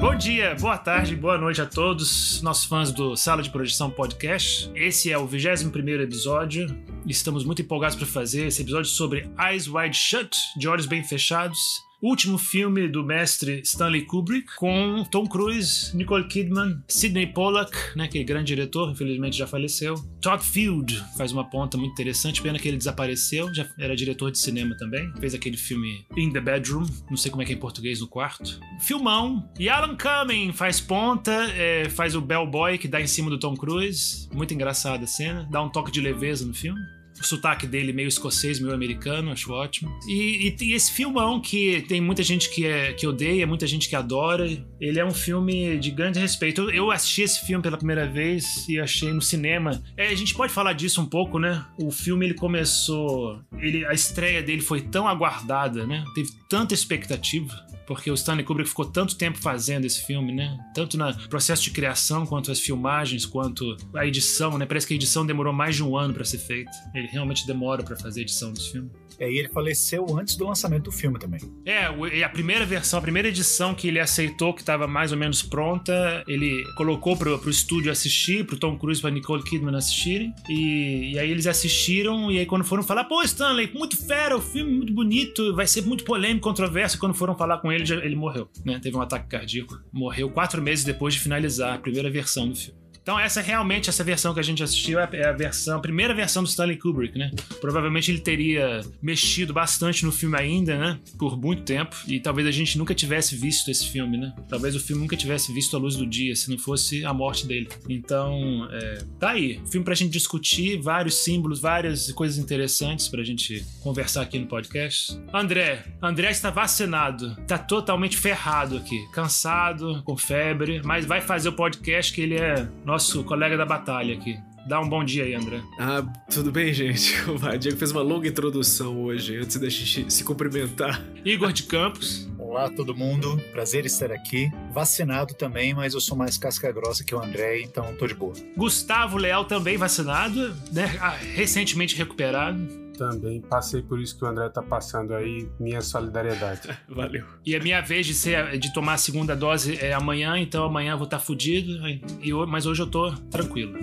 Bom 0.00 0.14
dia, 0.14 0.54
boa 0.54 0.78
tarde, 0.78 1.16
boa 1.16 1.36
noite 1.36 1.60
a 1.60 1.66
todos, 1.66 2.40
nossos 2.40 2.66
fãs 2.66 2.92
do 2.92 3.16
Sala 3.16 3.42
de 3.42 3.50
Projeção 3.50 3.90
Podcast. 3.90 4.70
Esse 4.72 5.10
é 5.10 5.18
o 5.18 5.26
21 5.26 6.00
episódio. 6.00 6.68
Estamos 7.04 7.44
muito 7.44 7.62
empolgados 7.62 7.96
para 7.96 8.06
fazer 8.06 8.46
esse 8.46 8.62
episódio 8.62 8.88
sobre 8.88 9.28
Eyes 9.36 9.66
Wide 9.66 9.96
Shut, 9.96 10.38
de 10.56 10.68
olhos 10.68 10.86
bem 10.86 11.02
fechados. 11.02 11.87
Último 12.00 12.38
filme 12.38 12.86
do 12.86 13.04
mestre 13.04 13.60
Stanley 13.64 14.02
Kubrick, 14.02 14.54
com 14.56 15.04
Tom 15.10 15.26
Cruise, 15.26 15.96
Nicole 15.96 16.28
Kidman, 16.28 16.80
Sidney 16.86 17.26
Pollack, 17.26 17.76
né, 17.96 18.06
que 18.06 18.18
é 18.20 18.22
grande 18.22 18.54
diretor, 18.54 18.92
infelizmente 18.92 19.36
já 19.36 19.48
faleceu. 19.48 19.96
Todd 20.20 20.44
Field 20.44 21.02
faz 21.16 21.32
uma 21.32 21.44
ponta 21.44 21.76
muito 21.76 21.92
interessante, 21.92 22.40
pena 22.40 22.56
que 22.56 22.68
ele 22.68 22.76
desapareceu, 22.76 23.52
já 23.52 23.68
era 23.78 23.96
diretor 23.96 24.30
de 24.30 24.38
cinema 24.38 24.76
também, 24.76 25.12
fez 25.18 25.34
aquele 25.34 25.56
filme 25.56 26.06
In 26.16 26.30
the 26.30 26.40
Bedroom, 26.40 26.86
não 27.10 27.16
sei 27.16 27.32
como 27.32 27.42
é 27.42 27.44
que 27.44 27.52
é 27.52 27.56
em 27.56 27.58
português 27.58 28.00
no 28.00 28.06
quarto. 28.06 28.60
Filmão. 28.80 29.50
E 29.58 29.68
Alan 29.68 29.96
Cumming 29.96 30.52
faz 30.52 30.80
ponta, 30.80 31.32
é, 31.56 31.88
faz 31.88 32.14
o 32.14 32.20
bellboy 32.20 32.78
que 32.78 32.86
dá 32.86 33.00
em 33.00 33.08
cima 33.08 33.28
do 33.28 33.40
Tom 33.40 33.56
Cruise, 33.56 34.28
muito 34.32 34.54
engraçada 34.54 35.02
a 35.02 35.08
cena, 35.08 35.48
dá 35.50 35.60
um 35.60 35.68
toque 35.68 35.90
de 35.90 36.00
leveza 36.00 36.46
no 36.46 36.54
filme 36.54 36.80
o 37.20 37.24
sotaque 37.24 37.66
dele 37.66 37.92
meio 37.92 38.08
escocês, 38.08 38.60
meio 38.60 38.74
americano, 38.74 39.30
acho 39.30 39.52
ótimo. 39.52 39.90
E, 40.06 40.54
e, 40.60 40.64
e, 40.64 40.72
esse 40.72 40.92
filmão 40.92 41.40
que 41.40 41.82
tem 41.82 42.00
muita 42.00 42.22
gente 42.22 42.50
que, 42.50 42.66
é, 42.66 42.92
que 42.92 43.06
odeia, 43.06 43.46
muita 43.46 43.66
gente 43.66 43.88
que 43.88 43.96
adora, 43.96 44.46
ele 44.80 44.98
é 44.98 45.04
um 45.04 45.12
filme 45.12 45.78
de 45.78 45.90
grande 45.90 46.18
respeito. 46.18 46.62
Eu, 46.62 46.70
eu 46.70 46.90
assisti 46.90 47.22
esse 47.22 47.44
filme 47.46 47.62
pela 47.62 47.76
primeira 47.76 48.06
vez 48.06 48.68
e 48.68 48.78
achei 48.78 49.12
no 49.12 49.22
cinema. 49.22 49.82
É, 49.96 50.08
a 50.08 50.14
gente 50.14 50.34
pode 50.34 50.52
falar 50.52 50.72
disso 50.72 51.00
um 51.00 51.06
pouco, 51.06 51.38
né? 51.38 51.64
O 51.78 51.90
filme 51.90 52.26
ele 52.26 52.34
começou, 52.34 53.40
ele, 53.58 53.84
a 53.86 53.92
estreia 53.92 54.42
dele 54.42 54.62
foi 54.62 54.80
tão 54.80 55.06
aguardada, 55.08 55.86
né? 55.86 56.04
Teve 56.14 56.30
tanta 56.48 56.74
expectativa 56.74 57.67
porque 57.88 58.10
o 58.10 58.14
Stanley 58.14 58.44
Kubrick 58.44 58.68
ficou 58.68 58.84
tanto 58.84 59.16
tempo 59.16 59.38
fazendo 59.38 59.86
esse 59.86 60.04
filme, 60.04 60.30
né? 60.30 60.58
Tanto 60.74 60.98
no 60.98 61.28
processo 61.30 61.62
de 61.62 61.70
criação, 61.70 62.26
quanto 62.26 62.52
as 62.52 62.60
filmagens, 62.60 63.24
quanto 63.24 63.78
a 63.94 64.04
edição, 64.04 64.58
né? 64.58 64.66
Parece 64.66 64.86
que 64.86 64.92
a 64.92 64.96
edição 64.96 65.24
demorou 65.24 65.54
mais 65.54 65.74
de 65.74 65.82
um 65.82 65.96
ano 65.96 66.12
para 66.12 66.22
ser 66.22 66.36
feita. 66.36 66.70
Ele 66.94 67.06
realmente 67.06 67.46
demora 67.46 67.82
para 67.82 67.96
fazer 67.96 68.20
a 68.20 68.22
edição 68.24 68.52
desse 68.52 68.72
filme. 68.72 68.90
É, 69.18 69.30
e 69.30 69.38
ele 69.38 69.48
faleceu 69.48 70.06
antes 70.16 70.36
do 70.36 70.46
lançamento 70.46 70.84
do 70.84 70.92
filme 70.92 71.18
também. 71.18 71.40
É, 71.64 71.86
a 72.22 72.28
primeira 72.28 72.64
versão, 72.64 72.98
a 72.98 73.02
primeira 73.02 73.28
edição 73.28 73.74
que 73.74 73.88
ele 73.88 73.98
aceitou, 73.98 74.54
que 74.54 74.60
estava 74.60 74.86
mais 74.86 75.12
ou 75.12 75.18
menos 75.18 75.42
pronta, 75.42 76.22
ele 76.28 76.64
colocou 76.76 77.16
pro, 77.16 77.38
pro 77.38 77.50
estúdio 77.50 77.90
assistir, 77.90 78.44
pro 78.46 78.56
Tom 78.56 78.78
Cruise 78.78 79.00
e 79.00 79.02
pra 79.02 79.10
Nicole 79.10 79.42
Kidman 79.42 79.76
assistirem. 79.76 80.32
E, 80.48 81.12
e 81.12 81.18
aí 81.18 81.30
eles 81.30 81.46
assistiram, 81.46 82.30
e 82.30 82.38
aí 82.38 82.46
quando 82.46 82.64
foram 82.64 82.82
falar, 82.82 83.04
pô, 83.04 83.22
Stanley, 83.22 83.70
muito 83.74 83.96
fera, 83.96 84.36
o 84.36 84.40
filme 84.40 84.70
muito 84.70 84.92
bonito, 84.92 85.54
vai 85.54 85.66
ser 85.66 85.82
muito 85.82 86.04
polêmico, 86.04 86.48
controverso. 86.48 86.98
Quando 86.98 87.14
foram 87.14 87.36
falar 87.36 87.58
com 87.58 87.72
ele, 87.72 87.82
ele, 87.82 88.06
ele 88.06 88.16
morreu, 88.16 88.48
né? 88.64 88.78
Teve 88.80 88.96
um 88.96 89.00
ataque 89.00 89.28
cardíaco. 89.28 89.80
Morreu 89.92 90.30
quatro 90.30 90.62
meses 90.62 90.84
depois 90.84 91.14
de 91.14 91.20
finalizar 91.20 91.74
a 91.74 91.78
primeira 91.78 92.10
versão 92.10 92.48
do 92.48 92.54
filme. 92.54 92.78
Então 93.08 93.18
essa 93.18 93.40
realmente, 93.40 93.88
essa 93.88 94.04
versão 94.04 94.34
que 94.34 94.40
a 94.40 94.42
gente 94.42 94.62
assistiu 94.62 95.00
é, 95.00 95.08
é 95.14 95.28
a 95.28 95.32
versão, 95.32 95.78
a 95.78 95.80
primeira 95.80 96.12
versão 96.12 96.42
do 96.42 96.46
Stanley 96.46 96.76
Kubrick, 96.76 97.18
né? 97.18 97.30
Provavelmente 97.58 98.10
ele 98.10 98.20
teria 98.20 98.82
mexido 99.00 99.54
bastante 99.54 100.04
no 100.04 100.12
filme 100.12 100.36
ainda, 100.36 100.76
né? 100.76 101.00
Por 101.18 101.40
muito 101.40 101.62
tempo. 101.62 101.96
E 102.06 102.20
talvez 102.20 102.46
a 102.46 102.50
gente 102.50 102.76
nunca 102.76 102.94
tivesse 102.94 103.34
visto 103.34 103.70
esse 103.70 103.88
filme, 103.88 104.18
né? 104.18 104.34
Talvez 104.46 104.76
o 104.76 104.78
filme 104.78 105.00
nunca 105.00 105.16
tivesse 105.16 105.50
visto 105.54 105.74
a 105.74 105.80
luz 105.80 105.96
do 105.96 106.04
dia, 106.04 106.36
se 106.36 106.50
não 106.50 106.58
fosse 106.58 107.02
a 107.02 107.14
morte 107.14 107.46
dele. 107.46 107.70
Então, 107.88 108.68
é, 108.70 108.98
tá 109.18 109.30
aí. 109.30 109.58
Filme 109.70 109.86
pra 109.86 109.94
gente 109.94 110.10
discutir, 110.10 110.76
vários 110.76 111.14
símbolos, 111.24 111.60
várias 111.60 112.12
coisas 112.12 112.36
interessantes 112.36 113.08
pra 113.08 113.24
gente 113.24 113.64
conversar 113.80 114.20
aqui 114.20 114.38
no 114.38 114.46
podcast. 114.46 115.18
André, 115.32 115.82
André 116.02 116.30
está 116.30 116.50
vacinado. 116.50 117.34
Tá 117.46 117.56
totalmente 117.56 118.18
ferrado 118.18 118.76
aqui. 118.76 119.02
Cansado, 119.14 120.02
com 120.04 120.14
febre, 120.14 120.82
mas 120.84 121.06
vai 121.06 121.22
fazer 121.22 121.48
o 121.48 121.54
podcast 121.54 122.12
que 122.12 122.20
ele 122.20 122.34
é 122.34 122.68
nosso 122.84 122.97
colega 123.24 123.56
da 123.56 123.64
batalha 123.64 124.14
aqui. 124.14 124.38
Dá 124.68 124.80
um 124.80 124.88
bom 124.88 125.02
dia 125.02 125.24
aí, 125.24 125.34
André. 125.34 125.62
Ah, 125.80 126.04
tudo 126.30 126.52
bem, 126.52 126.74
gente? 126.74 127.14
O 127.26 127.58
Diego 127.58 127.78
fez 127.78 127.90
uma 127.90 128.02
longa 128.02 128.28
introdução 128.28 129.02
hoje, 129.02 129.38
antes 129.38 129.56
da 129.58 129.68
gente 129.68 130.12
se 130.12 130.22
cumprimentar. 130.22 131.02
Igor 131.24 131.52
de 131.52 131.62
Campos. 131.62 132.28
Olá, 132.38 132.68
todo 132.68 132.94
mundo. 132.94 133.40
Prazer 133.50 133.86
estar 133.86 134.12
aqui. 134.12 134.50
Vacinado 134.70 135.32
também, 135.32 135.72
mas 135.72 135.94
eu 135.94 136.00
sou 136.00 136.16
mais 136.18 136.36
casca 136.36 136.70
grossa 136.70 137.02
que 137.02 137.14
o 137.14 137.22
André, 137.22 137.62
então 137.62 137.94
tô 137.94 138.06
de 138.06 138.14
boa. 138.14 138.34
Gustavo 138.56 139.16
Leal 139.16 139.46
também 139.46 139.78
vacinado, 139.78 140.54
né? 140.70 140.98
Ah, 141.00 141.16
recentemente 141.16 141.96
recuperado 141.96 142.87
também 142.98 143.40
passei 143.40 143.80
por 143.80 144.00
isso 144.00 144.18
que 144.18 144.24
o 144.24 144.28
André 144.28 144.48
tá 144.48 144.60
passando 144.60 145.14
aí. 145.14 145.48
Minha 145.58 145.80
solidariedade. 145.80 146.68
Valeu. 146.88 147.24
E 147.46 147.54
a 147.54 147.60
minha 147.60 147.80
vez 147.80 148.04
de 148.04 148.12
ser 148.12 148.58
de 148.58 148.72
tomar 148.74 148.94
a 148.94 148.98
segunda 148.98 149.36
dose 149.36 149.78
é 149.80 149.94
amanhã, 149.94 150.36
então 150.36 150.64
amanhã 150.64 150.92
eu 150.92 150.98
vou 150.98 151.04
estar 151.04 151.18
tá 151.18 151.24
fudido, 151.24 151.86
e, 151.88 152.32
mas 152.46 152.66
hoje 152.66 152.82
eu 152.82 152.86
tô 152.86 153.12
tranquilo. 153.30 153.78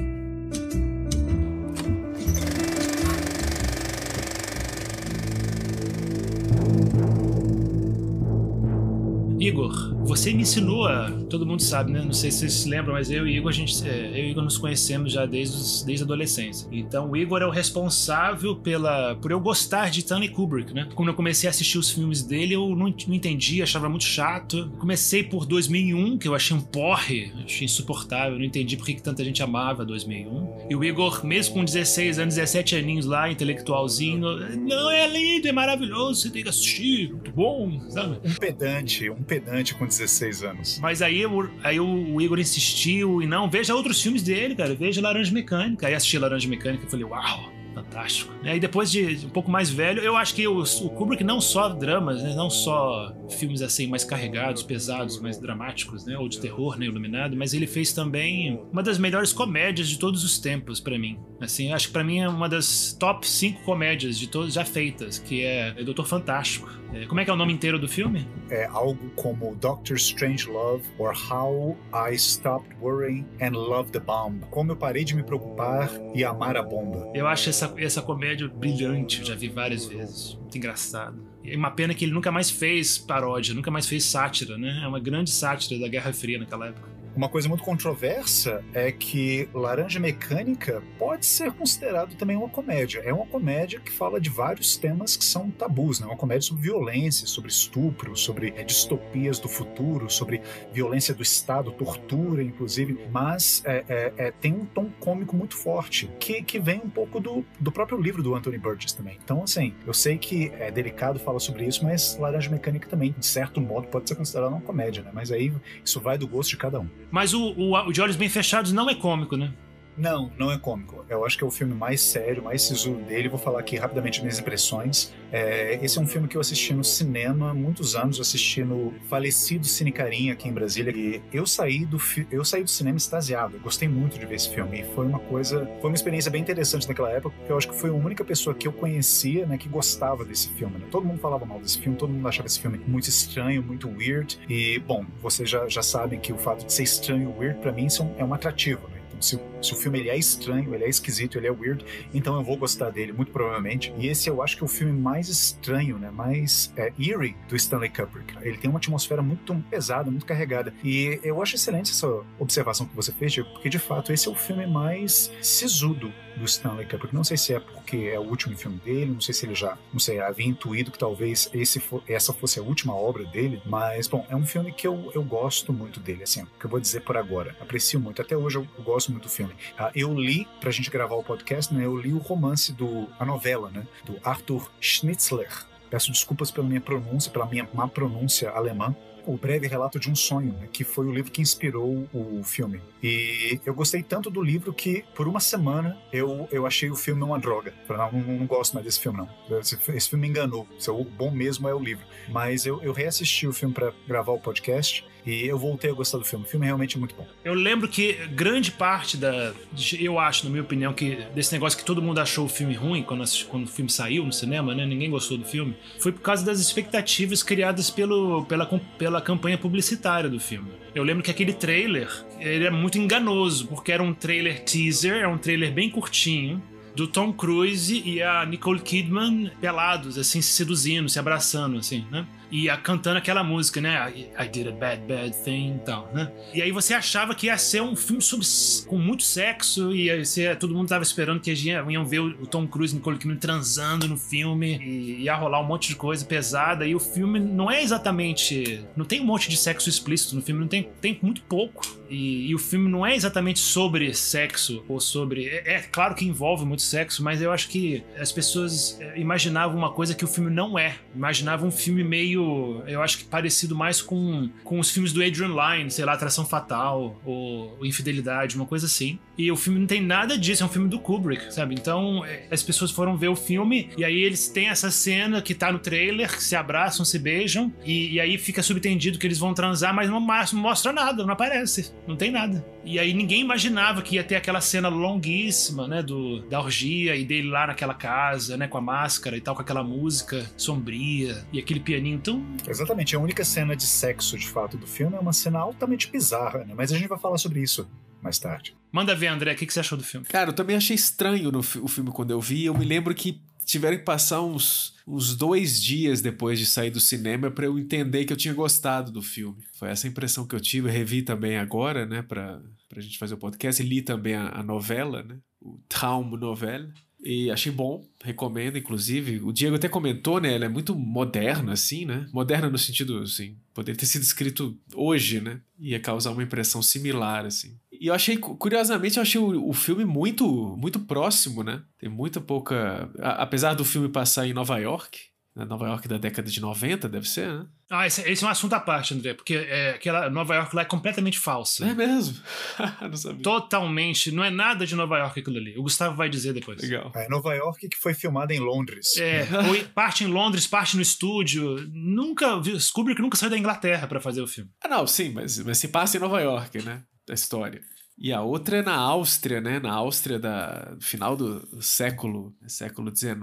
Igor, 9.39 9.94
você 10.05 10.31
me 10.31 10.43
ensinou 10.43 10.87
a. 10.87 11.11
Todo 11.29 11.45
mundo 11.45 11.61
sabe, 11.61 11.91
né? 11.91 12.01
Não 12.03 12.13
sei 12.13 12.31
se 12.31 12.39
vocês 12.39 12.53
se 12.53 12.69
lembram, 12.69 12.93
mas 12.93 13.09
eu 13.09 13.27
e 13.27 13.37
Igor, 13.37 13.49
a 13.49 13.53
gente, 13.53 13.87
é, 13.87 14.11
eu 14.11 14.25
e 14.25 14.31
Igor 14.31 14.43
nos 14.43 14.57
conhecemos 14.57 15.11
já 15.11 15.25
desde, 15.25 15.55
os, 15.55 15.83
desde 15.83 16.03
a 16.03 16.05
adolescência. 16.05 16.67
Então 16.71 17.09
o 17.09 17.17
Igor 17.17 17.41
é 17.41 17.45
o 17.45 17.49
responsável 17.49 18.55
pela, 18.55 19.15
por 19.15 19.31
eu 19.31 19.39
gostar 19.39 19.89
de 19.89 19.99
Stanley 19.99 20.29
Kubrick, 20.29 20.73
né? 20.73 20.87
Quando 20.93 21.09
eu 21.09 21.15
comecei 21.15 21.47
a 21.47 21.49
assistir 21.49 21.77
os 21.77 21.89
filmes 21.89 22.21
dele, 22.21 22.53
eu 22.53 22.69
não, 22.69 22.93
não 23.07 23.15
entendi, 23.15 23.61
achava 23.61 23.89
muito 23.89 24.05
chato. 24.05 24.71
Comecei 24.77 25.23
por 25.23 25.45
2001, 25.45 26.17
que 26.17 26.27
eu 26.27 26.35
achei 26.35 26.55
um 26.55 26.61
porre, 26.61 27.31
achei 27.43 27.65
insuportável, 27.65 28.37
não 28.37 28.45
entendi 28.45 28.77
por 28.77 28.85
que 28.85 29.01
tanta 29.01 29.23
gente 29.23 29.41
amava 29.41 29.83
2001. 29.83 30.67
E 30.69 30.75
o 30.75 30.83
Igor, 30.83 31.25
mesmo 31.25 31.55
com 31.55 31.65
16 31.65 32.19
anos, 32.19 32.35
17 32.35 32.75
aninhos 32.75 33.05
lá, 33.05 33.29
intelectualzinho, 33.29 34.19
não, 34.19 34.91
é 34.91 35.07
lindo, 35.07 35.47
é 35.47 35.51
maravilhoso, 35.51 36.21
você 36.21 36.29
tem 36.29 36.43
que 36.43 36.49
assistir, 36.49 37.09
muito 37.09 37.31
bom, 37.31 37.79
sabe? 37.89 38.19
Um 38.23 38.35
pedante, 38.35 39.09
um 39.09 39.23
pedante 39.23 39.73
com 39.73 39.85
16 39.97 40.43
anos. 40.43 40.79
Mas 40.79 41.01
aí, 41.01 41.23
aí 41.63 41.79
o, 41.79 42.21
Igor 42.21 42.39
insistiu 42.39 43.21
e 43.21 43.27
não, 43.27 43.49
veja 43.49 43.73
outros 43.73 44.01
filmes 44.01 44.23
dele, 44.23 44.55
cara, 44.55 44.75
veja 44.75 45.01
Laranja 45.01 45.31
Mecânica. 45.31 45.87
Aí 45.87 45.93
assisti 45.93 46.17
Laranja 46.17 46.47
Mecânica 46.47 46.85
e 46.85 46.89
falei, 46.89 47.05
uau, 47.05 47.54
fantástico. 47.75 48.33
E 48.43 48.59
depois 48.59 48.89
de 48.89 49.25
um 49.25 49.29
pouco 49.29 49.51
mais 49.51 49.69
velho, 49.69 50.01
eu 50.01 50.15
acho 50.15 50.33
que 50.33 50.47
o, 50.47 50.61
o 50.61 50.89
Kubrick 50.91 51.23
não 51.23 51.41
só 51.41 51.69
dramas, 51.69 52.23
né, 52.23 52.33
não 52.33 52.49
só 52.49 53.13
filmes 53.29 53.61
assim 53.61 53.87
mais 53.87 54.05
carregados, 54.05 54.63
pesados, 54.63 55.19
mais 55.19 55.37
dramáticos, 55.37 56.05
né, 56.05 56.17
ou 56.17 56.29
de 56.29 56.39
terror, 56.39 56.79
né, 56.79 56.85
iluminado, 56.85 57.35
mas 57.35 57.53
ele 57.53 57.67
fez 57.67 57.91
também 57.91 58.59
uma 58.71 58.81
das 58.81 58.97
melhores 58.97 59.33
comédias 59.33 59.89
de 59.89 59.99
todos 59.99 60.23
os 60.23 60.39
tempos 60.39 60.79
para 60.79 60.97
mim. 60.97 61.19
Assim, 61.41 61.73
acho 61.73 61.87
que 61.87 61.93
para 61.93 62.03
mim 62.03 62.19
é 62.19 62.29
uma 62.29 62.47
das 62.47 62.93
top 62.93 63.27
5 63.27 63.63
comédias 63.63 64.17
de 64.17 64.27
todas 64.27 64.53
já 64.53 64.63
feitas, 64.63 65.19
que 65.19 65.43
é, 65.43 65.73
é 65.77 65.83
Doutor 65.83 66.07
Fantástico. 66.07 66.69
É, 66.93 67.05
como 67.05 67.19
é 67.19 67.25
que 67.25 67.29
é 67.29 67.33
o 67.33 67.37
nome 67.37 67.51
inteiro 67.51 67.77
do 67.77 67.87
filme? 67.87 68.25
É 68.49 68.65
algo 68.65 69.09
como 69.15 69.55
Doctor 69.55 69.97
Strange 69.97 70.47
Love 70.47 70.83
or 70.97 71.13
How 71.29 71.77
I 71.93 72.15
Stopped 72.15 72.73
Worrying 72.79 73.25
and 73.41 73.51
Loved 73.51 73.91
the 73.91 73.99
Bomb. 73.99 74.39
Como 74.49 74.71
eu 74.71 74.75
parei 74.77 75.03
de 75.03 75.15
me 75.15 75.23
preocupar 75.23 75.89
e 76.13 76.23
amar 76.23 76.55
a 76.55 76.63
bomba. 76.63 77.11
Eu 77.13 77.27
acho 77.27 77.49
essa, 77.49 77.64
essa 77.77 78.01
comédia 78.01 78.47
brilhante, 78.47 79.19
eu 79.19 79.25
já 79.25 79.35
vi 79.35 79.47
várias 79.47 79.85
vezes. 79.85 80.35
Muito 80.35 80.57
engraçado. 80.57 81.19
É 81.43 81.55
uma 81.55 81.71
pena 81.71 81.93
que 81.93 82.05
ele 82.05 82.13
nunca 82.13 82.31
mais 82.31 82.49
fez 82.49 82.97
paródia, 82.97 83.53
nunca 83.53 83.69
mais 83.69 83.87
fez 83.87 84.03
sátira, 84.05 84.57
né? 84.57 84.81
É 84.83 84.87
uma 84.87 84.99
grande 84.99 85.29
sátira 85.29 85.79
da 85.79 85.87
Guerra 85.87 86.11
Fria 86.13 86.39
naquela 86.39 86.67
época. 86.67 86.94
Uma 87.15 87.29
coisa 87.29 87.47
muito 87.47 87.63
controversa 87.63 88.61
é 88.73 88.91
que 88.91 89.47
Laranja 89.53 90.01
Mecânica 90.01 90.83
pode 90.99 91.25
ser 91.25 91.49
considerado 91.53 92.13
também 92.15 92.35
uma 92.35 92.49
comédia. 92.49 92.99
É 93.05 93.13
uma 93.13 93.25
comédia 93.25 93.79
que 93.79 93.89
fala 93.89 94.19
de 94.19 94.29
vários 94.29 94.75
temas 94.75 95.15
que 95.15 95.23
são 95.23 95.49
tabus, 95.49 96.01
né? 96.01 96.07
Uma 96.07 96.17
comédia 96.17 96.41
sobre 96.41 96.63
violência, 96.63 97.25
sobre 97.25 97.49
estupro, 97.49 98.17
sobre 98.17 98.53
é, 98.57 98.65
distopias 98.65 99.39
do 99.39 99.47
futuro, 99.47 100.09
sobre 100.09 100.41
violência 100.73 101.13
do 101.13 101.23
Estado, 101.23 101.71
tortura, 101.71 102.43
inclusive. 102.43 103.07
Mas 103.09 103.63
é, 103.65 103.85
é, 103.87 104.13
é, 104.17 104.31
tem 104.31 104.53
um 104.53 104.65
tom 104.65 104.89
cômico 104.99 105.37
muito 105.37 105.55
forte, 105.55 106.11
que, 106.19 106.43
que 106.43 106.59
vem 106.59 106.81
um 106.83 106.89
pouco 106.89 107.21
do, 107.21 107.45
do 107.57 107.71
próprio 107.71 107.97
livro 107.97 108.21
do 108.21 108.35
Anthony 108.35 108.57
Burgess 108.57 108.91
também. 108.91 109.17
Então, 109.23 109.41
assim, 109.41 109.73
eu 109.87 109.93
sei 109.93 110.17
que 110.17 110.51
é 110.59 110.69
delicado 110.69 111.17
falar 111.17 111.39
sobre 111.39 111.65
isso, 111.65 111.81
mas 111.85 112.17
Laranja 112.17 112.49
Mecânica 112.49 112.89
também, 112.89 113.15
de 113.17 113.25
certo 113.25 113.61
modo, 113.61 113.87
pode 113.87 114.09
ser 114.09 114.15
considerada 114.15 114.53
uma 114.53 114.61
comédia, 114.61 115.01
né? 115.01 115.11
Mas 115.13 115.31
aí 115.31 115.53
isso 115.81 116.01
vai 116.01 116.17
do 116.17 116.27
gosto 116.27 116.49
de 116.49 116.57
cada 116.57 116.77
um. 116.77 116.89
Mas 117.15 117.33
o, 117.33 117.53
o, 117.53 117.77
o 117.77 117.93
de 117.93 118.01
olhos 118.01 118.17
bem 118.17 118.27
fechados 118.27 118.73
não 118.73 118.89
é 118.89 118.93
cômico, 118.93 119.37
né? 119.37 119.53
Não, 119.97 120.31
não 120.37 120.51
é 120.51 120.57
cômico. 120.57 121.05
Eu 121.09 121.25
acho 121.25 121.37
que 121.37 121.43
é 121.43 121.47
o 121.47 121.51
filme 121.51 121.73
mais 121.73 122.01
sério, 122.01 122.43
mais 122.43 122.61
sisudo 122.61 123.01
dele. 123.03 123.29
Vou 123.29 123.39
falar 123.39 123.59
aqui 123.59 123.77
rapidamente 123.77 124.21
minhas 124.21 124.39
impressões. 124.39 125.13
É, 125.31 125.79
esse 125.81 125.97
é 125.97 126.01
um 126.01 126.07
filme 126.07 126.27
que 126.27 126.35
eu 126.35 126.41
assisti 126.41 126.73
no 126.73 126.83
cinema 126.83 127.51
há 127.51 127.53
muitos 127.53 127.95
anos. 127.95 128.17
Eu 128.17 128.21
assisti 128.21 128.63
no 128.63 128.93
falecido 129.09 129.65
Cine 129.65 129.91
Carinha 129.91 130.33
aqui 130.33 130.49
em 130.49 130.53
Brasília. 130.53 130.91
E 130.95 131.21
eu 131.31 131.45
saí 131.45 131.85
do, 131.85 131.97
eu 132.29 132.43
saí 132.43 132.63
do 132.63 132.69
cinema 132.69 132.97
extasiado. 132.97 133.57
Gostei 133.59 133.87
muito 133.87 134.19
de 134.19 134.25
ver 134.25 134.35
esse 134.35 134.49
filme. 134.49 134.81
E 134.81 134.83
foi 134.93 135.05
uma 135.05 135.19
coisa, 135.19 135.65
foi 135.79 135.89
uma 135.89 135.95
experiência 135.95 136.29
bem 136.29 136.41
interessante 136.41 136.87
naquela 136.87 137.11
época, 137.11 137.35
porque 137.37 137.51
eu 137.51 137.57
acho 137.57 137.69
que 137.69 137.75
foi 137.75 137.89
a 137.89 137.93
única 137.93 138.23
pessoa 138.23 138.53
que 138.53 138.67
eu 138.67 138.73
conhecia, 138.73 139.45
né, 139.45 139.57
que 139.57 139.69
gostava 139.69 140.25
desse 140.25 140.49
filme. 140.49 140.77
Né? 140.77 140.85
Todo 140.91 141.05
mundo 141.05 141.19
falava 141.19 141.45
mal 141.45 141.59
desse 141.59 141.79
filme, 141.79 141.97
todo 141.97 142.11
mundo 142.11 142.27
achava 142.27 142.47
esse 142.47 142.59
filme 142.59 142.79
muito 142.85 143.07
estranho, 143.07 143.63
muito 143.63 143.87
weird. 143.87 144.39
E, 144.49 144.79
bom, 144.79 145.05
vocês 145.21 145.49
já, 145.49 145.67
já 145.67 145.81
sabem 145.81 146.19
que 146.19 146.33
o 146.33 146.37
fato 146.37 146.65
de 146.65 146.73
ser 146.73 146.83
estranho 146.83 147.33
e 147.35 147.39
weird, 147.39 147.59
para 147.59 147.71
mim, 147.71 147.87
é 148.17 148.25
um 148.25 148.33
atrativo. 148.33 148.87
Né? 148.89 148.95
se, 149.19 149.39
se, 149.65 149.73
o 149.73 149.75
filme 149.75 149.99
ele 149.99 150.09
é 150.09 150.17
estranho, 150.17 150.73
ele 150.73 150.83
é 150.83 150.89
esquisito, 150.89 151.37
ele 151.37 151.47
é 151.47 151.51
weird, 151.51 151.85
então 152.13 152.35
eu 152.35 152.43
vou 152.43 152.57
gostar 152.57 152.89
dele, 152.89 153.11
muito 153.11 153.31
provavelmente. 153.31 153.93
E 153.97 154.07
esse 154.07 154.29
eu 154.29 154.41
acho 154.41 154.57
que 154.57 154.63
é 154.63 154.65
o 154.65 154.69
filme 154.69 154.93
mais 154.93 155.27
estranho, 155.29 155.97
né? 155.97 156.11
Mais 156.11 156.73
é, 156.77 156.91
eerie 156.99 157.35
do 157.47 157.55
Stanley 157.55 157.89
Kubrick. 157.89 158.35
Ele 158.41 158.57
tem 158.57 158.69
uma 158.69 158.79
atmosfera 158.79 159.21
muito 159.21 159.55
pesada, 159.69 160.09
muito 160.09 160.25
carregada. 160.25 160.73
E 160.83 161.19
eu 161.23 161.41
acho 161.41 161.55
excelente 161.55 161.91
essa 161.91 162.07
observação 162.39 162.85
que 162.85 162.95
você 162.95 163.11
fez, 163.11 163.35
porque 163.35 163.69
de 163.69 163.79
fato 163.79 164.13
esse 164.13 164.27
é 164.27 164.31
o 164.31 164.35
filme 164.35 164.65
mais 164.65 165.31
sisudo 165.41 166.11
do 166.35 166.45
Stanley 166.45 166.85
Kubrick. 166.85 167.13
Não 167.13 167.23
sei 167.23 167.37
se 167.37 167.53
é 167.53 167.59
porque 167.59 168.11
é 168.13 168.19
o 168.19 168.23
último 168.23 168.55
filme 168.57 168.77
dele, 168.83 169.11
não 169.11 169.21
sei 169.21 169.33
se 169.33 169.45
ele 169.45 169.55
já, 169.55 169.77
não 169.91 169.99
sei, 169.99 170.19
havia 170.19 170.45
intuído 170.45 170.91
que 170.91 170.99
talvez 170.99 171.49
esse 171.53 171.79
for, 171.79 172.03
essa 172.07 172.33
fosse 172.33 172.59
a 172.59 172.63
última 172.63 172.93
obra 172.93 173.23
dele, 173.25 173.61
mas, 173.65 174.07
bom, 174.07 174.25
é 174.29 174.35
um 174.35 174.45
filme 174.45 174.71
que 174.71 174.87
eu, 174.87 175.11
eu 175.13 175.23
gosto 175.23 175.71
muito 175.71 175.99
dele, 175.99 176.23
assim, 176.23 176.43
o 176.43 176.47
que 176.59 176.65
eu 176.65 176.69
vou 176.69 176.79
dizer 176.79 177.01
por 177.01 177.17
agora. 177.17 177.55
Aprecio 177.59 177.99
muito, 177.99 178.21
até 178.21 178.35
hoje 178.35 178.57
eu, 178.57 178.67
eu 178.77 178.83
gosto 178.83 179.11
muito 179.11 179.23
do 179.23 179.29
filme. 179.29 179.54
Uh, 179.79 179.91
eu 179.95 180.13
li, 180.13 180.47
pra 180.59 180.71
gente 180.71 180.89
gravar 180.89 181.15
o 181.15 181.23
podcast, 181.23 181.73
né, 181.73 181.85
eu 181.85 181.97
li 181.97 182.13
o 182.13 182.17
romance 182.17 182.73
do, 182.73 183.07
a 183.19 183.25
novela, 183.25 183.69
né, 183.69 183.85
do 184.05 184.17
Arthur 184.23 184.71
Schnitzler. 184.79 185.51
Peço 185.89 186.11
desculpas 186.11 186.51
pela 186.51 186.67
minha 186.67 186.81
pronúncia, 186.81 187.31
pela 187.31 187.45
minha 187.45 187.67
má 187.73 187.87
pronúncia 187.87 188.49
alemã, 188.49 188.95
o 189.25 189.37
breve 189.37 189.67
relato 189.67 189.99
de 189.99 190.09
um 190.09 190.15
sonho, 190.15 190.53
né, 190.53 190.67
que 190.71 190.83
foi 190.83 191.05
o 191.05 191.11
livro 191.11 191.31
que 191.31 191.41
inspirou 191.41 192.07
o 192.13 192.43
filme. 192.43 192.81
E 193.01 193.59
eu 193.65 193.73
gostei 193.73 194.03
tanto 194.03 194.29
do 194.29 194.41
livro 194.41 194.73
que, 194.73 195.03
por 195.15 195.27
uma 195.27 195.39
semana, 195.39 195.97
eu, 196.13 196.47
eu 196.51 196.65
achei 196.65 196.89
o 196.89 196.95
filme 196.95 197.23
uma 197.23 197.39
droga. 197.39 197.73
Falei, 197.87 198.11
não, 198.11 198.21
não, 198.21 198.39
não 198.39 198.45
gosto 198.45 198.73
mais 198.73 198.85
desse 198.85 198.99
filme, 198.99 199.19
não. 199.19 199.59
Esse, 199.59 199.77
esse 199.91 200.09
filme 200.09 200.27
me 200.27 200.29
enganou. 200.29 200.67
O 200.87 201.03
bom 201.03 201.31
mesmo 201.31 201.67
é 201.67 201.73
o 201.73 201.79
livro. 201.79 202.05
Mas 202.29 202.65
eu, 202.65 202.81
eu 202.81 202.93
reassisti 202.93 203.47
o 203.47 203.53
filme 203.53 203.73
para 203.73 203.93
gravar 204.07 204.31
o 204.31 204.39
podcast 204.39 205.05
e 205.25 205.47
eu 205.47 205.57
voltei 205.57 205.89
a 205.89 205.93
gostar 205.93 206.17
do 206.17 206.25
filme. 206.25 206.45
O 206.45 206.47
filme 206.47 206.65
é 206.65 206.67
realmente 206.67 206.99
muito 206.99 207.15
bom. 207.15 207.27
Eu 207.43 207.53
lembro 207.53 207.87
que 207.87 208.13
grande 208.31 208.71
parte 208.71 209.17
da. 209.17 209.53
Eu 209.99 210.19
acho, 210.19 210.45
na 210.45 210.51
minha 210.51 210.61
opinião, 210.61 210.93
que 210.93 211.17
desse 211.33 211.51
negócio 211.51 211.77
que 211.77 211.85
todo 211.85 212.01
mundo 212.01 212.19
achou 212.19 212.45
o 212.45 212.49
filme 212.49 212.73
ruim 212.73 213.01
quando, 213.01 213.23
quando 213.49 213.65
o 213.65 213.67
filme 213.67 213.89
saiu 213.89 214.23
no 214.23 214.31
cinema, 214.31 214.75
né? 214.75 214.85
Ninguém 214.85 215.09
gostou 215.09 215.37
do 215.37 215.45
filme. 215.45 215.75
Foi 215.99 216.11
por 216.11 216.21
causa 216.21 216.45
das 216.45 216.59
expectativas 216.59 217.41
criadas 217.41 217.89
pelo, 217.89 218.45
pela, 218.45 218.65
pela 218.97 219.21
campanha 219.21 219.57
publicitária 219.57 220.29
do 220.29 220.39
filme. 220.39 220.71
Eu 220.93 221.03
lembro 221.03 221.23
que 221.23 221.31
aquele 221.31 221.53
trailer 221.53 222.09
ele 222.39 222.65
é 222.65 222.71
muito 222.71 222.97
enganoso, 222.97 223.67
porque 223.67 223.91
era 223.91 224.03
um 224.03 224.13
trailer 224.13 224.63
teaser, 224.63 225.23
é 225.23 225.27
um 225.27 225.37
trailer 225.37 225.73
bem 225.73 225.89
curtinho 225.89 226.61
do 226.95 227.07
Tom 227.07 227.33
Cruise 227.33 228.01
e 228.05 228.21
a 228.21 228.45
Nicole 228.45 228.79
Kidman 228.79 229.51
pelados, 229.59 230.17
assim, 230.17 230.41
se 230.41 230.53
seduzindo, 230.53 231.09
se 231.09 231.19
abraçando, 231.19 231.77
assim, 231.77 232.05
né? 232.09 232.25
E 232.51 232.69
a, 232.69 232.77
cantando 232.77 233.17
aquela 233.17 233.43
música, 233.43 233.81
né? 233.81 234.11
I, 234.15 234.45
I, 234.45 234.47
did 234.47 234.67
a 234.67 234.71
bad, 234.71 235.01
bad 235.07 235.35
thing 235.43 235.75
e 235.75 235.85
tal, 235.85 236.09
né? 236.13 236.31
E 236.53 236.61
aí 236.61 236.71
você 236.71 236.93
achava 236.93 237.33
que 237.35 237.47
ia 237.47 237.57
ser 237.57 237.81
um 237.81 237.95
filme 237.95 238.21
sobre, 238.21 238.45
com 238.87 238.97
muito 238.97 239.23
sexo 239.23 239.93
e 239.93 240.23
você, 240.23 240.55
todo 240.55 240.73
mundo 240.73 240.87
tava 240.87 241.03
esperando 241.03 241.39
que 241.39 241.51
iam, 241.53 241.89
iam 241.91 242.05
ver 242.05 242.19
o 242.19 242.45
Tom 242.47 242.67
Cruise 242.67 242.93
e 242.93 242.97
Nicole 242.97 243.17
Kidman 243.17 243.37
transando 243.37 244.07
no 244.07 244.17
filme 244.17 244.77
e 244.77 245.23
ia 245.23 245.35
rolar 245.35 245.61
um 245.61 245.65
monte 245.65 245.89
de 245.89 245.95
coisa 245.95 246.25
pesada 246.25 246.85
e 246.85 246.95
o 246.95 246.99
filme 246.99 247.39
não 247.39 247.69
é 247.69 247.81
exatamente... 247.81 248.85
Não 248.95 249.05
tem 249.05 249.21
um 249.21 249.25
monte 249.25 249.49
de 249.49 249.57
sexo 249.57 249.89
explícito 249.89 250.35
no 250.35 250.41
filme, 250.41 250.61
não 250.61 250.67
tem, 250.67 250.89
tem 251.01 251.17
muito 251.21 251.41
pouco. 251.43 251.83
E, 252.09 252.49
e 252.49 252.55
o 252.55 252.59
filme 252.59 252.89
não 252.89 253.05
é 253.05 253.15
exatamente 253.15 253.59
sobre 253.59 254.13
sexo 254.13 254.83
ou 254.87 254.99
sobre... 254.99 255.47
É, 255.47 255.75
é, 255.75 255.81
claro 255.81 256.15
que 256.15 256.25
envolve 256.25 256.65
muito 256.65 256.81
sexo, 256.81 257.23
mas 257.23 257.41
eu 257.41 257.51
acho 257.51 257.67
que 257.69 258.03
as 258.17 258.31
pessoas 258.31 258.99
é, 258.99 259.19
imaginavam 259.19 259.77
uma 259.77 259.91
coisa 259.91 260.13
que 260.13 260.23
o 260.23 260.27
filme 260.27 260.51
não 260.51 260.77
é. 260.77 260.95
Imaginavam 261.15 261.69
um 261.69 261.71
filme 261.71 262.03
meio 262.03 262.34
meio, 262.35 262.83
eu 262.87 263.01
acho 263.01 263.19
que 263.19 263.23
parecido 263.23 263.75
mais 263.75 264.01
com, 264.01 264.49
com 264.63 264.79
os 264.79 264.91
filmes 264.91 265.13
do 265.13 265.23
Adrian 265.23 265.47
Lyne, 265.47 265.89
sei 265.89 266.05
lá, 266.05 266.13
Atração 266.13 266.45
Fatal 266.45 267.19
ou, 267.25 267.75
ou 267.79 267.85
Infidelidade, 267.85 268.55
uma 268.55 268.65
coisa 268.65 268.85
assim. 268.85 269.17
E 269.37 269.51
o 269.51 269.55
filme 269.55 269.79
não 269.79 269.87
tem 269.87 270.01
nada 270.01 270.37
disso, 270.37 270.63
é 270.63 270.65
um 270.65 270.69
filme 270.69 270.89
do 270.89 270.99
Kubrick, 270.99 271.53
sabe? 271.53 271.75
Então 271.75 272.23
é, 272.25 272.47
as 272.51 272.61
pessoas 272.61 272.91
foram 272.91 273.17
ver 273.17 273.29
o 273.29 273.35
filme 273.35 273.89
e 273.97 274.03
aí 274.03 274.21
eles 274.21 274.47
têm 274.47 274.67
essa 274.67 274.91
cena 274.91 275.41
que 275.41 275.55
tá 275.55 275.71
no 275.71 275.79
trailer, 275.79 276.31
que 276.31 276.43
se 276.43 276.55
abraçam, 276.55 277.05
se 277.05 277.17
beijam, 277.17 277.73
e, 277.83 278.13
e 278.13 278.19
aí 278.19 278.37
fica 278.37 278.61
subentendido 278.61 279.17
que 279.17 279.27
eles 279.27 279.39
vão 279.39 279.53
transar, 279.53 279.93
mas 279.93 280.09
não, 280.09 280.19
não 280.19 280.61
mostra 280.61 280.91
nada, 280.91 281.23
não 281.25 281.33
aparece, 281.33 281.91
não 282.07 282.15
tem 282.15 282.31
nada. 282.31 282.65
E 282.85 282.99
aí 282.99 283.13
ninguém 283.13 283.41
imaginava 283.41 284.03
que 284.03 284.15
ia 284.15 284.23
ter 284.23 284.35
aquela 284.35 284.61
cena 284.61 284.87
longuíssima, 284.89 285.87
né, 285.87 286.03
do, 286.03 286.41
da 286.47 286.61
orgia 286.61 287.15
e 287.15 287.25
dele 287.25 287.49
lá 287.49 287.65
naquela 287.65 287.95
casa, 287.95 288.55
né, 288.55 288.67
com 288.67 288.77
a 288.77 288.81
máscara 288.81 289.35
e 289.35 289.41
tal, 289.41 289.55
com 289.55 289.61
aquela 289.61 289.83
música 289.83 290.45
sombria 290.55 291.43
e 291.51 291.57
aquele 291.57 291.79
pianinho 291.79 292.19
tão... 292.19 292.45
Exatamente, 292.67 293.15
a 293.15 293.19
única 293.19 293.43
cena 293.43 293.75
de 293.75 293.87
sexo, 293.87 294.37
de 294.37 294.47
fato, 294.47 294.77
do 294.77 294.85
filme 294.85 295.15
é 295.17 295.19
uma 295.19 295.33
cena 295.33 295.59
altamente 295.59 296.11
bizarra, 296.11 296.59
né, 296.59 296.75
mas 296.77 296.93
a 296.93 296.97
gente 296.97 297.07
vai 297.07 297.17
falar 297.17 297.39
sobre 297.39 297.59
isso 297.59 297.89
mais 298.21 298.37
tarde. 298.37 298.75
Manda 298.91 299.15
ver, 299.15 299.27
André, 299.27 299.53
o 299.53 299.55
que, 299.55 299.65
que 299.65 299.73
você 299.73 299.79
achou 299.79 299.97
do 299.97 300.03
filme? 300.03 300.25
Cara, 300.27 300.49
eu 300.49 300.53
também 300.53 300.75
achei 300.75 300.95
estranho 300.95 301.51
no, 301.51 301.59
o 301.59 301.87
filme 301.87 302.11
quando 302.11 302.31
eu 302.31 302.41
vi. 302.41 302.65
Eu 302.65 302.75
me 302.75 302.85
lembro 302.85 303.13
que 303.13 303.39
tiveram 303.65 303.97
que 303.97 304.03
passar 304.03 304.41
uns, 304.41 304.93
uns 305.07 305.35
dois 305.35 305.81
dias 305.81 306.21
depois 306.21 306.59
de 306.59 306.65
sair 306.65 306.91
do 306.91 306.99
cinema 306.99 307.51
para 307.51 307.65
eu 307.65 307.77
entender 307.77 308.25
que 308.25 308.31
eu 308.31 308.37
tinha 308.37 308.53
gostado 308.53 309.11
do 309.11 309.21
filme. 309.21 309.63
Foi 309.73 309.89
essa 309.89 310.07
impressão 310.07 310.45
que 310.45 310.55
eu 310.55 310.59
tive. 310.61 310.87
Eu 310.87 310.93
revi 310.93 311.21
também 311.21 311.57
agora, 311.57 312.05
né, 312.05 312.21
pra, 312.21 312.61
pra 312.87 313.01
gente 313.01 313.17
fazer 313.17 313.33
o 313.33 313.37
podcast. 313.37 313.81
E 313.81 313.85
li 313.85 314.01
também 314.01 314.35
a, 314.35 314.59
a 314.59 314.63
novela, 314.63 315.23
né, 315.23 315.37
o 315.61 315.79
Traum 315.89 316.37
Novelle. 316.37 316.93
E 317.25 317.49
achei 317.49 317.71
bom, 317.71 318.05
recomendo, 318.23 318.77
inclusive. 318.77 319.39
O 319.43 319.51
Diego 319.51 319.75
até 319.75 319.89
comentou, 319.89 320.39
né? 320.39 320.53
Ela 320.53 320.65
é 320.65 320.69
muito 320.69 320.93
moderna, 320.93 321.73
assim, 321.73 322.05
né? 322.05 322.27
Moderna 322.31 322.69
no 322.69 322.77
sentido, 322.77 323.17
assim, 323.17 323.57
poderia 323.73 323.97
ter 323.97 324.05
sido 324.05 324.21
escrito 324.21 324.77
hoje, 324.93 325.41
né? 325.41 325.59
Ia 325.79 325.99
causar 325.99 326.29
uma 326.29 326.43
impressão 326.43 326.83
similar, 326.83 327.43
assim. 327.43 327.79
E 327.99 328.07
eu 328.07 328.13
achei, 328.13 328.37
curiosamente, 328.37 329.17
eu 329.17 329.21
achei 329.21 329.39
o, 329.39 329.69
o 329.69 329.73
filme 329.73 330.05
muito, 330.05 330.45
muito 330.77 330.99
próximo, 330.99 331.63
né? 331.63 331.81
Tem 331.97 332.09
muita 332.09 332.39
pouca. 332.41 333.09
A, 333.19 333.43
apesar 333.43 333.73
do 333.73 333.85
filme 333.85 334.09
passar 334.09 334.47
em 334.47 334.53
Nova 334.53 334.77
York, 334.77 335.19
na 335.55 335.65
Nova 335.65 335.87
York 335.87 336.07
da 336.07 336.17
década 336.17 336.49
de 336.49 336.59
90, 336.59 337.07
deve 337.07 337.27
ser, 337.29 337.47
né? 337.47 337.65
Ah, 337.89 338.05
esse, 338.05 338.21
esse 338.29 338.43
é 338.43 338.47
um 338.47 338.49
assunto 338.49 338.73
à 338.73 338.79
parte, 338.79 339.13
André, 339.13 339.33
porque 339.33 339.55
é, 339.55 339.91
aquela 339.91 340.29
Nova 340.29 340.55
York 340.55 340.75
lá 340.75 340.81
é 340.81 340.85
completamente 340.85 341.39
falsa. 341.39 341.85
É 341.85 341.93
mesmo? 341.93 342.35
não 342.99 343.15
sabia. 343.15 343.41
Totalmente, 343.41 344.31
não 344.31 344.43
é 344.43 344.49
nada 344.49 344.85
de 344.85 344.95
Nova 344.95 345.17
York 345.19 345.39
aquilo 345.39 345.57
ali. 345.57 345.77
O 345.77 345.83
Gustavo 345.83 346.15
vai 346.15 346.27
dizer 346.27 346.51
depois. 346.51 346.81
Legal. 346.81 347.11
É 347.15 347.29
Nova 347.29 347.53
York 347.53 347.87
que 347.87 347.95
foi 347.95 348.13
filmada 348.13 348.53
em 348.53 348.59
Londres. 348.59 349.15
É, 349.17 349.47
parte 349.95 350.25
em 350.25 350.27
Londres, 350.27 350.67
parte 350.67 350.97
no 350.97 351.01
estúdio. 351.01 351.87
Nunca, 351.93 352.59
descobri 352.59 353.15
que 353.15 353.21
nunca 353.21 353.37
saiu 353.37 353.51
da 353.51 353.57
Inglaterra 353.57 354.07
para 354.07 354.19
fazer 354.19 354.41
o 354.41 354.47
filme. 354.47 354.69
Ah, 354.83 354.89
não, 354.89 355.07
sim, 355.07 355.29
mas, 355.29 355.59
mas 355.59 355.77
se 355.77 355.87
passa 355.87 356.17
em 356.17 356.19
Nova 356.19 356.41
York, 356.41 356.81
né? 356.81 357.03
A 357.29 357.33
história. 357.33 357.81
E 358.17 358.31
a 358.31 358.41
outra 358.41 358.77
é 358.77 358.81
na 358.81 358.95
Áustria, 358.95 359.59
né? 359.59 359.77
Na 359.77 359.91
Áustria 359.91 360.39
da 360.39 360.95
final 361.01 361.35
do 361.35 361.67
século 361.81 362.55
século 362.65 363.13
XIX, 363.13 363.35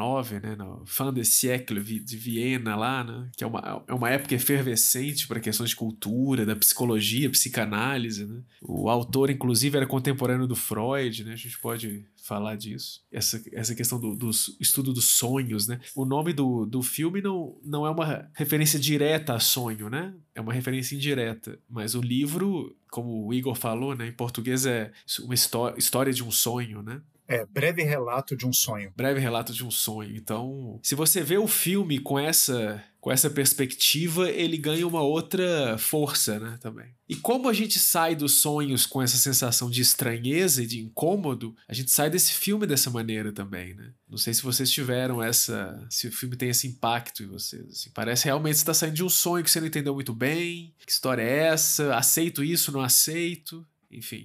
né? 0.42 0.56
No 0.56 0.82
fin 0.86 1.12
de 1.12 1.24
siècle 1.24 1.78
de 2.00 2.16
Viena 2.16 2.74
lá, 2.74 3.04
né? 3.04 3.28
Que 3.36 3.44
é 3.44 3.46
uma, 3.46 3.84
é 3.86 3.92
uma 3.92 4.08
época 4.08 4.34
efervescente 4.34 5.28
para 5.28 5.40
questões 5.40 5.70
de 5.70 5.76
cultura, 5.76 6.46
da 6.46 6.56
psicologia, 6.56 7.28
psicanálise, 7.28 8.24
né? 8.24 8.40
O 8.62 8.88
autor, 8.88 9.28
inclusive, 9.28 9.76
era 9.76 9.86
contemporâneo 9.86 10.46
do 10.46 10.56
Freud, 10.56 11.22
né? 11.22 11.34
A 11.34 11.36
gente 11.36 11.58
pode 11.60 12.06
falar 12.22 12.56
disso. 12.56 13.02
Essa, 13.12 13.42
essa 13.52 13.74
questão 13.74 14.00
do, 14.00 14.14
do 14.14 14.30
estudo 14.58 14.92
dos 14.92 15.10
sonhos, 15.10 15.66
né? 15.66 15.80
O 15.94 16.06
nome 16.06 16.32
do, 16.32 16.64
do 16.64 16.82
filme 16.82 17.20
não, 17.20 17.58
não 17.62 17.86
é 17.86 17.90
uma 17.90 18.30
referência 18.32 18.78
direta 18.78 19.34
a 19.34 19.40
sonho, 19.40 19.90
né? 19.90 20.14
É 20.34 20.40
uma 20.40 20.52
referência 20.52 20.94
indireta. 20.94 21.58
Mas 21.68 21.94
o 21.94 22.00
livro, 22.00 22.74
como 22.92 23.26
o 23.26 23.32
Igor 23.32 23.54
falou, 23.54 23.96
né? 23.96 24.06
Em 24.06 24.12
português 24.12 24.66
é 24.66 24.92
uma 25.20 25.34
história 25.34 26.12
de 26.12 26.22
um 26.22 26.30
sonho, 26.30 26.82
né? 26.82 27.00
É, 27.26 27.46
breve 27.46 27.82
relato 27.82 28.36
de 28.36 28.46
um 28.46 28.52
sonho. 28.52 28.92
Breve 28.94 29.18
relato 29.18 29.54
de 29.54 29.64
um 29.64 29.70
sonho. 29.70 30.14
Então, 30.14 30.78
se 30.82 30.94
você 30.94 31.22
vê 31.22 31.38
o 31.38 31.48
filme 31.48 31.98
com 31.98 32.18
essa 32.18 32.84
com 33.02 33.10
essa 33.10 33.28
perspectiva, 33.28 34.30
ele 34.30 34.56
ganha 34.56 34.86
uma 34.86 35.02
outra 35.02 35.76
força, 35.76 36.38
né, 36.38 36.56
também. 36.60 36.94
E 37.08 37.16
como 37.16 37.48
a 37.48 37.52
gente 37.52 37.80
sai 37.80 38.14
dos 38.14 38.40
sonhos 38.40 38.86
com 38.86 39.02
essa 39.02 39.18
sensação 39.18 39.68
de 39.68 39.80
estranheza 39.80 40.62
e 40.62 40.66
de 40.68 40.78
incômodo, 40.78 41.52
a 41.66 41.74
gente 41.74 41.90
sai 41.90 42.08
desse 42.08 42.32
filme 42.32 42.64
dessa 42.64 42.90
maneira 42.90 43.32
também, 43.32 43.74
né? 43.74 43.92
Não 44.08 44.16
sei 44.16 44.32
se 44.32 44.40
vocês 44.40 44.70
tiveram 44.70 45.20
essa, 45.20 45.84
se 45.90 46.06
o 46.06 46.12
filme 46.12 46.36
tem 46.36 46.50
esse 46.50 46.68
impacto 46.68 47.24
em 47.24 47.26
vocês. 47.26 47.66
Assim, 47.70 47.90
parece 47.92 48.26
realmente 48.26 48.54
está 48.54 48.72
saindo 48.72 48.94
de 48.94 49.02
um 49.02 49.08
sonho 49.08 49.42
que 49.42 49.50
você 49.50 49.58
não 49.58 49.66
entendeu 49.66 49.94
muito 49.94 50.14
bem. 50.14 50.72
Que 50.86 50.92
história 50.92 51.22
é 51.22 51.48
essa? 51.48 51.96
Aceito 51.96 52.44
isso? 52.44 52.70
Não 52.70 52.82
aceito? 52.82 53.66
Enfim. 53.90 54.22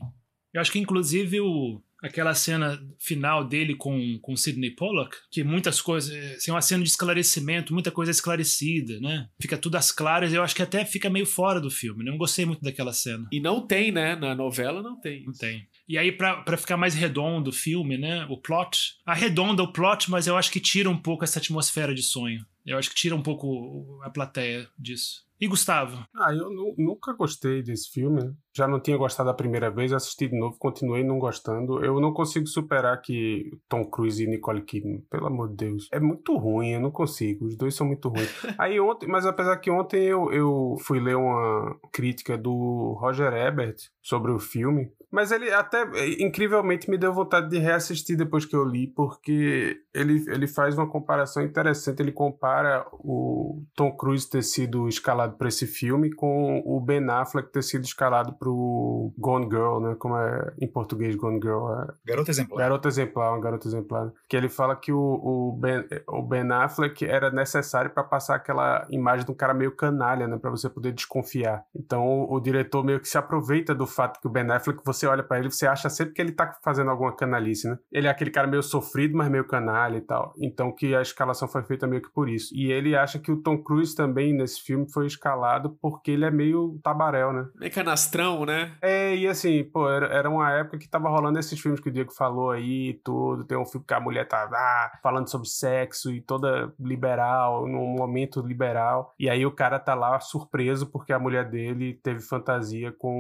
Eu 0.54 0.62
acho 0.62 0.72
que 0.72 0.78
inclusive 0.78 1.42
o 1.42 1.82
aquela 2.02 2.34
cena 2.34 2.80
final 3.00 3.44
dele 3.44 3.76
com, 3.76 4.20
com 4.22 4.36
Sidney 4.36 4.72
Pollock, 4.72 5.16
que 5.32 5.44
muitas 5.44 5.82
coisas, 5.82 6.14
assim, 6.36 6.52
uma 6.52 6.62
cena 6.62 6.84
de 6.84 6.90
esclarecimento, 6.90 7.74
muita 7.74 7.92
coisa 7.92 8.12
é 8.12 8.14
esclarecida, 8.14 9.00
né? 9.00 9.28
Fica 9.42 9.58
tudo 9.58 9.76
às 9.76 9.92
claras, 9.92 10.34
eu 10.34 10.44
acho 10.44 10.56
que 10.56 10.62
até 10.62 10.86
fica 10.86 11.10
meio 11.10 11.26
fora 11.26 11.60
do 11.60 11.72
filme, 11.72 12.04
né? 12.04 12.12
Não 12.12 12.18
gostei 12.18 12.46
muito 12.46 12.62
daquela 12.62 12.94
cena. 12.94 13.28
E 13.32 13.40
não 13.40 13.66
tem, 13.66 13.92
né? 13.92 14.16
Na 14.16 14.36
novela 14.36 14.82
não 14.82 15.00
tem. 15.00 15.24
Não 15.26 15.34
tem. 15.34 15.68
E 15.88 15.98
aí, 15.98 16.12
para 16.12 16.58
ficar 16.58 16.78
mais 16.78 16.94
redondo 16.94 17.50
o 17.50 17.54
filme, 17.54 17.98
né? 17.98 18.26
O 18.30 18.38
plot. 18.38 18.96
Arredonda 19.06 19.64
o 19.64 19.72
plot, 19.72 20.12
mas 20.12 20.28
eu 20.28 20.36
acho 20.38 20.52
que 20.52 20.60
tira 20.60 20.90
um 20.90 20.98
pouco 20.98 21.24
essa 21.24 21.40
atmosfera 21.40 21.94
de 21.94 22.04
sonho. 22.04 22.46
Eu 22.68 22.78
acho 22.78 22.90
que 22.90 22.96
tira 22.96 23.16
um 23.16 23.24
pouco 23.24 24.00
a 24.04 24.10
plateia 24.10 24.68
disso. 24.78 25.26
E 25.40 25.48
Gustavo? 25.48 26.04
Ah, 26.16 26.34
eu 26.34 26.50
nunca 26.78 27.14
gostei 27.14 27.62
desse 27.62 27.92
filme. 27.92 28.36
Já 28.56 28.68
não 28.68 28.80
tinha 28.80 28.98
gostado 28.98 29.30
a 29.30 29.36
primeira 29.36 29.70
vez, 29.70 29.94
assisti 29.94 30.28
de 30.28 30.38
novo, 30.38 30.58
continuei 30.58 31.04
não 31.04 31.20
gostando. 31.20 31.86
Eu 31.86 32.00
não 32.02 32.12
consigo 32.12 32.48
superar 32.48 33.00
que 33.02 33.52
Tom 33.70 33.86
Cruise 33.86 34.24
e 34.24 34.28
Nicole 34.28 34.64
Kidman, 34.64 35.02
pelo 35.12 35.28
amor 35.28 35.50
de 35.50 35.58
Deus. 35.58 35.88
É 35.92 36.00
muito 36.00 36.36
ruim, 36.36 36.72
eu 36.72 36.80
não 36.80 36.90
consigo. 36.90 37.46
Os 37.46 37.56
dois 37.56 37.76
são 37.76 37.86
muito 37.86 38.10
ruins. 38.10 38.32
Aí 38.58 38.80
ontem, 38.80 39.08
mas 39.08 39.28
apesar 39.28 39.58
que 39.58 39.70
ontem 39.70 40.06
eu, 40.06 40.34
eu 40.34 40.76
fui 40.82 41.00
ler 41.00 41.16
uma 41.16 41.78
crítica 41.94 42.36
do 42.36 42.98
Roger 43.00 43.32
Ebert 43.32 43.78
sobre 44.02 44.32
o 44.32 44.40
filme. 44.40 44.92
Mas 45.12 45.32
ele 45.32 45.52
até, 45.52 45.86
incrivelmente, 46.20 46.90
me 46.90 46.98
deu 46.98 47.14
vontade 47.14 47.50
de 47.50 47.60
reassistir 47.60 48.18
depois 48.18 48.46
que 48.46 48.56
eu 48.56 48.66
li, 48.66 48.88
porque 48.88 49.80
ele, 49.94 50.26
ele 50.28 50.48
faz 50.48 50.76
uma 50.76 50.90
comparação 50.90 51.44
interessante. 51.44 52.02
Ele 52.02 52.12
compara 52.12 52.57
o 53.00 53.64
Tom 53.76 53.92
Cruise 53.96 54.30
ter 54.30 54.42
sido 54.42 54.88
escalado 54.88 55.38
para 55.38 55.48
esse 55.48 55.68
filme 55.68 56.12
com 56.12 56.62
o 56.66 56.80
Ben 56.80 57.08
Affleck 57.10 57.52
ter 57.52 57.64
sido 57.64 57.84
escalado 57.84 58.34
pro 58.34 59.14
Gone 59.18 59.46
Girl, 59.46 59.80
né? 59.80 59.96
Como 59.98 60.18
é 60.18 60.54
em 60.60 60.68
português 60.68 61.16
Gone 61.16 61.40
Girl? 61.42 61.72
É... 61.74 61.88
Garota 62.06 62.32
Exemplar. 62.32 62.60
Garota 62.60 62.88
Exemplar, 62.88 63.34
uma 63.34 63.42
garota 63.42 63.68
exemplar. 63.68 64.12
Que 64.28 64.38
ele 64.38 64.50
fala 64.50 64.76
que 64.76 64.92
o, 64.92 65.00
o, 65.00 65.58
ben, 65.60 65.86
o 66.08 66.22
Ben 66.22 66.52
Affleck 66.52 67.06
era 67.06 67.30
necessário 67.30 67.92
para 67.92 68.04
passar 68.04 68.36
aquela 68.36 68.86
imagem 68.90 69.26
de 69.26 69.32
um 69.32 69.36
cara 69.36 69.54
meio 69.54 69.76
canalha, 69.76 70.28
né? 70.28 70.38
Para 70.38 70.50
você 70.50 70.70
poder 70.70 70.92
desconfiar. 70.92 71.66
Então 71.76 72.06
o, 72.06 72.36
o 72.36 72.40
diretor 72.40 72.84
meio 72.84 73.00
que 73.00 73.08
se 73.08 73.18
aproveita 73.18 73.74
do 73.74 73.86
fato 73.86 74.20
que 74.20 74.28
o 74.28 74.30
Ben 74.30 74.50
Affleck, 74.52 74.82
você 74.84 75.06
olha 75.08 75.24
para 75.24 75.40
ele, 75.40 75.52
você 75.52 75.68
acha 75.68 75.90
sempre 75.90 76.14
que 76.14 76.22
ele 76.22 76.32
tá 76.32 76.58
fazendo 76.64 76.90
alguma 76.90 77.16
canalice, 77.16 77.68
né? 77.68 77.78
Ele 77.92 78.08
é 78.08 78.10
aquele 78.10 78.32
cara 78.32 78.48
meio 78.48 78.64
sofrido, 78.64 79.18
mas 79.18 79.30
meio 79.30 79.46
canalha 79.46 79.98
e 79.98 80.02
tal. 80.02 80.34
Então 80.40 80.72
que 80.72 80.96
a 80.96 81.02
escalação 81.02 81.48
foi 81.48 81.64
feita 81.64 81.88
meio 81.88 82.02
que 82.02 82.12
por 82.12 82.30
isso. 82.30 82.47
E 82.54 82.72
ele 82.72 82.96
acha 82.96 83.20
que 83.20 83.32
o 83.32 83.42
Tom 83.42 83.58
Cruise 83.62 83.96
também 83.96 84.34
nesse 84.34 84.62
filme 84.62 84.92
foi 84.92 85.08
escalado 85.08 85.78
porque 85.82 86.12
ele 86.12 86.26
é 86.26 86.32
meio 86.32 86.80
tabaréu, 86.84 87.34
né? 87.34 87.48
Meio 87.56 87.72
canastrão, 87.72 88.46
né? 88.46 88.74
É, 88.82 89.16
e 89.16 89.28
assim, 89.28 89.64
pô, 89.64 89.90
era, 89.90 90.08
era 90.08 90.30
uma 90.30 90.52
época 90.52 90.78
que 90.78 90.90
tava 90.90 91.10
rolando 91.10 91.40
esses 91.40 91.60
filmes 91.60 91.80
que 91.80 91.90
o 91.90 91.92
Diego 91.92 92.12
falou 92.14 92.52
aí 92.52 92.90
e 92.90 92.94
tudo. 93.04 93.46
Tem 93.46 93.58
um 93.58 93.66
filme 93.66 93.86
que 93.86 93.94
a 93.94 94.00
mulher 94.00 94.28
tá 94.28 94.50
ah, 94.52 95.00
falando 95.02 95.30
sobre 95.30 95.48
sexo 95.48 96.12
e 96.12 96.22
toda 96.22 96.74
liberal, 96.80 97.68
num 97.68 97.96
momento 97.96 98.42
liberal. 98.42 99.14
E 99.20 99.30
aí 99.30 99.46
o 99.46 99.52
cara 99.52 99.80
tá 99.80 99.96
lá 99.96 100.20
surpreso 100.20 100.88
porque 100.92 101.14
a 101.14 101.20
mulher 101.20 101.50
dele 101.50 102.00
teve 102.04 102.22
fantasia 102.22 102.92
com 102.92 103.12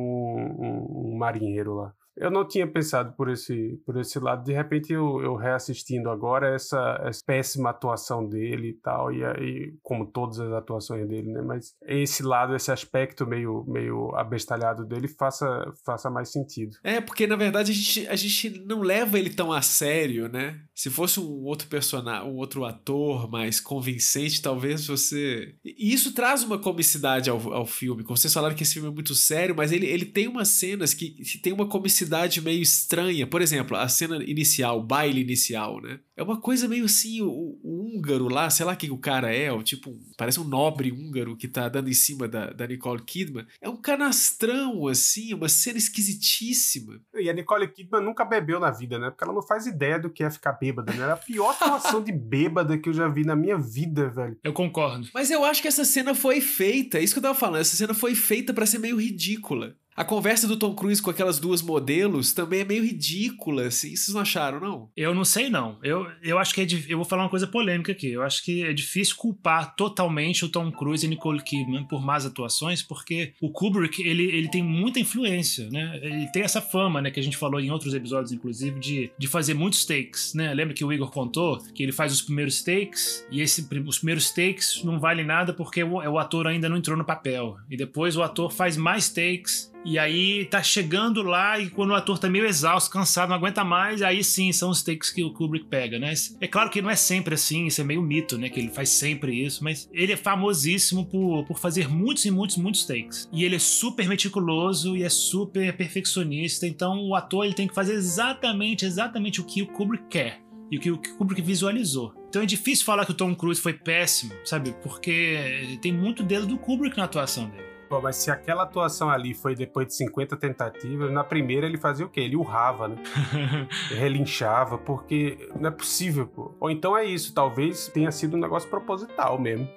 um, 0.59 1.13
um 1.13 1.17
marinheiro 1.17 1.75
lá. 1.75 1.93
Eu 2.19 2.31
não 2.31 2.47
tinha 2.47 2.65
pensado 2.65 3.13
por 3.13 3.29
esse, 3.29 3.79
por 3.85 3.95
esse 3.97 4.19
lado. 4.19 4.43
De 4.43 4.51
repente, 4.51 4.91
eu, 4.91 5.21
eu 5.21 5.35
reassistindo 5.35 6.09
agora 6.09 6.53
essa, 6.53 6.99
essa, 7.05 7.21
péssima 7.25 7.69
atuação 7.69 8.27
dele 8.27 8.69
e 8.69 8.73
tal, 8.73 9.11
e 9.11 9.23
aí, 9.23 9.73
como 9.83 10.05
todas 10.05 10.39
as 10.39 10.51
atuações 10.51 11.07
dele, 11.07 11.31
né? 11.31 11.41
Mas 11.41 11.75
esse 11.85 12.23
lado, 12.23 12.55
esse 12.55 12.71
aspecto 12.71 13.27
meio, 13.27 13.63
meio 13.67 14.15
abestalhado 14.15 14.85
dele 14.85 15.07
faça, 15.07 15.71
faça 15.85 16.09
mais 16.09 16.31
sentido. 16.31 16.75
É, 16.83 16.99
porque 16.99 17.27
na 17.27 17.35
verdade 17.35 17.71
a 17.71 17.75
gente, 17.75 18.07
a 18.07 18.15
gente 18.15 18.59
não 18.65 18.81
leva 18.81 19.19
ele 19.19 19.29
tão 19.29 19.51
a 19.51 19.61
sério, 19.61 20.27
né? 20.27 20.59
Se 20.73 20.89
fosse 20.89 21.19
um 21.19 21.43
outro 21.43 21.67
personagem, 21.67 22.29
um 22.29 22.35
outro 22.35 22.65
ator 22.65 23.29
mais 23.29 23.59
convincente, 23.59 24.41
talvez 24.41 24.87
você. 24.87 25.55
E 25.63 25.93
isso 25.93 26.13
traz 26.13 26.43
uma 26.43 26.57
comicidade 26.57 27.29
ao, 27.29 27.53
ao 27.53 27.65
filme. 27.65 28.03
Como 28.03 28.17
vocês 28.17 28.33
falaram 28.33 28.55
que 28.55 28.63
esse 28.63 28.73
filme 28.73 28.89
é 28.89 28.93
muito 28.93 29.13
sério, 29.13 29.55
mas 29.55 29.71
ele, 29.71 29.85
ele 29.85 30.05
tem 30.05 30.27
umas 30.27 30.47
cenas 30.49 30.93
que, 30.93 31.09
que 31.09 31.37
tem 31.37 31.53
uma 31.53 31.67
comicidade 31.67 32.06
meio 32.41 32.61
estranha. 32.61 33.27
Por 33.27 33.41
exemplo, 33.41 33.77
a 33.77 33.87
cena 33.87 34.23
inicial, 34.23 34.79
o 34.79 34.83
baile 34.83 35.21
inicial, 35.21 35.81
né? 35.81 35.99
É 36.15 36.23
uma 36.23 36.41
coisa 36.41 36.67
meio 36.67 36.85
assim, 36.85 37.21
o, 37.21 37.59
o 37.63 37.95
húngaro 37.95 38.27
lá, 38.27 38.49
sei 38.49 38.65
lá 38.65 38.75
quem 38.75 38.89
o 38.89 38.97
cara 38.97 39.31
é, 39.33 39.51
o 39.51 39.61
tipo, 39.61 39.95
parece 40.17 40.39
um 40.39 40.43
nobre 40.43 40.91
húngaro 40.91 41.37
que 41.37 41.47
tá 41.47 41.69
dando 41.69 41.89
em 41.89 41.93
cima 41.93 42.27
da, 42.27 42.49
da 42.49 42.65
Nicole 42.65 43.03
Kidman. 43.03 43.45
É 43.61 43.69
um 43.69 43.77
canastrão, 43.77 44.87
assim, 44.87 45.33
uma 45.33 45.47
cena 45.47 45.77
esquisitíssima. 45.77 46.99
E 47.13 47.29
a 47.29 47.33
Nicole 47.33 47.67
Kidman 47.67 48.01
nunca 48.01 48.25
bebeu 48.25 48.59
na 48.59 48.71
vida, 48.71 48.97
né? 48.97 49.11
Porque 49.11 49.23
ela 49.23 49.33
não 49.33 49.43
faz 49.43 49.67
ideia 49.67 49.99
do 49.99 50.09
que 50.09 50.23
é 50.23 50.29
ficar 50.31 50.53
bêbada, 50.53 50.91
né? 50.91 51.03
Era 51.03 51.13
a 51.13 51.17
pior 51.17 51.53
situação 51.57 52.03
de 52.03 52.11
bêbada 52.11 52.77
que 52.77 52.89
eu 52.89 52.93
já 52.93 53.07
vi 53.07 53.23
na 53.23 53.35
minha 53.35 53.57
vida, 53.57 54.09
velho. 54.09 54.37
Eu 54.43 54.53
concordo. 54.53 55.07
Mas 55.13 55.29
eu 55.29 55.45
acho 55.45 55.61
que 55.61 55.67
essa 55.67 55.85
cena 55.85 56.15
foi 56.15 56.41
feita, 56.41 56.97
é 56.97 57.03
isso 57.03 57.13
que 57.13 57.19
eu 57.19 57.23
tava 57.23 57.37
falando, 57.37 57.61
essa 57.61 57.75
cena 57.75 57.93
foi 57.93 58.15
feita 58.15 58.53
para 58.53 58.65
ser 58.65 58.79
meio 58.79 58.99
ridícula. 58.99 59.75
A 59.97 60.05
conversa 60.05 60.47
do 60.47 60.55
Tom 60.55 60.75
Cruise 60.75 61.01
com 61.01 61.09
aquelas 61.09 61.39
duas 61.39 61.59
modelos 61.59 62.31
também 62.31 62.59
é 62.59 62.63
meio 62.63 62.83
ridícula, 62.83 63.65
assim. 63.65 63.95
Vocês 63.95 64.13
não 64.13 64.21
acharam, 64.21 64.59
não? 64.59 64.91
Eu 64.95 65.15
não 65.15 65.25
sei, 65.25 65.49
não. 65.49 65.79
Eu, 65.81 66.05
eu 66.21 66.37
acho 66.37 66.53
que 66.53 66.61
é. 66.61 66.67
Eu 66.87 66.97
vou 66.99 67.05
falar 67.05 67.23
uma 67.23 67.31
coisa 67.31 67.47
polêmica 67.47 67.93
aqui. 67.93 68.11
Eu 68.11 68.21
acho 68.21 68.45
que 68.45 68.63
é 68.63 68.71
difícil 68.73 69.15
culpar 69.15 69.75
totalmente 69.75 70.45
o 70.45 70.49
Tom 70.49 70.71
Cruise 70.71 71.03
e 71.03 71.09
Nicole 71.09 71.41
Kidman 71.41 71.83
por 71.83 71.99
más 71.99 72.27
atuações, 72.27 72.83
porque 72.83 73.33
o 73.41 73.49
Kubrick, 73.49 73.99
ele, 74.03 74.25
ele 74.25 74.47
tem 74.49 74.61
muita 74.61 74.99
influência, 74.99 75.67
né? 75.71 75.99
Ele 76.03 76.31
tem 76.31 76.43
essa 76.43 76.61
fama, 76.61 77.01
né? 77.01 77.09
Que 77.09 77.19
a 77.19 77.23
gente 77.23 77.35
falou 77.35 77.59
em 77.59 77.71
outros 77.71 77.95
episódios, 77.95 78.31
inclusive, 78.31 78.79
de, 78.79 79.11
de 79.17 79.27
fazer 79.27 79.55
muitos 79.55 79.83
takes, 79.83 80.35
né? 80.35 80.53
Lembra 80.53 80.75
que 80.75 80.85
o 80.85 80.93
Igor 80.93 81.09
contou 81.09 81.57
que 81.73 81.81
ele 81.81 81.91
faz 81.91 82.13
os 82.13 82.21
primeiros 82.21 82.61
takes 82.61 83.25
e 83.31 83.41
esse, 83.41 83.67
os 83.87 83.97
primeiros 83.97 84.29
takes 84.29 84.83
não 84.83 84.99
valem 84.99 85.25
nada 85.25 85.53
porque 85.53 85.83
o, 85.83 85.93
o 85.93 86.19
ator 86.19 86.45
ainda 86.45 86.69
não 86.69 86.77
entrou 86.77 86.95
no 86.95 87.03
papel. 87.03 87.57
E 87.67 87.75
depois 87.75 88.15
o 88.15 88.21
ator 88.21 88.51
faz 88.51 88.77
mais 88.77 89.09
takes 89.09 89.75
e 89.87 89.97
aí 89.97 90.43
tá 90.43 90.61
chegando 90.61 91.21
lá 91.21 91.57
e 91.57 91.69
quando 91.69 91.91
o 91.91 91.95
ator 91.95 92.19
tá 92.19 92.29
meio 92.29 92.45
exausto, 92.45 92.91
cansado, 92.91 93.29
não 93.29 93.37
aguenta 93.37 93.63
mais, 93.63 94.01
aí 94.01 94.21
sim 94.21 94.51
são 94.51 94.69
os 94.69 94.83
takes 94.83 95.09
que 95.09 95.23
o 95.23 95.31
Kubrick 95.31 95.67
pega, 95.67 95.97
né? 95.97 96.13
É 96.41 96.47
claro 96.47 96.69
que 96.69 96.81
não 96.81 96.89
é 96.89 96.95
sempre 96.97 97.35
assim, 97.35 97.67
isso 97.67 97.79
é 97.79 97.85
meio 97.85 98.01
mito, 98.01 98.37
né? 98.37 98.49
Que 98.49 98.59
ele 98.59 98.67
faz 98.67 98.89
sempre 98.89 99.41
isso, 99.41 99.63
mas 99.63 99.89
ele 99.93 100.11
é 100.11 100.17
famosíssimo 100.17 101.05
por, 101.05 101.45
por 101.45 101.57
fazer 101.57 101.87
muitos 101.87 102.25
e 102.25 102.31
muitos, 102.31 102.57
muitos 102.57 102.83
takes. 102.83 103.29
E 103.31 103.45
ele 103.45 103.55
é 103.55 103.59
super 103.59 104.09
meticuloso 104.09 104.97
e 104.97 105.03
é 105.03 105.09
super 105.09 105.71
perfeccionista, 105.77 106.67
então 106.67 107.07
o 107.07 107.15
ator 107.15 107.45
ele 107.45 107.53
tem 107.53 107.65
que 107.65 107.73
fazer 107.73 107.93
exatamente, 107.93 108.85
exatamente 108.85 109.39
o 109.39 109.45
que 109.45 109.61
o 109.61 109.67
Kubrick 109.67 110.03
quer 110.09 110.41
e 110.69 110.77
o 110.77 110.81
que 110.81 110.91
o 110.91 110.97
Kubrick 110.97 111.41
visualizou. 111.41 112.13
Então 112.27 112.41
é 112.41 112.45
difícil 112.45 112.83
falar 112.83 113.05
que 113.05 113.11
o 113.11 113.15
Tom 113.15 113.33
Cruise 113.33 113.61
foi 113.61 113.71
péssimo, 113.71 114.33
sabe? 114.43 114.75
Porque 114.83 115.77
tem 115.81 115.93
muito 115.93 116.23
dedo 116.23 116.45
do 116.45 116.57
Kubrick 116.57 116.97
na 116.97 117.05
atuação 117.05 117.49
dele. 117.49 117.66
Pô, 117.87 118.01
mas 118.01 118.17
se 118.17 118.29
aquela 118.29 118.63
atuação 118.63 119.09
ali 119.09 119.33
foi 119.33 119.55
depois 119.55 119.87
de 119.87 119.95
50 119.95 120.35
tentativas, 120.37 121.11
na 121.11 121.23
primeira 121.23 121.65
ele 121.65 121.77
fazia 121.77 122.05
o 122.05 122.09
quê? 122.09 122.21
Ele 122.21 122.35
urrava, 122.35 122.87
né? 122.87 122.97
relinchava, 123.89 124.77
porque 124.77 125.49
não 125.59 125.69
é 125.69 125.71
possível, 125.71 126.27
pô. 126.27 126.55
Ou 126.59 126.69
então 126.69 126.97
é 126.97 127.05
isso, 127.05 127.33
talvez 127.33 127.87
tenha 127.87 128.11
sido 128.11 128.35
um 128.35 128.39
negócio 128.39 128.69
proposital 128.69 129.39
mesmo. 129.39 129.67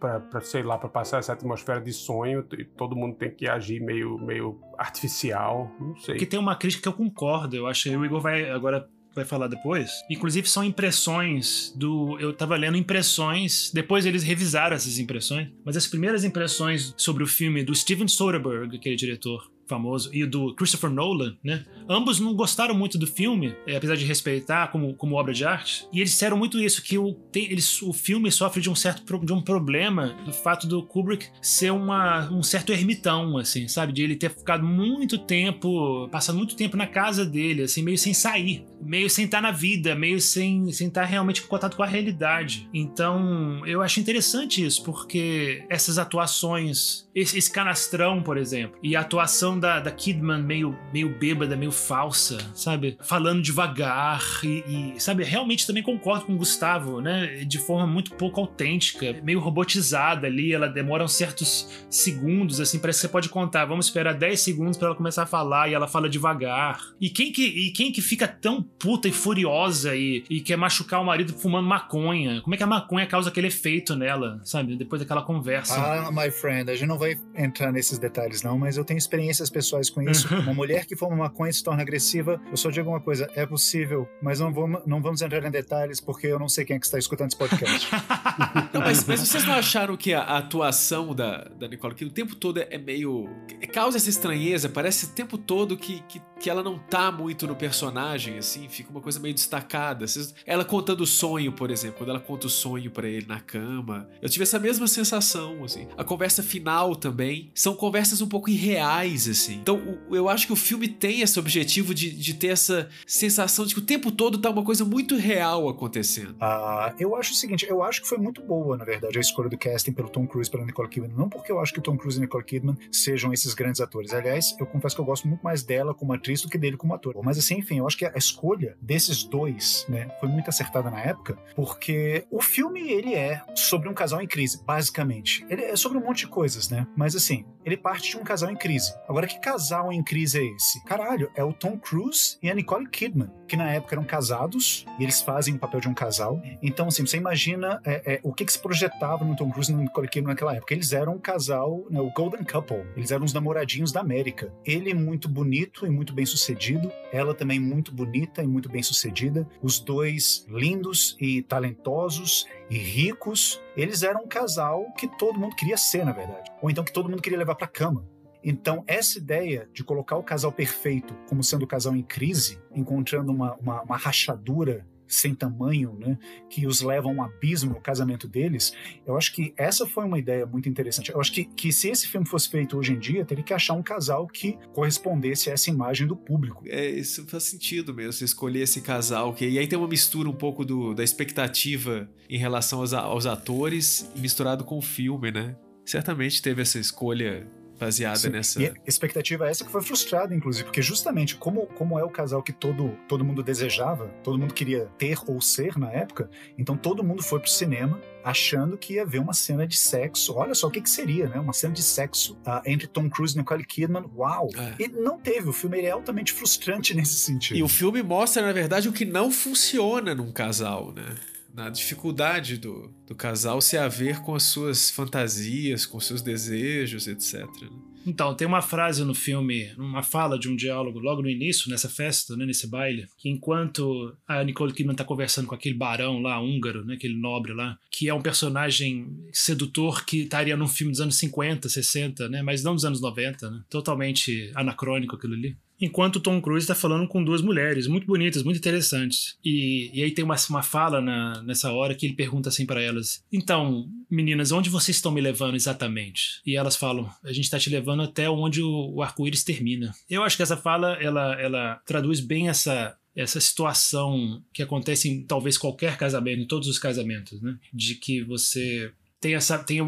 Pra, 0.00 0.18
pra, 0.18 0.40
sei 0.40 0.64
lá, 0.64 0.76
pra 0.76 0.88
passar 0.88 1.18
essa 1.18 1.32
atmosfera 1.32 1.80
de 1.80 1.92
sonho 1.92 2.44
e 2.58 2.64
todo 2.64 2.96
mundo 2.96 3.14
tem 3.14 3.30
que 3.30 3.48
agir 3.48 3.80
meio, 3.80 4.18
meio 4.18 4.60
artificial, 4.76 5.70
não 5.78 5.94
sei. 5.94 6.16
Que 6.16 6.26
tem 6.26 6.36
uma 6.36 6.56
crítica 6.56 6.82
que 6.82 6.88
eu 6.88 6.92
concordo, 6.92 7.54
eu 7.54 7.64
acho 7.64 7.84
que 7.84 7.96
o 7.96 8.04
Igor 8.04 8.20
vai 8.20 8.50
agora 8.50 8.88
vai 9.18 9.24
falar 9.24 9.48
depois. 9.48 9.90
Inclusive 10.10 10.48
são 10.48 10.64
impressões 10.64 11.72
do. 11.76 12.18
Eu 12.18 12.32
tava 12.32 12.56
lendo 12.56 12.76
impressões, 12.76 13.70
depois 13.72 14.06
eles 14.06 14.22
revisaram 14.22 14.74
essas 14.74 14.98
impressões, 14.98 15.48
mas 15.64 15.76
as 15.76 15.86
primeiras 15.86 16.24
impressões 16.24 16.94
sobre 16.96 17.22
o 17.22 17.26
filme 17.26 17.62
do 17.62 17.74
Steven 17.74 18.08
Soderbergh, 18.08 18.76
aquele 18.76 18.96
diretor 18.96 19.50
famoso, 19.66 20.10
e 20.14 20.24
do 20.24 20.54
Christopher 20.54 20.90
Nolan, 20.90 21.36
né? 21.44 21.64
Ambos 21.88 22.20
não 22.20 22.34
gostaram 22.34 22.74
muito 22.74 22.98
do 22.98 23.06
filme, 23.06 23.54
é, 23.66 23.76
apesar 23.76 23.96
de 23.96 24.04
respeitar 24.04 24.68
como, 24.68 24.94
como 24.94 25.16
obra 25.16 25.32
de 25.32 25.44
arte. 25.44 25.86
E 25.92 26.00
eles 26.00 26.10
disseram 26.10 26.36
muito 26.36 26.60
isso, 26.60 26.82
que 26.82 26.98
o, 26.98 27.12
tem, 27.12 27.44
eles, 27.50 27.80
o 27.80 27.92
filme 27.92 28.30
sofre 28.30 28.60
de 28.60 28.68
um 28.68 28.74
certo 28.74 29.18
de 29.24 29.32
um 29.32 29.40
problema 29.40 30.14
do 30.24 30.32
fato 30.32 30.66
do 30.66 30.82
Kubrick 30.82 31.28
ser 31.40 31.72
uma, 31.72 32.30
um 32.30 32.42
certo 32.42 32.72
ermitão, 32.72 33.38
assim, 33.38 33.66
sabe? 33.68 33.92
De 33.92 34.02
ele 34.02 34.16
ter 34.16 34.30
ficado 34.30 34.64
muito 34.64 35.16
tempo, 35.18 36.08
passando 36.10 36.36
muito 36.36 36.54
tempo 36.54 36.76
na 36.76 36.86
casa 36.86 37.24
dele, 37.24 37.62
assim, 37.62 37.82
meio 37.82 37.96
sem 37.96 38.12
sair, 38.12 38.66
meio 38.82 39.08
sem 39.08 39.24
estar 39.24 39.40
na 39.40 39.50
vida, 39.50 39.94
meio 39.94 40.20
sem, 40.20 40.70
sem 40.72 40.88
estar 40.88 41.04
realmente 41.04 41.42
em 41.42 41.46
contato 41.46 41.76
com 41.76 41.82
a 41.82 41.86
realidade. 41.86 42.68
Então, 42.72 43.66
eu 43.66 43.80
acho 43.80 43.98
interessante 43.98 44.64
isso, 44.64 44.82
porque 44.82 45.64
essas 45.70 45.98
atuações, 45.98 47.08
esse, 47.14 47.38
esse 47.38 47.50
canastrão, 47.50 48.22
por 48.22 48.36
exemplo, 48.36 48.78
e 48.82 48.94
a 48.94 49.00
atuação 49.00 49.58
da, 49.58 49.80
da 49.80 49.90
Kidman 49.90 50.42
meio, 50.42 50.76
meio 50.92 51.18
bêbada, 51.18 51.56
meio 51.56 51.72
falsa, 51.78 52.38
sabe? 52.54 52.98
Falando 53.02 53.42
devagar 53.42 54.22
e, 54.42 54.94
e, 54.96 55.00
sabe, 55.00 55.24
realmente 55.24 55.66
também 55.66 55.82
concordo 55.82 56.26
com 56.26 56.34
o 56.34 56.36
Gustavo, 56.36 57.00
né? 57.00 57.44
De 57.44 57.58
forma 57.58 57.86
muito 57.86 58.14
pouco 58.14 58.40
autêntica, 58.40 59.16
meio 59.22 59.40
robotizada 59.40 60.26
ali, 60.26 60.52
ela 60.52 60.68
demora 60.68 61.04
uns 61.04 61.12
certos 61.12 61.68
segundos, 61.88 62.60
assim, 62.60 62.78
parece 62.78 62.98
que 62.98 63.06
você 63.06 63.12
pode 63.12 63.28
contar, 63.28 63.64
vamos 63.64 63.86
esperar 63.86 64.14
10 64.14 64.40
segundos 64.40 64.76
para 64.76 64.88
ela 64.88 64.96
começar 64.96 65.22
a 65.22 65.26
falar 65.26 65.68
e 65.68 65.74
ela 65.74 65.86
fala 65.86 66.08
devagar. 66.08 66.80
E 67.00 67.08
quem 67.08 67.32
que, 67.32 67.44
e 67.46 67.72
quem 67.72 67.92
que 67.92 68.02
fica 68.02 68.26
tão 68.26 68.62
puta 68.62 69.08
e 69.08 69.12
furiosa 69.12 69.94
e, 69.94 70.24
e 70.28 70.40
quer 70.40 70.56
machucar 70.56 71.00
o 71.00 71.04
marido 71.04 71.32
fumando 71.32 71.66
maconha? 71.66 72.40
Como 72.42 72.54
é 72.54 72.56
que 72.56 72.64
a 72.64 72.66
maconha 72.66 73.06
causa 73.06 73.28
aquele 73.28 73.46
efeito 73.46 73.94
nela, 73.94 74.40
sabe? 74.44 74.76
Depois 74.76 75.00
daquela 75.00 75.22
conversa. 75.22 75.74
Ah, 75.74 76.10
my 76.10 76.30
friend, 76.30 76.70
a 76.70 76.74
gente 76.74 76.88
não 76.88 76.98
vai 76.98 77.16
entrar 77.34 77.72
nesses 77.72 77.98
detalhes 77.98 78.42
não, 78.42 78.58
mas 78.58 78.76
eu 78.76 78.84
tenho 78.84 78.98
experiências 78.98 79.50
pessoais 79.50 79.90
com 79.90 80.02
isso. 80.02 80.28
Uma 80.42 80.54
mulher 80.54 80.86
que 80.86 80.96
fuma 80.96 81.16
maconha 81.16 81.52
se 81.52 81.62
torna 81.68 81.82
agressiva, 81.82 82.40
eu 82.50 82.56
só 82.56 82.70
digo 82.70 82.88
uma 82.88 83.00
coisa, 83.00 83.28
é 83.34 83.44
possível, 83.44 84.08
mas 84.22 84.40
não 84.40 84.50
vamos, 84.54 84.80
não 84.86 85.02
vamos 85.02 85.20
entrar 85.20 85.44
em 85.44 85.50
detalhes 85.50 86.00
porque 86.00 86.26
eu 86.26 86.38
não 86.38 86.48
sei 86.48 86.64
quem 86.64 86.76
é 86.76 86.78
que 86.78 86.86
está 86.86 86.98
escutando 86.98 87.28
esse 87.28 87.36
podcast. 87.36 87.90
não, 88.72 88.80
mas, 88.80 89.04
mas, 89.06 89.20
vocês 89.20 89.44
não 89.44 89.52
acharam 89.52 89.94
que 89.94 90.14
a, 90.14 90.38
atuação 90.38 91.14
da, 91.14 91.44
da 91.44 91.68
Nicole 91.68 91.94
que 91.94 92.06
o 92.06 92.10
tempo 92.10 92.34
todo 92.34 92.58
é 92.58 92.78
meio... 92.78 93.28
causa 93.70 93.98
essa 93.98 94.08
estranheza, 94.08 94.70
parece 94.70 95.06
o 95.06 95.08
tempo 95.10 95.36
todo 95.36 95.76
que, 95.76 96.00
que, 96.08 96.22
que 96.38 96.48
ela 96.48 96.62
não 96.62 96.78
tá 96.78 97.10
muito 97.10 97.46
no 97.46 97.54
personagem, 97.54 98.38
assim, 98.38 98.68
fica 98.68 98.90
uma 98.90 99.00
coisa 99.00 99.18
meio 99.18 99.34
destacada. 99.34 100.04
Ela 100.46 100.64
contando 100.64 101.00
o 101.00 101.06
sonho, 101.06 101.52
por 101.52 101.70
exemplo, 101.70 101.98
quando 101.98 102.10
ela 102.10 102.20
conta 102.20 102.46
o 102.46 102.50
sonho 102.50 102.90
para 102.90 103.08
ele 103.08 103.26
na 103.26 103.40
cama, 103.40 104.08
eu 104.22 104.28
tive 104.28 104.44
essa 104.44 104.58
mesma 104.58 104.86
sensação, 104.86 105.64
assim. 105.64 105.88
A 105.96 106.04
conversa 106.04 106.42
final 106.42 106.94
também, 106.94 107.50
são 107.54 107.74
conversas 107.74 108.20
um 108.20 108.28
pouco 108.28 108.50
irreais, 108.50 109.28
assim. 109.28 109.54
Então, 109.54 109.98
eu 110.10 110.28
acho 110.28 110.46
que 110.46 110.52
o 110.52 110.56
filme 110.56 110.88
tem 110.88 111.20
esse 111.20 111.38
objetivo 111.38 111.94
de, 111.94 112.10
de 112.10 112.34
ter 112.34 112.48
essa 112.48 112.88
sensação 113.06 113.66
de 113.66 113.74
que 113.74 113.80
o 113.80 113.84
tempo 113.84 114.10
todo 114.10 114.38
tá 114.38 114.50
uma 114.50 114.64
coisa 114.64 114.84
muito 114.84 115.16
real 115.16 115.68
acontecendo. 115.68 116.36
Ah, 116.40 116.94
eu 116.98 117.16
acho 117.16 117.32
o 117.32 117.34
seguinte, 117.34 117.66
eu 117.68 117.82
acho 117.82 118.02
que 118.02 118.08
foi 118.08 118.18
muito 118.18 118.42
boa, 118.42 118.76
na 118.76 118.84
verdade, 118.84 119.18
a 119.18 119.20
escolha 119.20 119.48
do 119.48 119.58
casting 119.58 119.92
pelo 119.92 120.08
Tom 120.08 120.26
Cruise 120.26 120.50
pela 120.50 120.64
Nicole 120.64 120.88
Kidman. 120.88 121.12
Não 121.16 121.28
porque 121.28 121.50
eu 121.50 121.60
acho 121.60 121.72
que 121.72 121.78
o 121.78 121.82
Tom 121.82 121.96
Cruise 121.96 122.18
e 122.18 122.20
Nicole 122.20 122.44
Kidman 122.44 122.76
sejam 122.92 123.32
esses 123.32 123.54
grandes 123.54 123.80
atores. 123.80 124.12
Aliás, 124.12 124.54
eu 124.58 124.66
confesso 124.66 124.94
que 124.94 125.00
eu 125.00 125.04
gosto 125.04 125.26
muito 125.26 125.42
mais 125.42 125.62
dela 125.62 125.94
como 125.94 126.12
atriz 126.12 126.27
do 126.36 126.48
que 126.48 126.58
dele 126.58 126.76
como 126.76 126.94
ator. 126.94 127.14
Mas 127.22 127.38
assim, 127.38 127.58
enfim, 127.58 127.78
eu 127.78 127.86
acho 127.86 127.96
que 127.96 128.04
a 128.04 128.12
escolha 128.16 128.76
desses 128.80 129.24
dois, 129.24 129.84
né, 129.88 130.08
foi 130.20 130.28
muito 130.28 130.48
acertada 130.48 130.90
na 130.90 131.00
época, 131.00 131.38
porque 131.54 132.24
o 132.30 132.40
filme 132.40 132.90
ele 132.90 133.14
é 133.14 133.42
sobre 133.54 133.88
um 133.88 133.94
casal 133.94 134.20
em 134.20 134.26
crise, 134.26 134.62
basicamente. 134.64 135.44
Ele 135.48 135.62
é 135.62 135.76
sobre 135.76 135.98
um 135.98 136.04
monte 136.04 136.20
de 136.20 136.28
coisas, 136.28 136.68
né? 136.68 136.86
Mas 136.96 137.14
assim, 137.14 137.44
ele 137.68 137.76
parte 137.76 138.10
de 138.10 138.16
um 138.16 138.24
casal 138.24 138.50
em 138.50 138.56
crise. 138.56 138.94
Agora, 139.06 139.26
que 139.26 139.38
casal 139.38 139.92
em 139.92 140.02
crise 140.02 140.38
é 140.38 140.44
esse? 140.44 140.82
Caralho, 140.84 141.30
é 141.34 141.44
o 141.44 141.52
Tom 141.52 141.78
Cruise 141.78 142.38
e 142.42 142.50
a 142.50 142.54
Nicole 142.54 142.88
Kidman, 142.88 143.30
que 143.46 143.56
na 143.56 143.70
época 143.70 143.94
eram 143.94 144.04
casados 144.04 144.86
e 144.98 145.02
eles 145.02 145.20
fazem 145.20 145.54
o 145.54 145.58
papel 145.58 145.80
de 145.80 145.88
um 145.88 145.94
casal. 145.94 146.40
Então, 146.62 146.88
assim, 146.88 147.06
você 147.06 147.16
imagina 147.16 147.80
é, 147.84 148.14
é, 148.14 148.20
o 148.22 148.32
que, 148.32 148.44
que, 148.44 148.52
se 148.52 148.58
projetava 148.58 149.24
no 149.24 149.36
Tom 149.36 149.50
Cruise 149.50 149.70
e 149.70 149.74
na 149.74 149.82
Nicole 149.82 150.08
Kidman 150.08 150.32
naquela 150.32 150.54
época. 150.54 150.74
Eles 150.74 150.92
eram 150.92 151.14
um 151.14 151.18
casal, 151.18 151.84
né, 151.90 152.00
o 152.00 152.10
Golden 152.10 152.44
Couple. 152.44 152.84
Eles 152.96 153.10
eram 153.10 153.24
os 153.24 153.32
namoradinhos 153.32 153.92
da 153.92 154.00
América. 154.00 154.52
Ele 154.64 154.94
muito 154.94 155.28
bonito 155.28 155.86
e 155.86 155.90
muito 155.90 156.12
bem 156.12 156.24
sucedido, 156.24 156.90
ela 157.12 157.34
também 157.34 157.60
muito 157.60 157.92
bonita 157.92 158.42
e 158.42 158.46
muito 158.46 158.68
bem 158.68 158.82
sucedida. 158.82 159.46
Os 159.62 159.78
dois 159.78 160.46
lindos 160.48 161.16
e 161.20 161.42
talentosos 161.42 162.46
e 162.70 162.78
ricos. 162.78 163.60
Eles 163.76 164.02
eram 164.02 164.24
um 164.24 164.28
casal 164.28 164.92
que 164.92 165.08
todo 165.18 165.38
mundo 165.38 165.56
queria 165.56 165.76
ser, 165.76 166.04
na 166.04 166.12
verdade. 166.12 166.50
Ou 166.60 166.70
então 166.70 166.84
que 166.84 166.92
todo 166.92 167.08
mundo 167.08 167.22
queria 167.22 167.38
levar 167.38 167.54
para 167.54 167.66
cama. 167.66 168.06
Então, 168.42 168.84
essa 168.86 169.18
ideia 169.18 169.68
de 169.72 169.82
colocar 169.82 170.16
o 170.16 170.22
casal 170.22 170.52
perfeito 170.52 171.14
como 171.28 171.42
sendo 171.42 171.64
o 171.64 171.66
casal 171.66 171.96
em 171.96 172.02
crise, 172.02 172.60
encontrando 172.72 173.32
uma, 173.32 173.54
uma, 173.56 173.82
uma 173.82 173.96
rachadura 173.96 174.86
sem 175.08 175.34
tamanho, 175.34 175.96
né, 175.98 176.18
que 176.48 176.66
os 176.66 176.82
levam 176.82 177.12
a 177.12 177.14
um 177.14 177.22
abismo 177.22 177.74
no 177.74 177.80
casamento 177.80 178.28
deles, 178.28 178.72
eu 179.06 179.16
acho 179.16 179.32
que 179.32 179.52
essa 179.56 179.86
foi 179.86 180.04
uma 180.04 180.18
ideia 180.18 180.46
muito 180.46 180.68
interessante. 180.68 181.10
Eu 181.10 181.20
acho 181.20 181.32
que, 181.32 181.44
que 181.44 181.72
se 181.72 181.88
esse 181.88 182.06
filme 182.06 182.26
fosse 182.26 182.48
feito 182.48 182.76
hoje 182.76 182.92
em 182.92 182.98
dia, 182.98 183.24
teria 183.24 183.42
que 183.42 183.54
achar 183.54 183.74
um 183.74 183.82
casal 183.82 184.26
que 184.26 184.58
correspondesse 184.72 185.50
a 185.50 185.54
essa 185.54 185.70
imagem 185.70 186.06
do 186.06 186.14
público. 186.14 186.62
É, 186.66 186.88
isso 186.88 187.26
faz 187.26 187.44
sentido 187.44 187.94
mesmo, 187.94 188.12
você 188.12 188.24
escolher 188.24 188.60
esse 188.60 188.80
casal, 188.80 189.32
que 189.32 189.48
e 189.48 189.58
aí 189.58 189.66
tem 189.66 189.78
uma 189.78 189.88
mistura 189.88 190.28
um 190.28 190.34
pouco 190.34 190.64
do, 190.64 190.94
da 190.94 191.02
expectativa 191.02 192.08
em 192.28 192.38
relação 192.38 192.80
aos, 192.80 192.92
aos 192.92 193.26
atores 193.26 194.10
misturado 194.16 194.64
com 194.64 194.78
o 194.78 194.82
filme, 194.82 195.30
né? 195.30 195.56
Certamente 195.84 196.42
teve 196.42 196.60
essa 196.60 196.78
escolha 196.78 197.48
baseada 197.78 198.18
Sim. 198.18 198.30
nessa. 198.30 198.62
E 198.62 198.66
a 198.66 198.74
expectativa 198.86 199.46
é 199.46 199.50
essa 199.50 199.64
que 199.64 199.70
foi 199.70 199.82
frustrada, 199.82 200.34
inclusive, 200.34 200.64
porque 200.64 200.82
justamente 200.82 201.36
como, 201.36 201.66
como 201.66 201.98
é 201.98 202.04
o 202.04 202.10
casal 202.10 202.42
que 202.42 202.52
todo, 202.52 202.96
todo 203.06 203.24
mundo 203.24 203.42
desejava, 203.42 204.08
todo 204.22 204.38
mundo 204.38 204.52
queria 204.52 204.86
ter 204.98 205.18
ou 205.26 205.40
ser 205.40 205.78
na 205.78 205.90
época, 205.90 206.28
então 206.56 206.76
todo 206.76 207.04
mundo 207.04 207.22
foi 207.22 207.38
pro 207.38 207.50
cinema 207.50 208.00
achando 208.24 208.76
que 208.76 208.94
ia 208.94 209.06
ver 209.06 209.20
uma 209.20 209.32
cena 209.32 209.66
de 209.66 209.76
sexo. 209.76 210.34
Olha 210.34 210.54
só 210.54 210.66
o 210.66 210.70
que, 210.70 210.80
que 210.80 210.90
seria, 210.90 211.28
né? 211.28 211.38
Uma 211.38 211.52
cena 211.52 211.72
de 211.72 211.82
sexo 211.82 212.34
uh, 212.46 212.60
entre 212.66 212.86
Tom 212.86 213.08
Cruise 213.08 213.34
e 213.34 213.38
Nicole 213.38 213.64
Kidman. 213.64 214.04
Uau! 214.14 214.48
É. 214.54 214.82
E 214.82 214.88
não 214.88 215.18
teve. 215.18 215.48
O 215.48 215.52
filme 215.52 215.80
é 215.80 215.90
altamente 215.90 216.32
frustrante 216.32 216.92
nesse 216.94 217.16
sentido. 217.16 217.56
E 217.56 217.62
o 217.62 217.68
filme 217.68 218.02
mostra, 218.02 218.42
na 218.42 218.52
verdade, 218.52 218.88
o 218.88 218.92
que 218.92 219.04
não 219.04 219.30
funciona 219.30 220.14
num 220.14 220.30
casal, 220.30 220.92
né? 220.92 221.14
Na 221.58 221.68
dificuldade 221.70 222.56
do, 222.56 222.88
do 223.04 223.16
casal 223.16 223.60
se 223.60 223.76
haver 223.76 224.20
com 224.20 224.32
as 224.32 224.44
suas 224.44 224.92
fantasias, 224.92 225.84
com 225.84 225.98
seus 225.98 226.22
desejos, 226.22 227.08
etc. 227.08 227.44
Né? 227.60 227.68
Então, 228.06 228.32
tem 228.32 228.46
uma 228.46 228.62
frase 228.62 229.04
no 229.04 229.12
filme, 229.12 229.68
uma 229.76 230.04
fala 230.04 230.38
de 230.38 230.48
um 230.48 230.54
diálogo 230.54 231.00
logo 231.00 231.20
no 231.20 231.28
início, 231.28 231.68
nessa 231.68 231.88
festa, 231.88 232.36
né, 232.36 232.46
nesse 232.46 232.68
baile, 232.68 233.08
que 233.18 233.28
enquanto 233.28 234.16
a 234.26 234.42
Nicole 234.44 234.72
Kidman 234.72 234.94
tá 234.94 235.04
conversando 235.04 235.48
com 235.48 235.54
aquele 235.54 235.74
barão 235.74 236.22
lá, 236.22 236.40
húngaro, 236.40 236.84
né, 236.84 236.94
aquele 236.94 237.16
nobre 237.16 237.52
lá, 237.52 237.76
que 237.90 238.08
é 238.08 238.14
um 238.14 238.22
personagem 238.22 239.08
sedutor 239.32 240.06
que 240.06 240.22
estaria 240.22 240.56
num 240.56 240.68
filme 240.68 240.92
dos 240.92 241.00
anos 241.00 241.16
50, 241.16 241.68
60, 241.68 242.28
né, 242.28 242.40
mas 242.40 242.62
não 242.62 242.76
dos 242.76 242.84
anos 242.84 243.00
90, 243.00 243.50
né, 243.50 243.62
totalmente 243.68 244.52
anacrônico 244.54 245.16
aquilo 245.16 245.34
ali 245.34 245.56
enquanto 245.80 246.20
Tom 246.20 246.40
Cruise 246.40 246.64
está 246.64 246.74
falando 246.74 247.06
com 247.06 247.22
duas 247.22 247.42
mulheres 247.42 247.86
muito 247.86 248.06
bonitas, 248.06 248.42
muito 248.42 248.58
interessantes. 248.58 249.36
E, 249.44 249.90
e 249.92 250.02
aí 250.02 250.10
tem 250.10 250.24
uma, 250.24 250.36
uma 250.50 250.62
fala 250.62 251.00
na, 251.00 251.42
nessa 251.42 251.72
hora 251.72 251.94
que 251.94 252.06
ele 252.06 252.14
pergunta 252.14 252.48
assim 252.48 252.66
para 252.66 252.82
elas: 252.82 253.22
Então, 253.32 253.88
meninas, 254.10 254.52
onde 254.52 254.70
vocês 254.70 254.96
estão 254.96 255.12
me 255.12 255.20
levando 255.20 255.54
exatamente? 255.54 256.40
E 256.44 256.56
elas 256.56 256.76
falam: 256.76 257.10
A 257.22 257.32
gente 257.32 257.44
está 257.44 257.58
te 257.58 257.70
levando 257.70 258.02
até 258.02 258.28
onde 258.28 258.62
o, 258.62 258.94
o 258.94 259.02
arco-íris 259.02 259.44
termina. 259.44 259.94
Eu 260.08 260.22
acho 260.22 260.36
que 260.36 260.42
essa 260.42 260.56
fala 260.56 260.94
ela, 261.00 261.40
ela 261.40 261.80
traduz 261.86 262.20
bem 262.20 262.48
essa 262.48 262.96
essa 263.16 263.40
situação 263.40 264.40
que 264.52 264.62
acontece 264.62 265.08
em 265.08 265.22
talvez 265.22 265.58
qualquer 265.58 265.96
casamento, 265.96 266.40
em 266.40 266.46
todos 266.46 266.68
os 266.68 266.78
casamentos, 266.78 267.42
né? 267.42 267.58
De 267.74 267.96
que 267.96 268.22
você 268.22 268.92
tem, 269.20 269.34
essa, 269.34 269.58
tem 269.58 269.80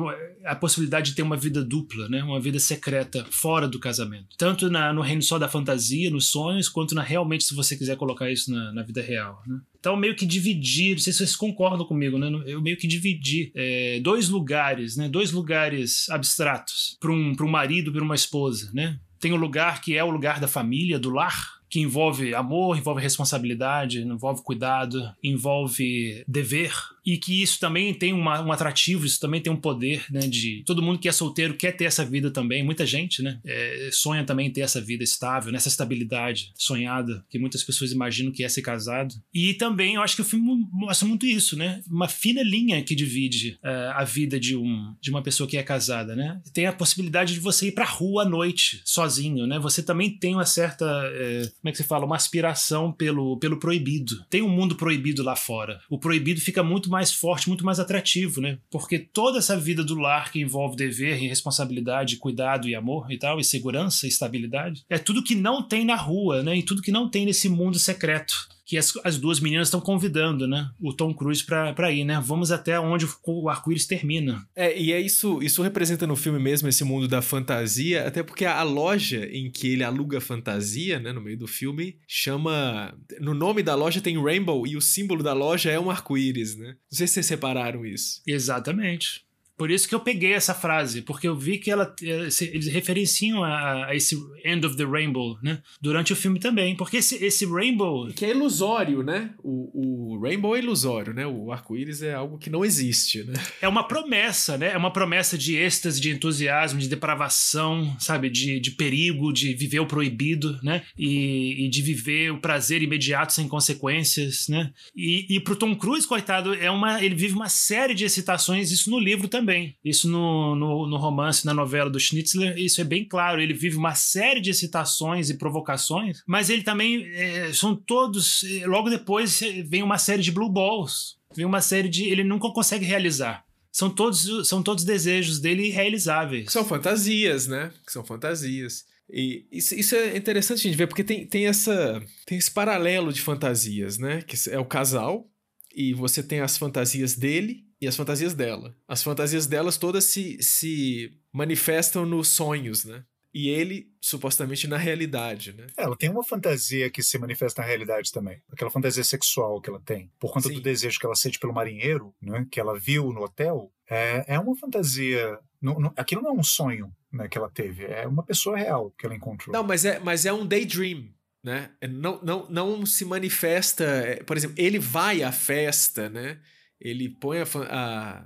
a 0.44 0.56
possibilidade 0.56 1.10
de 1.10 1.16
ter 1.16 1.22
uma 1.22 1.36
vida 1.36 1.64
dupla, 1.64 2.08
né? 2.08 2.22
uma 2.22 2.40
vida 2.40 2.58
secreta 2.58 3.26
fora 3.30 3.68
do 3.68 3.78
casamento. 3.78 4.36
Tanto 4.36 4.70
na, 4.70 4.92
no 4.92 5.02
reino 5.02 5.22
só 5.22 5.38
da 5.38 5.48
fantasia, 5.48 6.10
nos 6.10 6.26
sonhos, 6.26 6.68
quanto 6.68 6.94
na 6.94 7.02
realmente, 7.02 7.44
se 7.44 7.54
você 7.54 7.76
quiser 7.76 7.96
colocar 7.96 8.30
isso 8.30 8.50
na, 8.50 8.72
na 8.72 8.82
vida 8.82 9.00
real. 9.00 9.42
Né? 9.46 9.60
Então, 9.78 9.96
meio 9.96 10.16
que 10.16 10.26
dividir, 10.26 10.92
não 10.92 10.98
sei 10.98 11.12
se 11.12 11.18
vocês 11.18 11.36
concordam 11.36 11.86
comigo, 11.86 12.18
né? 12.18 12.28
Eu 12.44 12.60
meio 12.60 12.76
que 12.76 12.86
dividi 12.86 13.50
é, 13.54 13.98
dois 14.00 14.28
lugares, 14.28 14.96
né? 14.96 15.08
Dois 15.08 15.32
lugares 15.32 16.08
abstratos 16.10 16.98
para 17.00 17.10
um, 17.10 17.34
um 17.40 17.48
marido 17.48 17.90
e 17.90 17.92
para 17.94 18.04
uma 18.04 18.14
esposa, 18.14 18.70
né? 18.74 18.98
Tem 19.18 19.32
o 19.32 19.36
lugar 19.36 19.80
que 19.80 19.96
é 19.96 20.04
o 20.04 20.10
lugar 20.10 20.38
da 20.38 20.46
família, 20.46 20.98
do 20.98 21.10
lar, 21.10 21.60
que 21.70 21.78
envolve 21.78 22.34
amor, 22.34 22.76
envolve 22.76 23.00
responsabilidade, 23.00 24.02
envolve 24.02 24.42
cuidado, 24.42 25.14
envolve 25.22 26.24
dever, 26.26 26.74
e 27.04 27.16
que 27.16 27.42
isso 27.42 27.58
também 27.58 27.92
tem 27.94 28.12
uma, 28.12 28.40
um 28.42 28.52
atrativo, 28.52 29.06
isso 29.06 29.20
também 29.20 29.40
tem 29.40 29.52
um 29.52 29.56
poder, 29.56 30.04
né, 30.10 30.20
de 30.20 30.62
todo 30.66 30.82
mundo 30.82 30.98
que 30.98 31.08
é 31.08 31.12
solteiro 31.12 31.54
quer 31.54 31.72
ter 31.72 31.84
essa 31.84 32.04
vida 32.04 32.30
também, 32.30 32.62
muita 32.62 32.86
gente, 32.86 33.22
né, 33.22 33.40
é, 33.44 33.90
sonha 33.92 34.24
também 34.24 34.50
ter 34.50 34.60
essa 34.60 34.80
vida 34.80 35.02
estável, 35.02 35.52
nessa 35.52 35.68
estabilidade 35.68 36.52
sonhada, 36.56 37.24
que 37.28 37.38
muitas 37.38 37.62
pessoas 37.62 37.92
imaginam 37.92 38.32
que 38.32 38.44
é 38.44 38.48
ser 38.48 38.62
casado. 38.62 39.14
E 39.32 39.54
também 39.54 39.94
eu 39.94 40.02
acho 40.02 40.16
que 40.16 40.22
o 40.22 40.24
filme 40.24 40.66
mostra 40.72 41.06
muito 41.06 41.26
isso, 41.26 41.56
né, 41.56 41.82
uma 41.88 42.08
fina 42.08 42.42
linha 42.42 42.82
que 42.82 42.94
divide 42.94 43.58
é, 43.62 43.92
a 43.94 44.04
vida 44.04 44.38
de, 44.38 44.56
um, 44.56 44.94
de 45.00 45.10
uma 45.10 45.22
pessoa 45.22 45.48
que 45.48 45.56
é 45.56 45.62
casada, 45.62 46.14
né, 46.14 46.40
tem 46.52 46.66
a 46.66 46.72
possibilidade 46.72 47.34
de 47.34 47.40
você 47.40 47.68
ir 47.68 47.72
pra 47.72 47.84
rua 47.84 48.22
à 48.22 48.28
noite, 48.28 48.80
sozinho, 48.84 49.46
né, 49.46 49.58
você 49.58 49.82
também 49.82 50.10
tem 50.10 50.34
uma 50.34 50.46
certa, 50.46 50.84
é, 51.14 51.42
como 51.60 51.68
é 51.68 51.70
que 51.72 51.78
se 51.78 51.84
fala, 51.84 52.04
uma 52.04 52.16
aspiração 52.16 52.92
pelo, 52.92 53.38
pelo 53.38 53.58
proibido. 53.58 54.24
Tem 54.28 54.42
um 54.42 54.48
mundo 54.48 54.76
proibido 54.76 55.22
lá 55.22 55.36
fora. 55.36 55.80
O 55.88 55.98
proibido 55.98 56.40
fica 56.40 56.62
muito 56.62 56.89
mais 56.90 57.00
mais 57.00 57.12
forte, 57.12 57.48
muito 57.48 57.64
mais 57.64 57.80
atrativo, 57.80 58.40
né? 58.40 58.58
Porque 58.70 58.98
toda 58.98 59.38
essa 59.38 59.58
vida 59.58 59.82
do 59.82 59.94
lar 59.94 60.30
que 60.30 60.40
envolve 60.40 60.76
dever 60.76 61.20
e 61.20 61.26
responsabilidade, 61.26 62.16
cuidado 62.16 62.68
e 62.68 62.74
amor 62.74 63.10
e 63.10 63.18
tal, 63.18 63.40
e 63.40 63.44
segurança 63.44 64.06
e 64.06 64.10
estabilidade, 64.10 64.84
é 64.88 64.98
tudo 64.98 65.24
que 65.24 65.34
não 65.34 65.62
tem 65.62 65.84
na 65.84 65.96
rua, 65.96 66.42
né? 66.42 66.56
E 66.56 66.62
tudo 66.62 66.82
que 66.82 66.92
não 66.92 67.08
tem 67.08 67.24
nesse 67.24 67.48
mundo 67.48 67.78
secreto 67.78 68.48
que 68.70 68.78
as, 68.78 68.92
as 69.02 69.18
duas 69.18 69.40
meninas 69.40 69.66
estão 69.66 69.80
convidando, 69.80 70.46
né? 70.46 70.70
O 70.80 70.92
Tom 70.92 71.12
Cruise 71.12 71.44
pra, 71.44 71.90
ir, 71.90 72.04
né? 72.04 72.22
Vamos 72.24 72.52
até 72.52 72.78
onde 72.78 73.04
o 73.26 73.48
arco-íris 73.48 73.84
termina. 73.84 74.46
É, 74.54 74.80
e 74.80 74.92
é 74.92 75.00
isso, 75.00 75.42
isso 75.42 75.60
representa 75.60 76.06
no 76.06 76.14
filme 76.14 76.38
mesmo 76.38 76.68
esse 76.68 76.84
mundo 76.84 77.08
da 77.08 77.20
fantasia, 77.20 78.06
até 78.06 78.22
porque 78.22 78.44
a 78.44 78.62
loja 78.62 79.26
em 79.26 79.50
que 79.50 79.72
ele 79.72 79.82
aluga 79.82 80.20
fantasia, 80.20 81.00
né, 81.00 81.12
no 81.12 81.20
meio 81.20 81.36
do 81.36 81.48
filme, 81.48 81.98
chama. 82.06 82.96
No 83.20 83.34
nome 83.34 83.60
da 83.60 83.74
loja 83.74 84.00
tem 84.00 84.22
Rainbow 84.22 84.64
e 84.64 84.76
o 84.76 84.80
símbolo 84.80 85.20
da 85.20 85.32
loja 85.32 85.68
é 85.68 85.80
um 85.80 85.90
arco-íris, 85.90 86.54
né? 86.54 86.68
Não 86.68 86.96
sei 86.96 87.08
se 87.08 87.14
vocês 87.14 87.26
separaram 87.26 87.84
isso. 87.84 88.22
Exatamente. 88.24 89.24
Por 89.60 89.70
isso 89.70 89.86
que 89.86 89.94
eu 89.94 90.00
peguei 90.00 90.32
essa 90.32 90.54
frase, 90.54 91.02
porque 91.02 91.28
eu 91.28 91.36
vi 91.36 91.58
que 91.58 91.70
ela, 91.70 91.94
eles 92.00 92.66
referenciam 92.68 93.44
a, 93.44 93.88
a, 93.88 93.94
esse 93.94 94.16
End 94.42 94.64
of 94.64 94.74
the 94.74 94.86
Rainbow, 94.86 95.38
né? 95.42 95.60
Durante 95.78 96.14
o 96.14 96.16
filme 96.16 96.40
também. 96.40 96.74
Porque 96.74 96.96
esse, 96.96 97.22
esse 97.22 97.44
Rainbow. 97.44 98.08
Que 98.08 98.24
é 98.24 98.30
ilusório, 98.30 99.02
né? 99.02 99.34
O, 99.44 100.14
o 100.14 100.20
Rainbow 100.22 100.56
é 100.56 100.60
ilusório, 100.60 101.12
né? 101.12 101.26
O 101.26 101.52
arco-íris 101.52 102.00
é 102.00 102.14
algo 102.14 102.38
que 102.38 102.48
não 102.48 102.64
existe, 102.64 103.22
né? 103.22 103.34
É 103.60 103.68
uma 103.68 103.86
promessa, 103.86 104.56
né? 104.56 104.72
É 104.72 104.78
uma 104.78 104.90
promessa 104.90 105.36
de 105.36 105.54
êxtase, 105.54 106.00
de 106.00 106.08
entusiasmo, 106.08 106.80
de 106.80 106.88
depravação, 106.88 107.94
sabe? 107.98 108.30
De, 108.30 108.60
de 108.60 108.70
perigo, 108.70 109.30
de 109.30 109.52
viver 109.52 109.80
o 109.80 109.86
proibido, 109.86 110.58
né? 110.62 110.84
E, 110.96 111.66
e 111.66 111.68
de 111.68 111.82
viver 111.82 112.32
o 112.32 112.40
prazer 112.40 112.80
imediato 112.80 113.34
sem 113.34 113.46
consequências, 113.46 114.48
né? 114.48 114.72
E, 114.96 115.36
e 115.36 115.38
pro 115.38 115.54
Tom 115.54 115.76
Cruise, 115.76 116.08
coitado, 116.08 116.54
é 116.54 116.70
uma, 116.70 117.04
ele 117.04 117.14
vive 117.14 117.34
uma 117.34 117.50
série 117.50 117.92
de 117.92 118.06
excitações, 118.06 118.70
isso 118.70 118.90
no 118.90 118.98
livro 118.98 119.28
também 119.28 119.49
também. 119.50 119.76
Isso 119.84 120.08
no, 120.08 120.54
no, 120.54 120.86
no, 120.86 120.96
romance, 120.96 121.44
na 121.44 121.52
novela 121.52 121.90
do 121.90 121.98
Schnitzler, 121.98 122.56
isso 122.56 122.80
é 122.80 122.84
bem 122.84 123.04
claro. 123.04 123.40
Ele 123.40 123.52
vive 123.52 123.76
uma 123.76 123.94
série 123.94 124.40
de 124.40 124.50
excitações 124.50 125.28
e 125.28 125.36
provocações, 125.36 126.22
mas 126.26 126.48
ele 126.48 126.62
também 126.62 127.04
é, 127.12 127.52
são 127.52 127.74
todos. 127.74 128.44
É, 128.44 128.66
logo 128.66 128.88
depois 128.88 129.40
vem 129.66 129.82
uma 129.82 129.98
série 129.98 130.22
de 130.22 130.30
blue 130.30 130.50
balls. 130.50 131.18
Vem 131.34 131.44
uma 131.44 131.60
série 131.60 131.88
de. 131.88 132.08
Ele 132.08 132.22
nunca 132.22 132.48
consegue 132.50 132.84
realizar. 132.84 133.44
São 133.72 133.90
todos, 133.90 134.48
são 134.48 134.62
todos 134.62 134.84
desejos 134.84 135.40
dele 135.40 135.70
realizáveis. 135.70 136.52
São 136.52 136.64
fantasias, 136.64 137.46
né? 137.46 137.72
São 137.86 138.04
fantasias. 138.04 138.84
E 139.12 139.46
isso, 139.50 139.74
isso, 139.74 139.94
é 139.94 140.16
interessante 140.16 140.60
a 140.60 140.62
gente 140.62 140.76
ver, 140.76 140.86
porque 140.86 141.02
tem, 141.02 141.26
tem, 141.26 141.46
essa, 141.46 142.00
tem 142.26 142.38
esse 142.38 142.50
paralelo 142.50 143.12
de 143.12 143.20
fantasias, 143.20 143.98
né? 143.98 144.22
Que 144.22 144.36
é 144.50 144.58
o 144.58 144.64
casal, 144.64 145.28
e 145.74 145.92
você 145.92 146.22
tem 146.22 146.40
as 146.40 146.56
fantasias 146.56 147.16
dele 147.16 147.64
e 147.80 147.88
as 147.88 147.96
fantasias 147.96 148.34
dela. 148.34 148.76
As 148.86 149.02
fantasias 149.02 149.46
delas 149.46 149.76
todas 149.76 150.04
se, 150.04 150.42
se 150.42 151.12
manifestam 151.32 152.04
nos 152.04 152.28
sonhos, 152.28 152.84
né? 152.84 153.04
E 153.32 153.48
ele, 153.48 153.88
supostamente, 154.00 154.66
na 154.66 154.76
realidade, 154.76 155.52
né? 155.52 155.66
É, 155.76 155.84
ela 155.84 155.96
tem 155.96 156.10
uma 156.10 156.24
fantasia 156.24 156.90
que 156.90 157.02
se 157.02 157.16
manifesta 157.16 157.62
na 157.62 157.68
realidade 157.68 158.10
também. 158.10 158.42
Aquela 158.52 158.70
fantasia 158.70 159.04
sexual 159.04 159.60
que 159.60 159.70
ela 159.70 159.80
tem. 159.80 160.10
Por 160.18 160.32
conta 160.32 160.48
Sim. 160.48 160.54
do 160.54 160.60
desejo 160.60 160.98
que 160.98 161.06
ela 161.06 161.14
sente 161.14 161.38
pelo 161.38 161.54
marinheiro, 161.54 162.12
né? 162.20 162.44
Que 162.50 162.58
ela 162.58 162.76
viu 162.78 163.12
no 163.12 163.22
hotel. 163.22 163.72
É, 163.88 164.34
é 164.34 164.38
uma 164.38 164.56
fantasia... 164.56 165.38
No, 165.62 165.78
no, 165.78 165.92
aquilo 165.96 166.22
não 166.22 166.30
é 166.30 166.34
um 166.34 166.42
sonho 166.42 166.92
né, 167.12 167.28
que 167.28 167.38
ela 167.38 167.50
teve. 167.50 167.84
É 167.84 168.06
uma 168.06 168.24
pessoa 168.24 168.56
real 168.56 168.90
que 168.98 169.06
ela 169.06 169.14
encontrou. 169.14 169.52
Não, 169.52 169.62
mas 169.62 169.84
é, 169.84 170.00
mas 170.00 170.26
é 170.26 170.32
um 170.32 170.46
daydream 170.46 171.08
né? 171.42 171.70
É, 171.80 171.88
não, 171.88 172.20
não, 172.22 172.46
não 172.50 172.86
se 172.86 173.04
manifesta, 173.04 173.84
é, 173.84 174.22
por 174.22 174.36
exemplo, 174.36 174.56
ele 174.58 174.78
vai 174.78 175.22
à 175.22 175.32
festa, 175.32 176.08
né? 176.08 176.38
Ele 176.80 177.08
põe 177.08 177.38
a, 177.40 177.44
a 177.70 178.24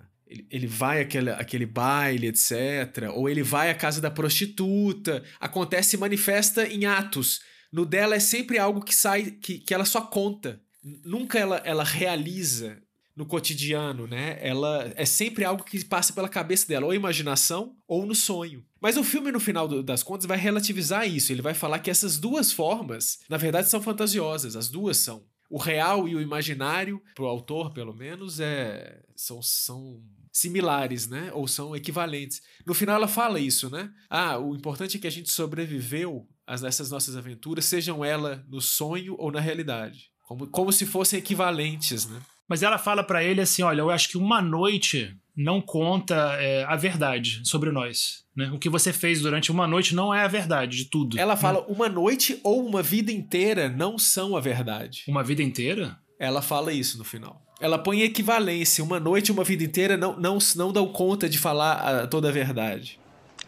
ele, 0.50 0.66
vai 0.66 1.00
àquele, 1.02 1.30
aquele 1.30 1.66
baile, 1.66 2.28
etc. 2.28 3.10
Ou 3.14 3.28
ele 3.28 3.42
vai 3.42 3.70
à 3.70 3.74
casa 3.74 4.00
da 4.00 4.10
prostituta. 4.10 5.22
Acontece 5.40 5.96
e 5.96 5.98
manifesta 5.98 6.66
em 6.66 6.86
atos. 6.86 7.40
No 7.72 7.84
dela 7.84 8.14
é 8.14 8.20
sempre 8.20 8.58
algo 8.58 8.80
que 8.80 8.94
sai, 8.94 9.32
que, 9.32 9.58
que 9.58 9.74
ela 9.74 9.84
só 9.84 10.00
conta. 10.00 10.60
Nunca 11.04 11.38
ela, 11.38 11.56
ela 11.64 11.84
realiza 11.84 12.78
no 13.16 13.24
cotidiano, 13.24 14.06
né? 14.06 14.38
Ela 14.40 14.92
é 14.96 15.04
sempre 15.04 15.44
algo 15.44 15.62
que 15.62 15.84
passa 15.84 16.12
pela 16.12 16.28
cabeça 16.28 16.66
dela, 16.66 16.86
ou 16.86 16.94
imaginação 16.94 17.76
ou 17.86 18.04
no 18.04 18.14
sonho. 18.14 18.64
Mas 18.80 18.96
o 18.96 19.04
filme, 19.04 19.30
no 19.30 19.38
final 19.38 19.68
do, 19.68 19.82
das 19.82 20.02
contas, 20.02 20.26
vai 20.26 20.36
relativizar 20.36 21.08
isso. 21.08 21.32
Ele 21.32 21.42
vai 21.42 21.54
falar 21.54 21.78
que 21.78 21.90
essas 21.90 22.18
duas 22.18 22.52
formas, 22.52 23.20
na 23.28 23.36
verdade, 23.36 23.70
são 23.70 23.80
fantasiosas. 23.80 24.56
As 24.56 24.68
duas 24.68 24.96
são. 24.96 25.24
O 25.50 25.58
real 25.58 26.08
e 26.08 26.16
o 26.16 26.20
imaginário, 26.20 27.00
pro 27.14 27.26
autor, 27.26 27.72
pelo 27.72 27.94
menos, 27.94 28.40
é 28.40 29.02
são, 29.14 29.40
são 29.42 30.02
similares, 30.32 31.08
né? 31.08 31.30
Ou 31.32 31.46
são 31.46 31.76
equivalentes. 31.76 32.42
No 32.66 32.74
final 32.74 32.96
ela 32.96 33.08
fala 33.08 33.38
isso, 33.38 33.70
né? 33.70 33.90
Ah, 34.10 34.38
o 34.38 34.54
importante 34.54 34.96
é 34.96 35.00
que 35.00 35.06
a 35.06 35.10
gente 35.10 35.30
sobreviveu 35.30 36.26
a 36.46 36.54
essas 36.54 36.90
nossas 36.90 37.16
aventuras, 37.16 37.64
sejam 37.64 38.04
elas 38.04 38.40
no 38.48 38.60
sonho 38.60 39.14
ou 39.18 39.30
na 39.30 39.40
realidade. 39.40 40.10
Como, 40.22 40.46
como 40.48 40.72
se 40.72 40.86
fossem 40.86 41.18
equivalentes, 41.18 42.06
né? 42.06 42.20
Mas 42.48 42.62
ela 42.62 42.78
fala 42.78 43.02
para 43.02 43.22
ele 43.22 43.40
assim: 43.40 43.62
olha, 43.62 43.80
eu 43.80 43.90
acho 43.90 44.08
que 44.08 44.18
uma 44.18 44.42
noite 44.42 45.16
não 45.36 45.60
conta 45.60 46.14
é, 46.40 46.64
a 46.64 46.76
verdade 46.76 47.40
sobre 47.44 47.70
nós. 47.70 48.23
Né? 48.36 48.50
O 48.50 48.58
que 48.58 48.68
você 48.68 48.92
fez 48.92 49.20
durante 49.20 49.50
uma 49.50 49.66
noite 49.66 49.94
não 49.94 50.12
é 50.12 50.24
a 50.24 50.28
verdade 50.28 50.76
de 50.76 50.84
tudo. 50.86 51.18
Ela 51.18 51.34
né? 51.34 51.40
fala: 51.40 51.60
uma 51.68 51.88
noite 51.88 52.40
ou 52.42 52.66
uma 52.66 52.82
vida 52.82 53.12
inteira 53.12 53.68
não 53.68 53.98
são 53.98 54.36
a 54.36 54.40
verdade. 54.40 55.04
Uma 55.06 55.22
vida 55.22 55.42
inteira? 55.42 55.98
Ela 56.18 56.42
fala 56.42 56.72
isso 56.72 56.98
no 56.98 57.04
final. 57.04 57.42
Ela 57.60 57.78
põe 57.78 58.02
equivalência. 58.02 58.82
Uma 58.82 58.98
noite 58.98 59.28
e 59.28 59.32
uma 59.32 59.44
vida 59.44 59.62
inteira 59.62 59.96
não, 59.96 60.18
não, 60.18 60.38
não 60.56 60.72
dão 60.72 60.86
conta 60.88 61.28
de 61.28 61.38
falar 61.38 61.74
a, 61.74 62.06
toda 62.06 62.28
a 62.28 62.32
verdade. 62.32 62.98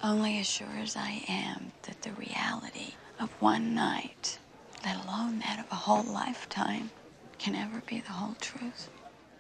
Only 0.02 0.38
as 0.38 0.46
sure 0.46 0.80
as 0.82 0.94
I 0.94 1.22
am 1.28 1.72
that 1.82 1.96
the 2.02 2.12
reality 2.18 2.94
of 3.18 3.32
one 3.40 3.74
night, 3.74 4.38
let 4.84 4.96
alone 5.06 5.40
that 5.40 5.60
of 5.60 5.68
a 5.70 5.74
whole 5.74 6.04
lifetime, 6.04 6.90
can 7.38 7.54
ever 7.54 7.82
be 7.86 8.00
the 8.00 8.12
whole 8.12 8.34
truth. 8.40 8.90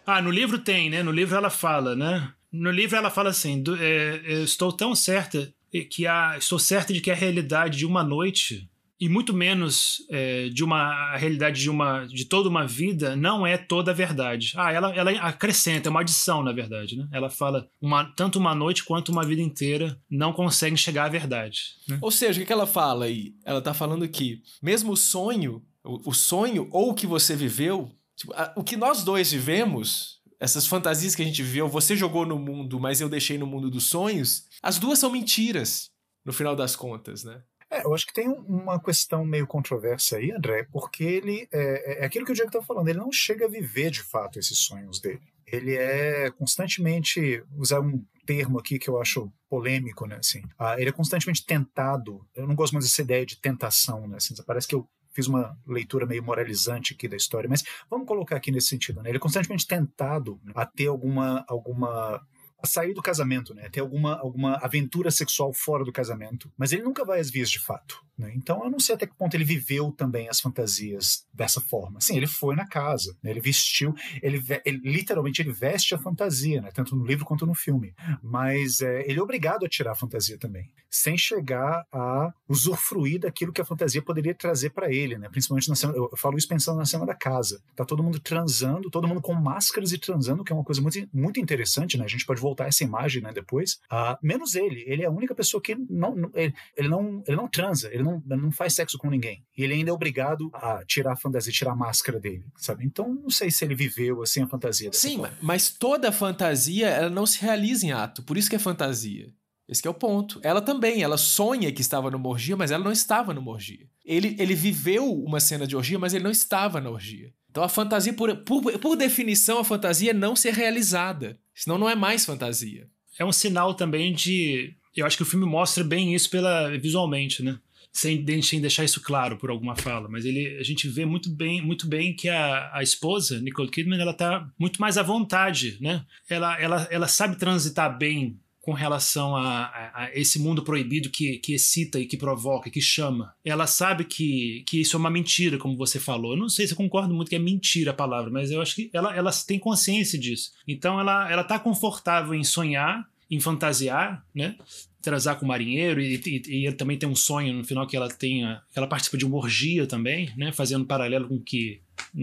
Ah, 0.06 0.22
no 0.22 0.30
livro 0.30 0.58
tem, 0.58 0.88
né? 0.88 1.02
No 1.02 1.10
livro 1.10 1.36
ela 1.36 1.50
fala, 1.50 1.94
né? 1.94 2.32
No 2.56 2.70
livro 2.70 2.96
ela 2.96 3.10
fala 3.10 3.30
assim: 3.30 3.62
do, 3.62 3.76
é, 3.76 4.20
eu 4.24 4.44
estou 4.44 4.72
tão 4.72 4.94
certa 4.94 5.52
que 5.90 6.06
a, 6.06 6.36
estou 6.38 6.58
certa 6.58 6.92
de 6.92 7.00
que 7.00 7.10
a 7.10 7.14
realidade 7.14 7.78
de 7.78 7.86
uma 7.86 8.02
noite 8.02 8.68
e 8.98 9.10
muito 9.10 9.34
menos 9.34 9.98
é, 10.10 10.48
de 10.48 10.64
uma 10.64 11.12
a 11.12 11.16
realidade 11.18 11.60
de 11.60 11.68
uma 11.68 12.06
de 12.06 12.24
toda 12.24 12.48
uma 12.48 12.66
vida 12.66 13.14
não 13.14 13.46
é 13.46 13.58
toda 13.58 13.90
a 13.90 13.94
verdade. 13.94 14.54
Ah, 14.56 14.72
ela, 14.72 14.94
ela 14.94 15.10
acrescenta, 15.12 15.88
é 15.88 15.90
uma 15.90 16.00
adição 16.00 16.42
na 16.42 16.52
verdade, 16.52 16.96
né? 16.96 17.06
Ela 17.12 17.28
fala 17.28 17.68
uma, 17.80 18.04
tanto 18.04 18.38
uma 18.38 18.54
noite 18.54 18.84
quanto 18.84 19.12
uma 19.12 19.24
vida 19.24 19.42
inteira 19.42 20.00
não 20.10 20.32
conseguem 20.32 20.78
chegar 20.78 21.04
à 21.04 21.08
verdade. 21.08 21.74
Né? 21.86 21.98
Ou 22.00 22.10
seja, 22.10 22.42
o 22.42 22.46
que 22.46 22.52
ela 22.52 22.66
fala 22.66 23.04
aí? 23.04 23.34
Ela 23.44 23.58
está 23.58 23.74
falando 23.74 24.08
que 24.08 24.40
mesmo 24.62 24.92
o 24.92 24.96
sonho 24.96 25.62
o, 25.86 26.12
sonho 26.12 26.68
ou 26.72 26.90
o 26.90 26.94
que 26.94 27.06
você 27.06 27.36
viveu, 27.36 27.90
tipo, 28.16 28.32
a, 28.34 28.52
o 28.56 28.64
que 28.64 28.76
nós 28.76 29.04
dois 29.04 29.30
vivemos, 29.30 30.15
essas 30.38 30.66
fantasias 30.66 31.14
que 31.14 31.22
a 31.22 31.24
gente 31.24 31.42
viveu, 31.42 31.68
você 31.68 31.96
jogou 31.96 32.26
no 32.26 32.38
mundo, 32.38 32.78
mas 32.78 33.00
eu 33.00 33.08
deixei 33.08 33.38
no 33.38 33.46
mundo 33.46 33.70
dos 33.70 33.84
sonhos, 33.84 34.46
as 34.62 34.78
duas 34.78 34.98
são 34.98 35.10
mentiras, 35.10 35.90
no 36.24 36.32
final 36.32 36.54
das 36.54 36.76
contas, 36.76 37.24
né? 37.24 37.42
É, 37.70 37.84
eu 37.84 37.94
acho 37.94 38.06
que 38.06 38.12
tem 38.12 38.28
uma 38.28 38.80
questão 38.80 39.24
meio 39.24 39.46
controversa 39.46 40.16
aí, 40.16 40.30
André, 40.30 40.64
porque 40.70 41.02
ele 41.02 41.48
é, 41.52 41.98
é, 41.98 42.02
é 42.02 42.04
aquilo 42.04 42.24
que 42.24 42.32
o 42.32 42.34
Diego 42.34 42.48
estava 42.48 42.64
falando, 42.64 42.88
ele 42.88 42.98
não 42.98 43.10
chega 43.10 43.46
a 43.46 43.48
viver 43.48 43.90
de 43.90 44.02
fato 44.02 44.38
esses 44.38 44.58
sonhos 44.58 45.00
dele. 45.00 45.20
Ele 45.46 45.74
é 45.74 46.30
constantemente, 46.30 47.42
usar 47.56 47.80
um 47.80 48.04
termo 48.24 48.58
aqui 48.58 48.78
que 48.78 48.90
eu 48.90 49.00
acho 49.00 49.32
polêmico, 49.48 50.06
né? 50.06 50.16
Assim, 50.16 50.42
ah, 50.58 50.74
ele 50.78 50.90
é 50.90 50.92
constantemente 50.92 51.46
tentado. 51.46 52.26
Eu 52.34 52.46
não 52.46 52.54
gosto 52.54 52.72
mais 52.72 52.84
dessa 52.84 53.02
ideia 53.02 53.24
de 53.24 53.36
tentação, 53.36 54.08
né? 54.08 54.16
Assim, 54.16 54.34
parece 54.44 54.66
que 54.66 54.74
eu 54.74 54.88
fiz 55.16 55.26
uma 55.26 55.58
leitura 55.66 56.06
meio 56.06 56.22
moralizante 56.22 56.92
aqui 56.92 57.08
da 57.08 57.16
história, 57.16 57.48
mas 57.48 57.64
vamos 57.90 58.06
colocar 58.06 58.36
aqui 58.36 58.52
nesse 58.52 58.68
sentido, 58.68 59.02
né? 59.02 59.10
Ele 59.10 59.16
é 59.16 59.20
constantemente 59.20 59.66
tentado 59.66 60.38
a 60.54 60.66
ter 60.66 60.88
alguma 60.88 61.44
alguma 61.48 62.22
a 62.62 62.66
sair 62.66 62.94
do 62.94 63.02
casamento, 63.02 63.54
né? 63.54 63.68
Ter 63.68 63.80
alguma, 63.80 64.18
alguma 64.18 64.56
aventura 64.56 65.10
sexual 65.10 65.52
fora 65.52 65.84
do 65.84 65.92
casamento. 65.92 66.50
Mas 66.56 66.72
ele 66.72 66.82
nunca 66.82 67.04
vai 67.04 67.20
às 67.20 67.30
vias 67.30 67.50
de 67.50 67.58
fato. 67.58 68.02
Né? 68.16 68.32
Então 68.34 68.64
eu 68.64 68.70
não 68.70 68.80
sei 68.80 68.94
até 68.94 69.06
que 69.06 69.14
ponto 69.14 69.34
ele 69.34 69.44
viveu 69.44 69.92
também 69.92 70.28
as 70.28 70.40
fantasias 70.40 71.26
dessa 71.32 71.60
forma. 71.60 72.00
Sim, 72.00 72.16
ele 72.16 72.26
foi 72.26 72.56
na 72.56 72.66
casa, 72.66 73.16
né? 73.22 73.30
ele 73.30 73.40
vestiu, 73.40 73.94
ele, 74.22 74.42
ele, 74.64 74.78
literalmente 74.78 75.42
ele 75.42 75.52
veste 75.52 75.94
a 75.94 75.98
fantasia, 75.98 76.62
né? 76.62 76.70
tanto 76.72 76.96
no 76.96 77.04
livro 77.04 77.26
quanto 77.26 77.44
no 77.44 77.54
filme. 77.54 77.94
Mas 78.22 78.80
é, 78.80 79.08
ele 79.08 79.18
é 79.18 79.22
obrigado 79.22 79.66
a 79.66 79.68
tirar 79.68 79.92
a 79.92 79.96
fantasia 79.96 80.38
também, 80.38 80.70
sem 80.96 81.16
chegar 81.18 81.86
a 81.92 82.32
usufruir 82.48 83.20
daquilo 83.20 83.52
que 83.52 83.60
a 83.60 83.64
fantasia 83.64 84.00
poderia 84.00 84.34
trazer 84.34 84.70
para 84.70 84.90
ele, 84.90 85.18
né? 85.18 85.28
principalmente 85.28 85.68
na 85.68 85.74
cena. 85.74 85.92
Eu 85.94 86.16
falo 86.16 86.38
isso 86.38 86.48
pensando 86.48 86.78
na 86.78 86.86
cena 86.86 87.04
da 87.04 87.14
casa. 87.14 87.60
Tá 87.74 87.84
todo 87.84 88.02
mundo 88.02 88.18
transando, 88.18 88.90
todo 88.90 89.06
mundo 89.06 89.20
com 89.20 89.34
máscaras 89.34 89.92
e 89.92 89.98
transando, 89.98 90.42
que 90.42 90.52
é 90.52 90.54
uma 90.54 90.64
coisa 90.64 90.80
muito, 90.80 91.06
muito 91.12 91.38
interessante, 91.38 91.98
né? 91.98 92.04
A 92.04 92.08
gente 92.08 92.24
pode 92.24 92.40
voltar 92.40 92.64
a 92.64 92.68
essa 92.68 92.82
imagem 92.82 93.22
né, 93.22 93.32
depois. 93.32 93.74
Uh, 93.92 94.16
menos 94.22 94.54
ele. 94.54 94.84
Ele 94.86 95.02
é 95.02 95.06
a 95.06 95.10
única 95.10 95.34
pessoa 95.34 95.60
que 95.60 95.74
não, 95.74 96.30
ele, 96.34 96.54
ele 96.76 96.88
não, 96.88 97.22
ele 97.26 97.36
não 97.36 97.48
transa, 97.48 97.92
ele 97.92 98.02
não, 98.02 98.22
ele 98.28 98.40
não 98.40 98.50
faz 98.50 98.74
sexo 98.74 98.96
com 98.96 99.10
ninguém. 99.10 99.44
E 99.56 99.64
ele 99.64 99.74
ainda 99.74 99.90
é 99.90 99.92
obrigado 99.92 100.50
a 100.54 100.82
tirar 100.86 101.12
a 101.12 101.16
fantasia, 101.16 101.52
tirar 101.52 101.72
a 101.72 101.76
máscara 101.76 102.18
dele, 102.18 102.44
sabe? 102.56 102.84
Então, 102.86 103.14
não 103.14 103.30
sei 103.30 103.50
se 103.50 103.64
ele 103.64 103.74
viveu 103.74 104.22
assim 104.22 104.42
a 104.42 104.46
fantasia. 104.46 104.90
Sim, 104.92 105.18
forma. 105.18 105.36
mas 105.42 105.68
toda 105.68 106.10
fantasia 106.10 106.88
ela 106.88 107.10
não 107.10 107.26
se 107.26 107.40
realiza 107.40 107.86
em 107.86 107.92
ato. 107.92 108.22
Por 108.22 108.38
isso 108.38 108.48
que 108.48 108.56
é 108.56 108.58
fantasia. 108.58 109.30
Esse 109.68 109.86
é 109.86 109.90
o 109.90 109.94
ponto. 109.94 110.40
Ela 110.42 110.62
também, 110.62 111.02
ela 111.02 111.16
sonha 111.16 111.72
que 111.72 111.80
estava 111.80 112.10
no 112.10 112.24
orgia, 112.26 112.56
mas 112.56 112.70
ela 112.70 112.84
não 112.84 112.92
estava 112.92 113.34
no 113.34 113.48
orgia. 113.48 113.86
Ele, 114.04 114.36
ele 114.38 114.54
viveu 114.54 115.12
uma 115.12 115.40
cena 115.40 115.66
de 115.66 115.76
orgia, 115.76 115.98
mas 115.98 116.14
ele 116.14 116.24
não 116.24 116.30
estava 116.30 116.80
na 116.80 116.90
orgia. 116.90 117.32
Então 117.50 117.64
a 117.64 117.68
fantasia, 117.68 118.12
por, 118.12 118.36
por, 118.38 118.78
por 118.78 118.96
definição, 118.96 119.58
a 119.58 119.64
fantasia 119.64 120.10
é 120.10 120.14
não 120.14 120.36
ser 120.36 120.52
realizada. 120.52 121.38
Senão 121.54 121.78
não 121.78 121.90
é 121.90 121.96
mais 121.96 122.24
fantasia. 122.24 122.86
É 123.18 123.24
um 123.24 123.32
sinal 123.32 123.74
também 123.74 124.12
de. 124.12 124.74
Eu 124.94 125.04
acho 125.04 125.16
que 125.16 125.22
o 125.22 125.26
filme 125.26 125.46
mostra 125.46 125.82
bem 125.82 126.14
isso 126.14 126.30
pela 126.30 126.76
visualmente, 126.78 127.42
né? 127.42 127.58
Sem, 127.92 128.42
sem 128.42 128.60
deixar 128.60 128.84
isso 128.84 129.00
claro 129.00 129.38
por 129.38 129.48
alguma 129.48 129.74
fala, 129.74 130.06
mas 130.06 130.26
ele, 130.26 130.58
a 130.58 130.62
gente 130.62 130.86
vê 130.86 131.06
muito 131.06 131.30
bem, 131.30 131.62
muito 131.62 131.86
bem 131.88 132.14
que 132.14 132.28
a, 132.28 132.70
a 132.74 132.82
esposa, 132.82 133.40
Nicole 133.40 133.70
Kidman, 133.70 133.98
ela 133.98 134.12
tá 134.12 134.46
muito 134.58 134.78
mais 134.78 134.98
à 134.98 135.02
vontade, 135.02 135.78
né? 135.80 136.04
Ela, 136.28 136.60
ela, 136.60 136.88
ela 136.90 137.08
sabe 137.08 137.38
transitar 137.38 137.96
bem 137.96 138.38
com 138.66 138.72
relação 138.72 139.36
a, 139.36 139.66
a, 139.66 140.02
a, 140.02 140.10
esse 140.12 140.40
mundo 140.40 140.60
proibido 140.60 141.08
que, 141.08 141.38
que 141.38 141.54
excita 141.54 142.00
e 142.00 142.04
que 142.04 142.16
provoca, 142.16 142.68
que 142.68 142.80
chama. 142.80 143.32
Ela 143.44 143.64
sabe 143.64 144.02
que, 144.02 144.64
que 144.66 144.80
isso 144.80 144.96
é 144.96 144.98
uma 144.98 145.08
mentira, 145.08 145.56
como 145.56 145.76
você 145.76 146.00
falou. 146.00 146.32
Eu 146.32 146.36
não 146.36 146.48
sei 146.48 146.66
se 146.66 146.72
eu 146.72 146.76
concordo 146.76 147.14
muito 147.14 147.28
que 147.28 147.36
é 147.36 147.38
mentira 147.38 147.92
a 147.92 147.94
palavra, 147.94 148.28
mas 148.28 148.50
eu 148.50 148.60
acho 148.60 148.74
que 148.74 148.90
ela, 148.92 149.14
ela 149.14 149.30
tem 149.46 149.56
consciência 149.56 150.18
disso. 150.18 150.50
Então 150.66 150.98
ela, 150.98 151.30
ela 151.30 151.44
tá 151.44 151.60
confortável 151.60 152.34
em 152.34 152.42
sonhar, 152.42 153.08
em 153.30 153.38
fantasiar, 153.38 154.26
né? 154.34 154.56
Transar 155.00 155.38
com 155.38 155.44
o 155.44 155.48
marinheiro 155.48 156.00
e, 156.00 156.20
e, 156.26 156.42
e 156.48 156.66
ele 156.66 156.74
também 156.74 156.98
tem 156.98 157.08
um 157.08 157.14
sonho 157.14 157.54
no 157.54 157.62
final 157.62 157.86
que 157.86 157.96
ela 157.96 158.08
tenha, 158.08 158.60
que 158.72 158.76
ela 158.80 158.88
participa 158.88 159.16
de 159.16 159.24
uma 159.24 159.36
orgia 159.36 159.86
também, 159.86 160.32
né? 160.36 160.50
Fazendo 160.50 160.84
paralelo 160.84 161.28
com 161.28 161.38
que, 161.38 161.80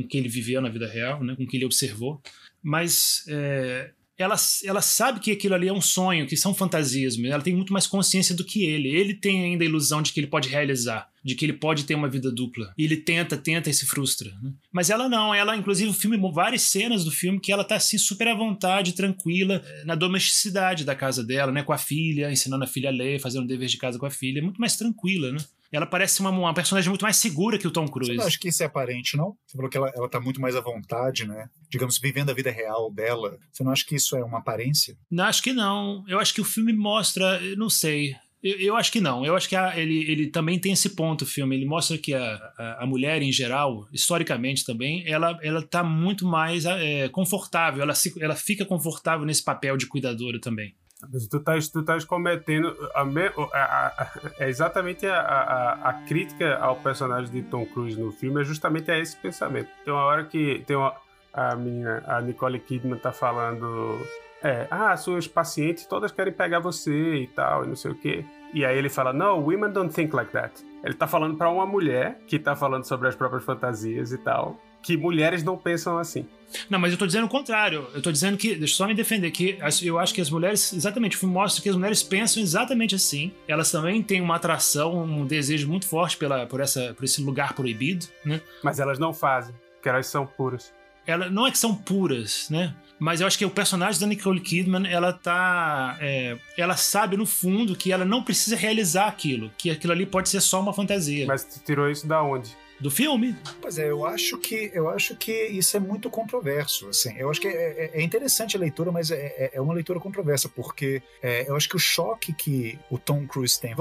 que 0.09 0.17
ele 0.17 0.27
viveu 0.27 0.59
na 0.59 0.67
vida 0.67 0.89
real, 0.89 1.23
né? 1.23 1.37
Com 1.37 1.43
o 1.43 1.47
que 1.47 1.55
ele 1.55 1.65
observou. 1.65 2.21
Mas 2.61 3.23
é, 3.29 3.91
ela, 4.17 4.35
ela 4.63 4.81
sabe 4.81 5.19
que 5.19 5.31
aquilo 5.31 5.55
ali 5.55 5.67
é 5.67 5.73
um 5.73 5.81
sonho, 5.81 6.27
que 6.27 6.37
são 6.37 6.53
fantasias, 6.53 7.17
ela 7.17 7.41
tem 7.41 7.55
muito 7.55 7.73
mais 7.73 7.87
consciência 7.87 8.35
do 8.35 8.45
que 8.45 8.63
ele. 8.63 8.89
Ele 8.89 9.13
tem 9.13 9.43
ainda 9.43 9.63
a 9.63 9.67
ilusão 9.67 10.01
de 10.01 10.13
que 10.13 10.19
ele 10.19 10.27
pode 10.27 10.49
realizar, 10.49 11.09
de 11.23 11.33
que 11.33 11.43
ele 11.43 11.53
pode 11.53 11.85
ter 11.85 11.95
uma 11.95 12.07
vida 12.07 12.31
dupla. 12.31 12.71
E 12.77 12.83
ele 12.83 12.97
tenta, 12.97 13.35
tenta 13.35 13.69
e 13.69 13.73
se 13.73 13.85
frustra. 13.85 14.29
Né? 14.41 14.51
Mas 14.71 14.89
ela 14.89 15.09
não, 15.09 15.33
ela, 15.33 15.55
inclusive, 15.55 15.89
o 15.89 15.93
filme, 15.93 16.17
várias 16.31 16.61
cenas 16.61 17.03
do 17.03 17.11
filme 17.11 17.39
que 17.39 17.51
ela 17.51 17.63
tá 17.63 17.75
assim 17.75 17.97
super 17.97 18.27
à 18.27 18.35
vontade, 18.35 18.93
tranquila, 18.93 19.63
na 19.85 19.95
domesticidade 19.95 20.83
da 20.83 20.95
casa 20.95 21.23
dela, 21.23 21.51
né? 21.51 21.63
Com 21.63 21.73
a 21.73 21.77
filha, 21.77 22.31
ensinando 22.31 22.63
a 22.63 22.67
filha 22.67 22.89
a 22.89 22.93
ler, 22.93 23.19
fazendo 23.19 23.47
dever 23.47 23.67
de 23.67 23.77
casa 23.77 23.97
com 23.97 24.05
a 24.05 24.11
filha, 24.11 24.41
muito 24.41 24.61
mais 24.61 24.75
tranquila, 24.75 25.31
né? 25.31 25.39
Ela 25.73 25.87
parece 25.87 26.21
uma, 26.21 26.29
uma 26.29 26.53
personagem 26.53 26.87
muito 26.87 27.01
mais 27.01 27.17
segura 27.17 27.57
que 27.57 27.67
o 27.67 27.71
Tom 27.71 27.87
Cruise. 27.87 28.11
Você 28.11 28.17
não 28.17 28.27
acha 28.27 28.39
que 28.39 28.49
isso 28.49 28.61
é 28.61 28.67
aparente, 28.67 29.17
não? 29.17 29.35
Você 29.45 29.57
falou 29.57 29.69
que 29.69 29.77
ela, 29.77 29.91
ela 29.95 30.07
tá 30.07 30.19
muito 30.19 30.39
mais 30.39 30.55
à 30.55 30.61
vontade, 30.61 31.27
né? 31.27 31.49
Digamos, 31.69 31.97
vivendo 31.97 32.29
a 32.29 32.33
vida 32.33 32.51
real 32.51 32.93
dela. 32.93 33.37
Você 33.51 33.63
não 33.63 33.71
acha 33.71 33.83
que 33.83 33.95
isso 33.95 34.15
é 34.15 34.23
uma 34.23 34.37
aparência? 34.37 34.95
Não, 35.09 35.25
acho 35.25 35.41
que 35.41 35.51
não. 35.51 36.03
Eu 36.07 36.19
acho 36.19 36.33
que 36.33 36.41
o 36.41 36.45
filme 36.45 36.71
mostra, 36.71 37.39
não 37.57 37.71
sei. 37.71 38.15
Eu, 38.43 38.59
eu 38.59 38.75
acho 38.75 38.91
que 38.91 38.99
não. 38.99 39.25
Eu 39.25 39.35
acho 39.35 39.49
que 39.49 39.55
a, 39.55 39.75
ele, 39.79 40.11
ele 40.11 40.27
também 40.27 40.59
tem 40.59 40.73
esse 40.73 40.89
ponto, 40.89 41.23
o 41.23 41.27
filme. 41.27 41.55
Ele 41.55 41.65
mostra 41.65 41.97
que 41.97 42.13
a, 42.13 42.35
a, 42.57 42.83
a 42.83 42.85
mulher, 42.85 43.23
em 43.23 43.31
geral, 43.31 43.87
historicamente 43.91 44.63
também, 44.63 45.03
ela, 45.07 45.39
ela 45.41 45.61
tá 45.63 45.83
muito 45.83 46.27
mais 46.27 46.65
é, 46.65 47.09
confortável. 47.09 47.81
Ela, 47.81 47.95
se, 47.95 48.13
ela 48.21 48.35
fica 48.35 48.63
confortável 48.63 49.25
nesse 49.25 49.43
papel 49.43 49.75
de 49.75 49.87
cuidadora 49.87 50.39
também. 50.39 50.75
Mas 51.11 51.27
tu 51.27 51.37
estás 51.37 51.69
tu 51.69 52.07
cometendo 52.07 52.75
a, 52.93 53.03
me, 53.03 53.27
a, 53.53 53.87
a, 53.87 54.11
é 54.39 54.49
exatamente 54.49 55.05
a, 55.05 55.79
a, 55.83 55.93
crítica 56.07 56.57
ao 56.57 56.75
personagem 56.77 57.31
de 57.31 57.43
Tom 57.43 57.65
Cruise 57.65 57.99
no 57.99 58.11
filme 58.11 58.41
é 58.41 58.43
justamente 58.43 58.91
a 58.91 58.97
esse 58.97 59.15
pensamento. 59.17 59.69
Tem 59.83 59.93
uma 59.93 60.03
hora 60.03 60.23
que 60.25 60.63
tem 60.65 60.75
uma, 60.75 60.93
a 61.33 61.55
menina, 61.55 62.03
a 62.07 62.21
Nicole 62.21 62.59
Kidman 62.59 62.97
tá 62.97 63.11
falando 63.11 63.99
é, 64.41 64.67
ah, 64.69 64.95
suas 64.97 65.27
pacientes 65.27 65.85
todas 65.85 66.11
querem 66.11 66.33
pegar 66.33 66.59
você 66.59 67.15
e 67.15 67.27
tal, 67.27 67.63
e 67.63 67.67
não 67.67 67.75
sei 67.75 67.91
o 67.91 67.95
quê. 67.95 68.25
E 68.53 68.65
aí 68.65 68.77
ele 68.77 68.89
fala, 68.89 69.11
no, 69.11 69.37
women 69.37 69.71
don't 69.71 69.93
think 69.93 70.15
like 70.15 70.31
that. 70.31 70.53
Ele 70.83 70.93
tá 70.93 71.07
falando 71.07 71.37
para 71.37 71.49
uma 71.49 71.65
mulher 71.65 72.19
que 72.27 72.37
tá 72.37 72.55
falando 72.55 72.83
sobre 72.83 73.07
as 73.07 73.15
próprias 73.15 73.43
fantasias 73.43 74.11
e 74.11 74.17
tal 74.17 74.59
que 74.83 74.97
mulheres 74.97 75.43
não 75.43 75.57
pensam 75.57 75.97
assim. 75.97 76.25
Não, 76.69 76.77
mas 76.77 76.91
eu 76.91 76.97
tô 76.97 77.07
dizendo 77.07 77.25
o 77.25 77.29
contrário. 77.29 77.87
Eu 77.93 78.01
tô 78.01 78.11
dizendo 78.11 78.37
que, 78.37 78.49
deixa 78.49 78.73
eu 78.73 78.77
só 78.77 78.85
me 78.85 78.93
defender, 78.93 79.31
que 79.31 79.57
eu 79.81 79.97
acho 79.97 80.13
que 80.13 80.21
as 80.21 80.29
mulheres, 80.29 80.73
exatamente, 80.73 81.15
o 81.15 81.19
filme 81.19 81.33
mostra 81.33 81.63
que 81.63 81.69
as 81.69 81.75
mulheres 81.75 82.03
pensam 82.03 82.43
exatamente 82.43 82.93
assim. 82.93 83.31
Elas 83.47 83.71
também 83.71 84.03
têm 84.03 84.21
uma 84.21 84.35
atração, 84.35 85.03
um 85.03 85.25
desejo 85.25 85.67
muito 85.67 85.87
forte 85.87 86.17
pela, 86.17 86.45
por, 86.45 86.59
essa, 86.59 86.93
por 86.93 87.05
esse 87.05 87.21
lugar 87.21 87.53
proibido, 87.53 88.05
né? 88.23 88.41
Mas 88.61 88.79
elas 88.79 88.99
não 88.99 89.13
fazem, 89.13 89.55
porque 89.75 89.89
elas 89.89 90.05
são 90.07 90.25
puras. 90.25 90.73
Ela, 91.07 91.29
não 91.29 91.47
é 91.47 91.51
que 91.51 91.57
são 91.57 91.73
puras, 91.73 92.47
né? 92.49 92.75
Mas 92.99 93.19
eu 93.19 93.27
acho 93.27 93.37
que 93.37 93.43
o 93.43 93.49
personagem 93.49 93.99
da 93.99 94.07
Nicole 94.07 94.39
Kidman, 94.39 94.87
ela 94.87 95.11
tá. 95.11 95.97
É, 95.99 96.37
ela 96.57 96.77
sabe 96.77 97.17
no 97.17 97.25
fundo 97.25 97.75
que 97.75 97.91
ela 97.91 98.05
não 98.05 98.23
precisa 98.23 98.55
realizar 98.55 99.07
aquilo, 99.07 99.51
que 99.57 99.69
aquilo 99.69 99.91
ali 99.91 100.05
pode 100.05 100.29
ser 100.29 100.39
só 100.39 100.61
uma 100.61 100.71
fantasia. 100.71 101.25
Mas 101.25 101.43
tu 101.43 101.59
tirou 101.59 101.89
isso 101.89 102.07
da 102.07 102.23
onde? 102.23 102.55
Do 102.83 102.91
filme. 102.91 103.35
Pois 103.61 103.79
é, 103.79 103.89
eu 103.89 104.05
acho 104.05 104.37
que 104.37 104.69
eu 104.73 104.89
acho 104.89 105.15
que 105.15 105.31
isso 105.31 105.75
é 105.77 105.79
muito 105.79 106.09
controverso. 106.09 106.89
Assim, 106.89 107.15
eu 107.17 107.29
acho 107.29 107.39
que 107.39 107.47
é, 107.47 107.51
é, 107.51 108.01
é 108.01 108.03
interessante 108.03 108.57
a 108.57 108.59
leitura, 108.59 108.91
mas 108.91 109.09
é, 109.09 109.15
é, 109.15 109.51
é 109.53 109.61
uma 109.61 109.73
leitura 109.73 109.99
controversa 109.99 110.49
porque 110.49 111.01
é, 111.21 111.49
eu 111.49 111.55
acho 111.55 111.69
que 111.69 111.77
o 111.77 111.79
choque 111.79 112.33
que 112.33 112.77
o 112.89 112.97
Tom 112.97 113.25
Cruise 113.25 113.59
tem, 113.59 113.73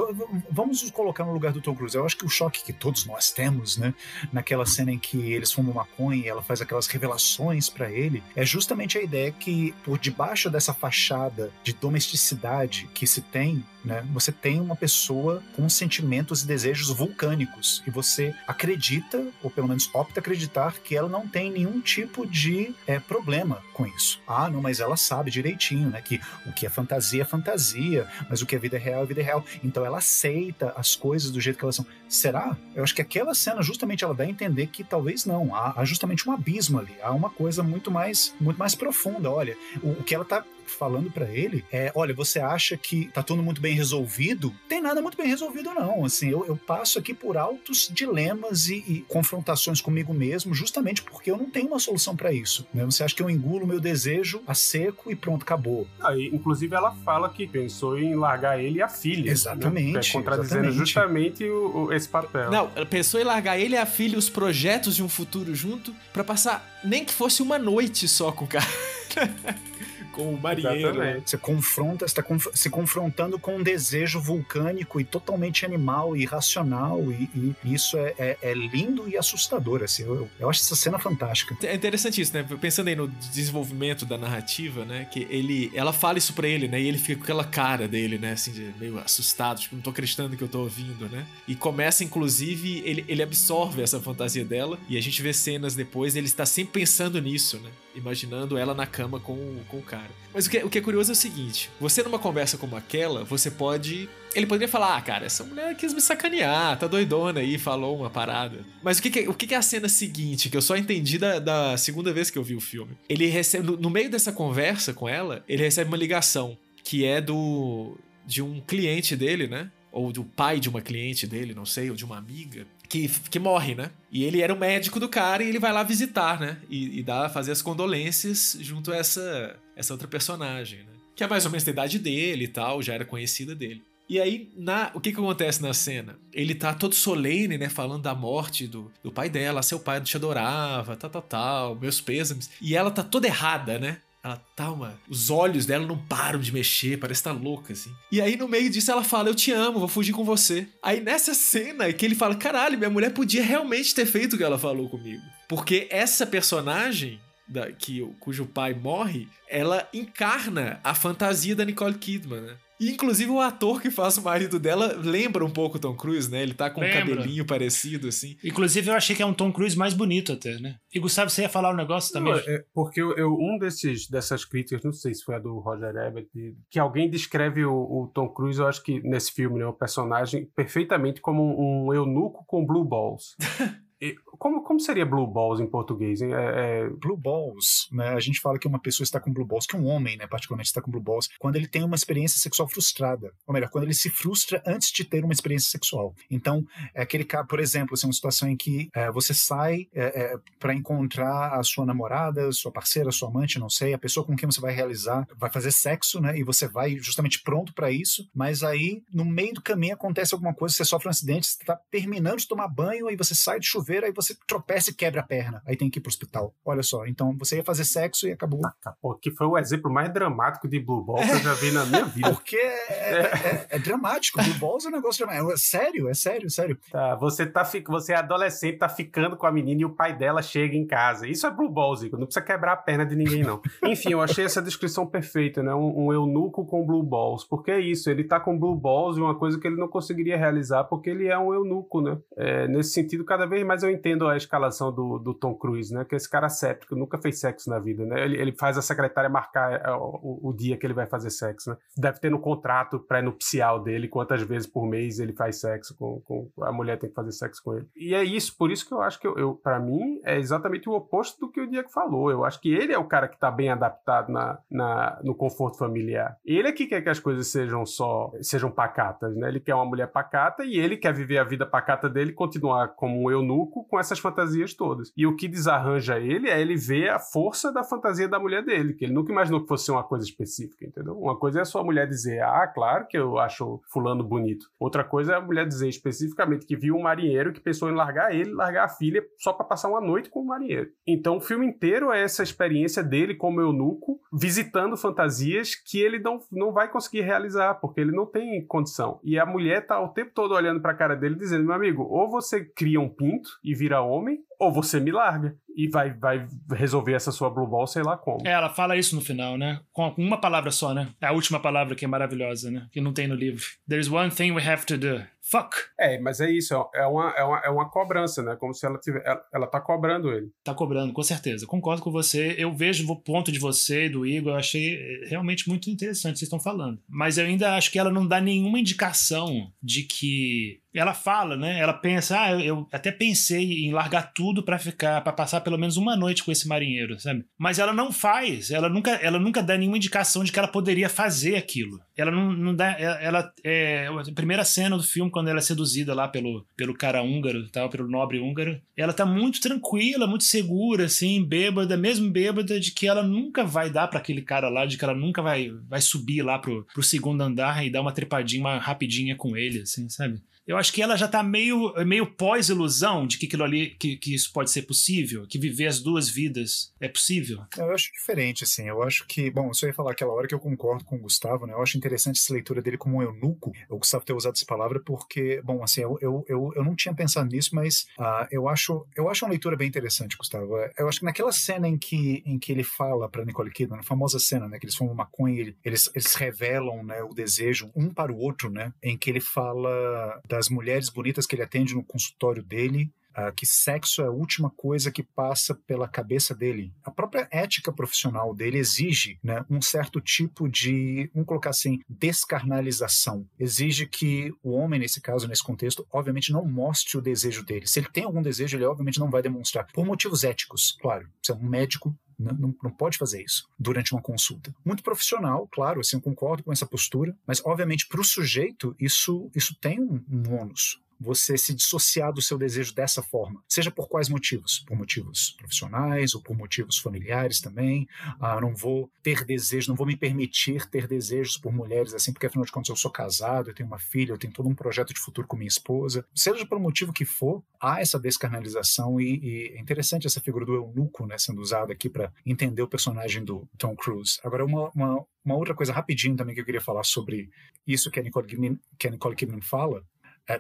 vamos 0.49 0.83
nos 0.83 0.91
colocar 0.93 1.25
no 1.25 1.33
lugar 1.33 1.53
do 1.53 1.61
Tom 1.61 1.75
Cruise. 1.75 1.97
Eu 1.97 2.07
acho 2.07 2.17
que 2.17 2.25
o 2.25 2.29
choque 2.29 2.63
que 2.63 2.73
todos 2.73 3.05
nós 3.05 3.33
temos, 3.33 3.77
né, 3.77 3.93
naquela 4.33 4.65
cena 4.65 4.93
em 4.93 4.99
que 4.99 5.33
eles 5.33 5.53
fumam 5.53 5.75
maconha 5.75 6.25
e 6.25 6.29
ela 6.29 6.43
faz 6.43 6.61
aquelas 6.63 6.87
revelações 6.87 7.69
para 7.69 7.91
ele, 7.91 8.23
é 8.37 8.47
justamente 8.47 8.97
a 8.97 9.03
ideia 9.03 9.33
que 9.33 9.75
por 9.85 9.99
debaixo 9.99 10.49
dessa 10.49 10.73
fachada 10.73 11.51
de 11.65 11.73
domesticidade 11.73 12.89
que 12.95 13.07
se 13.07 13.21
tem, 13.21 13.65
né, 13.85 14.07
você 14.13 14.31
tem 14.31 14.61
uma 14.61 14.77
pessoa 14.77 15.43
com 15.55 15.69
sentimentos 15.69 16.43
e 16.43 16.47
desejos 16.47 16.89
vulcânicos 16.91 17.83
e 17.87 17.91
você 17.91 18.35
acredita 18.47 19.27
ou 19.43 19.51
pelo 19.51 19.69
menos 19.69 19.89
opta 19.95 20.21
acreditar, 20.21 20.75
que 20.85 20.97
ela 20.97 21.09
não 21.09 21.27
tem 21.27 21.51
nenhum 21.51 21.81
tipo 21.81 22.27
de 22.27 22.75
é, 22.87 22.99
problema 22.99 23.63
com 23.73 23.87
isso. 23.87 24.21
Ah, 24.27 24.49
não, 24.49 24.61
mas 24.61 24.81
ela 24.81 24.97
sabe 24.97 25.31
direitinho, 25.31 25.91
né? 25.91 26.01
Que 26.01 26.21
o 26.47 26.53
que 26.53 26.67
é 26.67 26.71
fantasia 26.71 27.23
é 27.23 27.25
fantasia, 27.25 28.07
mas 28.29 28.43
o 28.43 28.47
que 28.47 28.55
é 28.55 28.59
vida 28.59 28.79
real 28.79 29.03
é 29.03 29.07
vida 29.07 29.23
real. 29.23 29.45
Então 29.63 29.85
ela 29.85 29.99
aceita 29.99 30.73
as 30.77 30.95
coisas 30.95 31.31
do 31.31 31.41
jeito 31.41 31.59
que 31.59 31.65
elas 31.65 31.77
são. 31.77 31.87
Será? 32.09 32.57
Eu 32.75 32.83
acho 32.83 32.95
que 32.95 33.03
aquela 33.03 33.35
cena 33.35 33.63
justamente 33.63 34.05
ela 34.05 34.15
dá 34.15 34.25
a 34.25 34.29
entender 34.29 34.67
que 34.67 34.85
talvez 34.85 35.25
não. 35.25 35.55
Há, 35.55 35.75
há 35.77 35.85
justamente 35.85 36.29
um 36.29 36.33
abismo 36.33 36.79
ali. 36.79 36.95
Há 37.03 37.13
uma 37.13 37.31
coisa 37.31 37.63
muito 37.63 37.91
mais, 37.91 38.35
muito 38.41 38.59
mais 38.59 38.75
profunda. 38.75 39.31
Olha, 39.31 39.57
o, 39.83 39.91
o 39.91 40.03
que 40.03 40.15
ela 40.15 40.25
tá 40.25 40.45
falando 40.73 41.11
para 41.11 41.31
ele 41.31 41.65
é: 41.73 41.93
olha, 41.95 42.15
você 42.15 42.41
acha 42.41 42.77
que 42.77 43.07
tá 43.13 43.23
tudo 43.23 43.43
muito 43.43 43.61
bem 43.61 43.75
resolvido? 43.75 44.55
Tem 44.69 44.81
nada 44.81 45.01
muito 45.01 45.17
bem 45.17 45.27
resolvido, 45.27 45.73
não. 45.75 46.05
Assim, 46.05 46.31
eu, 46.31 46.45
eu 46.47 46.57
passo 46.57 46.99
aqui 46.99 47.15
por 47.15 47.37
altos 47.37 47.89
dilemas 47.93 48.69
e, 48.69 48.85
e, 48.87 49.05
confrontações 49.09 49.81
comigo 49.81 50.13
mesmo, 50.13 50.55
justamente 50.55 51.03
porque 51.03 51.31
eu 51.31 51.37
não 51.37 51.51
tenho 51.51 51.69
uma 51.69 51.79
solução 51.79 52.17
para 52.17 52.33
isso. 52.33 52.67
Né? 52.73 52.85
Você 52.85 53.03
acha 53.05 53.15
que 53.15 53.23
eu 53.23 53.31
engulo 53.31 53.67
meu 53.67 53.81
desejo 53.81 54.43
a 54.47 54.55
seco 54.55 55.11
e 55.11 55.15
pronto, 55.15 55.43
acabou. 55.43 55.87
Aí, 56.01 56.31
inclusive, 56.33 56.75
ela 56.75 56.93
fala 57.05 57.29
que 57.29 57.47
pensou 57.47 57.99
em 57.99 58.15
largar 58.15 58.63
ele 58.63 58.79
e 58.79 58.83
a 58.83 58.89
filha. 58.89 59.27
Né? 59.27 59.33
Exatamente. 59.33 59.93
Né? 59.93 60.01
É 60.01 60.13
contradizendo 60.13 60.67
exatamente. 60.67 60.79
justamente 60.79 61.45
o, 61.45 61.87
o, 61.87 61.93
esse 61.93 62.09
papel. 62.09 62.51
Não, 62.51 62.71
ela 62.75 62.87
pensou 62.87 63.21
em 63.21 63.25
largar 63.25 63.59
ele 63.59 63.75
e 63.75 63.79
a 63.79 63.87
filha 63.87 64.19
os 64.19 64.29
projetos 64.29 64.97
de 64.97 65.03
um 65.03 65.09
futuro 65.09 65.55
junto 65.55 65.95
para 66.13 66.25
passar 66.25 66.81
nem 66.85 67.05
que 67.05 67.13
fosse 67.13 67.43
uma 67.43 67.59
noite 67.59 68.09
só 68.09 68.33
com 68.33 68.45
o 68.45 68.49
cara. 68.49 68.67
com 70.13 70.33
o 70.35 70.41
marinheiro. 70.41 70.91
Exatamente. 70.91 71.31
Você 71.31 71.39
confronta, 71.39 72.05
está 72.05 72.23
conf 72.23 72.47
se 72.55 72.71
confrontando 72.71 73.39
com 73.39 73.57
um 73.57 73.63
desejo 73.63 74.21
vulcânico 74.21 75.01
e 75.01 75.05
totalmente 75.05 75.65
animal 75.65 76.17
e 76.17 76.23
irracional, 76.23 77.01
e, 77.11 77.29
e 77.35 77.75
isso 77.75 77.97
é, 77.97 78.15
é, 78.19 78.39
é, 78.43 78.55
lindo 78.55 79.09
e 79.09 79.17
assustador. 79.17 79.83
Assim, 79.83 80.05
eu, 80.05 80.29
eu, 80.39 80.51
acho 80.51 80.61
essa 80.61 80.77
cena 80.77 80.99
fantástica. 80.99 81.57
É 81.67 81.75
interessante 81.75 82.21
isso, 82.21 82.33
né? 82.35 82.47
Pensando 82.61 82.89
aí 82.89 82.95
no 82.95 83.09
desenvolvimento 83.09 84.05
da 84.05 84.19
narrativa, 84.19 84.85
né? 84.85 85.07
Que 85.11 85.27
ele, 85.31 85.73
ela 85.75 85.93
fala 85.93 86.19
isso 86.19 86.35
pra 86.35 86.47
ele, 86.47 86.69
né? 86.69 86.81
E 86.81 86.87
ele 86.87 86.99
fica 86.99 87.17
com 87.17 87.25
aquela 87.25 87.45
cara 87.45 87.89
dele, 87.89 88.19
né? 88.19 88.33
Assim, 88.33 88.53
de 88.53 88.73
meio 88.79 88.99
assustado, 88.99 89.61
tipo, 89.61 89.75
não 89.75 89.83
tô 89.83 89.91
acreditando 89.91 90.37
que 90.37 90.45
eu 90.45 90.49
tô 90.49 90.61
ouvindo, 90.61 91.09
né? 91.09 91.27
E 91.49 91.57
começa, 91.57 92.05
inclusive, 92.05 92.83
ele, 92.85 93.05
ele 93.09 93.23
absorve 93.23 93.83
essa 93.83 93.99
fantasia 94.01 94.45
dela, 94.45 94.79
e 94.89 94.99
a 94.99 95.01
gente 95.01 95.23
vê 95.23 95.33
cenas 95.33 95.75
depois, 95.75 96.15
ele 96.15 96.27
está 96.27 96.45
sempre 96.45 96.81
pensando 96.81 97.21
nisso, 97.21 97.59
né? 97.59 97.71
Imaginando 97.95 98.57
ela 98.57 98.75
na 98.75 98.87
cama 98.87 99.21
com, 99.21 99.61
com 99.69 99.79
o 99.79 99.83
cara. 99.83 100.11
Mas 100.33 100.47
o 100.47 100.51
que, 100.51 100.59
é, 100.59 100.65
o 100.65 100.71
que 100.71 100.79
é 100.79 100.81
curioso 100.81 101.11
é 101.11 101.15
o 101.15 101.17
seguinte: 101.17 101.71
você 101.81 102.03
numa 102.03 102.19
conversa 102.19 102.57
como 102.57 102.77
aquela, 102.77 103.25
você 103.25 103.51
pode. 103.51 104.09
Ele 104.35 104.47
poderia 104.47 104.69
falar, 104.69 104.97
ah, 104.97 105.03
cara, 105.03 105.27
essa 105.27 105.45
mulher 105.45 105.77
quis 105.77 105.93
me 105.93 106.01
sacanear, 106.01 106.79
tá 106.79 106.87
doidona 106.87 107.41
aí, 107.41 107.59
falou 107.59 107.99
uma 107.99 108.09
parada. 108.09 108.65
Mas 108.83 108.99
o 108.99 109.03
que, 109.03 109.29
o 109.29 109.35
que, 109.35 109.47
que 109.47 109.55
é 109.55 109.59
a 109.59 109.63
cena 109.63 109.91
seguinte, 109.91 110.49
que 110.49 110.57
eu 110.57 110.63
só 110.63 110.75
entendi 110.75 111.19
da, 111.19 111.39
da 111.39 111.77
segunda 111.77 112.13
vez 112.15 112.31
que 112.31 112.39
eu 112.39 112.43
vi 112.43 112.55
o 112.55 112.61
filme? 112.61 112.97
Ele 113.09 113.27
recebe, 113.27 113.67
no, 113.67 113.77
no 113.77 113.91
meio 113.91 114.09
dessa 114.09 114.33
conversa 114.33 114.95
com 114.95 115.07
ela, 115.09 115.45
ele 115.47 115.63
recebe 115.63 115.89
uma 115.89 115.99
ligação, 115.99 116.57
que 116.83 117.05
é 117.05 117.21
do. 117.21 117.99
de 118.27 118.41
um 118.43 118.61
cliente 118.61 119.15
dele, 119.15 119.47
né? 119.47 119.71
Ou 119.91 120.11
do 120.11 120.25
pai 120.25 120.59
de 120.59 120.71
uma 120.71 120.81
cliente 120.81 121.27
dele, 121.27 121.53
não 121.53 121.67
sei, 121.67 121.91
ou 121.91 121.97
de 121.97 122.05
uma 122.05 122.17
amiga, 122.17 122.67
que, 122.93 123.09
que 123.31 123.39
morre, 123.39 123.75
né? 123.75 123.91
E 124.11 124.23
ele 124.23 124.43
era 124.43 124.53
o 124.53 124.59
médico 124.59 125.01
do 125.01 125.09
cara 125.09 125.43
e 125.43 125.49
ele 125.49 125.59
vai 125.59 125.73
lá 125.73 125.83
visitar, 125.83 126.39
né? 126.39 126.59
E, 126.69 126.99
e 126.99 127.03
dá, 127.03 127.27
fazer 127.31 127.51
as 127.51 127.63
condolências 127.63 128.59
junto 128.61 128.93
a 128.93 128.97
essa, 128.97 129.57
essa 129.75 129.95
outra 129.95 130.07
personagem, 130.07 130.81
né? 130.81 130.93
Que 131.17 131.25
é 131.25 131.27
mais 131.27 131.47
ou 131.47 131.51
menos 131.51 131.65
da 131.65 131.71
idade 131.71 131.99
dele 131.99 132.45
e 132.45 132.49
tal, 132.49 132.83
já 132.83 132.93
era 132.93 133.07
conhecida 133.07 133.55
dele. 133.55 133.83
E 134.11 134.21
aí, 134.21 134.51
na, 134.55 134.91
o 134.93 135.01
que 135.01 135.11
que 135.11 135.19
acontece 135.19 135.63
na 135.63 135.73
cena? 135.73 136.19
Ele 136.35 136.55
tá 136.55 136.75
todo 136.75 136.95
solene, 136.95 137.57
né, 137.57 137.71
falando 137.71 138.03
da 138.03 138.15
morte 138.15 138.67
do, 138.67 138.93
do 139.03 139.11
pai 139.11 139.31
dela, 139.31 139.63
seu 139.63 139.81
pai 139.81 139.99
te 140.03 140.15
adorava, 140.19 140.95
tal, 140.95 141.09
tal, 141.09 141.23
tal, 141.23 141.75
meus 141.77 141.99
pêsames. 141.99 142.51
E 142.61 142.77
ela 142.77 142.91
tá 142.91 143.03
toda 143.03 143.27
errada, 143.27 143.79
né? 143.79 143.99
Ela 144.25 144.37
tá 144.55 144.71
uma. 144.71 144.97
Os 145.09 145.31
olhos 145.31 145.67
dela 145.67 145.85
não 145.85 145.99
param 145.99 146.39
de 146.39 146.53
mexer, 146.53 146.97
parece 146.97 147.25
tá 147.25 147.33
louca, 147.33 147.73
assim. 147.73 147.91
E 148.11 148.21
aí, 148.21 148.37
no 148.37 148.47
meio 148.47 148.71
disso, 148.71 148.91
ela 148.93 149.03
fala: 149.03 149.29
Eu 149.29 149.35
te 149.35 149.51
amo, 149.51 149.81
vou 149.81 149.89
fugir 149.89 150.13
com 150.13 150.25
você. 150.25 150.69
Aí 150.81 151.01
nessa 151.01 151.35
cena 151.35 151.87
é 151.87 151.93
que 151.93 152.05
ele 152.05 152.15
fala: 152.15 152.37
Caralho, 152.37 152.79
minha 152.79 152.91
mulher 152.91 153.13
podia 153.13 153.43
realmente 153.43 153.95
ter 153.95 154.07
feito 154.07 154.35
o 154.35 154.37
que 154.39 154.45
ela 154.45 154.59
falou 154.59 154.89
comigo. 154.89 155.23
Porque 155.49 155.89
essa 155.91 156.25
personagem. 156.25 157.21
Da, 157.53 157.71
que, 157.71 158.01
cujo 158.19 158.47
pai 158.47 158.73
morre, 158.73 159.29
ela 159.49 159.87
encarna 159.93 160.81
a 160.83 160.95
fantasia 160.95 161.55
da 161.55 161.65
Nicole 161.65 161.95
Kidman, 161.95 162.41
né? 162.41 162.57
E, 162.83 162.91
inclusive, 162.91 163.31
o 163.31 163.39
ator 163.39 163.81
que 163.81 163.93
faz 163.93 164.19
o 164.19 164.23
marido 164.23 164.59
dela 164.59 164.99
lembra 165.01 165.45
um 165.45 165.51
pouco 165.51 165.77
o 165.77 165.81
Tom 165.81 165.95
Cruise, 165.95 166.29
né? 166.29 166.43
Ele 166.43 166.53
tá 166.53 166.69
com 166.69 166.81
lembra. 166.81 166.97
um 166.97 167.17
cabelinho 167.17 167.47
parecido, 167.47 168.09
assim. 168.09 168.37
Inclusive, 168.43 168.91
eu 168.91 168.95
achei 168.95 169.15
que 169.15 169.23
é 169.23 169.27
um 169.27 169.33
Tom 169.33 169.53
Cruise 169.53 169.79
mais 169.79 169.95
bonito 169.95 170.33
até, 170.33 170.59
né? 170.59 170.75
E, 170.93 170.99
Gustavo, 170.99 171.31
você 171.31 171.43
ia 171.43 171.49
falar 171.49 171.71
um 171.71 171.77
negócio 171.77 172.13
também? 172.13 172.33
Não, 172.33 172.41
é 172.41 172.65
porque 172.75 173.01
eu, 173.01 173.17
eu, 173.17 173.35
um 173.35 173.57
desses, 173.57 174.09
dessas 174.09 174.45
críticas, 174.45 174.83
não 174.83 174.93
sei 174.93 175.15
se 175.15 175.23
foi 175.23 175.37
a 175.37 175.39
do 175.39 175.61
Roger 175.61 175.95
Ebert, 175.95 176.27
que 176.69 176.79
alguém 176.81 177.09
descreve 177.09 177.65
o, 177.65 177.73
o, 177.73 178.11
Tom 178.13 178.29
Cruise, 178.29 178.59
eu 178.59 178.67
acho 178.67 178.83
que 178.83 179.01
nesse 179.03 179.31
filme, 179.31 179.61
né, 179.61 179.67
o 179.67 179.73
personagem, 179.73 180.47
perfeitamente 180.57 181.21
como 181.21 181.41
um, 181.41 181.87
um 181.87 181.95
eunuco 181.95 182.45
com 182.49 182.67
blue 182.67 182.85
balls. 182.85 183.37
Como, 184.39 184.63
como 184.63 184.81
seria 184.81 185.07
blue 185.07 185.27
balls 185.27 185.61
em 185.61 185.67
português? 185.67 186.21
É, 186.21 186.27
é... 186.31 186.89
Blue 186.89 187.17
balls, 187.17 187.89
né? 187.93 188.09
A 188.09 188.21
gente 188.21 188.41
fala 188.41 188.59
que 188.59 188.67
uma 188.67 188.81
pessoa 188.81 189.05
está 189.05 189.21
com 189.21 189.33
blue 189.33 189.47
balls, 189.47 189.67
que 189.67 189.77
um 189.77 189.87
homem, 189.87 190.17
né, 190.17 190.27
particularmente 190.27 190.69
está 190.69 190.83
com 190.83 190.91
blue 190.91 191.01
balls, 191.01 191.29
quando 191.39 191.57
ele 191.57 191.69
tem 191.69 191.85
uma 191.85 191.95
experiência 191.95 192.41
sexual 192.41 192.69
frustrada. 192.69 193.33
Ou 193.47 193.55
melhor, 193.55 193.71
quando 193.71 193.85
ele 193.85 193.95
se 193.95 194.11
frustra 194.11 194.61
antes 194.67 194.91
de 194.91 195.05
ter 195.05 195.23
uma 195.23 195.33
experiência 195.33 195.71
sexual. 195.71 196.15
Então, 196.29 196.65
é 196.95 197.03
aquele 197.03 197.25
caso, 197.25 197.47
por 197.47 197.61
exemplo, 197.61 197.95
assim, 197.95 198.07
uma 198.07 198.13
situação 198.13 198.49
em 198.49 198.57
que 198.57 198.89
é, 198.95 199.11
você 199.13 199.33
sai 199.33 199.87
é, 199.95 200.23
é 200.23 200.35
para 200.59 200.75
encontrar 200.75 201.59
a 201.59 201.63
sua 201.63 201.87
namorada, 201.87 202.51
sua 202.53 202.73
parceira, 202.73 203.13
sua 203.13 203.29
amante, 203.29 203.61
não 203.61 203.71
sei, 203.71 203.95
a 203.95 203.99
pessoa 203.99 204.27
com 204.27 204.35
quem 204.35 204.51
você 204.51 204.61
vai 204.61 204.75
realizar, 204.75 205.27
vai 205.37 205.51
fazer 205.51 205.71
sexo, 205.71 206.21
né? 206.21 206.37
E 206.37 206.43
você 206.43 206.67
vai 206.67 206.97
justamente 206.97 207.41
pronto 207.43 207.73
para 207.75 207.91
isso, 207.91 208.29
mas 208.35 208.65
aí 208.65 209.03
no 209.13 209.25
meio 209.25 209.55
do 209.55 209.63
caminho 209.63 209.95
acontece 209.95 210.35
alguma 210.35 210.55
coisa, 210.55 210.75
você 210.75 210.85
sofre 210.85 211.09
um 211.09 211.11
acidente, 211.11 211.47
você 211.47 211.63
está 211.63 211.77
terminando 211.91 212.39
de 212.39 212.49
tomar 212.49 212.69
banho, 212.69 213.07
aí 213.07 213.17
você 213.17 213.35
sai 213.35 213.61
de 213.61 213.67
chuveiro 213.67 213.92
chuveiro, 213.93 214.07
aí 214.07 214.13
você 214.13 214.35
tropeça 214.47 214.91
e 214.91 214.95
quebra 214.95 215.21
a 215.21 215.25
perna. 215.25 215.63
Aí 215.67 215.77
tem 215.77 215.91
que 215.91 215.99
ir 215.99 216.03
pro 216.03 216.09
hospital. 216.09 216.55
Olha 216.65 216.83
só, 216.83 217.07
então 217.07 217.37
você 217.39 217.57
ia 217.57 217.65
fazer 217.65 217.85
sexo 217.85 218.27
e 218.27 218.33
acabou. 218.33 218.61
Ah, 218.65 218.73
tá, 218.83 218.95
pô, 219.01 219.15
que 219.15 219.31
foi 219.31 219.47
o 219.47 219.59
exemplo 219.59 219.93
mais 219.93 220.13
dramático 220.13 220.67
de 220.67 220.81
Blue 220.81 221.03
Balls 221.03 221.27
que 221.27 221.37
eu 221.37 221.39
já 221.41 221.55
vi 221.55 221.71
na 221.71 221.85
minha 221.85 222.05
vida. 222.05 222.31
Porque 222.33 222.57
é, 222.57 222.89
é, 222.89 223.21
é, 223.21 223.67
é 223.71 223.79
dramático. 223.79 224.43
Blue 224.43 224.55
Balls 224.55 224.87
é 224.87 224.89
um 224.89 224.93
negócio 224.93 225.25
dramático. 225.25 225.53
É 225.53 225.57
sério, 225.57 226.09
é 226.09 226.15
sério, 226.15 226.51
sério. 226.51 226.79
Tá, 226.91 227.15
você, 227.17 227.45
tá, 227.45 227.69
você 227.89 228.13
é 228.13 228.17
adolescente, 228.17 228.79
tá 228.79 228.89
ficando 228.89 229.37
com 229.37 229.47
a 229.47 229.53
menina 229.53 229.83
e 229.83 229.85
o 229.85 229.91
pai 229.91 230.17
dela 230.17 230.41
chega 230.41 230.75
em 230.75 230.87
casa. 230.87 231.27
Isso 231.27 231.47
é 231.47 231.51
Blue 231.51 231.71
Balls, 231.71 232.03
Igor. 232.03 232.19
Não 232.19 232.27
precisa 232.27 232.45
quebrar 232.45 232.73
a 232.73 232.77
perna 232.77 233.05
de 233.05 233.15
ninguém, 233.15 233.43
não. 233.43 233.61
Enfim, 233.85 234.13
eu 234.13 234.23
achei 234.23 234.45
essa 234.45 234.63
descrição 234.63 235.07
perfeita, 235.07 235.63
né? 235.63 235.75
Um, 235.75 236.07
um 236.07 236.13
eunuco 236.13 236.65
com 236.65 236.85
Blue 236.87 237.03
Balls. 237.03 237.45
Porque 237.45 237.71
é 237.71 237.81
isso, 237.81 238.09
ele 238.11 238.25
tá 238.25 238.41
com 238.41 238.59
Blue 238.59 238.77
Balls 238.77 239.19
e 239.19 239.21
uma 239.21 239.35
coisa 239.35 239.59
que 239.59 239.67
ele 239.67 239.77
não 239.77 239.89
conseguiria 239.89 240.37
realizar 240.37 240.85
porque 240.85 241.11
ele 241.11 241.27
é 241.29 241.39
um 241.39 241.53
eunuco, 241.53 242.01
né? 242.01 242.19
É, 242.37 242.69
nesse 242.69 242.93
sentido, 242.93 243.25
cada 243.25 243.47
vez 243.47 243.65
mais 243.67 243.82
eu 243.83 243.91
entendo 243.91 244.29
a 244.29 244.37
escalação 244.37 244.93
do, 244.93 245.19
do 245.19 245.35
Tom 245.35 245.55
Cruise, 245.55 245.93
né? 245.93 246.05
Que 246.05 246.15
é 246.15 246.17
esse 246.17 246.29
cara 246.29 246.49
séptico, 246.49 246.95
nunca 246.95 247.19
fez 247.19 247.41
sexo 247.41 247.71
na 247.71 247.79
vida, 247.79 248.05
né? 248.05 248.25
Ele, 248.25 248.37
ele 248.37 248.53
faz 248.53 248.79
a 248.79 248.83
secretária 248.83 249.29
marcar 249.29 249.73
é, 249.73 249.91
o, 249.93 250.41
o, 250.43 250.53
dia 250.53 250.77
que 250.77 250.87
ele 250.87 250.95
vai 250.95 251.07
fazer 251.07 251.31
sexo, 251.31 251.71
né? 251.71 251.77
Deve 251.97 252.21
ter 252.21 252.31
no 252.31 252.39
contrato 252.39 252.99
pré-nupcial 253.01 253.83
dele 253.83 254.09
quantas 254.09 254.43
vezes 254.43 254.67
por 254.67 254.87
mês 254.87 255.19
ele 255.19 255.33
faz 255.33 255.61
sexo 255.61 255.97
com, 255.97 256.21
com 256.21 256.51
a 256.63 256.73
mulher 256.73 256.99
tem 256.99 257.09
que 257.09 257.15
fazer 257.15 257.33
sexo 257.33 257.63
com 257.63 257.75
ele. 257.75 257.87
E 257.97 258.15
é 258.15 258.23
isso, 258.23 258.57
por 258.57 258.71
isso 258.71 258.87
que 258.87 258.95
eu 258.95 259.01
acho 259.01 259.19
que 259.19 259.27
eu, 259.27 259.37
eu 259.37 259.55
para 259.55 259.79
mim 259.79 260.21
é 260.25 260.39
exatamente 260.39 260.89
o 260.89 260.93
oposto 260.93 261.41
do 261.41 261.51
que 261.51 261.61
o 261.61 261.69
Diego 261.69 261.91
falou. 261.91 262.31
Eu 262.31 262.45
acho 262.45 262.61
que 262.61 262.73
ele 262.73 262.93
é 262.93 262.99
o 262.99 263.09
cara 263.09 263.29
que 263.29 263.39
tá 263.39 263.51
bem 263.51 263.71
adaptado 263.71 264.31
na, 264.31 264.59
na, 264.71 265.21
no 265.23 265.35
conforto 265.35 265.79
familiar. 265.79 266.37
Ele 266.45 266.69
é 266.69 266.73
que 266.73 266.87
quer 266.87 267.03
que 267.03 267.09
as 267.09 267.21
coisas 267.21 267.49
sejam 267.49 267.85
só 267.85 268.33
sejam 268.41 268.71
pacatas, 268.71 269.35
né? 269.37 269.49
Ele 269.49 269.61
quer 269.61 269.75
uma 269.75 269.85
mulher 269.85 270.09
pacata 270.09 270.65
e 270.65 270.79
ele 270.79 270.97
quer 270.97 271.13
viver 271.13 271.39
a 271.39 271.45
vida 271.45 271.67
pacata 271.67 272.09
dele, 272.09 272.33
continuar 272.33 272.89
como 272.89 273.23
um 273.23 273.31
eunuco 273.31 273.62
com 273.67 273.99
essas 273.99 274.19
fantasias 274.19 274.75
todas. 274.75 275.13
E 275.17 275.27
o 275.27 275.37
que 275.37 275.49
desarranja 275.49 276.19
ele 276.19 276.49
é 276.49 276.61
ele 276.61 276.77
ver 276.77 277.11
a 277.11 277.19
força 277.19 277.73
da 277.73 277.85
fantasia 277.85 278.29
da 278.29 278.39
mulher 278.39 278.65
dele, 278.65 278.95
que 278.95 279.05
ele 279.05 279.13
nunca 279.13 279.33
imaginou 279.33 279.63
que 279.63 279.69
fosse 279.69 279.91
uma 279.91 280.03
coisa 280.03 280.25
específica, 280.25 280.85
entendeu? 280.85 281.19
Uma 281.19 281.37
coisa 281.37 281.61
é 281.61 281.63
a 281.63 281.67
sua 281.67 281.85
mulher 281.85 282.07
dizer, 282.07 282.43
ah, 282.43 282.67
claro 282.67 283.07
que 283.07 283.17
eu 283.17 283.39
acho 283.39 283.81
fulano 283.93 284.25
bonito. 284.25 284.67
Outra 284.79 285.05
coisa 285.05 285.33
é 285.33 285.37
a 285.37 285.41
mulher 285.41 285.67
dizer 285.67 285.89
especificamente 285.89 286.67
que 286.67 286.77
viu 286.77 286.97
um 286.97 287.03
marinheiro 287.03 287.53
que 287.53 287.61
pensou 287.61 287.91
em 287.91 287.95
largar 287.95 288.35
ele, 288.35 288.53
largar 288.53 288.85
a 288.85 288.89
filha 288.89 289.25
só 289.39 289.53
para 289.53 289.67
passar 289.67 289.89
uma 289.89 290.01
noite 290.01 290.31
com 290.31 290.41
o 290.41 290.47
marinheiro. 290.47 290.91
Então 291.07 291.37
o 291.37 291.41
filme 291.41 291.67
inteiro 291.67 292.13
é 292.13 292.23
essa 292.23 292.43
experiência 292.43 293.03
dele 293.03 293.35
como 293.35 293.61
eunuco, 293.61 294.21
visitando 294.33 294.97
fantasias 294.97 295.75
que 295.75 296.01
ele 296.01 296.19
não, 296.19 296.39
não 296.51 296.73
vai 296.73 296.91
conseguir 296.91 297.23
realizar, 297.23 297.75
porque 297.75 298.01
ele 298.01 298.13
não 298.13 298.27
tem 298.27 298.65
condição. 298.67 299.21
E 299.23 299.39
a 299.39 299.47
mulher 299.47 299.87
tá 299.87 300.01
o 300.01 300.09
tempo 300.09 300.33
todo 300.35 300.55
olhando 300.55 300.81
para 300.81 300.93
a 300.93 300.97
cara 300.97 301.17
dele 301.17 301.37
dizendo, 301.37 301.65
meu 301.65 301.75
amigo, 301.75 302.03
ou 302.03 302.31
você 302.31 302.65
cria 302.65 303.01
um 303.01 303.09
pinto 303.09 303.52
e 303.63 303.75
vira 303.75 304.03
homem, 304.03 304.45
ou 304.63 304.71
você 304.71 305.01
me 305.01 305.11
larga 305.11 305.57
e 305.77 305.89
vai, 305.89 306.13
vai 306.13 306.47
resolver 306.71 307.15
essa 307.15 307.33
sua 307.33 307.51
Blue 307.51 307.67
Ball, 307.67 307.87
sei 307.87 308.03
lá 308.03 308.17
como. 308.17 308.47
É, 308.47 308.53
ela 308.53 308.69
fala 308.69 308.97
isso 308.97 309.17
no 309.17 309.21
final, 309.21 309.59
né? 309.59 309.81
Com 309.93 310.15
uma 310.17 310.41
palavra 310.41 310.71
só, 310.71 310.95
né? 310.95 311.09
É 311.21 311.27
a 311.27 311.33
última 311.33 311.59
palavra 311.59 311.97
que 311.97 312.05
é 312.05 312.09
maravilhosa, 312.09 312.71
né? 312.71 312.87
Que 312.93 313.01
não 313.01 313.13
tem 313.13 313.27
no 313.27 313.35
livro. 313.35 313.65
There's 313.89 314.09
one 314.09 314.31
thing 314.31 314.53
we 314.53 314.63
have 314.65 314.87
to 314.87 314.97
do. 314.97 315.23
Fuck. 315.45 315.75
É, 315.99 316.21
mas 316.21 316.41
é 316.41 316.49
isso, 316.49 316.73
é 316.95 317.05
uma, 317.05 317.31
é 317.31 317.43
uma, 317.43 317.59
é 317.65 317.69
uma 317.71 317.91
cobrança, 317.91 318.43
né? 318.43 318.55
Como 318.55 318.73
se 318.73 318.87
ela 318.87 318.99
tiver. 318.99 319.23
Ela, 319.27 319.45
ela 319.53 319.67
tá 319.67 319.81
cobrando 319.81 320.31
ele. 320.31 320.51
Tá 320.63 320.73
cobrando, 320.73 321.13
com 321.13 321.23
certeza. 321.23 321.67
Concordo 321.67 322.01
com 322.01 322.13
você. 322.13 322.55
Eu 322.57 322.73
vejo 322.73 323.11
o 323.11 323.17
ponto 323.17 323.51
de 323.51 323.59
você 323.59 324.07
e 324.07 324.09
do 324.09 324.25
Igor, 324.25 324.53
eu 324.53 324.59
achei 324.59 325.25
realmente 325.27 325.69
muito 325.69 325.91
interessante 325.91 326.31
o 326.31 326.35
que 326.35 326.39
vocês 326.39 326.47
estão 326.47 326.61
falando. 326.61 327.01
Mas 327.09 327.39
eu 327.39 327.47
ainda 327.47 327.75
acho 327.75 327.91
que 327.91 327.99
ela 327.99 328.11
não 328.11 328.27
dá 328.27 328.41
nenhuma 328.41 328.79
indicação 328.79 329.73
de 329.83 330.05
que 330.05 330.81
ela 330.95 331.15
fala, 331.15 331.57
né? 331.57 331.79
Ela 331.79 331.95
pensa, 331.95 332.39
ah, 332.39 332.53
eu 332.63 332.87
até 332.93 333.11
pensei 333.11 333.85
em 333.85 333.93
largar 333.93 334.33
tudo 334.33 334.52
para 334.61 334.77
ficar, 334.77 335.21
para 335.21 335.33
passar 335.33 335.61
pelo 335.61 335.79
menos 335.79 335.97
uma 335.97 336.17
noite 336.17 336.43
com 336.43 336.51
esse 336.51 336.67
marinheiro, 336.67 337.17
sabe? 337.21 337.45
Mas 337.57 337.79
ela 337.79 337.93
não 337.93 338.11
faz, 338.11 338.73
ela 338.73 338.89
nunca, 338.89 339.13
ela 339.13 339.39
nunca 339.39 339.63
dá 339.63 339.79
nenhuma 339.79 339.97
indicação 339.97 340.43
de 340.43 340.51
que 340.51 340.59
ela 340.59 340.67
poderia 340.67 341.09
fazer 341.09 341.55
aquilo. 341.55 342.01
Ela 342.17 342.33
não, 342.33 342.53
não 342.53 342.75
dá, 342.75 342.91
ela 342.99 343.53
é 343.63 344.09
a 344.09 344.35
primeira 344.35 344.65
cena 344.65 344.97
do 344.97 345.03
filme 345.03 345.31
quando 345.31 345.49
ela 345.49 345.61
é 345.61 345.63
seduzida 345.63 346.13
lá 346.13 346.27
pelo, 346.27 346.67
pelo 346.77 346.95
cara 346.95 347.23
húngaro, 347.23 347.69
tal, 347.69 347.89
pelo 347.89 348.09
nobre 348.09 348.41
húngaro. 348.41 348.81
Ela 348.97 349.13
tá 349.13 349.25
muito 349.25 349.61
tranquila, 349.61 350.27
muito 350.27 350.45
segura, 350.45 351.05
assim, 351.05 351.45
bêbada, 351.45 351.97
mesmo 351.97 352.31
bêbada 352.31 352.81
de 352.81 352.91
que 352.91 353.07
ela 353.07 353.23
nunca 353.23 353.65
vai 353.65 353.91
dar 353.91 354.09
para 354.09 354.19
aquele 354.19 354.43
cara 354.43 354.69
lá, 354.69 354.85
de 354.85 354.99
que 354.99 355.05
ela 355.05 355.15
nunca 355.15 355.41
vai, 355.41 355.71
vai 355.89 356.01
subir 356.01 356.43
lá 356.43 356.59
pro, 356.59 356.85
pro 356.93 357.03
segundo 357.03 357.41
andar 357.41 357.87
e 357.87 357.91
dar 357.91 358.01
uma 358.01 358.13
trepadinha, 358.13 358.61
uma 358.61 358.79
rapidinha 358.79 359.37
com 359.37 359.57
ele, 359.57 359.83
assim, 359.83 360.09
sabe? 360.09 360.41
Eu 360.67 360.77
acho 360.77 360.93
que 360.93 361.03
ela 361.03 361.17
já 361.17 361.27
está 361.27 361.43
meio, 361.43 361.93
meio 362.05 362.27
pós-ilusão 362.27 363.27
de 363.27 363.37
que 363.39 363.47
aquilo 363.47 363.65
ali, 363.65 363.91
que, 363.99 364.17
que 364.17 364.35
isso 364.35 364.53
pode 364.53 364.71
ser 364.71 364.83
possível, 364.83 365.47
que 365.47 365.59
viver 365.59 365.87
as 365.87 366.01
duas 366.01 366.29
vidas 366.29 366.93
é 367.01 367.09
possível. 367.09 367.63
Eu 367.77 367.91
acho 367.93 368.13
diferente, 368.13 368.65
assim. 368.65 368.89
Eu 368.89 369.03
acho 369.03 369.27
que, 369.27 369.51
bom, 369.51 369.69
eu 369.69 369.75
só 369.75 369.87
ia 369.87 369.95
falar 369.95 370.13
aquela 370.13 370.33
hora 370.33 370.47
que 370.47 370.55
eu 370.55 370.61
concordo 370.61 371.05
com 371.05 371.17
o 371.17 371.21
Gustavo, 371.21 371.67
né? 371.67 371.73
Eu 371.73 371.83
acho 371.83 371.99
interessante 371.99 372.39
essa 372.39 372.53
leitura 372.53 372.81
dele 372.81 372.97
como 372.97 373.17
um 373.17 373.23
eunuco, 373.23 373.73
o 373.89 373.99
Gustavo 373.99 374.25
ter 374.25 374.33
usado 374.33 374.55
essa 374.55 374.65
palavra, 374.65 375.01
porque, 375.01 375.61
bom, 375.65 375.83
assim, 375.83 376.03
eu, 376.03 376.17
eu, 376.21 376.45
eu, 376.49 376.73
eu 376.77 376.85
não 376.85 376.95
tinha 376.95 377.15
pensado 377.15 377.49
nisso, 377.49 377.75
mas 377.75 378.07
uh, 378.19 378.47
eu, 378.51 378.69
acho, 378.69 379.07
eu 379.17 379.29
acho 379.29 379.45
uma 379.45 379.51
leitura 379.51 379.77
bem 379.77 379.89
interessante, 379.89 380.37
Gustavo. 380.37 380.77
Eu 380.97 381.09
acho 381.09 381.19
que 381.19 381.25
naquela 381.25 381.53
cena 381.53 381.89
em 381.89 381.99
que, 381.99 382.43
em 382.47 382.59
que 382.59 382.71
ele 382.71 382.85
fala 382.85 383.29
para 383.29 383.45
Nicole 383.45 383.71
Kidman, 383.71 384.01
a 384.01 384.05
famosa 384.05 384.39
cena, 384.39 384.69
né, 384.69 384.79
que 384.79 384.87
eles 384.87 384.95
fumam 384.95 385.15
maconha, 385.15 385.75
eles, 385.85 386.11
eles 386.15 386.35
revelam, 386.35 387.03
né, 387.03 387.23
o 387.23 387.35
desejo 387.35 387.91
um 387.97 388.09
para 388.11 388.33
o 388.33 388.39
outro, 388.39 388.71
né, 388.71 388.93
em 389.03 389.17
que 389.17 389.29
ele 389.29 389.41
fala 389.41 390.41
das 390.53 390.69
mulheres 390.69 391.09
bonitas 391.09 391.47
que 391.47 391.55
ele 391.55 391.63
atende 391.63 391.95
no 391.95 392.05
consultório 392.05 392.63
dele, 392.63 393.11
Uh, 393.33 393.51
que 393.57 393.65
sexo 393.65 394.21
é 394.21 394.27
a 394.27 394.31
última 394.31 394.69
coisa 394.69 395.11
que 395.11 395.23
passa 395.23 395.75
pela 395.75 396.07
cabeça 396.07 396.55
dele. 396.55 396.93
A 397.03 397.11
própria 397.11 397.49
ética 397.51 397.91
profissional 397.91 398.55
dele 398.55 398.77
exige 398.77 399.39
né, 399.43 399.65
um 399.71 399.81
certo 399.81 400.21
tipo 400.21 400.69
de, 400.69 401.31
vamos 401.33 401.47
colocar 401.47 401.71
assim, 401.71 402.01
descarnalização. 402.07 403.49
Exige 403.59 404.07
que 404.07 404.53
o 404.63 404.73
homem, 404.73 405.01
nesse 405.01 405.19
caso, 405.19 405.49
nesse 405.49 405.63
contexto, 405.63 406.07
obviamente 406.13 406.53
não 406.53 406.67
mostre 406.67 407.17
o 407.17 407.23
desejo 407.23 407.65
dele. 407.65 407.87
Se 407.87 408.01
ele 408.01 408.11
tem 408.13 408.25
algum 408.25 408.43
desejo, 408.43 408.77
ele 408.77 408.85
obviamente 408.85 409.19
não 409.19 409.31
vai 409.31 409.41
demonstrar. 409.41 409.87
Por 409.95 410.05
motivos 410.05 410.45
éticos, 410.45 410.95
claro. 411.01 411.27
Você 411.43 411.53
é 411.53 411.55
um 411.55 411.67
médico, 411.67 412.15
não, 412.39 412.75
não, 412.83 412.91
pode 412.91 413.19
fazer 413.19 413.43
isso 413.43 413.69
durante 413.79 414.13
uma 414.13 414.23
consulta. 414.23 414.75
Muito 414.85 415.03
profissional, 415.03 415.69
claro, 415.71 416.01
assim, 416.01 416.17
eu 416.17 416.21
concordo 416.21 416.63
com 416.63 416.73
essa 416.73 416.87
postura, 416.87 417.37
mas 417.47 417.65
obviamente 417.65 418.07
para 418.07 418.21
o 418.21 418.25
sujeito 418.25 418.95
isso, 418.99 419.51
isso 419.55 419.75
tem 419.81 420.01
um, 420.01 420.23
um 420.31 420.55
ônus 420.55 421.02
você 421.23 421.57
se 421.57 421.75
dissociar 421.75 422.33
do 422.33 422.43
seu 422.43 422.59
desejo 422.59 422.95
dessa 422.95 423.23
forma, 423.23 423.63
seja 423.69 423.91
por 423.91 424.09
quais 424.09 424.29
motivos, 424.29 424.85
por 424.87 424.97
motivos 424.97 425.55
profissionais 425.59 426.35
ou 426.35 426.43
por 426.43 426.57
motivos 426.57 426.99
familiares 426.99 427.61
também. 427.61 428.07
Ah, 428.41 428.61
não 428.61 428.75
vou 428.75 429.11
ter 429.23 429.45
desejo, 429.45 429.89
não 429.89 429.97
vou 429.97 430.07
me 430.07 430.17
permitir 430.17 430.87
ter 430.91 431.07
desejos 431.07 431.57
por 431.57 431.73
mulheres 431.73 432.13
assim, 432.15 432.33
porque 432.33 432.47
afinal 432.47 432.65
de 432.65 432.73
contas 432.73 432.89
eu 432.89 432.97
sou 432.97 433.11
casado, 433.11 433.71
eu 433.71 433.75
tenho 433.75 433.87
uma 433.87 433.99
filha, 433.99 434.33
eu 434.33 434.39
tenho 434.39 434.53
todo 434.53 434.69
um 434.69 434.75
projeto 434.75 435.15
de 435.15 435.21
futuro 435.21 435.47
com 435.47 435.57
minha 435.57 435.69
esposa. 435.69 436.27
Seja 436.35 436.67
por 436.67 436.79
motivo 436.79 437.13
que 437.13 437.25
for, 437.25 437.63
há 437.81 438.01
essa 438.01 438.19
descarnalização 438.19 439.21
e, 439.21 439.39
e 439.43 439.77
é 439.77 439.81
interessante 439.81 440.27
essa 440.27 440.41
figura 440.41 440.65
do 440.65 440.75
eunuco, 440.75 441.27
né, 441.27 441.37
sendo 441.39 441.61
usada 441.61 441.93
aqui 441.93 442.09
para 442.09 442.33
entender 442.45 442.83
o 442.83 442.89
personagem 442.89 443.45
do 443.45 443.69
Tom 443.79 443.95
Cruise. 443.95 444.39
Agora 444.43 444.65
uma, 444.65 444.91
uma, 444.95 445.25
uma 445.45 445.55
outra 445.55 445.75
coisa 445.75 445.93
rapidinho 445.93 446.37
também 446.37 446.55
que 446.55 446.61
eu 446.61 446.65
queria 446.65 446.81
falar 446.81 447.05
sobre 447.05 447.51
isso 447.87 448.11
que 448.11 448.21
a 448.21 448.23
Nicole 448.23 448.47
Kidman, 448.47 448.79
que 448.99 449.09
a 449.09 449.11
Nicole 449.11 449.37
Kidman 449.37 449.61
fala, 449.61 450.05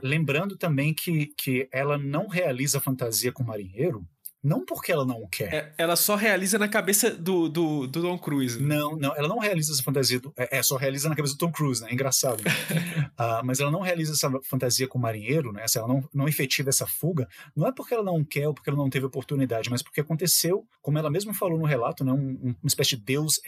lembrando 0.03 0.57
também 0.57 0.95
que, 0.95 1.27
que 1.37 1.69
ela 1.73 1.99
não 1.99 2.29
realiza 2.29 2.81
fantasia 2.81 3.33
com 3.33 3.43
marinheiro 3.43 4.07
não 4.43 4.65
porque 4.65 4.91
ela 4.91 5.05
não 5.05 5.27
quer. 5.29 5.55
É, 5.55 5.73
ela 5.79 5.95
só 5.95 6.17
realiza 6.17 6.59
na 6.59 6.69
cabeça 6.69 7.11
do, 7.11 7.49
do, 7.49 7.87
do, 7.87 8.03
Tom 8.03 8.19
Cruise. 8.19 8.61
Não, 8.61 8.97
não, 8.97 9.15
ela 9.17 9.29
não 9.29 9.39
realiza 9.39 9.73
essa 9.73 9.83
fantasia. 9.83 10.19
Do, 10.19 10.33
é, 10.37 10.59
é, 10.59 10.63
só 10.63 10.77
realiza 10.77 11.09
na 11.09 11.15
cabeça 11.15 11.35
do 11.35 11.39
Tom 11.39 11.53
Cruise, 11.53 11.81
né? 11.81 11.91
É 11.91 11.93
engraçado. 11.93 12.43
Né? 12.43 12.51
uh, 13.19 13.45
mas 13.45 13.61
ela 13.61 13.71
não 13.71 13.81
realiza 13.81 14.13
essa 14.13 14.31
fantasia 14.43 14.89
com 14.89 14.99
o 14.99 15.01
marinheiro, 15.01 15.53
né? 15.53 15.65
Ela 15.77 15.87
não, 15.87 16.09
não 16.13 16.29
efetiva 16.29 16.71
essa 16.71 16.87
fuga. 16.87 17.29
Não 17.55 17.69
é 17.69 17.73
porque 17.73 17.95
ela 17.95 18.03
não 18.03 18.25
quer 18.25 18.49
ou 18.49 18.55
porque 18.55 18.69
ela 18.69 18.79
não 18.79 18.91
teve 18.91 19.07
oportunidade, 19.07 19.71
mas 19.71 19.81
porque 19.81 20.01
aconteceu, 20.01 20.67
como 20.81 20.99
ela 20.99 21.11
mesma 21.11 21.33
falou 21.33 21.57
no 21.57 21.65
relato, 21.65 22.05
né? 22.05 22.13
Um, 22.13 22.57
uma 22.61 22.69
espécie 22.69 22.97
de 22.97 23.05
Deus 23.05 23.41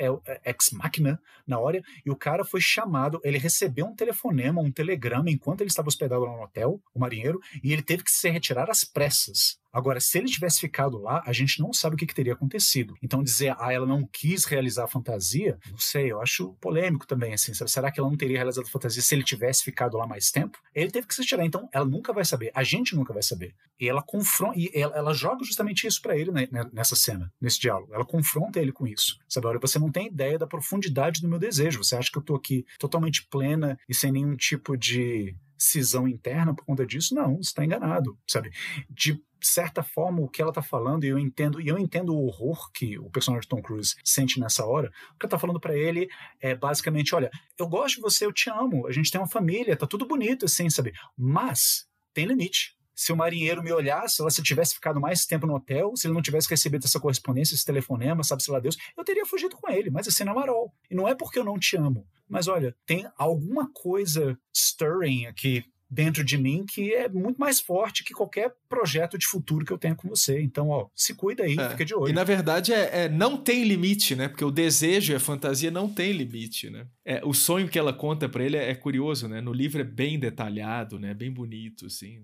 ex 0.45 0.71
machina 0.73 1.21
na 1.45 1.59
hora. 1.59 1.83
E 2.07 2.11
o 2.11 2.17
cara 2.17 2.45
foi 2.45 2.61
chamado, 2.61 3.21
ele 3.25 3.39
recebeu 3.39 3.87
um 3.87 3.97
telefonema, 3.97 4.63
um 4.63 4.71
telegrama, 4.71 5.29
enquanto 5.29 5.63
ele 5.63 5.71
estava 5.71 5.89
hospedado 5.89 6.23
lá 6.23 6.31
no 6.31 6.43
hotel, 6.43 6.81
o 6.95 7.01
marinheiro, 7.01 7.41
e 7.65 7.73
ele 7.73 7.83
teve 7.83 8.05
que 8.05 8.11
se 8.13 8.31
retirar 8.31 8.71
às 8.71 8.85
pressas 8.85 9.59
Agora, 9.75 9.99
se 9.99 10.17
ele 10.19 10.29
tivesse 10.29 10.61
ficado 10.61 10.99
lá, 10.99 11.21
a 11.27 11.33
gente 11.33 11.61
não 11.61 11.73
sabe 11.73 11.97
o 11.97 11.99
que, 11.99 12.07
que, 12.07 12.15
teria 12.15 12.33
acontecido. 12.33 12.95
Então, 13.03 13.25
dizer, 13.25 13.57
ah, 13.59 13.73
ela 13.73 13.85
não 13.85 14.07
quis 14.07 14.45
realizar 14.45 14.85
a 14.85 14.89
fantasia, 14.89 15.59
não 15.69 15.79
sei, 15.79 16.13
eu 16.13 16.21
acho 16.21 16.55
polêmico 16.61 17.09
também, 17.09 17.35
assim. 17.35 17.53
Sabe? 17.53 17.71
Será 17.71 17.91
que 17.91 17.99
ela 17.99 18.09
não 18.09 18.17
teria 18.17 18.37
realizado 18.37 18.67
a 18.67 18.71
fantasia 18.71 19.03
se 19.03 19.13
ele 19.13 19.25
tivesse 19.25 19.65
ficado 19.65 19.97
lá 19.97 20.07
mais 20.07 20.31
tempo? 20.31 20.57
Ele 20.73 20.93
teve 20.93 21.09
que 21.09 21.15
se 21.15 21.25
tirar, 21.25 21.45
então 21.45 21.69
ela 21.73 21.85
nunca 21.85 22.13
vai 22.13 22.25
saber, 22.25 22.53
a 22.55 22.63
gente 22.63 22.95
nunca 22.95 23.13
vai 23.13 23.23
saber. 23.23 23.53
E 23.81 23.89
ela 23.89 24.01
confronta, 24.01 24.57
e 24.57 24.71
ela, 24.73 24.97
ela 24.97 25.13
joga 25.13 25.45
justamente 25.45 25.89
isso 25.89 26.01
para 26.01 26.17
ele 26.17 26.31
né, 26.31 26.47
né, 26.53 26.65
nessa 26.73 26.95
cena, 26.95 27.33
nesse 27.41 27.59
diálogo. 27.59 27.93
Ela 27.93 28.05
confronta 28.05 28.61
ele 28.61 28.71
com 28.71 28.87
isso. 28.87 29.19
Sabe, 29.29 29.49
olha, 29.49 29.59
você 29.59 29.79
não 29.79 29.91
tem 29.91 30.07
ideia 30.07 30.39
da 30.39 30.47
profundidade 30.47 31.21
do 31.21 31.29
meu 31.29 31.39
desejo. 31.39 31.83
Você 31.83 31.97
acha 31.97 32.11
que 32.13 32.19
eu 32.19 32.23
tô 32.23 32.37
aqui 32.37 32.65
totalmente 32.79 33.27
plena 33.29 33.77
e 33.89 33.95
sem 33.95 34.13
nenhum 34.13 34.37
tipo 34.37 34.77
de 34.77 35.35
cisão 35.59 36.07
interna 36.07 36.55
por 36.55 36.65
conta 36.65 36.87
disso? 36.87 37.15
Não, 37.15 37.37
você 37.37 37.51
está 37.51 37.65
enganado, 37.65 38.17
sabe? 38.29 38.51
De 38.89 39.21
certa 39.47 39.83
forma, 39.83 40.21
o 40.21 40.29
que 40.29 40.41
ela 40.41 40.51
está 40.51 40.63
falando, 40.63 41.05
e 41.05 41.09
eu 41.09 41.19
entendo, 41.19 41.61
e 41.61 41.69
eu 41.69 41.79
entendo 41.79 42.15
o 42.15 42.27
horror 42.27 42.71
que 42.73 42.99
o 42.99 43.11
personagem 43.11 43.43
de 43.43 43.49
Tom 43.49 43.63
Cruise 43.63 43.95
sente 44.05 44.41
nessa 44.41 44.65
hora, 44.65 44.89
o 44.89 45.19
que 45.19 45.27
ela 45.27 45.29
está 45.29 45.39
falando 45.39 45.61
para 45.61 45.77
ele 45.77 46.09
é 46.41 46.55
basicamente, 46.55 47.15
olha, 47.15 47.31
eu 47.59 47.69
gosto 47.69 47.97
de 47.97 48.01
você, 48.03 48.27
eu 48.27 48.33
te 48.33 48.51
amo, 48.51 48.87
a 48.87 48.93
gente 48.93 49.11
tem 49.11 49.21
uma 49.21 49.29
família, 49.29 49.77
tá 49.77 49.87
tudo 49.87 50.07
bonito 50.07 50.45
assim, 50.45 50.69
sabe? 50.71 50.93
Mas 51.17 51.87
tem 52.13 52.27
limite 52.27 52.75
se 52.95 53.13
o 53.13 53.17
marinheiro 53.17 53.63
me 53.63 53.73
olhasse, 53.73 54.17
se 54.17 54.41
eu 54.41 54.45
tivesse 54.45 54.75
ficado 54.75 55.01
mais 55.01 55.27
tempo 55.27 55.47
no 55.47 55.57
hotel, 55.57 55.93
se 55.97 56.07
ele 56.07 56.15
não 56.15 56.23
tivesse 56.23 56.49
recebido 56.49 56.85
essa 56.85 57.01
correspondência, 57.01 57.55
esse 57.55 57.65
telefonema, 57.65 58.23
sabe-se 58.23 58.51
lá 58.51 58.61
Deus, 58.61 58.77
eu 58.97 59.05
teria 59.05 59.27
fugido 59.27 59.57
com 59.57 59.71
ele, 59.71 59.91
mas 59.91 60.07
assim 60.07 60.25
na 60.25 60.33
Marol. 60.33 60.73
E 60.91 60.95
não 60.95 61.09
é 61.09 61.15
porque 61.15 61.39
eu 61.39 61.45
não 61.45 61.59
te 61.59 61.77
amo, 61.77 62.07
mas 62.29 62.47
olha, 62.47 62.75
tem 62.87 63.07
alguma 63.17 63.69
coisa 63.73 64.39
stirring 64.55 65.27
aqui 65.27 65.65
dentro 65.95 66.25
de 66.25 66.37
mim 66.37 66.67
que 66.67 66.93
é 66.93 67.09
muito 67.09 67.39
mais 67.39 67.61
forte 67.61 68.03
que 68.03 68.13
qualquer 68.13 68.53
projeto 68.69 69.17
de 69.17 69.27
futuro 69.27 69.65
que 69.65 69.73
eu 69.73 69.79
tenha 69.79 69.95
com 69.95 70.09
você. 70.09 70.43
Então, 70.43 70.69
ó, 70.69 70.89
se 70.95 71.15
cuida 71.15 71.45
aí, 71.45 71.57
é. 71.57 71.71
fica 71.71 71.85
de 71.85 71.95
olho. 71.95 72.11
E 72.11 72.13
na 72.13 72.25
verdade 72.25 72.73
é, 72.73 73.05
é, 73.05 73.09
não 73.09 73.37
tem 73.37 73.63
limite, 73.65 74.17
né? 74.17 74.29
Porque 74.29 74.45
o 74.45 74.51
desejo 74.51 75.13
e 75.13 75.17
a 75.17 75.21
fantasia 75.21 75.71
não 75.71 75.89
tem 75.89 76.13
limite, 76.13 76.69
né? 76.69 76.87
É, 77.05 77.23
o 77.25 77.33
sonho 77.33 77.69
que 77.69 77.79
ela 77.79 77.93
conta 77.93 78.29
para 78.29 78.45
ele 78.45 78.57
é, 78.57 78.71
é, 78.71 78.75
curioso, 78.75 79.29
né? 79.29 79.41
No 79.41 79.53
livro 79.53 79.81
é 79.81 79.85
bem 79.85 80.19
detalhado, 80.19 80.99
né? 80.99 81.15
Bem 81.15 81.31
bonito, 81.31 81.87
assim, 81.87 82.23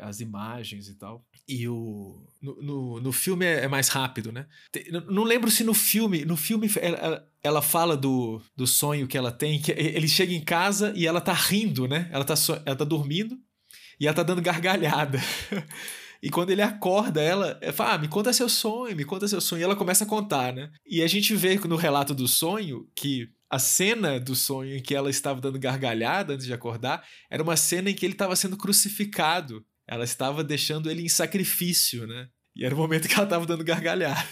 as 0.00 0.20
imagens 0.20 0.88
e 0.88 0.94
tal. 0.94 1.24
E 1.48 1.68
o 1.68 2.26
no, 2.40 2.62
no, 2.62 3.00
no 3.00 3.12
filme 3.12 3.46
é, 3.46 3.64
é, 3.64 3.68
mais 3.68 3.88
rápido, 3.88 4.32
né? 4.32 4.46
Não 5.08 5.22
lembro 5.22 5.50
se 5.50 5.62
no 5.62 5.74
filme, 5.74 6.24
no 6.24 6.36
filme 6.36 6.70
ela, 6.80 7.28
ela 7.42 7.62
fala 7.62 7.96
do, 7.96 8.40
do 8.56 8.66
sonho 8.66 9.06
que 9.06 9.16
ela 9.16 9.30
tem, 9.30 9.60
que 9.60 9.72
ele 9.72 10.08
chega 10.08 10.32
em 10.32 10.44
casa 10.44 10.92
e 10.96 11.06
ela 11.06 11.20
tá 11.20 11.32
rindo, 11.32 11.86
né? 11.86 12.08
Ela 12.12 12.24
tá, 12.24 12.34
ela 12.66 12.76
tá 12.76 12.84
dormindo 12.84 13.38
e 13.98 14.06
ela 14.06 14.14
tá 14.14 14.22
dando 14.22 14.42
gargalhada. 14.42 15.18
E 16.22 16.28
quando 16.28 16.50
ele 16.50 16.60
acorda, 16.60 17.22
ela 17.22 17.58
fala: 17.72 17.94
ah, 17.94 17.98
me 17.98 18.06
conta 18.06 18.30
seu 18.32 18.46
sonho, 18.46 18.94
me 18.94 19.04
conta 19.04 19.26
seu 19.26 19.40
sonho. 19.40 19.60
E 19.60 19.64
ela 19.64 19.74
começa 19.74 20.04
a 20.04 20.06
contar, 20.06 20.52
né? 20.52 20.70
E 20.86 21.02
a 21.02 21.06
gente 21.06 21.34
vê 21.34 21.56
no 21.60 21.76
relato 21.76 22.14
do 22.14 22.28
sonho 22.28 22.86
que 22.94 23.30
a 23.50 23.58
cena 23.58 24.20
do 24.20 24.36
sonho 24.36 24.76
em 24.76 24.82
que 24.82 24.94
ela 24.94 25.10
estava 25.10 25.40
dando 25.40 25.58
gargalhada 25.58 26.34
antes 26.34 26.46
de 26.46 26.52
acordar 26.52 27.04
era 27.28 27.42
uma 27.42 27.56
cena 27.56 27.90
em 27.90 27.94
que 27.94 28.06
ele 28.06 28.14
estava 28.14 28.36
sendo 28.36 28.56
crucificado. 28.56 29.66
Ela 29.88 30.04
estava 30.04 30.44
deixando 30.44 30.88
ele 30.88 31.02
em 31.02 31.08
sacrifício, 31.08 32.06
né? 32.06 32.28
E 32.54 32.64
era 32.64 32.74
o 32.74 32.78
momento 32.78 33.08
que 33.08 33.14
ela 33.14 33.24
estava 33.24 33.44
dando 33.44 33.64
gargalhada. 33.64 34.24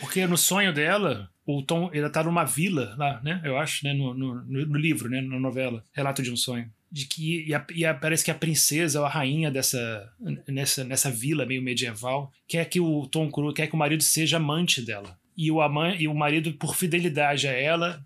Porque 0.00 0.26
no 0.26 0.38
sonho 0.38 0.72
dela, 0.72 1.28
o 1.44 1.62
Tom, 1.62 1.90
ele 1.92 2.08
tá 2.08 2.22
numa 2.22 2.44
vila 2.44 2.94
lá, 2.96 3.20
né? 3.22 3.42
Eu 3.44 3.58
acho, 3.58 3.84
né? 3.84 3.92
No, 3.92 4.14
no, 4.14 4.42
no 4.46 4.78
livro, 4.78 5.10
né? 5.10 5.20
Na 5.20 5.38
novela, 5.38 5.84
Relato 5.92 6.22
de 6.22 6.30
um 6.30 6.36
Sonho. 6.36 6.70
De 6.90 7.06
que, 7.06 7.46
e, 7.46 7.54
a, 7.54 7.66
e 7.74 7.84
a, 7.84 7.92
parece 7.92 8.24
que 8.24 8.30
a 8.30 8.34
princesa 8.34 9.00
ou 9.00 9.04
a 9.04 9.10
rainha 9.10 9.50
dessa 9.50 10.10
nessa, 10.48 10.84
nessa 10.84 11.10
vila 11.10 11.44
meio 11.44 11.62
medieval 11.62 12.32
quer 12.46 12.64
que 12.64 12.80
o 12.80 13.06
Tom 13.08 13.30
Cruise, 13.30 13.54
quer 13.54 13.66
que 13.66 13.74
o 13.74 13.78
marido 13.78 14.02
seja 14.02 14.38
amante 14.38 14.80
dela. 14.80 15.18
E 15.36 15.50
o, 15.52 15.60
ama, 15.60 15.94
e 15.94 16.08
o 16.08 16.14
marido, 16.14 16.52
por 16.54 16.74
fidelidade 16.74 17.46
a 17.46 17.52
ela, 17.52 18.02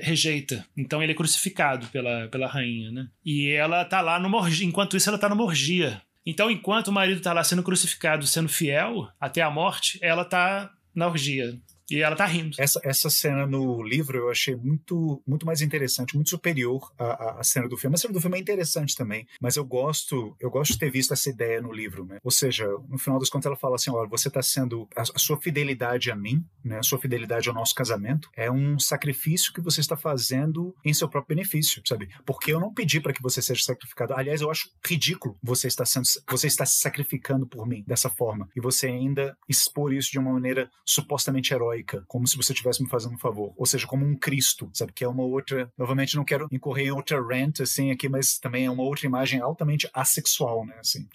rejeita. 0.00 0.66
Então 0.76 1.02
ele 1.02 1.12
é 1.12 1.14
crucificado 1.14 1.86
pela, 1.88 2.28
pela 2.28 2.46
rainha, 2.46 2.90
né? 2.90 3.08
E 3.24 3.50
ela 3.50 3.84
tá 3.84 4.00
lá 4.00 4.18
no 4.18 4.28
morgia. 4.28 4.66
Enquanto 4.66 4.96
isso, 4.96 5.08
ela 5.08 5.18
tá 5.18 5.28
no 5.28 5.36
morgia. 5.36 6.00
Então, 6.24 6.50
enquanto 6.50 6.88
o 6.88 6.92
marido 6.92 7.20
tá 7.20 7.32
lá 7.32 7.42
sendo 7.42 7.62
crucificado, 7.62 8.26
sendo 8.26 8.48
fiel 8.48 9.08
até 9.20 9.42
a 9.42 9.50
morte, 9.50 9.98
ela 10.00 10.24
tá 10.24 10.70
na 10.94 11.08
orgia. 11.08 11.58
E 11.92 12.00
ela 12.00 12.16
tá 12.16 12.24
rindo. 12.24 12.56
Essa, 12.58 12.80
essa 12.82 13.10
cena 13.10 13.46
no 13.46 13.82
livro 13.82 14.16
eu 14.16 14.30
achei 14.30 14.56
muito, 14.56 15.22
muito 15.26 15.44
mais 15.44 15.60
interessante, 15.60 16.14
muito 16.14 16.30
superior 16.30 16.90
à, 16.98 17.40
à 17.40 17.44
cena 17.44 17.68
do 17.68 17.76
filme. 17.76 17.94
A 17.94 17.98
cena 17.98 18.14
do 18.14 18.20
filme 18.20 18.38
é 18.38 18.40
interessante 18.40 18.96
também, 18.96 19.26
mas 19.38 19.56
eu 19.56 19.64
gosto, 19.64 20.34
eu 20.40 20.50
gosto 20.50 20.72
de 20.72 20.78
ter 20.78 20.90
visto 20.90 21.12
essa 21.12 21.28
ideia 21.28 21.60
no 21.60 21.70
livro, 21.70 22.06
né? 22.06 22.18
Ou 22.24 22.30
seja, 22.30 22.66
no 22.88 22.98
final 22.98 23.18
das 23.18 23.28
contas 23.28 23.46
ela 23.46 23.56
fala 23.56 23.76
assim, 23.76 23.90
olha, 23.90 24.08
você 24.08 24.28
está 24.28 24.42
sendo 24.42 24.88
a, 24.96 25.02
a, 25.02 25.18
sua 25.18 25.38
fidelidade 25.38 26.10
a 26.10 26.16
mim, 26.16 26.42
né? 26.64 26.78
A 26.78 26.82
sua 26.82 26.98
fidelidade 26.98 27.50
ao 27.50 27.54
nosso 27.54 27.74
casamento 27.74 28.30
é 28.34 28.50
um 28.50 28.78
sacrifício 28.78 29.52
que 29.52 29.60
você 29.60 29.80
está 29.80 29.96
fazendo 29.96 30.74
em 30.82 30.94
seu 30.94 31.10
próprio 31.10 31.36
benefício, 31.36 31.82
sabe? 31.84 32.08
Porque 32.24 32.54
eu 32.54 32.58
não 32.58 32.72
pedi 32.72 33.00
para 33.00 33.12
que 33.12 33.22
você 33.22 33.42
seja 33.42 33.62
sacrificado. 33.62 34.14
Aliás, 34.14 34.40
eu 34.40 34.50
acho 34.50 34.70
ridículo 34.86 35.36
você 35.42 35.68
estar 35.68 35.84
sendo, 35.84 36.06
você 36.30 36.46
está 36.46 36.64
se 36.64 36.80
sacrificando 36.80 37.46
por 37.46 37.66
mim 37.66 37.84
dessa 37.86 38.08
forma 38.08 38.48
e 38.56 38.60
você 38.62 38.86
ainda 38.86 39.36
expor 39.46 39.92
isso 39.92 40.10
de 40.10 40.18
uma 40.18 40.32
maneira 40.32 40.70
supostamente 40.86 41.52
heróica 41.52 41.81
como 42.06 42.26
se 42.26 42.36
você 42.36 42.52
estivesse 42.52 42.82
me 42.82 42.88
fazendo 42.88 43.14
um 43.14 43.18
favor. 43.18 43.52
Ou 43.56 43.66
seja, 43.66 43.86
como 43.86 44.04
um 44.04 44.16
Cristo, 44.16 44.70
sabe? 44.72 44.92
Que 44.92 45.04
é 45.04 45.08
uma 45.08 45.22
outra. 45.22 45.70
Novamente, 45.76 46.16
não 46.16 46.24
quero 46.24 46.46
incorrer 46.50 46.86
em 46.86 46.92
outra 46.92 47.20
rant, 47.20 47.60
assim, 47.60 47.90
aqui, 47.90 48.08
mas 48.08 48.38
também 48.38 48.66
é 48.66 48.70
uma 48.70 48.82
outra 48.82 49.06
imagem 49.06 49.40
altamente 49.40 49.88
assexual, 49.92 50.64
né? 50.66 50.76
Assim, 50.78 51.06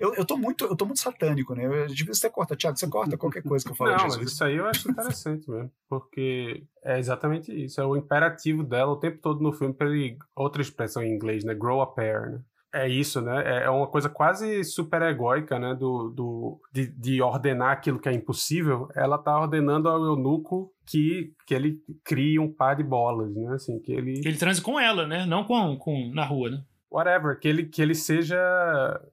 eu, 0.00 0.14
eu, 0.14 0.24
tô 0.24 0.36
muito, 0.36 0.64
eu 0.64 0.76
tô 0.76 0.84
muito 0.86 1.00
satânico, 1.00 1.54
né? 1.54 1.66
Eu 1.66 1.86
devia 1.86 2.14
você 2.14 2.30
corta, 2.30 2.56
Thiago, 2.56 2.78
você 2.78 2.88
corta 2.88 3.16
qualquer 3.16 3.42
coisa 3.42 3.64
que 3.64 3.72
eu 3.72 3.76
falo 3.76 3.90
não. 3.90 4.04
Mas 4.04 4.32
isso 4.32 4.44
aí 4.44 4.56
eu 4.56 4.66
acho 4.66 4.90
interessante 4.90 5.48
mesmo, 5.50 5.70
porque 5.88 6.64
é 6.82 6.98
exatamente 6.98 7.52
isso. 7.52 7.80
É 7.80 7.86
o 7.86 7.96
imperativo 7.96 8.62
dela 8.62 8.92
o 8.92 8.98
tempo 8.98 9.18
todo 9.18 9.42
no 9.42 9.52
filme, 9.52 9.74
para 9.74 9.88
ele, 9.88 10.18
outra 10.34 10.62
expressão 10.62 11.02
em 11.02 11.12
inglês, 11.14 11.44
né? 11.44 11.54
Grow 11.54 11.80
a 11.80 11.86
pair, 11.86 12.30
né? 12.30 12.40
É 12.74 12.88
isso, 12.88 13.20
né? 13.20 13.40
É, 13.46 13.64
é 13.66 13.70
uma 13.70 13.86
coisa 13.86 14.08
quase 14.08 14.64
super 14.64 15.00
egóica, 15.02 15.60
né? 15.60 15.76
Do, 15.76 16.10
do, 16.10 16.60
de, 16.72 16.88
de 16.88 17.22
ordenar 17.22 17.70
aquilo 17.70 18.00
que 18.00 18.08
é 18.08 18.12
impossível. 18.12 18.88
Ela 18.96 19.16
tá 19.16 19.38
ordenando 19.38 19.88
ao 19.88 20.04
eunuco 20.04 20.72
que, 20.84 21.32
que 21.46 21.54
ele 21.54 21.78
crie 22.02 22.36
um 22.36 22.52
par 22.52 22.74
de 22.74 22.82
bolas, 22.82 23.32
né? 23.32 23.54
Assim, 23.54 23.78
que 23.78 23.92
ele... 23.92 24.20
Ele 24.24 24.36
transe 24.36 24.60
com 24.60 24.80
ela, 24.80 25.06
né? 25.06 25.24
Não 25.24 25.44
com, 25.44 25.76
com 25.78 26.10
na 26.12 26.24
rua, 26.24 26.50
né? 26.50 26.62
Whatever, 26.90 27.38
que 27.38 27.46
ele, 27.46 27.64
que 27.66 27.80
ele 27.80 27.94
seja 27.94 28.36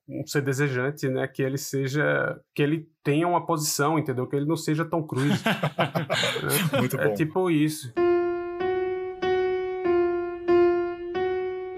um 0.09 0.25
ser 0.25 0.41
desejante, 0.41 1.07
né? 1.07 1.27
Que 1.27 1.43
ele 1.43 1.59
seja... 1.59 2.39
Que 2.55 2.63
ele 2.63 2.89
tenha 3.03 3.27
uma 3.27 3.45
posição, 3.45 3.99
entendeu? 3.99 4.25
Que 4.25 4.37
ele 4.37 4.47
não 4.47 4.57
seja 4.57 4.83
tão 4.83 5.05
cruz. 5.05 5.43
Muito 6.79 6.99
é 6.99 7.05
bom. 7.05 7.11
É 7.11 7.13
tipo 7.13 7.51
isso. 7.51 7.93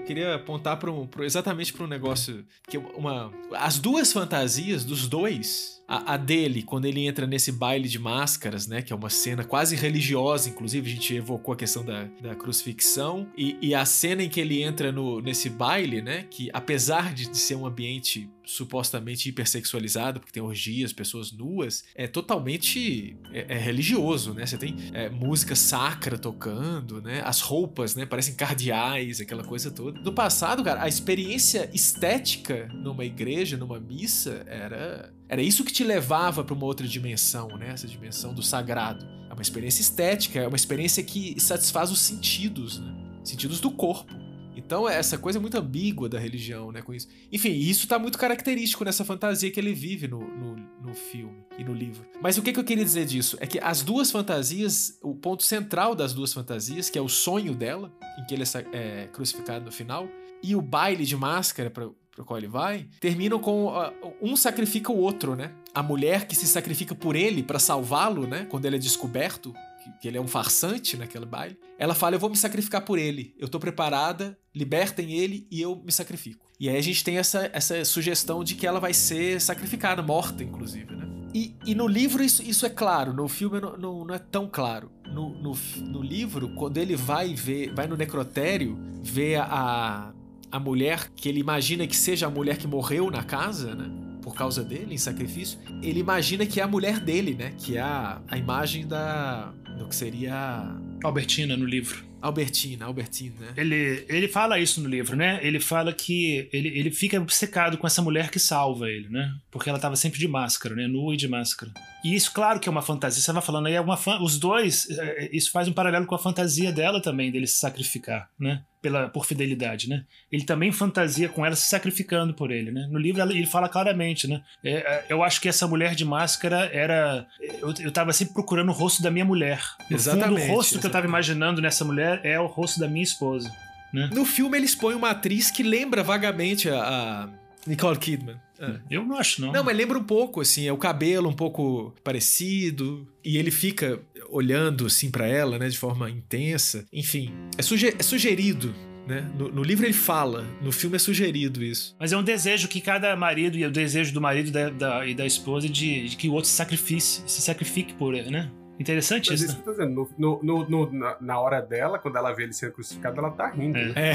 Queria 0.04 0.34
apontar 0.34 0.78
pro, 0.78 1.06
pro 1.06 1.24
exatamente 1.24 1.72
para 1.72 1.84
um 1.84 1.88
negócio 1.88 2.44
que 2.68 2.78
uma 2.78 3.32
as 3.52 3.78
duas 3.78 4.12
fantasias 4.12 4.84
dos 4.84 5.08
dois 5.08 5.74
a, 5.86 6.14
a, 6.14 6.16
dele, 6.16 6.62
quando 6.62 6.86
ele 6.86 7.06
entra 7.06 7.26
nesse 7.26 7.52
baile 7.52 7.88
de 7.88 7.98
máscaras, 7.98 8.66
né? 8.66 8.82
Que 8.82 8.92
é 8.92 8.96
uma 8.96 9.10
cena 9.10 9.44
quase 9.44 9.76
religiosa, 9.76 10.48
inclusive, 10.48 10.90
a 10.90 10.94
gente 10.94 11.14
evocou 11.14 11.52
a 11.52 11.56
questão 11.56 11.84
da, 11.84 12.04
da 12.20 12.34
crucifixão. 12.34 13.26
E, 13.36 13.56
e 13.60 13.74
a 13.74 13.84
cena 13.84 14.22
em 14.22 14.28
que 14.28 14.40
ele 14.40 14.62
entra 14.62 14.90
no, 14.90 15.20
nesse 15.20 15.50
baile, 15.50 16.00
né? 16.00 16.26
Que 16.30 16.48
apesar 16.52 17.12
de, 17.12 17.28
de 17.28 17.36
ser 17.36 17.56
um 17.56 17.66
ambiente 17.66 18.30
supostamente 18.44 19.28
hipersexualizado, 19.28 20.20
porque 20.20 20.32
tem 20.32 20.42
orgias, 20.42 20.92
pessoas 20.92 21.32
nuas, 21.32 21.84
é 21.94 22.06
totalmente 22.06 23.16
é, 23.32 23.54
é 23.54 23.58
religioso, 23.58 24.34
né? 24.34 24.46
Você 24.46 24.58
tem 24.58 24.76
é, 24.92 25.08
música 25.08 25.54
sacra 25.54 26.18
tocando, 26.18 27.00
né? 27.00 27.22
As 27.24 27.40
roupas, 27.40 27.94
né? 27.94 28.06
Parecem 28.06 28.34
cardeais, 28.34 29.20
aquela 29.20 29.44
coisa 29.44 29.70
toda. 29.70 30.00
No 30.00 30.12
passado, 30.12 30.62
cara, 30.62 30.82
a 30.82 30.88
experiência 30.88 31.70
estética 31.72 32.68
numa 32.72 33.04
igreja, 33.04 33.56
numa 33.56 33.80
missa, 33.80 34.44
era 34.46 35.12
era 35.28 35.42
isso 35.42 35.64
que 35.64 35.72
te 35.72 35.82
levava 35.82 36.44
para 36.44 36.54
uma 36.54 36.66
outra 36.66 36.86
dimensão, 36.86 37.48
né? 37.56 37.70
Essa 37.70 37.88
dimensão 37.88 38.34
do 38.34 38.42
sagrado. 38.42 39.04
É 39.28 39.32
uma 39.32 39.42
experiência 39.42 39.80
estética, 39.80 40.38
é 40.38 40.46
uma 40.46 40.56
experiência 40.56 41.02
que 41.02 41.40
satisfaz 41.40 41.90
os 41.90 41.98
sentidos, 41.98 42.78
né? 42.78 42.94
Sentidos 43.24 43.58
do 43.58 43.70
corpo. 43.70 44.23
Então, 44.56 44.88
essa 44.88 45.18
coisa 45.18 45.38
é 45.38 45.40
muito 45.40 45.56
ambígua 45.56 46.08
da 46.08 46.18
religião, 46.18 46.70
né, 46.70 46.82
com 46.82 46.94
isso. 46.94 47.08
Enfim, 47.32 47.50
isso 47.50 47.86
tá 47.86 47.98
muito 47.98 48.18
característico 48.18 48.84
nessa 48.84 49.04
fantasia 49.04 49.50
que 49.50 49.58
ele 49.58 49.72
vive 49.72 50.06
no, 50.06 50.20
no, 50.20 50.56
no 50.82 50.94
filme 50.94 51.44
e 51.58 51.64
no 51.64 51.74
livro. 51.74 52.06
Mas 52.22 52.38
o 52.38 52.42
que, 52.42 52.52
que, 52.52 52.60
eu 52.60 52.64
queria 52.64 52.84
dizer 52.84 53.04
disso? 53.06 53.36
É 53.40 53.46
que 53.46 53.58
as 53.58 53.82
duas 53.82 54.10
fantasias, 54.10 54.98
o 55.02 55.14
ponto 55.14 55.42
central 55.42 55.94
das 55.94 56.12
duas 56.12 56.32
fantasias, 56.32 56.88
que 56.88 56.98
é 56.98 57.02
o 57.02 57.08
sonho 57.08 57.54
dela, 57.54 57.92
em 58.18 58.24
que 58.24 58.34
ele 58.34 58.44
é, 58.44 59.02
é 59.04 59.06
crucificado 59.08 59.64
no 59.64 59.72
final, 59.72 60.08
e 60.42 60.54
o 60.54 60.62
baile 60.62 61.04
de 61.04 61.16
máscara 61.16 61.70
para 61.70 61.88
pro 62.14 62.24
qual 62.24 62.38
ele 62.38 62.46
vai, 62.46 62.86
terminam 63.00 63.40
com 63.40 63.66
uh, 63.66 63.92
um 64.22 64.36
sacrifica 64.36 64.92
o 64.92 64.96
outro, 64.96 65.34
né? 65.34 65.52
A 65.74 65.82
mulher 65.82 66.26
que 66.26 66.36
se 66.36 66.46
sacrifica 66.46 66.94
por 66.94 67.16
ele 67.16 67.42
para 67.42 67.58
salvá-lo, 67.58 68.26
né? 68.26 68.46
Quando 68.48 68.66
ele 68.66 68.76
é 68.76 68.78
descoberto, 68.78 69.52
que, 69.84 69.98
que, 70.00 70.08
ele 70.08 70.16
é 70.16 70.20
um 70.20 70.26
farsante 70.26 70.96
naquele 70.96 71.26
baile, 71.26 71.58
ela 71.78 71.94
fala: 71.94 72.16
Eu 72.16 72.20
vou 72.20 72.30
me 72.30 72.36
sacrificar 72.36 72.82
por 72.82 72.98
ele, 72.98 73.34
eu 73.38 73.48
tô 73.48 73.60
preparada, 73.60 74.38
libertem 74.54 75.12
ele 75.12 75.46
e 75.50 75.60
eu 75.60 75.82
me 75.84 75.92
sacrifico. 75.92 76.44
E 76.58 76.68
aí 76.68 76.76
a 76.76 76.82
gente 76.82 77.04
tem 77.04 77.18
essa, 77.18 77.50
essa 77.52 77.84
sugestão 77.84 78.42
de 78.42 78.54
que 78.54 78.66
ela 78.66 78.80
vai 78.80 78.94
ser 78.94 79.40
sacrificada, 79.40 80.02
morta, 80.02 80.42
inclusive, 80.42 80.94
né? 80.94 81.04
E, 81.34 81.52
e 81.66 81.74
no 81.74 81.88
livro 81.88 82.22
isso, 82.22 82.42
isso 82.44 82.64
é 82.64 82.70
claro, 82.70 83.12
no 83.12 83.26
filme 83.26 83.60
não, 83.60 83.76
não, 83.76 84.04
não 84.04 84.14
é 84.14 84.18
tão 84.20 84.48
claro. 84.48 84.90
No, 85.04 85.30
no, 85.30 85.52
no, 85.80 86.00
livro, 86.00 86.48
quando 86.50 86.78
ele 86.78 86.94
vai 86.94 87.34
ver, 87.34 87.74
vai 87.74 87.88
no 87.88 87.96
necrotério, 87.96 88.78
vê 89.02 89.34
a, 89.36 90.12
a 90.50 90.60
mulher 90.60 91.10
que 91.16 91.28
ele 91.28 91.40
imagina 91.40 91.86
que 91.88 91.96
seja 91.96 92.28
a 92.28 92.30
mulher 92.30 92.56
que 92.56 92.68
morreu 92.68 93.10
na 93.10 93.24
casa, 93.24 93.74
né? 93.74 93.90
Por 94.22 94.34
causa 94.34 94.62
dele, 94.62 94.94
em 94.94 94.98
sacrifício, 94.98 95.58
ele 95.82 95.98
imagina 95.98 96.46
que 96.46 96.60
é 96.60 96.62
a 96.62 96.68
mulher 96.68 97.00
dele, 97.00 97.34
né? 97.34 97.52
Que 97.58 97.76
é 97.76 97.80
a, 97.80 98.22
a 98.28 98.38
imagem 98.38 98.86
da. 98.86 99.52
Do 99.76 99.88
que 99.88 99.94
seria. 99.94 100.76
Albertina 101.02 101.56
no 101.56 101.64
livro. 101.64 102.04
Albertina, 102.24 102.86
Albertina, 102.86 103.34
né? 103.38 103.52
Ele, 103.54 104.06
ele 104.08 104.28
fala 104.28 104.58
isso 104.58 104.80
no 104.80 104.88
livro, 104.88 105.14
né? 105.14 105.38
Ele 105.42 105.60
fala 105.60 105.92
que 105.92 106.48
ele, 106.54 106.68
ele 106.68 106.90
fica 106.90 107.20
obcecado 107.20 107.76
com 107.76 107.86
essa 107.86 108.00
mulher 108.00 108.30
que 108.30 108.38
salva 108.38 108.88
ele, 108.88 109.10
né? 109.10 109.30
Porque 109.50 109.68
ela 109.68 109.78
tava 109.78 109.94
sempre 109.94 110.18
de 110.18 110.26
máscara, 110.26 110.74
né? 110.74 110.86
Nua 110.86 111.12
e 111.12 111.18
de 111.18 111.28
máscara. 111.28 111.70
E 112.02 112.14
isso, 112.14 112.32
claro 112.32 112.58
que 112.58 112.66
é 112.66 112.72
uma 112.72 112.80
fantasia. 112.80 113.22
Você 113.22 113.30
vai 113.30 113.42
falando 113.42 113.66
aí, 113.66 113.74
é 113.74 113.80
uma 113.80 113.98
os 114.22 114.38
dois, 114.38 114.88
é, 114.90 115.36
isso 115.36 115.50
faz 115.50 115.68
um 115.68 115.74
paralelo 115.74 116.06
com 116.06 116.14
a 116.14 116.18
fantasia 116.18 116.72
dela 116.72 116.98
também, 116.98 117.30
dele 117.30 117.46
se 117.46 117.58
sacrificar, 117.58 118.30
né? 118.40 118.62
Pela, 118.84 119.08
por 119.08 119.24
fidelidade, 119.24 119.88
né? 119.88 120.04
Ele 120.30 120.44
também 120.44 120.70
fantasia 120.70 121.26
com 121.26 121.46
ela 121.46 121.56
se 121.56 121.66
sacrificando 121.66 122.34
por 122.34 122.50
ele, 122.50 122.70
né? 122.70 122.86
No 122.90 122.98
livro 122.98 123.22
ele 123.22 123.46
fala 123.46 123.66
claramente, 123.66 124.28
né? 124.28 124.42
É, 124.62 124.72
é, 124.72 125.04
eu 125.08 125.22
acho 125.22 125.40
que 125.40 125.48
essa 125.48 125.66
mulher 125.66 125.94
de 125.94 126.04
máscara 126.04 126.68
era. 126.70 127.26
Eu, 127.40 127.72
eu 127.80 127.90
tava 127.90 128.12
sempre 128.12 128.34
procurando 128.34 128.68
o 128.68 128.72
rosto 128.72 129.02
da 129.02 129.10
minha 129.10 129.24
mulher. 129.24 129.62
No 129.88 129.96
exatamente. 129.96 130.42
Fundo, 130.42 130.52
o 130.52 130.54
rosto 130.54 130.74
exatamente. 130.74 130.80
que 130.82 130.86
eu 130.86 130.90
tava 130.90 131.06
imaginando 131.06 131.62
nessa 131.62 131.82
mulher 131.82 132.20
é 132.22 132.38
o 132.38 132.44
rosto 132.44 132.78
da 132.78 132.86
minha 132.86 133.02
esposa. 133.02 133.50
Né? 133.90 134.10
No 134.12 134.26
filme 134.26 134.58
eles 134.58 134.74
põem 134.74 134.96
uma 134.96 135.10
atriz 135.10 135.50
que 135.50 135.62
lembra 135.62 136.02
vagamente 136.02 136.68
a, 136.68 136.78
a 136.78 137.28
Nicole 137.66 137.98
Kidman. 137.98 138.36
É. 138.58 138.78
Eu 138.90 139.04
não 139.04 139.16
acho, 139.16 139.40
não. 139.40 139.52
Não, 139.52 139.64
mas 139.64 139.76
lembra 139.76 139.98
um 139.98 140.04
pouco, 140.04 140.40
assim, 140.40 140.66
é 140.66 140.72
o 140.72 140.78
cabelo 140.78 141.28
um 141.28 141.32
pouco 141.32 141.94
parecido. 142.04 143.06
E 143.24 143.36
ele 143.36 143.50
fica 143.50 144.00
olhando, 144.30 144.86
assim, 144.86 145.10
para 145.10 145.26
ela, 145.26 145.58
né, 145.58 145.68
de 145.68 145.78
forma 145.78 146.10
intensa. 146.10 146.84
Enfim, 146.92 147.32
é, 147.58 147.62
suge 147.62 147.94
é 147.98 148.02
sugerido 148.02 148.74
né? 149.06 149.30
No, 149.36 149.48
no, 149.48 149.62
livro 149.62 149.84
ele 149.84 149.92
fala, 149.92 150.46
no 150.62 150.72
filme 150.72 150.96
é 150.96 150.98
sugerido 150.98 151.62
isso. 151.62 151.94
Mas 151.98 152.12
é 152.12 152.16
um 152.16 152.22
desejo 152.22 152.68
que 152.68 152.80
cada 152.80 153.14
marido, 153.14 153.56
e 153.56 153.64
o 153.64 153.70
desejo 153.70 154.12
do 154.12 154.20
marido 154.20 154.50
da, 154.50 154.70
da, 154.70 155.06
e 155.06 155.14
da 155.14 155.26
esposa 155.26 155.68
de, 155.68 156.08
de, 156.08 156.16
que 156.16 156.28
o 156.28 156.32
outro 156.32 156.48
se 156.48 156.56
sacrifique, 156.56 157.02
se 157.02 157.42
sacrifique 157.42 157.92
por 157.94 158.14
ele, 158.14 158.30
né? 158.30 158.50
Interessante 158.78 159.30
Mas 159.30 159.40
isso. 159.40 159.52
isso 159.52 159.66
né? 159.66 159.72
dizendo, 159.72 160.10
no, 160.18 160.40
no, 160.42 160.68
no, 160.68 160.92
na, 160.92 161.16
na, 161.20 161.40
hora 161.40 161.60
dela, 161.60 161.98
quando 161.98 162.16
ela 162.16 162.32
vê 162.32 162.42
ele 162.42 162.52
sendo 162.52 162.72
crucificado, 162.72 163.18
ela 163.18 163.30
tá 163.30 163.48
rindo. 163.48 163.78
É. 163.78 163.84
Né? 163.86 163.92
é. 163.96 164.14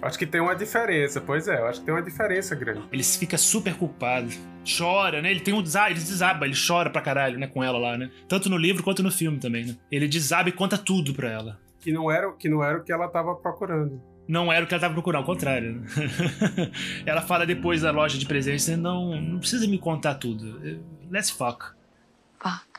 acho 0.02 0.18
que 0.18 0.26
tem 0.26 0.40
uma 0.40 0.54
diferença, 0.54 1.20
pois 1.20 1.48
é, 1.48 1.60
eu 1.60 1.66
acho 1.66 1.80
que 1.80 1.86
tem 1.86 1.94
uma 1.94 2.02
diferença 2.02 2.54
grande. 2.54 2.82
Ele 2.90 3.04
fica 3.04 3.36
super 3.36 3.74
culpado. 3.74 4.28
Chora, 4.78 5.20
né? 5.20 5.30
Ele 5.30 5.40
tem 5.40 5.52
um 5.52 5.62
desaba, 5.62 5.90
ele 5.90 6.00
desaba, 6.00 6.46
ele 6.46 6.54
chora 6.56 6.88
pra 6.88 7.02
caralho, 7.02 7.38
né, 7.38 7.46
com 7.46 7.62
ela 7.62 7.78
lá, 7.78 7.98
né? 7.98 8.10
Tanto 8.26 8.48
no 8.48 8.56
livro 8.56 8.82
quanto 8.82 9.02
no 9.02 9.10
filme 9.10 9.38
também, 9.38 9.66
né? 9.66 9.76
Ele 9.92 10.08
desaba 10.08 10.48
e 10.48 10.52
conta 10.52 10.78
tudo 10.78 11.12
pra 11.12 11.30
ela. 11.30 11.60
Que 11.80 11.92
não 11.92 12.10
era, 12.10 12.32
que 12.32 12.48
não 12.48 12.64
era 12.64 12.78
o 12.78 12.82
que 12.82 12.92
ela 12.92 13.08
tava 13.08 13.34
procurando 13.34 14.00
não 14.26 14.50
era 14.50 14.64
o 14.64 14.66
que 14.66 14.72
ela 14.72 14.78
estava 14.78 14.94
procurando, 14.94 15.20
ao 15.20 15.26
contrário. 15.26 15.74
Né? 15.74 15.86
ela 17.04 17.20
fala 17.20 17.44
depois 17.44 17.82
da 17.82 17.90
loja 17.90 18.16
de 18.16 18.24
presentes, 18.24 18.66
não, 18.68 19.20
não 19.20 19.38
precisa 19.38 19.66
me 19.66 19.78
contar 19.78 20.14
tudo. 20.14 20.58
Let's 21.10 21.28
fuck. 21.28 21.62
Fuck 22.38 22.73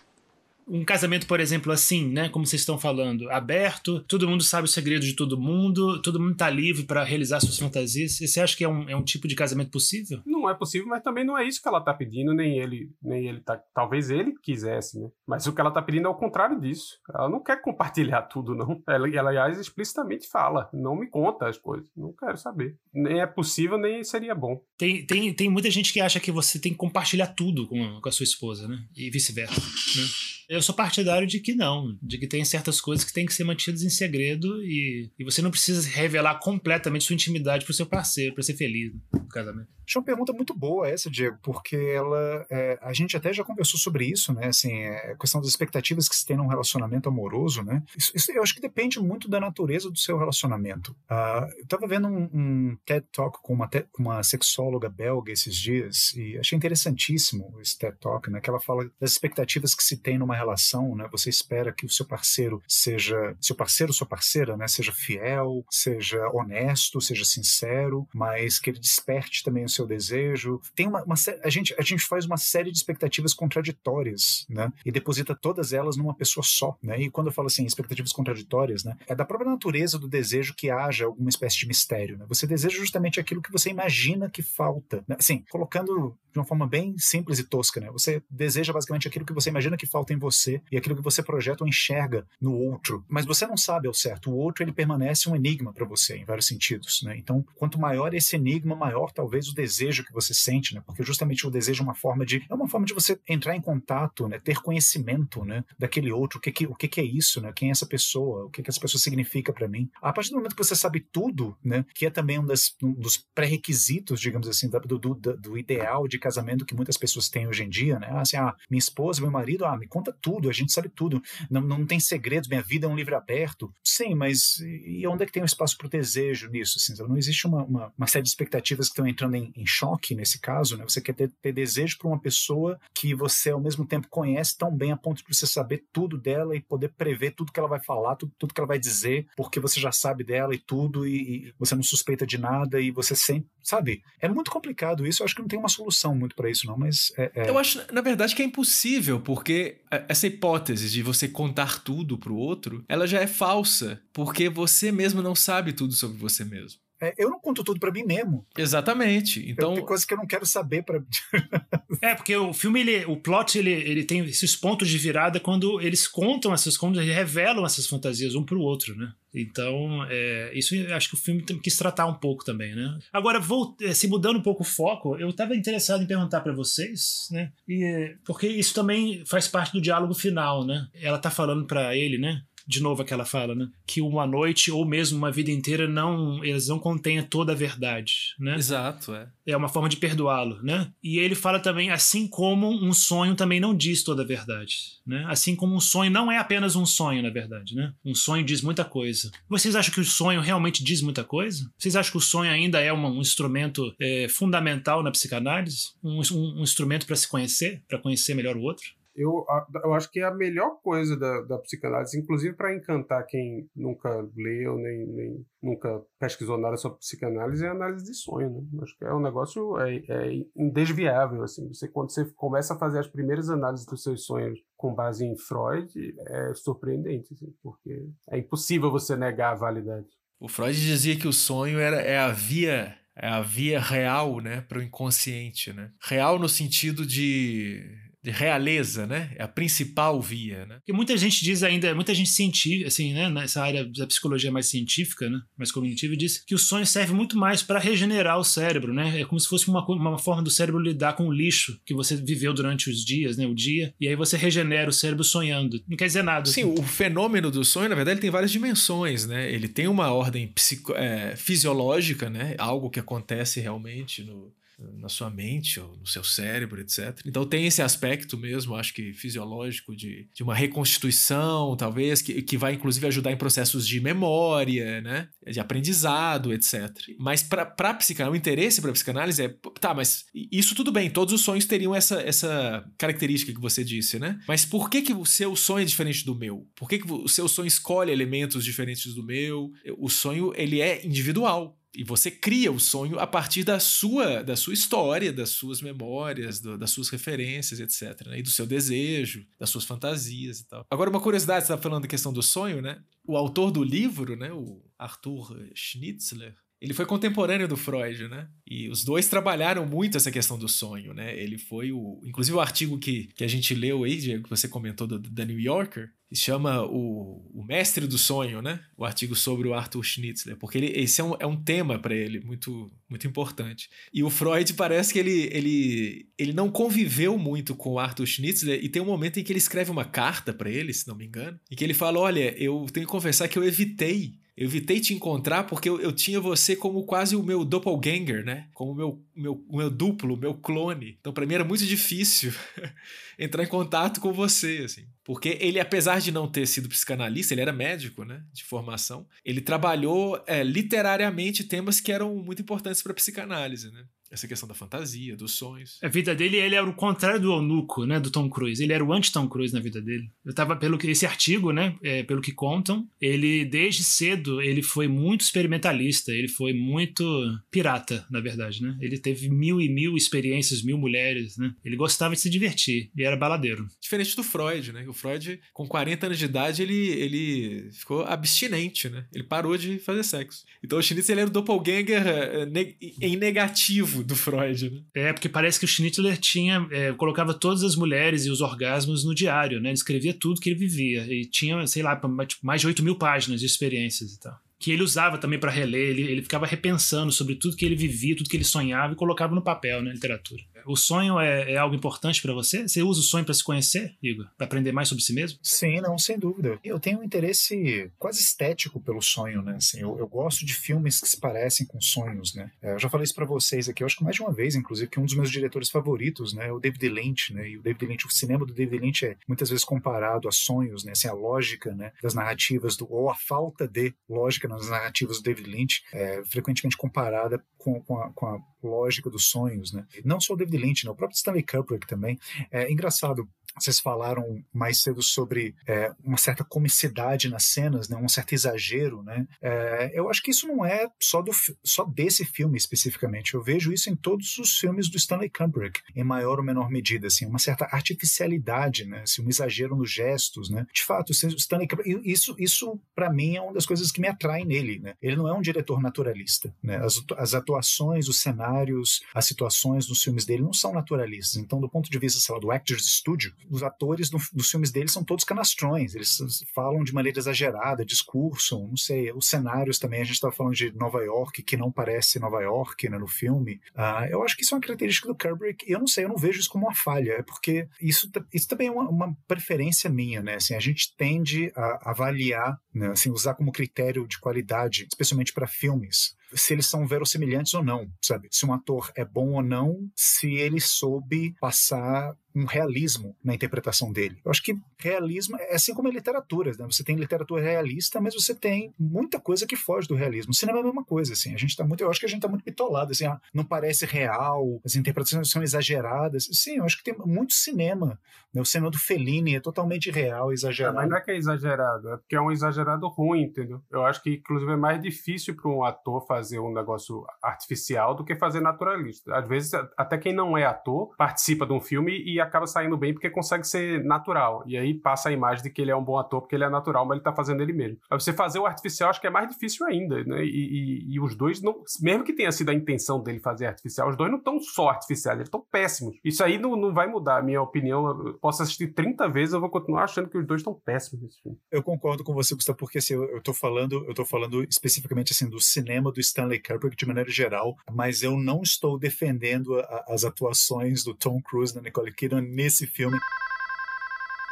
um 0.67 0.83
casamento, 0.83 1.27
por 1.27 1.39
exemplo, 1.39 1.71
assim, 1.71 2.09
né? 2.09 2.29
Como 2.29 2.45
vocês 2.45 2.61
estão 2.61 2.77
falando, 2.77 3.29
aberto, 3.29 3.99
todo 4.01 4.27
mundo 4.27 4.43
sabe 4.43 4.65
o 4.65 4.71
segredo 4.71 5.05
de 5.05 5.15
todo 5.15 5.39
mundo, 5.39 6.01
todo 6.01 6.19
mundo 6.19 6.35
tá 6.35 6.49
livre 6.49 6.83
para 6.83 7.03
realizar 7.03 7.39
suas 7.39 7.57
fantasias. 7.57 8.19
E 8.19 8.27
você 8.27 8.41
acha 8.41 8.57
que 8.57 8.63
é 8.63 8.69
um, 8.69 8.89
é 8.89 8.95
um 8.95 9.03
tipo 9.03 9.27
de 9.27 9.35
casamento 9.35 9.71
possível? 9.71 10.21
Não 10.25 10.49
é 10.49 10.53
possível, 10.53 10.87
mas 10.87 11.03
também 11.03 11.23
não 11.23 11.37
é 11.37 11.47
isso 11.47 11.61
que 11.61 11.67
ela 11.67 11.81
tá 11.81 11.93
pedindo, 11.93 12.33
nem 12.33 12.57
ele, 12.57 12.91
nem 13.01 13.27
ele 13.27 13.41
tá. 13.41 13.61
Talvez 13.73 14.09
ele 14.09 14.33
quisesse, 14.41 14.99
né? 14.99 15.09
Mas 15.27 15.45
o 15.45 15.53
que 15.53 15.61
ela 15.61 15.71
tá 15.71 15.81
pedindo 15.81 16.07
é 16.07 16.11
o 16.11 16.15
contrário 16.15 16.59
disso. 16.59 16.99
Ela 17.13 17.29
não 17.29 17.43
quer 17.43 17.61
compartilhar 17.61 18.23
tudo, 18.29 18.55
não. 18.55 18.81
Ela, 18.87 19.07
ela 19.09 19.29
aliás, 19.29 19.59
explicitamente 19.59 20.27
fala: 20.27 20.69
não 20.73 20.95
me 20.95 21.07
conta 21.07 21.47
as 21.47 21.57
coisas, 21.57 21.89
não 21.95 22.13
quero 22.13 22.37
saber. 22.37 22.77
Nem 22.93 23.21
é 23.21 23.27
possível, 23.27 23.77
nem 23.77 24.03
seria 24.03 24.33
bom. 24.33 24.61
Tem, 24.77 25.05
tem, 25.05 25.33
tem 25.33 25.49
muita 25.49 25.69
gente 25.69 25.93
que 25.93 26.01
acha 26.01 26.19
que 26.19 26.31
você 26.31 26.59
tem 26.59 26.71
que 26.71 26.77
compartilhar 26.77 27.27
tudo 27.27 27.67
com, 27.67 28.01
com 28.01 28.09
a 28.09 28.11
sua 28.11 28.23
esposa, 28.23 28.67
né? 28.67 28.77
E 28.95 29.09
vice-versa, 29.09 29.59
né? 29.59 30.34
Eu 30.47 30.61
sou 30.61 30.75
partidário 30.75 31.27
de 31.27 31.39
que 31.39 31.55
não, 31.55 31.97
de 32.01 32.17
que 32.17 32.27
tem 32.27 32.45
certas 32.45 32.79
coisas 32.79 33.05
que 33.05 33.13
têm 33.13 33.25
que 33.25 33.33
ser 33.33 33.43
mantidas 33.43 33.81
em 33.81 33.89
segredo 33.89 34.61
e, 34.63 35.09
e 35.17 35.23
você 35.23 35.41
não 35.41 35.51
precisa 35.51 35.87
revelar 35.87 36.39
completamente 36.39 37.03
sua 37.03 37.15
intimidade 37.15 37.65
pro 37.65 37.73
seu 37.73 37.85
parceiro, 37.85 38.33
para 38.33 38.43
ser 38.43 38.55
feliz 38.55 38.93
no 39.13 39.27
casamento. 39.27 39.69
Acho 39.87 39.99
uma 39.99 40.05
pergunta 40.05 40.33
muito 40.33 40.53
boa 40.53 40.87
essa, 40.87 41.09
Diego, 41.09 41.37
porque 41.41 41.75
ela, 41.75 42.45
é, 42.49 42.79
a 42.81 42.93
gente 42.93 43.15
até 43.15 43.31
já 43.33 43.43
conversou 43.43 43.79
sobre 43.79 44.05
isso, 44.05 44.33
né? 44.33 44.47
Assim, 44.47 44.73
é, 44.73 45.11
a 45.11 45.15
questão 45.15 45.41
das 45.41 45.49
expectativas 45.49 46.09
que 46.09 46.15
se 46.15 46.25
tem 46.25 46.37
num 46.37 46.47
relacionamento 46.47 47.09
amoroso, 47.09 47.63
né? 47.63 47.83
Isso, 47.97 48.11
isso 48.15 48.31
eu 48.31 48.41
acho 48.41 48.55
que 48.55 48.61
depende 48.61 48.99
muito 48.99 49.29
da 49.29 49.39
natureza 49.39 49.89
do 49.89 49.97
seu 49.97 50.17
relacionamento. 50.17 50.91
Uh, 51.09 51.45
eu 51.57 51.63
estava 51.63 51.87
vendo 51.87 52.07
um, 52.07 52.29
um, 52.33 52.77
TED 52.85 53.05
Talk 53.11 53.39
com 53.41 53.53
uma, 53.53 53.67
te, 53.67 53.85
uma 53.97 54.23
sexóloga 54.23 54.89
belga 54.89 55.31
esses 55.31 55.55
dias 55.55 56.13
e 56.15 56.37
achei 56.37 56.55
interessantíssimo 56.55 57.57
esse 57.61 57.77
TED 57.77 57.97
Talk, 57.99 58.29
né? 58.29 58.41
Que 58.41 58.49
ela 58.49 58.59
fala 58.59 58.89
das 58.99 59.11
expectativas 59.11 59.75
que 59.75 59.83
se 59.83 59.97
tem 59.97 60.17
numa 60.17 60.35
relação, 60.35 60.95
né? 60.95 61.07
Você 61.11 61.29
espera 61.29 61.71
que 61.71 61.85
o 61.85 61.89
seu 61.89 62.05
parceiro 62.05 62.61
seja, 62.67 63.35
seu 63.39 63.55
parceiro, 63.55 63.93
sua 63.93 64.07
parceira, 64.07 64.57
né? 64.57 64.67
Seja 64.67 64.91
fiel, 64.91 65.63
seja 65.69 66.29
honesto, 66.33 66.99
seja 67.01 67.25
sincero, 67.25 68.07
mas 68.13 68.59
que 68.59 68.69
ele 68.69 68.79
desperte 68.79 69.43
também 69.43 69.65
o 69.65 69.69
seu 69.75 69.85
desejo. 69.85 70.59
Tem 70.75 70.87
uma, 70.87 71.03
uma, 71.03 71.15
a 71.43 71.49
gente 71.49 71.75
a 71.77 71.81
gente 71.81 72.03
faz 72.03 72.25
uma 72.25 72.37
série 72.37 72.71
de 72.71 72.77
expectativas 72.77 73.33
contraditórias, 73.33 74.45
né? 74.49 74.71
E 74.85 74.91
deposita 74.91 75.35
todas 75.35 75.73
elas 75.73 75.97
numa 75.97 76.13
pessoa 76.13 76.43
só, 76.43 76.77
né? 76.81 76.99
E 77.01 77.09
quando 77.09 77.27
eu 77.27 77.33
falo 77.33 77.47
assim, 77.47 77.65
expectativas 77.65 78.11
contraditórias, 78.11 78.83
né? 78.83 78.95
É 79.07 79.15
da 79.15 79.25
própria 79.25 79.49
natureza 79.49 79.99
do 79.99 80.07
desejo 80.07 80.53
que 80.55 80.69
haja 80.69 81.05
alguma 81.05 81.29
espécie 81.29 81.57
de 81.57 81.67
mistério, 81.67 82.17
né? 82.17 82.25
Você 82.27 82.47
deseja 82.47 82.77
justamente 82.77 83.19
aquilo 83.19 83.41
que 83.41 83.51
você 83.51 83.69
imagina 83.69 84.29
que 84.29 84.41
falta, 84.41 85.03
né? 85.07 85.15
Assim, 85.19 85.43
colocando 85.49 86.17
de 86.35 86.39
uma 86.39 86.45
forma 86.45 86.67
bem 86.67 86.97
simples 86.97 87.39
e 87.39 87.45
tosca, 87.45 87.79
né? 87.79 87.89
Você 87.91 88.21
deseja 88.29 88.73
basicamente 88.73 89.07
aquilo 89.07 89.25
que 89.25 89.33
você 89.33 89.49
imagina 89.49 89.77
que 89.77 89.87
falta 89.87 90.13
em 90.13 90.17
você 90.17 90.61
e 90.69 90.75
aquilo 90.75 90.95
que 90.95 91.01
você 91.01 91.23
projeta 91.23 91.63
ou 91.63 91.67
enxerga 91.67 92.27
no 92.41 92.53
outro, 92.53 93.05
mas 93.07 93.25
você 93.25 93.47
não 93.47 93.55
sabe 93.55 93.87
ao 93.87 93.93
certo. 93.93 94.29
O 94.29 94.35
outro 94.35 94.61
ele 94.61 94.73
permanece 94.73 95.29
um 95.29 95.35
enigma 95.35 95.71
para 95.71 95.85
você 95.85 96.17
em 96.17 96.25
vários 96.25 96.45
sentidos, 96.45 96.99
né? 97.03 97.15
Então, 97.17 97.41
quanto 97.55 97.79
maior 97.79 98.13
esse 98.13 98.35
enigma, 98.35 98.75
maior 98.75 99.13
talvez 99.13 99.47
o 99.47 99.55
desejo 99.55 100.03
que 100.03 100.11
você 100.11 100.33
sente, 100.33 100.75
né? 100.75 100.81
Porque 100.85 101.03
justamente 101.03 101.47
o 101.47 101.49
desejo 101.49 101.81
é 101.81 101.85
uma 101.85 101.95
forma 101.95 102.25
de 102.25 102.45
é 102.49 102.53
uma 102.53 102.67
forma 102.67 102.85
de 102.85 102.93
você 102.93 103.17
entrar 103.29 103.55
em 103.55 103.61
contato, 103.61 104.27
né? 104.27 104.37
Ter 104.37 104.61
conhecimento, 104.61 105.45
né? 105.45 105.63
Daquele 105.79 106.11
outro, 106.11 106.37
o 106.39 106.41
que 106.41 106.51
que, 106.51 106.67
o 106.67 106.75
que 106.75 106.89
que 106.89 106.99
é 106.99 107.05
isso, 107.05 107.39
né? 107.39 107.53
Quem 107.55 107.69
é 107.69 107.71
essa 107.71 107.85
pessoa? 107.85 108.45
O 108.45 108.49
que 108.49 108.61
que 108.61 108.69
essa 108.69 108.79
pessoa 108.79 108.99
significa 108.99 109.53
para 109.53 109.69
mim? 109.69 109.89
A 110.01 110.11
partir 110.11 110.31
do 110.31 110.35
momento 110.35 110.55
que 110.55 110.63
você 110.63 110.75
sabe 110.75 110.99
tudo, 110.99 111.57
né? 111.63 111.85
Que 111.95 112.07
é 112.07 112.09
também 112.09 112.39
um, 112.39 112.45
das, 112.45 112.75
um 112.83 112.91
dos 112.91 113.15
pré-requisitos, 113.33 114.19
digamos 114.19 114.49
assim, 114.49 114.69
do, 114.69 114.99
do, 114.99 115.15
do, 115.15 115.57
ideal 115.57 116.07
de 116.07 116.19
casamento 116.25 116.65
que 116.65 116.73
muitas 116.73 116.97
pessoas 116.97 117.29
têm 117.29 117.47
hoje 117.47 117.63
em 117.63 117.69
dia, 117.69 117.99
né? 117.99 118.09
Assim, 118.13 118.35
ah, 118.35 118.55
minha 118.67 118.79
esposa, 118.79 119.21
meu 119.21 119.29
marido, 119.29 119.63
ah, 119.63 119.77
me 119.77 119.87
conta 119.87 120.11
tudo, 120.19 120.49
a 120.49 120.53
gente 120.53 120.73
sabe 120.73 120.89
tudo, 120.89 121.21
não, 121.51 121.61
não 121.61 121.85
tem 121.85 121.99
segredos, 121.99 122.49
minha 122.49 122.63
vida 122.63 122.87
é 122.87 122.89
um 122.89 122.95
livro 122.95 123.15
aberto. 123.15 123.71
Sim, 123.83 124.15
mas 124.15 124.57
e 124.59 125.05
onde 125.05 125.21
é 125.21 125.25
que 125.27 125.31
tem 125.31 125.43
um 125.43 125.45
espaço 125.45 125.77
para 125.77 125.85
o 125.85 125.89
desejo 125.89 126.49
nisso? 126.49 126.79
Assim, 126.79 126.95
não 127.03 127.15
existe 127.15 127.45
uma, 127.45 127.63
uma, 127.63 127.93
uma, 127.95 128.07
série 128.07 128.23
de 128.23 128.29
expectativas 128.29 128.87
que 128.87 128.93
estão 128.93 129.07
entrando 129.07 129.35
em, 129.35 129.53
em 129.55 129.67
choque 129.67 130.15
nesse 130.15 130.39
caso, 130.39 130.77
né? 130.77 130.83
Você 130.83 130.99
quer 130.99 131.13
ter, 131.13 131.31
ter 131.41 131.53
desejo 131.53 131.97
por 131.99 132.07
uma 132.07 132.19
pessoa 132.19 132.79
que 132.93 133.13
você 133.13 133.51
ao 133.51 133.61
mesmo 133.61 133.85
tempo 133.85 134.07
conhece 134.09 134.57
tão 134.57 134.75
bem 134.75 134.91
a 134.91 134.97
ponto 134.97 135.23
de 135.23 135.35
você 135.35 135.45
saber 135.45 135.85
tudo 135.93 136.17
dela 136.17 136.55
e 136.55 136.61
poder 136.61 136.89
prever 136.97 137.31
tudo 137.31 137.51
que 137.51 137.59
ela 137.59 137.69
vai 137.69 137.79
falar, 137.83 138.15
tudo, 138.15 138.33
tudo 138.39 138.53
que 138.53 138.59
ela 138.59 138.67
vai 138.67 138.79
dizer, 138.79 139.27
porque 139.37 139.59
você 139.59 139.79
já 139.79 139.91
sabe 139.91 140.23
dela 140.23 140.55
e 140.55 140.59
tudo, 140.59 141.05
e, 141.05 141.49
e 141.49 141.53
você 141.59 141.75
não 141.75 141.83
suspeita 141.83 142.25
de 142.25 142.37
nada, 142.37 142.81
e 142.81 142.89
você 142.89 143.15
sempre, 143.15 143.49
sabe? 143.61 144.01
É 144.19 144.27
muito 144.27 144.49
complicado 144.49 145.05
isso, 145.05 145.21
eu 145.21 145.25
acho 145.25 145.35
que 145.35 145.41
não 145.41 145.47
tem 145.47 145.59
uma 145.59 145.69
solução 145.69 146.14
muito 146.15 146.35
para 146.35 146.49
isso, 146.49 146.67
não, 146.67 146.77
mas. 146.77 147.11
É, 147.17 147.31
é... 147.35 147.49
Eu 147.49 147.57
acho, 147.57 147.81
na 147.91 148.01
verdade, 148.01 148.35
que 148.35 148.41
é 148.41 148.45
impossível, 148.45 149.19
porque 149.19 149.77
essa 150.07 150.27
hipótese 150.27 150.89
de 150.89 151.01
você 151.01 151.27
contar 151.27 151.81
tudo 151.83 152.17
pro 152.17 152.35
outro, 152.35 152.83
ela 152.87 153.05
já 153.05 153.19
é 153.19 153.27
falsa, 153.27 154.01
porque 154.13 154.49
você 154.49 154.91
mesmo 154.91 155.21
não 155.21 155.35
sabe 155.35 155.73
tudo 155.73 155.93
sobre 155.93 156.17
você 156.17 156.43
mesmo. 156.43 156.84
É, 157.01 157.13
eu 157.17 157.29
não 157.29 157.39
conto 157.39 157.63
tudo 157.63 157.79
para 157.79 157.91
mim 157.91 158.03
mesmo. 158.03 158.45
Exatamente. 158.57 159.43
Então 159.49 159.73
tem 159.73 159.85
coisas 159.85 160.05
que 160.05 160.13
eu 160.13 160.17
não 160.17 160.27
quero 160.27 160.45
saber 160.45 160.83
para. 160.83 161.03
é 162.01 162.15
porque 162.15 162.35
o 162.35 162.53
filme, 162.53 162.79
ele, 162.79 163.05
o 163.05 163.17
plot, 163.17 163.57
ele, 163.57 163.71
ele 163.71 164.03
tem 164.03 164.23
esses 164.25 164.55
pontos 164.55 164.87
de 164.87 164.97
virada 164.97 165.39
quando 165.39 165.81
eles 165.81 166.07
contam 166.07 166.53
essas, 166.53 166.77
quando 166.77 166.99
eles 166.99 167.13
revelam 167.13 167.65
essas 167.65 167.87
fantasias 167.87 168.35
um 168.35 168.43
pro 168.43 168.61
outro, 168.61 168.95
né? 168.95 169.11
Então, 169.33 170.05
é, 170.09 170.51
isso 170.53 170.73
acho 170.93 171.09
que 171.09 171.15
o 171.15 171.17
filme 171.17 171.43
quis 171.43 171.75
tratar 171.75 172.05
um 172.05 172.13
pouco 172.13 172.45
também, 172.45 172.73
né? 172.73 172.97
Agora, 173.11 173.37
vou, 173.37 173.75
é, 173.81 173.93
se 173.93 174.07
mudando 174.07 174.39
um 174.39 174.41
pouco 174.41 174.63
o 174.63 174.65
foco, 174.65 175.17
eu 175.17 175.29
estava 175.29 175.55
interessado 175.55 176.01
em 176.01 176.07
perguntar 176.07 176.39
para 176.39 176.53
vocês, 176.53 177.27
né? 177.29 177.51
E, 177.67 178.15
porque 178.23 178.47
isso 178.47 178.73
também 178.73 179.25
faz 179.25 179.47
parte 179.47 179.73
do 179.73 179.81
diálogo 179.81 180.13
final, 180.13 180.65
né? 180.65 180.87
Ela 180.93 181.17
tá 181.17 181.29
falando 181.29 181.67
para 181.67 181.95
ele, 181.97 182.17
né? 182.17 182.41
De 182.67 182.81
novo 182.81 183.01
aquela 183.01 183.25
fala, 183.25 183.53
né? 183.53 183.67
Que 183.85 184.01
uma 184.01 184.25
noite 184.25 184.71
ou 184.71 184.85
mesmo 184.85 185.17
uma 185.17 185.31
vida 185.31 185.51
inteira 185.51 185.87
não 185.87 186.43
eles 186.43 186.67
não 186.67 186.79
contêm 186.79 187.21
toda 187.23 187.51
a 187.51 187.55
verdade, 187.55 188.33
né? 188.39 188.55
Exato, 188.55 189.13
é. 189.13 189.27
É 189.45 189.55
uma 189.55 189.69
forma 189.69 189.87
de 189.87 189.97
perdoá-lo, 189.97 190.61
né? 190.63 190.91
E 191.03 191.19
ele 191.19 191.35
fala 191.35 191.59
também 191.59 191.91
assim 191.91 192.27
como 192.27 192.69
um 192.69 192.93
sonho 192.93 193.35
também 193.35 193.59
não 193.59 193.75
diz 193.75 194.03
toda 194.03 194.23
a 194.23 194.25
verdade, 194.25 194.75
né? 195.05 195.25
Assim 195.27 195.55
como 195.55 195.75
um 195.75 195.79
sonho 195.79 196.11
não 196.11 196.31
é 196.31 196.37
apenas 196.37 196.75
um 196.75 196.85
sonho, 196.85 197.21
na 197.21 197.29
verdade, 197.29 197.75
né? 197.75 197.93
Um 198.03 198.15
sonho 198.15 198.43
diz 198.43 198.61
muita 198.61 198.83
coisa. 198.83 199.31
Vocês 199.49 199.75
acham 199.75 199.93
que 199.93 199.99
o 199.99 200.05
sonho 200.05 200.41
realmente 200.41 200.83
diz 200.83 201.01
muita 201.01 201.23
coisa? 201.23 201.69
Vocês 201.77 201.95
acham 201.95 202.11
que 202.11 202.17
o 202.17 202.21
sonho 202.21 202.51
ainda 202.51 202.79
é 202.79 202.91
um, 202.91 203.05
um 203.05 203.21
instrumento 203.21 203.93
é, 203.99 204.27
fundamental 204.27 205.03
na 205.03 205.11
psicanálise? 205.11 205.89
Um, 206.03 206.21
um, 206.31 206.59
um 206.59 206.63
instrumento 206.63 207.05
para 207.05 207.15
se 207.15 207.27
conhecer, 207.27 207.83
para 207.87 207.99
conhecer 207.99 208.33
melhor 208.33 208.57
o 208.57 208.61
outro? 208.61 208.85
Eu, 209.15 209.45
eu 209.83 209.93
acho 209.93 210.11
que 210.11 210.19
é 210.19 210.23
a 210.23 210.33
melhor 210.33 210.79
coisa 210.81 211.17
da, 211.17 211.41
da 211.41 211.57
psicanálise, 211.59 212.19
inclusive 212.19 212.55
para 212.55 212.75
encantar 212.75 213.25
quem 213.25 213.69
nunca 213.75 214.09
leu, 214.35 214.77
nem, 214.77 215.07
nem 215.07 215.45
nunca 215.61 216.01
pesquisou 216.19 216.57
nada 216.57 216.75
sobre 216.77 216.99
psicanálise, 216.99 217.65
é 217.65 217.69
a 217.69 217.71
análise 217.71 218.05
de 218.05 218.13
sonho. 218.13 218.49
Né? 218.49 218.83
Acho 218.83 218.97
que 218.97 219.05
é 219.05 219.13
um 219.13 219.21
negócio 219.21 219.79
é, 219.79 219.95
é 219.95 220.45
indesviável. 220.55 221.43
Assim. 221.43 221.67
Você, 221.69 221.87
quando 221.87 222.11
você 222.11 222.25
começa 222.35 222.73
a 222.73 222.77
fazer 222.77 222.99
as 222.99 223.07
primeiras 223.07 223.49
análises 223.49 223.85
dos 223.85 224.03
seus 224.03 224.25
sonhos 224.25 224.59
com 224.75 224.93
base 224.93 225.25
em 225.25 225.37
Freud, 225.37 225.89
é 226.27 226.53
surpreendente, 226.53 227.33
assim, 227.33 227.53
porque 227.63 228.07
é 228.29 228.37
impossível 228.37 228.91
você 228.91 229.15
negar 229.15 229.53
a 229.53 229.55
validade. 229.55 230.07
O 230.39 230.49
Freud 230.49 230.79
dizia 230.79 231.17
que 231.17 231.27
o 231.27 231.33
sonho 231.33 231.79
era, 231.79 232.01
é 232.01 232.17
a 232.17 232.31
via 232.31 232.95
é 233.17 233.29
a 233.29 233.41
via 233.41 233.79
real, 233.79 234.41
né, 234.41 234.59
para 234.59 234.79
o 234.79 234.83
inconsciente, 234.83 235.71
né? 235.71 235.89
Real 236.01 236.37
no 236.37 236.49
sentido 236.49 237.05
de 237.05 237.81
de 238.25 238.31
realeza, 238.31 239.05
né? 239.05 239.31
É 239.35 239.43
a 239.43 239.47
principal 239.47 240.19
via, 240.19 240.65
né? 240.65 240.75
Porque 240.77 240.91
muita 240.91 241.15
gente 241.15 241.43
diz 241.43 241.61
ainda, 241.61 241.93
muita 241.93 242.13
gente 242.13 242.31
científica, 242.31 242.87
assim, 242.87 243.13
né? 243.13 243.29
Nessa 243.29 243.61
área 243.61 243.85
da 243.85 244.07
psicologia 244.07 244.51
mais 244.51 244.65
científica, 244.65 245.29
né? 245.29 245.39
Mais 245.55 245.71
cognitiva, 245.71 246.17
diz 246.17 246.43
que 246.43 246.55
o 246.55 246.57
sonho 246.57 246.87
serve 246.87 247.13
muito 247.13 247.37
mais 247.37 247.61
para 247.61 247.77
regenerar 247.77 248.39
o 248.39 248.43
cérebro, 248.43 248.91
né? 248.91 249.21
É 249.21 249.25
como 249.25 249.39
se 249.39 249.47
fosse 249.47 249.67
uma, 249.67 249.85
uma 249.85 250.17
forma 250.17 250.41
do 250.41 250.49
cérebro 250.49 250.81
lidar 250.81 251.13
com 251.13 251.27
o 251.27 251.31
lixo 251.31 251.79
que 251.85 251.93
você 251.93 252.15
viveu 252.15 252.51
durante 252.51 252.89
os 252.89 253.05
dias, 253.05 253.37
né? 253.37 253.45
O 253.45 253.53
dia, 253.53 253.93
e 254.01 254.07
aí 254.07 254.15
você 254.15 254.35
regenera 254.35 254.89
o 254.89 254.93
cérebro 254.93 255.23
sonhando. 255.23 255.79
Não 255.87 255.95
quer 255.95 256.07
dizer 256.07 256.23
nada. 256.23 256.49
Sim, 256.49 256.63
assim. 256.63 256.81
o 256.81 256.83
fenômeno 256.83 257.51
do 257.51 257.63
sonho, 257.63 257.89
na 257.89 257.95
verdade, 257.95 258.15
ele 258.15 258.21
tem 258.21 258.31
várias 258.31 258.51
dimensões, 258.51 259.27
né? 259.27 259.53
Ele 259.53 259.67
tem 259.67 259.87
uma 259.87 260.11
ordem 260.11 260.47
psico, 260.47 260.93
é, 260.93 261.35
fisiológica, 261.35 262.27
né? 262.27 262.55
Algo 262.57 262.89
que 262.89 262.99
acontece 262.99 263.59
realmente 263.59 264.23
no 264.23 264.51
na 264.99 265.09
sua 265.09 265.29
mente 265.29 265.79
ou 265.79 265.95
no 265.97 266.05
seu 266.05 266.23
cérebro, 266.23 266.81
etc. 266.81 267.19
Então 267.25 267.45
tem 267.45 267.65
esse 267.65 267.81
aspecto 267.81 268.37
mesmo, 268.37 268.75
acho 268.75 268.93
que 268.93 269.13
fisiológico, 269.13 269.95
de, 269.95 270.27
de 270.33 270.43
uma 270.43 270.55
reconstituição, 270.55 271.75
talvez, 271.75 272.21
que, 272.21 272.41
que 272.41 272.57
vai 272.57 272.73
inclusive 272.73 273.07
ajudar 273.07 273.31
em 273.31 273.37
processos 273.37 273.87
de 273.87 273.99
memória, 273.99 275.01
né? 275.01 275.29
De 275.47 275.59
aprendizado, 275.59 276.53
etc. 276.53 276.89
Mas 277.19 277.43
para 277.43 277.63
a 277.77 277.93
psicanálise, 277.93 278.37
o 278.37 278.39
interesse 278.39 278.81
para 278.81 278.89
a 278.89 278.93
psicanálise 278.93 279.43
é, 279.43 279.55
tá, 279.79 279.93
mas 279.93 280.25
isso 280.51 280.75
tudo 280.75 280.91
bem, 280.91 281.09
todos 281.09 281.33
os 281.33 281.41
sonhos 281.41 281.65
teriam 281.65 281.95
essa, 281.95 282.21
essa 282.21 282.85
característica 282.97 283.53
que 283.53 283.61
você 283.61 283.83
disse, 283.83 284.19
né? 284.19 284.39
Mas 284.47 284.65
por 284.65 284.89
que, 284.89 285.01
que 285.01 285.13
o 285.13 285.25
seu 285.25 285.55
sonho 285.55 285.83
é 285.83 285.85
diferente 285.85 286.25
do 286.25 286.35
meu? 286.35 286.67
Por 286.75 286.89
que, 286.89 286.99
que 286.99 287.11
o 287.11 287.27
seu 287.27 287.47
sonho 287.47 287.67
escolhe 287.67 288.11
elementos 288.11 288.63
diferentes 288.63 289.13
do 289.13 289.23
meu? 289.23 289.71
O 289.97 290.09
sonho, 290.09 290.53
ele 290.55 290.81
é 290.81 291.05
individual. 291.05 291.77
E 291.95 292.03
você 292.03 292.29
cria 292.29 292.71
o 292.71 292.79
sonho 292.79 293.19
a 293.19 293.27
partir 293.27 293.63
da 293.63 293.79
sua, 293.79 294.43
da 294.43 294.55
sua 294.55 294.73
história, 294.73 295.31
das 295.31 295.49
suas 295.49 295.81
memórias, 295.81 296.59
do, 296.59 296.77
das 296.77 296.91
suas 296.91 297.09
referências, 297.09 297.79
etc. 297.79 298.27
Né? 298.27 298.39
E 298.39 298.43
do 298.43 298.49
seu 298.49 298.65
desejo, 298.65 299.45
das 299.59 299.69
suas 299.69 299.85
fantasias 299.85 300.59
e 300.59 300.67
tal. 300.67 300.85
Agora, 300.89 301.09
uma 301.09 301.21
curiosidade, 301.21 301.61
você 301.61 301.65
estava 301.65 301.81
falando 301.81 302.03
da 302.03 302.07
questão 302.07 302.33
do 302.33 302.43
sonho, 302.43 302.81
né? 302.81 303.01
O 303.27 303.35
autor 303.35 303.71
do 303.71 303.83
livro, 303.83 304.35
né, 304.35 304.51
o 304.53 304.83
Arthur 304.99 305.57
Schnitzler, 305.73 306.55
ele 306.81 306.93
foi 306.93 307.05
contemporâneo 307.05 307.67
do 307.67 307.77
Freud, 307.77 308.27
né? 308.27 308.47
E 308.67 308.89
os 308.89 309.03
dois 309.03 309.27
trabalharam 309.27 309.85
muito 309.85 310.17
essa 310.17 310.31
questão 310.31 310.57
do 310.57 310.67
sonho, 310.67 311.13
né? 311.13 311.37
Ele 311.37 311.57
foi 311.57 311.91
o. 311.91 312.21
Inclusive 312.25 312.57
o 312.57 312.61
artigo 312.61 312.99
que, 312.99 313.29
que 313.35 313.43
a 313.43 313.47
gente 313.47 313.73
leu 313.73 314.03
aí, 314.03 314.41
que 314.41 314.49
você 314.49 314.67
comentou 314.67 315.07
do, 315.07 315.17
da 315.17 315.45
New 315.45 315.59
Yorker, 315.59 316.09
que 316.27 316.35
chama 316.35 316.83
o, 316.83 317.49
o 317.53 317.63
Mestre 317.63 318.05
do 318.05 318.17
Sonho, 318.17 318.61
né? 318.61 318.81
O 318.97 319.05
artigo 319.05 319.35
sobre 319.35 319.67
o 319.67 319.73
Arthur 319.73 320.03
Schnitzler, 320.03 320.57
porque 320.57 320.77
ele, 320.77 320.87
esse 320.87 321.21
é 321.21 321.23
um, 321.23 321.35
é 321.39 321.45
um 321.45 321.61
tema 321.61 321.97
para 321.97 322.13
ele 322.13 322.41
muito, 322.41 322.91
muito 323.09 323.25
importante. 323.25 323.89
E 324.13 324.21
o 324.21 324.29
Freud 324.29 324.73
parece 324.73 325.13
que 325.13 325.19
ele, 325.19 325.49
ele, 325.53 326.29
ele 326.37 326.51
não 326.51 326.69
conviveu 326.69 327.37
muito 327.37 327.73
com 327.73 327.93
o 327.93 327.99
Arthur 327.99 328.25
Schnitzler 328.25 328.83
e 328.83 328.89
tem 328.89 329.01
um 329.01 329.05
momento 329.05 329.39
em 329.39 329.43
que 329.43 329.51
ele 329.51 329.59
escreve 329.59 329.91
uma 329.91 330.05
carta 330.05 330.53
para 330.53 330.69
ele, 330.69 330.93
se 330.93 331.07
não 331.07 331.15
me 331.15 331.25
engano, 331.25 331.59
e 331.71 331.75
que 331.75 331.83
ele 331.83 331.93
fala: 331.93 332.19
Olha, 332.19 332.53
eu 332.61 332.85
tenho 332.91 333.05
que 333.05 333.11
confessar 333.11 333.47
que 333.47 333.57
eu 333.57 333.63
evitei 333.63 334.33
eu 334.57 334.67
evitei 334.67 335.01
te 335.01 335.13
encontrar 335.13 335.65
porque 335.65 335.89
eu, 335.89 335.99
eu 335.99 336.13
tinha 336.13 336.39
você 336.39 336.75
como 336.75 337.03
quase 337.03 337.35
o 337.35 337.43
meu 337.43 337.65
doppelganger, 337.65 338.45
né? 338.45 338.67
Como 338.73 338.91
o 338.91 338.95
meu, 338.95 339.25
meu, 339.35 339.65
meu 339.69 339.89
duplo, 339.89 340.37
meu 340.37 340.53
clone. 340.53 341.17
Então, 341.19 341.33
para 341.33 341.45
mim 341.45 341.55
era 341.55 341.65
muito 341.65 341.85
difícil 341.85 342.53
entrar 343.37 343.63
em 343.63 343.67
contato 343.67 344.21
com 344.21 344.31
você, 344.31 344.83
assim. 344.85 345.05
Porque 345.25 345.57
ele, 345.59 345.77
apesar 345.77 346.21
de 346.21 346.31
não 346.31 346.47
ter 346.47 346.65
sido 346.67 346.87
psicanalista, 346.87 347.53
ele 347.53 347.61
era 347.61 347.73
médico, 347.73 348.23
né? 348.23 348.43
De 348.53 348.63
formação. 348.63 349.27
Ele 349.43 349.59
trabalhou 349.59 350.41
é, 350.47 350.63
literariamente 350.63 351.65
temas 351.65 351.99
que 351.99 352.11
eram 352.11 352.33
muito 352.35 352.61
importantes 352.61 353.03
para 353.03 353.13
psicanálise, 353.13 353.91
né? 353.91 354.05
Essa 354.35 354.47
questão 354.47 354.67
da 354.67 354.75
fantasia, 354.75 355.35
dos 355.35 355.53
sonhos. 355.53 355.97
A 356.03 356.07
vida 356.07 356.35
dele, 356.35 356.57
ele 356.57 356.75
era 356.75 356.87
o 356.87 356.93
contrário 356.93 357.39
do 357.39 357.51
eunuco, 357.51 358.05
né, 358.05 358.19
do 358.19 358.29
Tom 358.29 358.49
Cruise. 358.49 358.81
Ele 358.83 358.93
era 358.93 359.03
o 359.03 359.11
anti-Tom 359.11 359.47
Cruise 359.47 359.73
na 359.73 359.79
vida 359.79 360.01
dele. 360.01 360.29
Eu 360.45 360.53
tava, 360.53 360.75
pelo 360.75 360.97
que, 360.97 361.07
esse 361.07 361.25
artigo, 361.25 361.71
né, 361.71 361.95
é, 362.03 362.23
pelo 362.23 362.41
que 362.41 362.51
contam, 362.51 363.07
ele, 363.19 363.65
desde 363.65 364.03
cedo, 364.03 364.61
ele 364.61 364.83
foi 364.83 365.07
muito 365.07 365.41
experimentalista, 365.41 366.31
ele 366.31 366.47
foi 366.47 366.73
muito 366.73 367.23
pirata, 367.71 368.25
na 368.29 368.39
verdade, 368.39 368.81
né. 368.81 368.97
Ele 369.01 369.17
teve 369.17 369.49
mil 369.49 369.81
e 369.81 369.89
mil 369.89 370.15
experiências, 370.15 370.83
mil 370.83 370.97
mulheres, 370.97 371.57
né. 371.57 371.73
Ele 371.83 371.95
gostava 371.95 372.35
de 372.35 372.41
se 372.41 372.49
divertir, 372.49 373.09
e 373.15 373.23
era 373.23 373.37
baladeiro. 373.37 373.87
Diferente 374.01 374.35
do 374.35 374.43
Freud, 374.43 374.91
né, 374.91 375.05
o 375.07 375.13
Freud, 375.13 375.59
com 375.73 375.87
40 375.87 376.25
anos 376.27 376.37
de 376.37 376.45
idade, 376.45 376.83
ele, 376.83 377.07
ele 377.07 377.89
ficou 377.91 378.23
abstinente, 378.23 379.09
né, 379.09 379.25
ele 379.33 379.43
parou 379.43 379.77
de 379.77 379.97
fazer 379.99 380.23
sexo. 380.23 380.63
Então 380.83 380.99
o 380.99 381.01
Schnitz, 381.01 381.29
ele 381.29 381.41
era 381.41 381.49
o 381.49 381.53
doppelganger 381.53 382.27
é, 382.27 382.95
em 383.21 383.35
negativo 383.37 384.24
do 384.25 384.35
Freud, 384.35 384.89
né? 384.89 385.01
É, 385.13 385.33
porque 385.33 385.47
parece 385.47 385.79
que 385.79 385.85
o 385.85 385.87
Schnitzler 385.87 386.37
tinha, 386.37 386.87
é, 386.91 387.13
colocava 387.13 387.53
todas 387.53 387.83
as 387.83 387.95
mulheres 387.95 388.45
e 388.45 388.49
os 388.49 388.61
orgasmos 388.61 389.23
no 389.23 389.35
diário, 389.35 389.79
né? 389.79 389.89
Ele 389.89 389.93
escrevia 389.93 390.33
tudo 390.33 390.59
que 390.59 390.69
ele 390.69 390.79
vivia. 390.79 391.25
E 391.31 391.45
tinha, 391.45 391.85
sei 391.87 392.03
lá, 392.03 392.19
mais 392.61 392.81
de 392.81 392.87
8 392.87 393.03
mil 393.03 393.15
páginas 393.15 393.59
de 393.59 393.65
experiências 393.65 394.33
e 394.33 394.39
tal 394.39 394.59
que 394.77 394.91
ele 394.91 395.03
usava 395.03 395.37
também 395.37 395.57
para 395.57 395.71
reler, 395.71 396.09
ele, 396.09 396.21
ele 396.23 396.41
ficava 396.41 396.65
repensando 396.65 397.31
sobre 397.31 397.55
tudo 397.55 397.75
que 397.75 397.85
ele 397.85 397.95
vivia, 397.95 398.35
tudo 398.35 398.49
que 398.49 398.57
ele 398.57 398.63
sonhava 398.63 399.13
e 399.13 399.15
colocava 399.15 399.55
no 399.55 399.63
papel, 399.63 400.03
na 400.03 400.11
literatura. 400.11 400.61
O 400.85 400.95
sonho 400.95 401.39
é, 401.39 401.73
é 401.73 401.77
algo 401.77 401.95
importante 401.95 402.41
para 402.41 402.53
você? 402.53 402.87
Você 402.87 403.01
usa 403.01 403.19
o 403.19 403.23
sonho 403.23 403.45
para 403.45 403.53
se 403.53 403.63
conhecer, 403.63 404.15
Igor? 404.21 404.47
Para 404.57 404.65
aprender 404.65 404.91
mais 404.91 405.07
sobre 405.07 405.23
si 405.23 405.33
mesmo? 405.33 405.59
Sim, 405.61 406.01
não, 406.01 406.17
sem 406.17 406.37
dúvida. 406.37 406.79
Eu 406.83 406.99
tenho 406.99 407.19
um 407.19 407.23
interesse 407.23 408.11
quase 408.17 408.41
estético 408.41 408.99
pelo 408.99 409.21
sonho, 409.21 409.61
né? 409.61 409.75
Assim, 409.77 409.99
eu, 409.99 410.17
eu 410.19 410.27
gosto 410.27 410.65
de 410.65 410.73
filmes 410.73 411.19
que 411.19 411.27
se 411.27 411.39
parecem 411.39 411.85
com 411.85 411.99
sonhos, 411.99 412.53
né? 412.53 412.71
É, 412.81 412.93
eu 412.93 412.99
já 412.99 413.09
falei 413.09 413.23
isso 413.23 413.35
para 413.35 413.45
vocês 413.45 413.89
aqui, 413.89 414.03
eu 414.03 414.05
acho 414.05 414.17
que 414.17 414.23
mais 414.23 414.35
de 414.35 414.41
uma 414.41 414.53
vez, 414.53 414.75
inclusive, 414.75 415.09
que 415.09 415.19
um 415.19 415.25
dos 415.25 415.35
meus 415.35 415.51
diretores 415.51 415.89
favoritos, 415.89 416.53
né, 416.53 416.67
é 416.67 416.71
o 416.71 416.79
David 416.79 417.09
Lynch, 417.09 417.53
né? 417.53 417.69
E 417.69 417.77
o 417.77 417.81
David 417.81 418.05
Lynch, 418.05 418.25
o 418.25 418.31
cinema 418.31 418.65
do 418.65 418.73
David 418.73 419.03
Lynch 419.03 419.25
é 419.25 419.37
muitas 419.47 419.69
vezes 419.69 419.83
comparado 419.83 420.47
a 420.47 420.51
sonhos, 420.51 421.03
né? 421.03 421.11
Assim, 421.11 421.27
a 421.27 421.33
lógica, 421.33 421.93
né, 421.93 422.11
das 422.21 422.33
narrativas 422.33 422.95
do 422.95 423.11
ou 423.11 423.29
a 423.29 423.35
falta 423.35 423.87
de 423.87 424.13
lógica 424.27 424.67
nas 424.67 424.89
narrativas 424.89 425.37
do 425.37 425.43
David 425.43 425.69
Lynch 425.69 426.03
é 426.13 426.43
frequentemente 426.45 426.97
comparada 426.97 427.63
com, 427.85 428.01
com, 428.01 428.17
a, 428.19 428.31
com 428.31 428.47
a 428.47 428.59
lógica 428.81 429.29
dos 429.29 429.45
sonhos, 429.45 429.93
né? 429.93 430.03
Não 430.23 430.41
só 430.41 430.53
o 430.53 430.57
David 430.57 430.77
Lynch, 430.77 431.05
né? 431.05 431.11
o 431.11 431.15
próprio 431.15 431.37
Stanley 431.37 431.63
Kubrick 431.63 432.07
também. 432.07 432.39
É 432.71 432.91
engraçado, 432.91 433.47
vocês 433.77 433.99
falaram 433.99 434.63
mais 434.73 435.01
cedo 435.01 435.21
sobre 435.21 435.75
é, 435.87 436.11
uma 436.23 436.37
certa 436.37 436.63
comicidade 436.63 437.49
nas 437.49 437.65
cenas, 437.65 438.09
né, 438.09 438.17
um 438.17 438.27
certo 438.27 438.53
exagero, 438.53 439.21
né? 439.23 439.47
É, 439.61 440.11
eu 440.13 440.29
acho 440.29 440.41
que 440.41 440.51
isso 440.51 440.67
não 440.67 440.85
é 440.85 441.09
só, 441.19 441.41
do, 441.41 441.51
só 441.83 442.05
desse 442.05 442.45
filme 442.45 442.77
especificamente. 442.77 443.53
Eu 443.53 443.61
vejo 443.61 443.91
isso 443.91 444.09
em 444.09 444.15
todos 444.15 444.57
os 444.57 444.77
filmes 444.77 445.09
do 445.09 445.17
Stanley 445.17 445.49
Kubrick, 445.49 446.01
em 446.15 446.23
maior 446.23 446.59
ou 446.59 446.65
menor 446.65 446.89
medida, 446.89 447.27
assim, 447.27 447.45
uma 447.45 447.59
certa 447.59 447.85
artificialidade, 447.85 449.05
né? 449.05 449.21
Assim, 449.21 449.43
um 449.43 449.49
exagero 449.49 449.95
nos 449.95 450.11
gestos, 450.11 450.69
né? 450.69 450.85
De 450.93 451.03
fato, 451.03 451.31
Stanley 451.31 451.87
Kubrick, 451.87 452.21
isso, 452.29 452.55
isso 452.57 452.99
para 453.13 453.31
mim 453.31 453.55
é 453.55 453.61
uma 453.61 453.73
das 453.73 453.85
coisas 453.85 454.11
que 454.11 454.21
me 454.21 454.27
atrai 454.27 454.63
nele, 454.63 454.99
né? 454.99 455.15
Ele 455.21 455.35
não 455.35 455.47
é 455.47 455.53
um 455.53 455.61
diretor 455.61 456.01
naturalista, 456.01 456.73
né? 456.81 456.97
As, 456.97 457.21
as 457.37 457.53
atuações, 457.53 458.27
os 458.27 458.41
cenários, 458.41 459.21
as 459.33 459.45
situações 459.45 460.07
nos 460.07 460.21
filmes 460.21 460.45
dele 460.45 460.63
não 460.63 460.73
são 460.73 460.93
naturalistas. 460.93 461.57
Então, 461.57 461.79
do 461.79 461.89
ponto 461.89 462.09
de 462.09 462.19
vista, 462.19 462.39
sei 462.39 462.53
lá, 462.53 462.61
do 462.61 462.71
Actors 462.71 463.05
Studio, 463.05 463.53
os 463.69 463.83
atores 463.83 464.31
no, 464.31 464.39
dos 464.53 464.69
filmes 464.69 464.91
deles 464.91 465.11
são 465.11 465.23
todos 465.23 465.43
canastrões, 465.43 466.15
eles 466.15 466.37
falam 466.73 467.03
de 467.03 467.13
maneira 467.13 467.39
exagerada, 467.39 468.05
discursam, 468.05 468.87
não 468.87 468.97
sei, 468.97 469.31
os 469.31 469.47
cenários 469.47 469.99
também, 469.99 470.21
a 470.21 470.23
gente 470.23 470.35
estava 470.35 470.53
falando 470.53 470.75
de 470.75 470.91
Nova 470.95 471.21
York, 471.23 471.63
que 471.63 471.77
não 471.77 471.91
parece 471.91 472.39
Nova 472.39 472.61
York 472.61 473.09
né, 473.09 473.17
no 473.17 473.27
filme. 473.27 473.79
Uh, 473.95 474.25
eu 474.29 474.43
acho 474.43 474.55
que 474.55 474.63
isso 474.63 474.73
é 474.73 474.77
uma 474.77 474.81
característica 474.81 475.27
do 475.27 475.35
Kubrick, 475.35 475.89
eu 475.89 475.99
não 475.99 476.07
sei, 476.07 476.25
eu 476.25 476.29
não 476.29 476.37
vejo 476.37 476.59
isso 476.59 476.69
como 476.69 476.85
uma 476.85 476.95
falha, 476.95 477.33
é 477.33 477.43
porque 477.43 477.87
isso, 478.01 478.29
isso 478.53 478.67
também 478.67 478.87
é 478.87 478.91
uma, 478.91 479.09
uma 479.09 479.37
preferência 479.47 480.09
minha, 480.09 480.41
né? 480.41 480.55
Assim, 480.55 480.75
a 480.75 480.79
gente 480.79 481.15
tende 481.15 481.71
a 481.75 482.11
avaliar, 482.11 482.79
né, 482.93 483.07
assim, 483.07 483.29
usar 483.29 483.55
como 483.55 483.71
critério 483.71 484.27
de 484.27 484.39
qualidade, 484.39 485.07
especialmente 485.09 485.53
para 485.53 485.67
filmes, 485.67 486.35
se 486.53 486.73
eles 486.73 486.85
são 486.85 487.07
verossimilhantes 487.07 487.73
ou 487.73 487.83
não, 487.83 488.09
sabe? 488.21 488.47
Se 488.51 488.65
um 488.65 488.73
ator 488.73 489.11
é 489.15 489.25
bom 489.25 489.53
ou 489.53 489.63
não, 489.63 490.09
se 490.15 490.53
ele 490.53 490.79
soube 490.79 491.55
passar 491.59 492.35
um 492.55 492.65
realismo 492.65 493.35
na 493.43 493.53
interpretação 493.53 494.11
dele. 494.11 494.37
Eu 494.43 494.49
acho 494.49 494.63
que 494.63 494.77
realismo 494.97 495.57
é 495.59 495.75
assim 495.75 495.93
como 495.93 496.07
a 496.07 496.11
literatura, 496.11 496.71
né? 496.71 496.85
Você 496.89 497.03
tem 497.03 497.15
literatura 497.15 497.61
realista, 497.61 498.21
mas 498.21 498.33
você 498.33 498.55
tem 498.55 498.93
muita 498.97 499.39
coisa 499.39 499.67
que 499.67 499.75
foge 499.75 500.07
do 500.07 500.15
realismo. 500.15 500.51
O 500.51 500.55
cinema 500.55 500.79
é 500.79 500.81
a 500.81 500.85
mesma 500.85 501.03
coisa, 501.03 501.33
assim. 501.33 501.53
A 501.53 501.57
gente 501.57 501.75
tá 501.75 501.83
muito, 501.83 502.01
eu 502.01 502.09
acho 502.09 502.19
que 502.19 502.25
a 502.25 502.29
gente 502.29 502.41
tá 502.41 502.47
muito 502.47 502.63
pitolado, 502.63 503.11
assim, 503.11 503.25
ah, 503.25 503.39
não 503.53 503.65
parece 503.65 504.05
real, 504.05 504.79
as 504.85 504.95
interpretações 504.95 505.49
são 505.49 505.61
exageradas. 505.61 506.47
Sim, 506.51 506.77
eu 506.77 506.85
acho 506.85 506.97
que 506.97 507.03
tem 507.03 507.15
muito 507.25 507.53
cinema, 507.53 508.17
né? 508.53 508.61
O 508.61 508.65
cinema 508.65 508.89
do 508.89 508.97
Fellini 508.97 509.55
é 509.55 509.59
totalmente 509.59 510.09
real, 510.09 510.53
exagerado. 510.53 510.95
mas 510.95 511.09
não 511.09 511.17
é 511.17 511.21
que 511.21 511.31
é 511.31 511.37
exagerado, 511.37 512.13
é 512.13 512.17
porque 512.17 512.35
é 512.35 512.41
um 512.41 512.51
exagerado 512.51 513.07
ruim, 513.07 513.43
entendeu? 513.43 513.81
Eu 513.91 514.05
acho 514.05 514.23
que 514.23 514.35
inclusive 514.35 514.71
é 514.71 514.77
mais 514.77 515.01
difícil 515.01 515.55
para 515.55 515.69
um 515.69 515.83
ator 515.83 516.25
fazer 516.25 516.59
um 516.59 516.73
negócio 516.73 517.25
artificial 517.43 518.15
do 518.15 518.23
que 518.23 518.35
fazer 518.35 518.61
naturalista. 518.61 519.35
Às 519.35 519.47
vezes 519.47 519.73
até 519.97 520.17
quem 520.17 520.33
não 520.33 520.57
é 520.57 520.65
ator 520.65 521.13
participa 521.17 521.65
de 521.65 521.73
um 521.73 521.81
filme 521.81 522.23
e 522.25 522.39
acaba 522.45 522.67
saindo 522.67 522.97
bem 522.97 523.13
porque 523.13 523.29
consegue 523.29 523.67
ser 523.67 524.03
natural. 524.03 524.63
E 524.65 524.77
aí 524.77 524.93
passa 524.93 525.29
a 525.29 525.31
imagem 525.31 525.63
de 525.63 525.69
que 525.69 525.81
ele 525.81 525.91
é 525.91 525.95
um 525.95 526.03
bom 526.03 526.17
ator 526.17 526.41
porque 526.41 526.55
ele 526.55 526.63
é 526.63 526.69
natural, 526.69 527.05
mas 527.05 527.17
ele 527.17 527.23
tá 527.23 527.33
fazendo 527.33 527.61
ele 527.61 527.73
mesmo. 527.73 527.97
Você 528.11 528.33
fazer 528.33 528.59
o 528.59 528.65
artificial 528.65 529.09
acho 529.09 529.21
que 529.21 529.27
é 529.27 529.29
mais 529.29 529.49
difícil 529.49 529.85
ainda, 529.85 530.23
né? 530.23 530.43
E, 530.43 530.47
e, 530.47 531.13
e 531.15 531.19
os 531.19 531.35
dois, 531.35 531.61
não, 531.61 531.83
mesmo 532.01 532.23
que 532.23 532.33
tenha 532.33 532.51
sido 532.51 532.69
a 532.69 532.73
intenção 532.73 533.21
dele 533.21 533.39
fazer 533.39 533.67
artificial, 533.67 534.09
os 534.09 534.17
dois 534.17 534.31
não 534.31 534.37
estão 534.37 534.59
só 534.59 534.89
artificiais, 534.89 535.37
eles 535.37 535.47
estão 535.47 535.63
péssimos. 535.71 536.15
Isso 536.23 536.43
aí 536.43 536.57
não, 536.57 536.75
não 536.75 536.93
vai 536.93 537.07
mudar, 537.07 537.39
a 537.39 537.43
minha 537.43 537.61
opinião. 537.61 538.07
Eu 538.07 538.33
posso 538.35 538.63
assistir 538.63 538.93
30 538.93 539.27
vezes, 539.29 539.53
eu 539.53 539.59
vou 539.59 539.69
continuar 539.69 540.03
achando 540.03 540.29
que 540.29 540.37
os 540.37 540.45
dois 540.45 540.61
estão 540.61 540.73
péssimos 540.73 541.23
nesse 541.23 541.41
filme. 541.41 541.57
Eu 541.71 541.83
concordo 541.83 542.23
com 542.23 542.33
você, 542.33 542.55
Gustavo, 542.55 542.77
porque 542.77 542.99
assim, 542.99 543.13
eu, 543.13 543.23
eu 543.25 543.41
tô 543.41 543.53
falando, 543.53 544.05
eu 544.07 544.13
tô 544.13 544.25
falando 544.25 544.63
especificamente 544.63 545.31
assim 545.31 545.49
do 545.49 545.59
cinema 545.59 546.11
do 546.11 546.19
Stanley 546.19 546.61
Kubrick 546.61 546.95
de 546.95 547.05
maneira 547.05 547.29
geral, 547.29 547.75
mas 547.91 548.23
eu 548.23 548.37
não 548.37 548.61
estou 548.61 548.97
defendendo 548.97 549.79
a, 549.79 550.05
as 550.09 550.23
atuações 550.23 551.03
do 551.03 551.13
Tom 551.13 551.41
Cruise 551.41 551.73
da 551.73 551.81
Nicole 551.81 552.13
Kidman 552.13 552.34
nesse 552.41 552.87
filme. 552.87 553.17